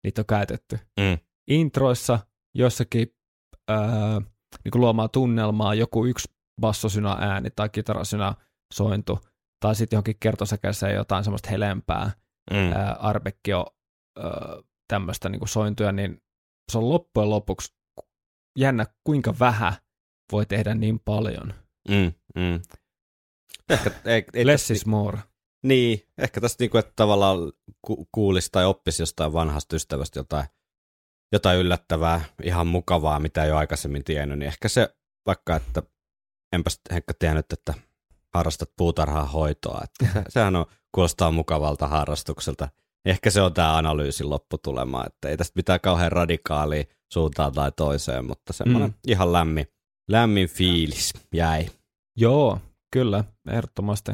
niitä 0.05 0.21
on 0.21 0.27
käytetty. 0.27 0.79
Mm. 1.01 1.19
Introissa 1.51 2.19
jossakin 2.55 3.15
ää, 3.69 4.21
niin 4.65 4.81
luomaan 4.81 5.11
tunnelmaa 5.11 5.75
joku 5.75 6.07
yksi 6.07 6.29
bassosynä 6.61 7.17
ääni 7.21 7.51
tai 7.57 7.69
kitarasynä 7.69 8.35
sointu, 8.73 9.19
tai 9.61 9.75
sitten 9.75 9.97
johonkin 9.97 10.17
kertosäkeeseen 10.21 10.95
jotain 10.95 11.25
semmoista 11.25 11.51
helempää, 11.51 12.11
Mm. 12.51 12.73
ää, 12.73 12.93
arbekkio 12.93 13.67
tämmöistä 14.89 15.29
niin 15.29 15.49
sointuja, 15.49 15.93
niin 15.93 16.23
se 16.73 16.79
on 16.79 16.89
loppujen 16.89 17.31
lopuksi 17.31 17.75
jännä, 18.59 18.87
kuinka 19.05 19.35
vähän 19.41 19.73
voi 20.33 20.47
tehdä 20.47 20.75
niin 20.75 21.01
paljon. 21.01 21.55
Mm. 21.89 22.13
Mm. 22.35 22.61
Ehkä, 23.71 23.91
ei, 24.05 24.25
ei 24.35 24.47
Less 24.47 24.63
tästä- 24.65 24.73
is 24.75 24.87
more. 24.87 25.19
Niin, 25.63 26.07
ehkä 26.19 26.41
tästä 26.41 26.63
niinku, 26.63 26.79
että 26.79 26.93
tavallaan 26.97 27.39
ku- 27.83 28.09
kuulisi 28.13 28.49
tai 28.53 28.65
oppisi 28.65 29.03
jostain 29.03 29.33
vanhasta 29.33 29.77
ystävästä 29.77 30.19
jotain, 30.21 30.47
jotain 31.33 31.59
yllättävää, 31.59 32.21
ihan 32.43 32.67
mukavaa, 32.67 33.21
mitä 33.21 33.45
ei 33.45 33.51
ole 33.51 33.59
aikaisemmin 33.59 34.05
tiennyt, 34.05 34.39
niin 34.39 34.47
ehkä 34.47 34.69
se 34.69 34.97
vaikka, 35.27 35.57
että 35.57 35.83
enpäs 36.53 36.81
Henkka 36.93 37.15
tiennyt, 37.19 37.53
että 37.53 37.75
harrastat 38.35 38.71
puutarhaa 38.77 39.25
hoitoa, 39.27 39.81
että 39.85 40.13
se- 40.13 40.25
sehän 40.35 40.57
on, 40.57 40.67
kuulostaa 40.95 41.31
mukavalta 41.31 41.89
harrastukselta. 41.89 42.69
Ehkä 43.05 43.31
se 43.31 43.41
on 43.43 43.55
tämä 43.55 43.77
analyysin 43.77 44.31
lopputulema, 44.31 45.05
että 45.07 45.29
ei 45.29 45.37
tästä 45.37 45.53
mitään 45.57 45.81
kauhean 45.81 46.13
radikaalia 46.13 46.85
suuntaan 47.13 47.53
tai 47.53 47.73
toiseen, 47.77 48.25
mutta 48.25 48.53
semmoinen 48.53 48.89
Mm. 48.91 48.95
ihan 49.07 49.33
lämmin, 49.33 49.67
lämmin 50.11 50.49
fiilis 50.49 51.13
jäi. 51.35 51.67
Joo, 52.19 52.59
kyllä, 52.93 53.25
ehdottomasti. 53.51 54.13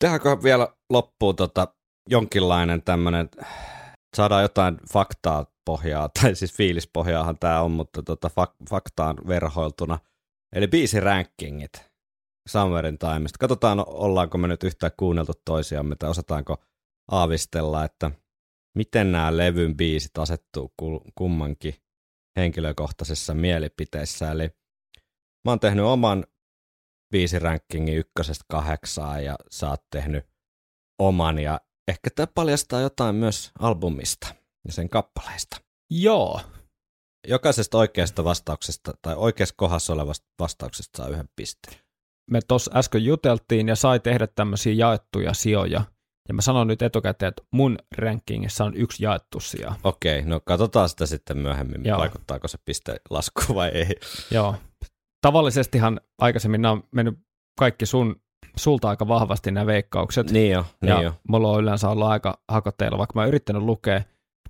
Tehdäänkö 0.00 0.36
vielä 0.42 0.68
loppuun 0.90 1.36
tota, 1.36 1.68
jonkinlainen 2.10 2.82
tämmöinen, 2.82 3.28
saadaan 4.16 4.42
jotain 4.42 4.76
faktaa 4.92 5.46
pohjaa, 5.66 6.08
tai 6.22 6.34
siis 6.34 6.52
fiilispohjaahan 6.54 7.38
tämä 7.38 7.60
on, 7.60 7.70
mutta 7.70 8.02
tota, 8.02 8.28
fak- 8.28 8.66
faktaan 8.70 9.16
verhoiltuna. 9.28 9.98
Eli 10.54 10.68
biisi 10.68 11.00
rankingit 12.54 12.98
Summerin 12.98 12.98
Timesta. 12.98 13.38
Katsotaan, 13.38 13.84
ollaanko 13.86 14.38
me 14.38 14.48
nyt 14.48 14.62
yhtään 14.62 14.92
kuunneltu 14.96 15.32
toisiamme, 15.44 15.96
tai 15.96 16.10
osataanko 16.10 16.56
aavistella, 17.10 17.84
että 17.84 18.10
miten 18.76 19.12
nämä 19.12 19.36
levyn 19.36 19.76
biisit 19.76 20.18
asettuu 20.18 20.72
kummankin 21.14 21.74
henkilökohtaisessa 22.36 23.34
mielipiteessä. 23.34 24.30
Eli 24.30 24.50
mä 25.44 25.50
oon 25.50 25.60
tehnyt 25.60 25.84
oman 25.84 26.24
biisirankingin 27.12 27.96
ykkösestä 27.96 28.44
kahdeksaan 28.48 29.24
ja 29.24 29.36
sä 29.50 29.70
oot 29.70 29.82
tehnyt 29.90 30.24
oman 30.98 31.38
ja 31.38 31.60
ehkä 31.88 32.10
tämä 32.14 32.26
paljastaa 32.26 32.80
jotain 32.80 33.14
myös 33.14 33.50
albumista 33.58 34.34
ja 34.66 34.72
sen 34.72 34.88
kappaleista. 34.88 35.56
Joo, 35.90 36.40
jokaisesta 37.28 37.78
oikeasta 37.78 38.24
vastauksesta 38.24 38.92
tai 39.02 39.14
oikeassa 39.16 39.54
kohdassa 39.58 39.92
olevasta 39.92 40.26
vastauksesta 40.38 40.96
saa 40.96 41.08
yhden 41.08 41.28
pisteen. 41.36 41.89
Me 42.30 42.40
tuossa 42.48 42.70
äsken 42.74 43.04
juteltiin 43.04 43.68
ja 43.68 43.76
sai 43.76 44.00
tehdä 44.00 44.26
tämmöisiä 44.26 44.72
jaettuja 44.72 45.34
sijoja. 45.34 45.84
Ja 46.28 46.34
mä 46.34 46.42
sanon 46.42 46.66
nyt 46.66 46.82
etukäteen, 46.82 47.28
että 47.28 47.42
mun 47.52 47.78
rankingissa 47.98 48.64
on 48.64 48.74
yksi 48.76 49.04
jaettu 49.04 49.40
sija. 49.40 49.74
Okei, 49.84 50.22
no 50.22 50.40
katsotaan 50.44 50.88
sitä 50.88 51.06
sitten 51.06 51.38
myöhemmin, 51.38 51.84
Joo. 51.84 51.98
vaikuttaako 51.98 52.48
se 52.48 52.58
piste 52.64 53.00
lasku 53.10 53.42
vai 53.54 53.68
ei. 53.68 53.96
Joo. 54.30 54.54
Tavallisestihan 55.26 56.00
aikaisemmin 56.18 56.62
nämä 56.62 56.72
on 56.72 56.82
mennyt 56.92 57.18
kaikki 57.58 57.86
sun, 57.86 58.16
sulta 58.56 58.88
aika 58.88 59.08
vahvasti 59.08 59.50
nämä 59.50 59.66
veikkaukset. 59.66 60.30
Niin 60.30 60.52
jo, 60.52 60.66
niin 60.82 60.88
ja 60.88 61.02
jo. 61.02 61.14
mulla 61.28 61.50
on 61.50 61.62
yleensä 61.62 61.88
ollut 61.88 62.08
aika 62.08 62.42
hakotteilla, 62.50 62.98
vaikka 62.98 63.12
mä 63.14 63.20
oon 63.20 63.28
yrittänyt 63.28 63.62
lukea. 63.62 64.02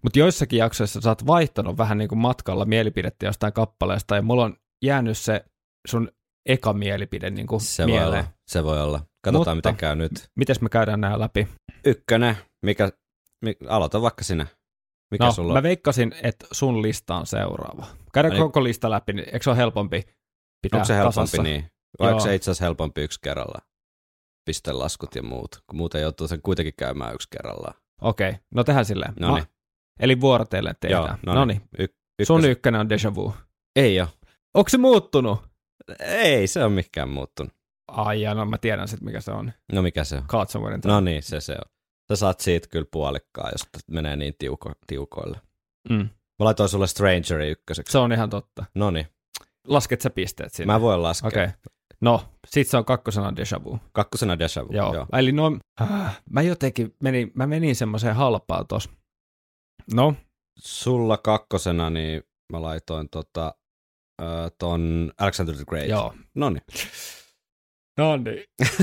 Mutta 0.02 0.18
joissakin 0.18 0.58
jaksoissa 0.58 1.00
sä 1.00 1.08
oot 1.08 1.26
vaihtanut 1.26 1.78
vähän 1.78 1.98
niin 1.98 2.08
kuin 2.08 2.18
matkalla 2.18 2.64
mielipidettä 2.64 3.26
jostain 3.26 3.52
kappaleesta, 3.52 4.16
ja 4.16 4.22
mulla 4.22 4.44
on 4.44 4.56
jäänyt 4.84 5.18
se 5.18 5.44
sun 5.88 6.08
eka 6.52 6.72
mielipide 6.72 7.30
niin 7.30 7.46
kuin 7.46 7.60
Se 7.60 7.82
voi 7.82 7.92
mieleen. 7.92 8.24
olla, 8.24 8.32
se 8.46 8.64
voi 8.64 8.80
olla. 8.82 9.00
Katsotaan, 9.24 9.56
Mutta- 9.56 9.70
miten 9.70 9.76
käy 9.80 9.96
nyt. 9.96 10.28
Mites 10.36 10.60
me 10.60 10.68
käydään 10.68 11.00
nämä 11.00 11.18
läpi? 11.18 11.48
Ykkönen, 11.84 12.36
mikä, 12.66 12.90
mi, 13.44 13.54
aloita 13.68 14.02
vaikka 14.02 14.24
sinä. 14.24 14.46
Mikä 15.10 15.24
no, 15.24 15.32
sulla 15.32 15.52
mä 15.52 15.58
on? 15.58 15.62
veikkasin, 15.62 16.14
että 16.22 16.46
sun 16.52 16.82
lista 16.82 17.16
on 17.16 17.26
seuraava. 17.26 17.86
Käydään 18.12 18.32
niin. 18.34 18.42
koko 18.42 18.64
lista 18.64 18.90
läpi, 18.90 19.12
niin 19.12 19.24
eikö 19.28 19.42
se 19.42 19.50
ole 19.50 19.56
helpompi 19.56 20.02
pitää 20.62 20.78
Onko 20.78 20.84
se 20.86 20.94
helpompi 20.94 21.14
kasassa? 21.14 21.42
niin? 21.42 21.64
Vai 22.00 22.08
onko 22.08 22.20
Joo. 22.20 22.20
se 22.26 22.34
itse 22.34 22.50
asiassa 22.50 22.64
helpompi 22.64 23.00
yksi 23.02 23.18
kerralla? 23.22 23.58
Pistelaskut 24.44 25.14
ja 25.14 25.22
muut, 25.22 25.62
kun 25.66 25.76
muuten 25.76 26.02
joutuu 26.02 26.28
sen 26.28 26.42
kuitenkin 26.42 26.74
käymään 26.76 27.14
yksi 27.14 27.28
kerrallaan. 27.30 27.74
Okei, 28.02 28.32
no 28.54 28.64
tehdään 28.64 28.84
silleen. 28.84 29.12
No 29.20 29.34
niin. 29.34 29.42
Mä- 29.44 29.50
Eli 30.00 30.20
vuorotellen 30.20 30.74
tehdään. 30.80 31.02
Joo, 31.04 31.16
no 31.26 31.34
noniin. 31.34 31.62
niin. 31.78 31.88
Y- 32.18 32.24
Sun 32.26 32.40
ykkös- 32.40 32.50
ykkönen 32.50 32.80
on 32.80 32.88
Deja 32.88 33.14
Vu. 33.14 33.34
Ei 33.76 34.00
ole. 34.00 34.08
Onko 34.54 34.68
se 34.68 34.78
muuttunut? 34.78 35.49
Ei 35.98 36.46
se 36.46 36.64
on 36.64 36.72
mikään 36.72 37.08
muuttunut. 37.08 37.52
Ai 37.88 38.22
ja 38.22 38.34
no 38.34 38.44
mä 38.44 38.58
tiedän 38.58 38.88
sitten 38.88 39.04
mikä 39.04 39.20
se 39.20 39.30
on. 39.30 39.52
No 39.72 39.82
mikä 39.82 40.04
se 40.04 40.16
on? 40.16 40.46
Time. 40.46 40.94
No 40.94 41.00
niin, 41.00 41.22
se 41.22 41.40
se 41.40 41.52
on. 41.52 41.70
Sä 42.12 42.16
saat 42.16 42.40
siitä 42.40 42.68
kyllä 42.68 42.86
puolikkaa, 42.92 43.50
jos 43.52 43.62
menee 43.90 44.16
niin 44.16 44.34
tiuko, 44.38 44.72
tiukoille. 44.86 45.40
Mm. 45.90 45.96
Mä 46.38 46.44
laitoin 46.44 46.68
sulle 46.68 46.86
Strangeri 46.86 47.50
ykköseksi. 47.50 47.92
Se 47.92 47.98
on 47.98 48.12
ihan 48.12 48.30
totta. 48.30 48.64
No 48.74 48.90
niin, 48.90 49.06
Lasket 49.66 50.00
sä 50.00 50.10
pisteet 50.10 50.52
sinne? 50.52 50.72
mä 50.72 50.80
voin 50.80 51.02
laskea. 51.02 51.28
Okei. 51.28 51.44
Okay. 51.44 51.56
No, 52.00 52.22
sit 52.46 52.68
se 52.68 52.76
on 52.76 52.84
kakkosena 52.84 53.36
Deja 53.36 53.64
Vu. 53.64 53.78
Kakkosena 53.92 54.38
Deja 54.38 54.68
Vu. 54.68 54.72
Joo. 54.72 54.94
Joo. 54.94 55.06
Eli 55.18 55.32
no, 55.32 55.58
äh, 55.80 56.20
mä 56.30 56.42
jotenkin 56.42 56.96
menin, 57.02 57.30
mä 57.34 57.46
menin 57.46 57.76
semmoiseen 57.76 58.16
halpaan 58.16 58.66
tos. 58.66 58.88
No, 59.94 60.14
Sulla 60.58 61.16
kakkosena, 61.16 61.90
niin 61.90 62.22
mä 62.52 62.62
laitoin 62.62 63.08
tota, 63.08 63.54
äh, 64.20 64.50
ton 64.58 65.12
Alexander 65.18 65.54
the 65.56 65.64
Great. 65.64 65.88
joo. 65.88 66.14
No 66.34 66.50
niin, 66.50 66.62
No 67.98 68.16
niin. 68.16 68.44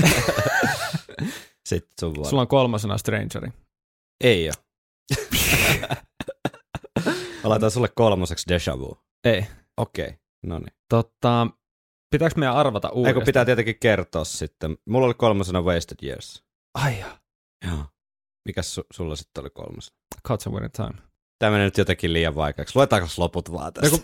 sitten 1.68 1.92
sun 2.00 2.14
vuoro. 2.14 2.30
Sulla 2.30 2.42
on 2.42 2.48
kolmasena 2.48 2.98
Strangeri. 2.98 3.48
Ei 4.24 4.48
ole. 4.48 4.54
mä 7.42 7.48
laitan 7.48 7.70
sulle 7.70 7.88
kolmoseksi 7.94 8.48
Deja 8.48 8.78
Vu. 8.78 8.98
Ei. 9.24 9.46
Okei, 9.76 10.04
okay. 10.06 10.16
no 10.46 10.58
niin. 10.58 10.72
Totta, 10.88 11.46
pitääkö 12.10 12.34
meidän 12.36 12.56
arvata 12.56 12.88
Eikö 12.88 12.96
uudestaan? 12.98 13.24
pitää 13.24 13.44
tietenkin 13.44 13.78
kertoa 13.80 14.24
sitten. 14.24 14.78
Mulla 14.88 15.06
oli 15.06 15.14
kolmosena 15.14 15.60
Wasted 15.62 15.96
Years. 16.02 16.44
Ai 16.74 16.98
ja. 16.98 17.18
Joo. 17.66 17.84
Mikäs 18.48 18.78
su- 18.80 18.86
sulla 18.92 19.16
sitten 19.16 19.40
oli 19.42 19.50
kolmas? 19.50 19.92
God 20.24 20.40
Somewhere 20.40 20.66
in 20.66 20.72
Time. 20.72 21.08
Tämä 21.38 21.50
menee 21.52 21.64
nyt 21.66 21.78
jotenkin 21.78 22.12
liian 22.12 22.34
vaikeaksi. 22.34 22.76
Luetaanko 22.76 23.08
loput 23.16 23.52
vaan 23.52 23.72
No 23.82 23.90
kun- 23.90 24.00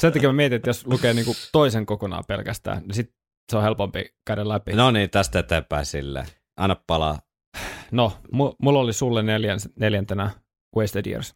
Sen 0.00 0.12
takia 0.12 0.28
mä 0.28 0.32
mietin, 0.32 0.56
että 0.56 0.70
jos 0.70 0.86
lukee 0.86 1.14
niinku 1.14 1.32
toisen 1.52 1.86
kokonaan 1.86 2.24
pelkästään, 2.28 2.82
niin 2.82 2.94
sit 2.94 3.14
se 3.50 3.56
on 3.56 3.62
helpompi 3.62 4.14
käydä 4.26 4.48
läpi. 4.48 4.72
No 4.72 4.90
niin, 4.90 5.10
tästä 5.10 5.38
eteenpäin 5.38 5.86
silleen. 5.86 6.26
Anna 6.56 6.76
palaa. 6.86 7.20
no 7.90 8.12
mu- 8.26 8.56
mulla 8.62 8.78
oli 8.78 8.92
sulle 8.92 9.22
neljän, 9.22 9.58
neljäntenä 9.76 10.30
Wasted 10.76 11.06
Years. 11.06 11.34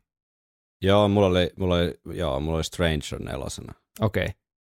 Joo, 0.83 1.09
mulla 1.09 1.27
oli, 1.27 1.51
mulla 1.57 1.75
oli, 1.75 2.01
joo, 2.17 2.41
mulla 2.41 2.57
oli 2.57 2.65
Stranger 2.65 3.19
nelosena. 3.21 3.75
Okei. 4.01 4.25
Okay. 4.25 4.35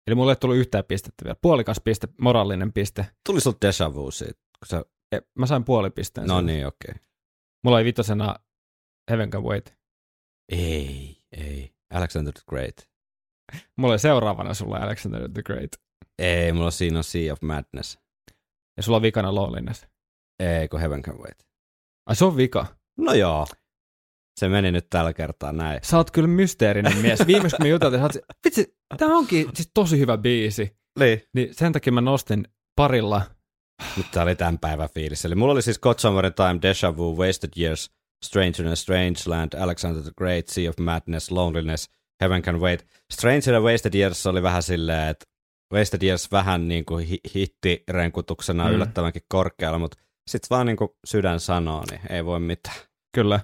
Eli 0.07 0.15
mulle 0.15 0.33
ei 0.33 0.37
tullut 0.37 0.57
yhtään 0.57 0.85
pistettä 0.85 1.25
vielä. 1.25 1.37
Puolikas 1.43 1.81
piste, 1.85 2.09
moraalinen 2.21 2.73
piste. 2.73 3.07
Tuli 3.27 3.41
sulta 3.41 3.59
Deja 3.67 3.95
Vu 3.95 4.11
siitä. 4.11 4.41
Kun 4.59 4.67
sä... 4.67 4.85
E, 5.13 5.19
Mä 5.39 5.47
sain 5.47 5.65
puoli 5.65 5.91
pisteen. 5.91 6.27
No 6.27 6.35
siitä. 6.35 6.47
niin, 6.47 6.67
okei. 6.67 6.91
Okay. 6.91 7.05
Mulla 7.65 7.77
oli 7.77 7.85
vitosena 7.85 8.37
Heaven 9.11 9.31
Can 9.31 9.43
Wait. 9.45 9.79
Ei, 10.53 11.17
ei. 11.33 11.75
Alexander 11.95 12.33
the 12.33 12.43
Great. 12.49 12.91
Mulla 13.77 13.93
oli 13.93 13.99
seuraavana 13.99 14.55
sulla 14.55 14.77
Alexander 14.77 15.31
the 15.33 15.43
Great. 15.43 15.71
Ei, 16.19 16.53
mulla 16.53 16.71
siinä 16.71 16.99
on 16.99 17.05
Sea 17.05 17.33
of 17.33 17.43
Madness. 17.43 17.99
Ja 18.77 18.83
sulla 18.83 18.97
on 18.97 19.03
vikana 19.03 19.35
Loneliness. 19.35 19.87
Ei, 20.39 20.69
kun 20.69 20.81
Heaven 20.81 21.03
Can 21.03 21.19
Wait. 21.19 21.47
Ai 22.07 22.17
se 22.17 22.25
on 22.25 22.37
vika. 22.37 22.67
No 22.99 23.13
joo. 23.13 23.47
Se 24.41 24.49
meni 24.49 24.73
nyt 24.73 24.91
tällä 24.91 25.13
kertaa 25.13 25.53
näin. 25.53 25.81
Sä 25.83 25.97
oot 25.97 26.11
kyllä 26.11 26.29
mysteerinen 26.29 26.97
mies. 26.97 27.19
Viimeis 27.27 27.55
kun 27.55 27.67
me 27.67 27.69
juteltiin, 27.69 28.01
sä 28.01 28.05
oot, 28.05 28.37
vitsi, 28.45 28.77
tää 28.97 29.09
onkin 29.09 29.49
siis 29.55 29.71
tosi 29.75 29.99
hyvä 29.99 30.19
biisi. 30.19 30.77
Niin. 30.99 31.23
Niin 31.35 31.55
sen 31.55 31.73
takia 31.73 31.93
mä 31.93 32.01
nostin 32.01 32.45
parilla. 32.77 33.23
Mutta 33.97 34.13
tää 34.13 34.23
oli 34.23 34.37
tämän 34.37 34.59
päivän 34.59 34.89
fiilis. 34.95 35.25
Eli 35.25 35.35
mulla 35.35 35.53
oli 35.53 35.63
siis 35.63 35.79
God 35.79 35.97
in 36.27 36.35
Time, 36.35 36.59
Deja 36.63 36.97
Vu, 36.97 37.17
Wasted 37.17 37.51
Years, 37.59 37.91
Stranger 38.25 38.67
in 38.67 38.73
a 38.73 38.77
Strange 38.77 39.21
Land, 39.27 39.53
Alexander 39.61 40.03
the 40.03 40.13
Great, 40.19 40.49
Sea 40.49 40.71
of 40.71 40.79
Madness, 40.81 41.31
Loneliness, 41.31 41.91
Heaven 42.21 42.43
Can 42.43 42.61
Wait. 42.61 42.87
Stranger 43.13 43.55
and 43.55 43.65
Wasted 43.65 43.95
Years 43.95 44.27
oli 44.27 44.43
vähän 44.43 44.63
silleen, 44.63 45.09
että 45.09 45.25
Wasted 45.75 46.03
Years 46.03 46.33
vähän 46.33 46.69
niin 46.69 46.85
kuin 46.85 47.07
hi- 47.07 47.21
hittirenkutuksena 47.35 48.69
Mm. 48.69 48.75
yllättävänkin 48.75 49.23
korkealla, 49.29 49.79
mutta 49.79 49.99
sitten 50.31 50.47
vaan 50.51 50.67
niin 50.67 50.77
kuin 50.77 50.89
sydän 51.07 51.41
sanoo, 51.41 51.85
niin 51.91 52.01
ei 52.11 52.25
voi 52.25 52.41
mitään. 52.41 52.77
Kyllä. 53.15 53.41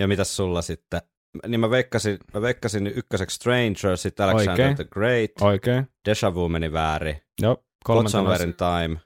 Ja 0.00 0.08
mitäs 0.08 0.36
sulla 0.36 0.62
sitten? 0.62 1.02
Niin 1.46 1.60
mä 1.60 1.70
veikkasin, 1.70 2.18
mä 2.34 2.42
veikkasin 2.42 2.86
ykköseksi 2.86 3.34
Stranger, 3.34 3.96
sitten 3.96 4.26
Alexander 4.26 4.50
Oikein. 4.52 4.76
the 4.76 4.84
Great, 4.84 5.30
Oikein. 5.40 5.86
Deja 6.08 6.34
Vu 6.34 6.48
meni 6.48 6.72
väärin, 6.72 7.16
Joo. 7.42 7.64
Kolmantena, 7.84 8.36
Time, 8.36 9.00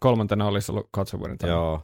kolmantena 0.00 0.46
olisi 0.46 0.72
ollut 0.72 0.88
God 0.94 1.06
Somewhere 1.06 1.32
in 1.32 1.38
Time. 1.38 1.52
Joo. 1.52 1.82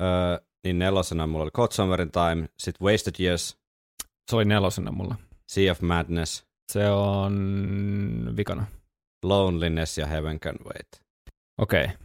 Öö, 0.00 0.38
niin 0.64 0.78
nelosena 0.78 1.26
mulla 1.26 1.42
oli 1.42 1.50
God 1.54 1.72
Somewhere 1.72 2.02
in 2.02 2.10
Time, 2.10 2.48
sitten 2.58 2.84
Wasted 2.86 3.14
Years, 3.20 3.56
Se 4.30 4.36
oli 4.36 4.44
nelosena 4.44 4.92
mulla. 4.92 5.14
Sea 5.50 5.70
of 5.72 5.80
Madness, 5.80 6.46
Se 6.72 6.90
on 6.90 8.32
vikana. 8.36 8.66
Loneliness 9.24 9.98
ja 9.98 10.06
Heaven 10.06 10.40
Can 10.40 10.56
Wait. 10.64 11.02
Okei. 11.58 11.84
Okay. 11.84 11.96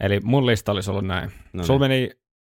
Eli 0.00 0.20
mun 0.20 0.46
lista 0.46 0.72
olisi 0.72 0.90
ollut 0.90 1.06
näin. 1.06 1.32
No 1.52 1.64
Sulla 1.64 1.78
meni 1.78 2.10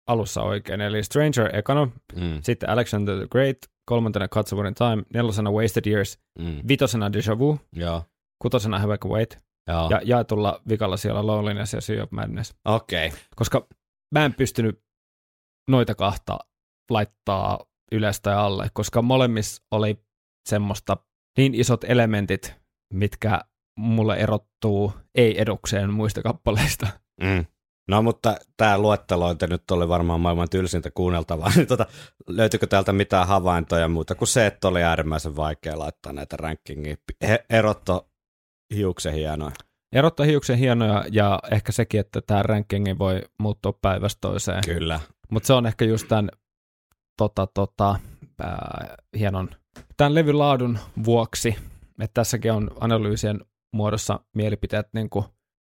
alussa 0.07 0.41
oikein. 0.41 0.81
Eli 0.81 1.03
Stranger 1.03 1.55
ekana, 1.55 1.85
mm, 2.15 2.39
sitten 2.41 2.69
Alexander 2.69 3.18
the 3.18 3.27
Great, 3.27 3.57
kolmantena 3.85 4.27
in 4.68 4.76
Time, 4.76 5.03
nelosena 5.14 5.51
Wasted 5.51 5.85
Years, 5.85 6.19
mm, 6.39 6.61
vitosena 6.68 7.14
Deja 7.14 7.39
Vu, 7.39 7.59
joo. 7.76 8.03
kutosena 8.41 8.80
Heaven 8.80 8.99
Can 8.99 9.11
Wait, 9.11 9.38
Joo. 9.68 9.89
ja 9.89 10.01
jaetulla 10.03 10.61
vikalla 10.69 10.97
siellä 10.97 11.27
Loneliness 11.27 11.73
ja 11.73 11.81
Sea 11.81 12.03
of 12.03 12.11
Madness. 12.11 12.55
Okei. 12.65 13.07
Okay. 13.07 13.19
Koska 13.35 13.68
mä 14.15 14.26
en 14.26 14.34
pystynyt 14.34 14.80
noita 15.69 15.95
kahta 15.95 16.39
laittaa 16.89 17.59
ylös 17.91 18.22
tai 18.22 18.35
alle, 18.35 18.69
koska 18.73 19.01
molemmissa 19.01 19.64
oli 19.72 20.06
semmoista 20.48 20.98
niin 21.38 21.56
isot 21.56 21.84
elementit, 21.84 22.56
mitkä 22.94 23.41
mulle 23.80 24.15
erottuu 24.15 24.94
ei-edukseen 25.15 25.94
muista 25.94 26.22
kappaleista. 26.22 26.88
Mm. 27.24 27.45
No 27.88 28.02
mutta 28.02 28.36
tämä 28.57 28.78
luettelointi 28.78 29.48
nyt 29.48 29.72
oli 29.72 29.88
varmaan 29.88 30.22
maailman 30.22 30.49
tylsintä 30.49 30.91
kuunneltavaa. 30.91 31.52
Niin 31.56 31.68
tota, 31.68 31.86
löytyykö 32.28 32.68
täältä 32.68 32.94
mitään 32.94 33.28
havaintoja 33.28 33.88
muuta 33.88 34.15
kuin 34.15 34.28
se, 34.28 34.45
että 34.45 34.68
oli 34.68 34.84
äärimmäisen 34.84 35.36
vaikea 35.36 35.80
laittaa 35.80 36.14
näitä 36.14 36.38
rankingia. 36.38 36.95
He- 37.28 37.45
erotto 37.49 38.10
hiuksen 38.76 39.14
hienoja. 39.14 39.52
Erottaa 39.95 40.26
hiuksen 40.26 40.57
hienoja 40.57 41.06
ja 41.11 41.40
ehkä 41.52 41.72
sekin, 41.72 41.99
että 41.99 42.22
tämä 42.22 42.44
rankingi 42.44 42.99
voi 42.99 43.22
muuttua 43.40 43.74
päivästä 43.82 44.18
toiseen. 44.22 44.64
Kyllä. 44.65 44.99
Mutta 45.32 45.48
se 45.48 45.53
on 45.53 45.65
ehkä 45.65 45.86
just 45.86 46.07
tämän 46.07 46.30
tota, 47.18 47.48
tota, 47.48 47.99
ää, 48.41 48.95
hienon 49.19 49.49
tämän 49.98 50.15
levyn 50.15 50.40
laadun 50.40 50.80
vuoksi, 51.06 51.56
että 52.02 52.14
tässäkin 52.14 52.52
on 52.52 52.72
analyysien 52.80 53.40
muodossa 53.74 54.19
mielipiteet 54.36 54.88
niin 54.94 55.10
kuin 55.10 55.26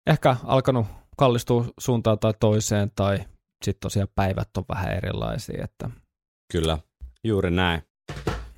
ehkä 0.07 0.37
alkanut 0.45 0.87
kallistua 1.17 1.65
suuntaan 1.79 2.19
tai 2.19 2.35
toiseen, 2.41 2.91
tai 2.97 3.19
sitten 3.65 3.81
tosiaan 3.81 4.09
päivät 4.15 4.49
on 4.57 4.65
vähän 4.69 4.93
erilaisia. 4.97 5.65
Että. 5.65 5.91
Kyllä. 6.53 6.79
Juuri 7.25 7.51
näin. 7.51 7.83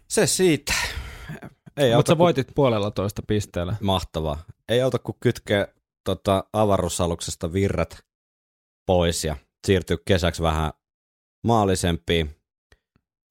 Se 0.09 0.27
siitä. 0.27 0.73
Ei 1.77 1.95
Mutta 1.97 2.13
sä 2.13 2.19
voitit 2.19 2.49
puolella 2.55 2.91
toista 2.91 3.23
pisteellä. 3.27 3.77
Mahtavaa. 3.81 4.45
Ei 4.69 4.83
auta 4.83 4.99
kuin 4.99 5.17
kytkeä 5.21 5.69
tota, 6.05 6.45
avaruusaluksesta 6.53 7.53
virrat 7.53 8.05
pois 8.87 9.25
ja 9.25 9.37
siirtyä 9.67 9.97
kesäksi 10.05 10.43
vähän 10.43 10.73
maallisempiin 11.47 12.31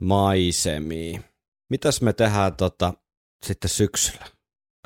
maisemiin. 0.01 1.23
Mitäs 1.69 2.01
me 2.01 2.13
tehdään 2.13 2.55
tota, 2.55 2.93
sitten 3.45 3.69
syksyllä? 3.69 4.25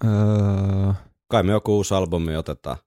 Öö, 0.05 0.93
Kai 1.31 1.43
me 1.43 1.51
joku 1.51 1.75
uusi 1.75 1.93
albumi 1.93 2.35
otetaan. 2.35 2.77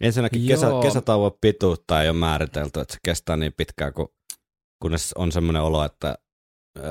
Ensinnäkin 0.00 0.46
kesä, 0.46 0.66
kesätauon 0.82 1.32
pituutta 1.40 2.02
ei 2.02 2.08
ole 2.08 2.18
määritelty, 2.18 2.80
että 2.80 2.94
se 2.94 2.98
kestää 3.04 3.36
niin 3.36 3.52
pitkään, 3.56 3.92
kun, 3.92 4.08
kunnes 4.82 5.12
on 5.12 5.32
semmoinen 5.32 5.62
olo, 5.62 5.84
että 5.84 6.18
ö, 6.78 6.82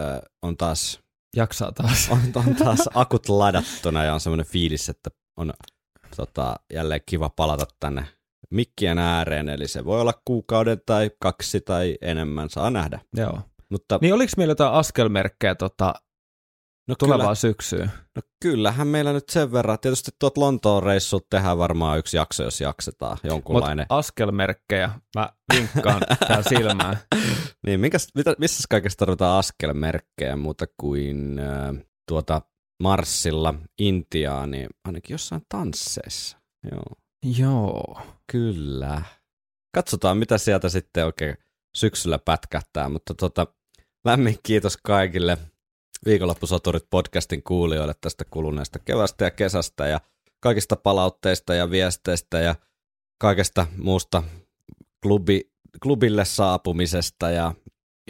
on 0.42 0.58
taas 0.58 1.00
jaksaa 1.36 1.72
taas. 1.72 2.10
on, 2.10 2.20
on 2.36 2.56
taas 2.64 2.90
akut 2.94 3.30
ladattuna 3.30 4.04
ja 4.04 4.14
on 4.14 4.20
semmoinen 4.20 4.46
fiilis, 4.46 4.90
että 4.90 5.10
on 5.38 5.54
tota, 6.16 6.56
jälleen 6.74 7.02
kiva 7.06 7.30
palata 7.30 7.66
tänne 7.80 8.08
mikkien 8.52 8.98
ääreen, 8.98 9.50
eli 9.50 9.68
se 9.68 9.86
voi 9.86 10.02
olla 10.02 10.14
kuukauden 10.26 10.82
tai 10.86 11.12
kaksi 11.20 11.62
tai 11.62 11.98
enemmän, 12.02 12.50
saa 12.50 12.70
nähdä. 12.70 13.00
Joo. 13.18 13.42
Mutta 13.70 14.00
Niin 14.02 14.14
oliko 14.14 14.32
meillä 14.38 14.52
jotain 14.52 14.74
askelmerkkejä 14.74 15.56
tota, 15.56 15.94
no, 16.92 16.96
tulevaa 17.00 17.26
kyllä, 17.26 17.36
syksyyn? 17.36 17.92
no 18.16 18.22
kyllähän 18.44 18.88
meillä 18.88 19.14
nyt 19.14 19.30
sen 19.30 19.52
verran, 19.52 19.80
tietysti 19.80 20.12
tuot 20.20 20.38
Lontoon 20.38 20.84
reissut 20.84 21.30
tehdään 21.30 21.58
varmaan 21.58 22.00
yksi 22.00 22.18
jakso, 22.18 22.44
jos 22.44 22.62
jaksetaan, 22.62 23.18
jonkunlainen. 23.24 23.84
Mutta 23.84 23.98
askelmerkkejä 23.98 24.90
mä 25.16 25.30
vinkkaan 25.54 26.02
tää 26.28 26.42
silmään. 26.50 26.98
Niin, 27.68 27.80
minkäs, 27.80 28.08
mitä, 28.16 28.36
missä 28.38 28.64
kaikessa 28.70 28.98
tarvitaan 28.98 29.40
askelmerkkejä 29.40 30.36
muuta 30.36 30.66
kuin 30.78 31.40
äh, 31.40 31.86
tuota 32.08 32.42
Marsilla, 32.84 33.54
Intiaa, 33.80 34.48
niin 34.48 34.70
ainakin 34.86 35.14
jossain 35.14 35.42
tansseissa. 35.50 36.38
Joo. 36.72 36.84
Joo. 37.38 38.02
Kyllä. 38.32 39.02
Katsotaan, 39.76 40.18
mitä 40.18 40.38
sieltä 40.38 40.70
sitten 40.70 41.06
oikein 41.06 41.38
syksyllä 41.78 42.20
pätkähtää, 42.20 42.90
mutta 42.90 43.14
tota, 43.14 43.48
lämmin 44.06 44.38
kiitos 44.44 44.78
kaikille 44.78 45.38
viikonloppusoturit 46.06 46.90
podcastin 46.90 47.44
kuulijoille 47.44 47.94
tästä 48.02 48.26
kuluneesta 48.26 48.80
kevästä 48.80 49.26
ja 49.26 49.32
kesästä 49.32 49.88
ja 49.88 50.00
kaikista 50.40 50.76
palautteista 50.76 51.54
ja 51.54 51.72
viesteistä 51.72 52.40
ja 52.40 52.56
kaikesta 53.18 53.68
muusta 53.78 54.24
klubi, 55.04 55.52
klubille 55.84 56.26
saapumisesta 56.26 57.30
ja 57.30 57.54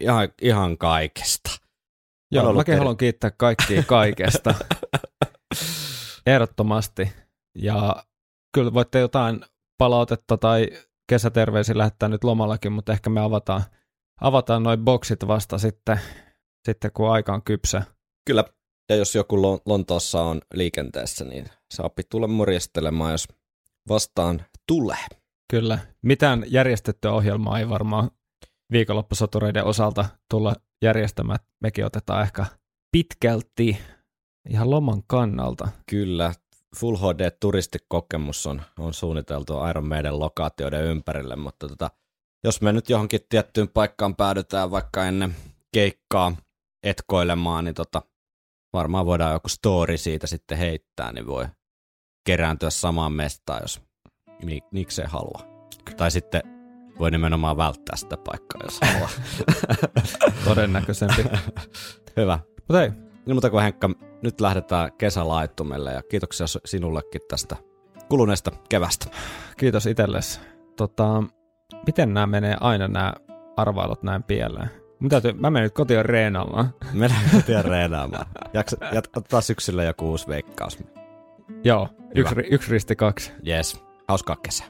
ihan, 0.02 0.30
ihan 0.42 0.78
kaikesta. 0.78 1.52
Joo, 2.32 2.54
mäkin 2.54 2.72
eri- 2.72 2.80
haluan 2.80 2.98
kiittää 2.98 3.32
kaikkia 3.32 3.84
kaikesta. 3.84 4.56
Ehdottomasti. 6.26 7.12
Ja 7.56 8.04
kyllä 8.54 8.74
voitte 8.74 9.00
jotain 9.00 9.46
palautetta 9.78 10.38
tai 10.38 10.68
kesäterveisiä 11.10 11.78
lähettää 11.78 12.10
nyt 12.10 12.24
lomallakin, 12.24 12.72
mutta 12.72 12.94
ehkä 12.94 13.10
me 13.10 13.22
avataan, 13.22 13.64
avataan 14.22 14.64
noin 14.64 14.80
boksit 14.80 15.28
vasta 15.28 15.58
sitten, 15.58 16.00
sitten 16.66 16.92
kun 16.94 17.12
aika 17.12 17.34
on 17.34 17.44
kypsä. 17.44 17.84
Kyllä, 18.26 18.44
ja 18.90 18.96
jos 18.96 19.16
joku 19.16 19.36
Lon- 19.36 19.62
Lontoossa 19.66 20.22
on 20.22 20.42
liikenteessä, 20.54 21.26
niin 21.26 21.46
saapi 21.74 22.02
tulla 22.10 22.28
morjestelemaan, 22.28 23.12
jos 23.12 23.28
vastaan 23.90 24.46
tulee. 24.68 25.06
Kyllä. 25.52 25.80
Mitään 26.02 26.46
järjestettyä 26.48 27.12
ohjelmaa 27.12 27.60
ei 27.60 27.70
varmaan 27.70 28.12
viikonloppusotureiden 28.72 29.66
osalta 29.66 30.06
tulla 30.30 30.56
järjestämään. 30.82 31.40
Mekin 31.62 31.86
otetaan 31.86 32.24
ehkä 32.24 32.46
pitkälti 32.92 33.78
ihan 34.50 34.70
loman 34.70 35.04
kannalta. 35.08 35.68
Kyllä, 35.90 36.34
Full 36.76 36.96
HD-turistikokemus 36.96 38.48
on, 38.48 38.62
on 38.80 38.94
suunniteltu 38.94 39.54
Iron 39.70 39.88
Maiden 39.88 40.20
lokaatioiden 40.20 40.86
ympärille, 40.86 41.36
mutta 41.36 41.68
tota, 41.68 41.92
jos 42.44 42.62
me 42.62 42.72
nyt 42.72 42.90
johonkin 42.90 43.20
tiettyyn 43.30 43.70
paikkaan 43.70 44.16
päädytään 44.16 44.72
vaikka 44.72 45.06
ennen 45.06 45.36
keikkaa 45.74 46.36
etkoilemaan, 46.84 47.66
niin 47.66 47.76
tota, 47.76 48.02
varmaan 48.74 49.06
voidaan 49.06 49.34
joku 49.34 49.50
story 49.50 49.98
siitä 49.98 50.28
sitten 50.28 50.58
heittää, 50.58 51.12
niin 51.12 51.28
voi 51.28 51.46
kerääntyä 52.26 52.70
samaan 52.70 53.14
mestaan, 53.14 53.60
jos 53.64 53.82
mi- 54.46 54.64
miksei 54.72 55.06
halua. 55.08 55.42
Tai 55.98 56.12
sitten 56.12 56.42
voi 57.00 57.12
nimenomaan 57.12 57.58
välttää 57.58 57.96
sitä 57.96 58.18
paikkaa, 58.18 58.62
jos 58.64 58.80
haluaa. 58.82 59.10
Todennäköisempi. 60.46 61.24
Hyvä. 62.18 62.40
Mutta 62.58 62.78
hei, 62.78 62.90
Niin 63.26 63.36
muuta 63.36 63.50
kuin 63.50 63.64
Henkka, 63.64 63.90
nyt 64.24 64.42
lähdetään 64.42 64.94
kesälaittumelle 64.94 65.94
ja 65.94 66.02
kiitoksia 66.04 66.48
sinullekin 66.66 67.22
tästä 67.30 67.56
kuluneesta 68.10 68.52
kevästä. 68.70 69.08
kiitos 69.58 69.86
itsellesi. 69.86 70.40
Tota, 70.78 71.24
miten 71.86 72.14
nämä 72.14 72.28
menee 72.28 72.58
aina 72.60 72.88
nämä 72.88 73.14
arvailut 73.58 74.04
näin 74.04 74.24
pieleen? 74.24 74.70
Mun 75.02 75.10
täytyy, 75.10 75.34
mä 75.34 75.50
menen 75.50 75.66
nyt 75.66 75.74
kotiin 75.74 76.06
reenaamaan. 76.06 76.74
Mennään 76.94 77.30
kotiin 77.32 77.66
reenaamaan. 77.66 78.26
Jaksa, 78.54 78.78
jat, 78.92 79.08
otetaan 79.16 79.44
syksyllä 79.44 79.84
joku 79.84 80.10
uusi 80.10 80.28
veikkaus. 80.28 80.80
Joo, 81.64 81.90
yksi, 82.16 82.36
yksi 82.52 82.72
risti 82.72 82.96
kaksi. 82.96 83.32
Yes. 83.48 83.84
Hauskaa 84.08 84.36
kesää. 84.36 84.68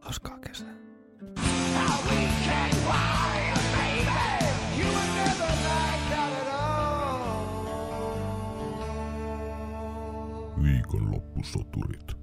Hauskaa 0.00 0.38
kesää. 0.38 0.76
Viikonloppusoturit. 10.62 12.15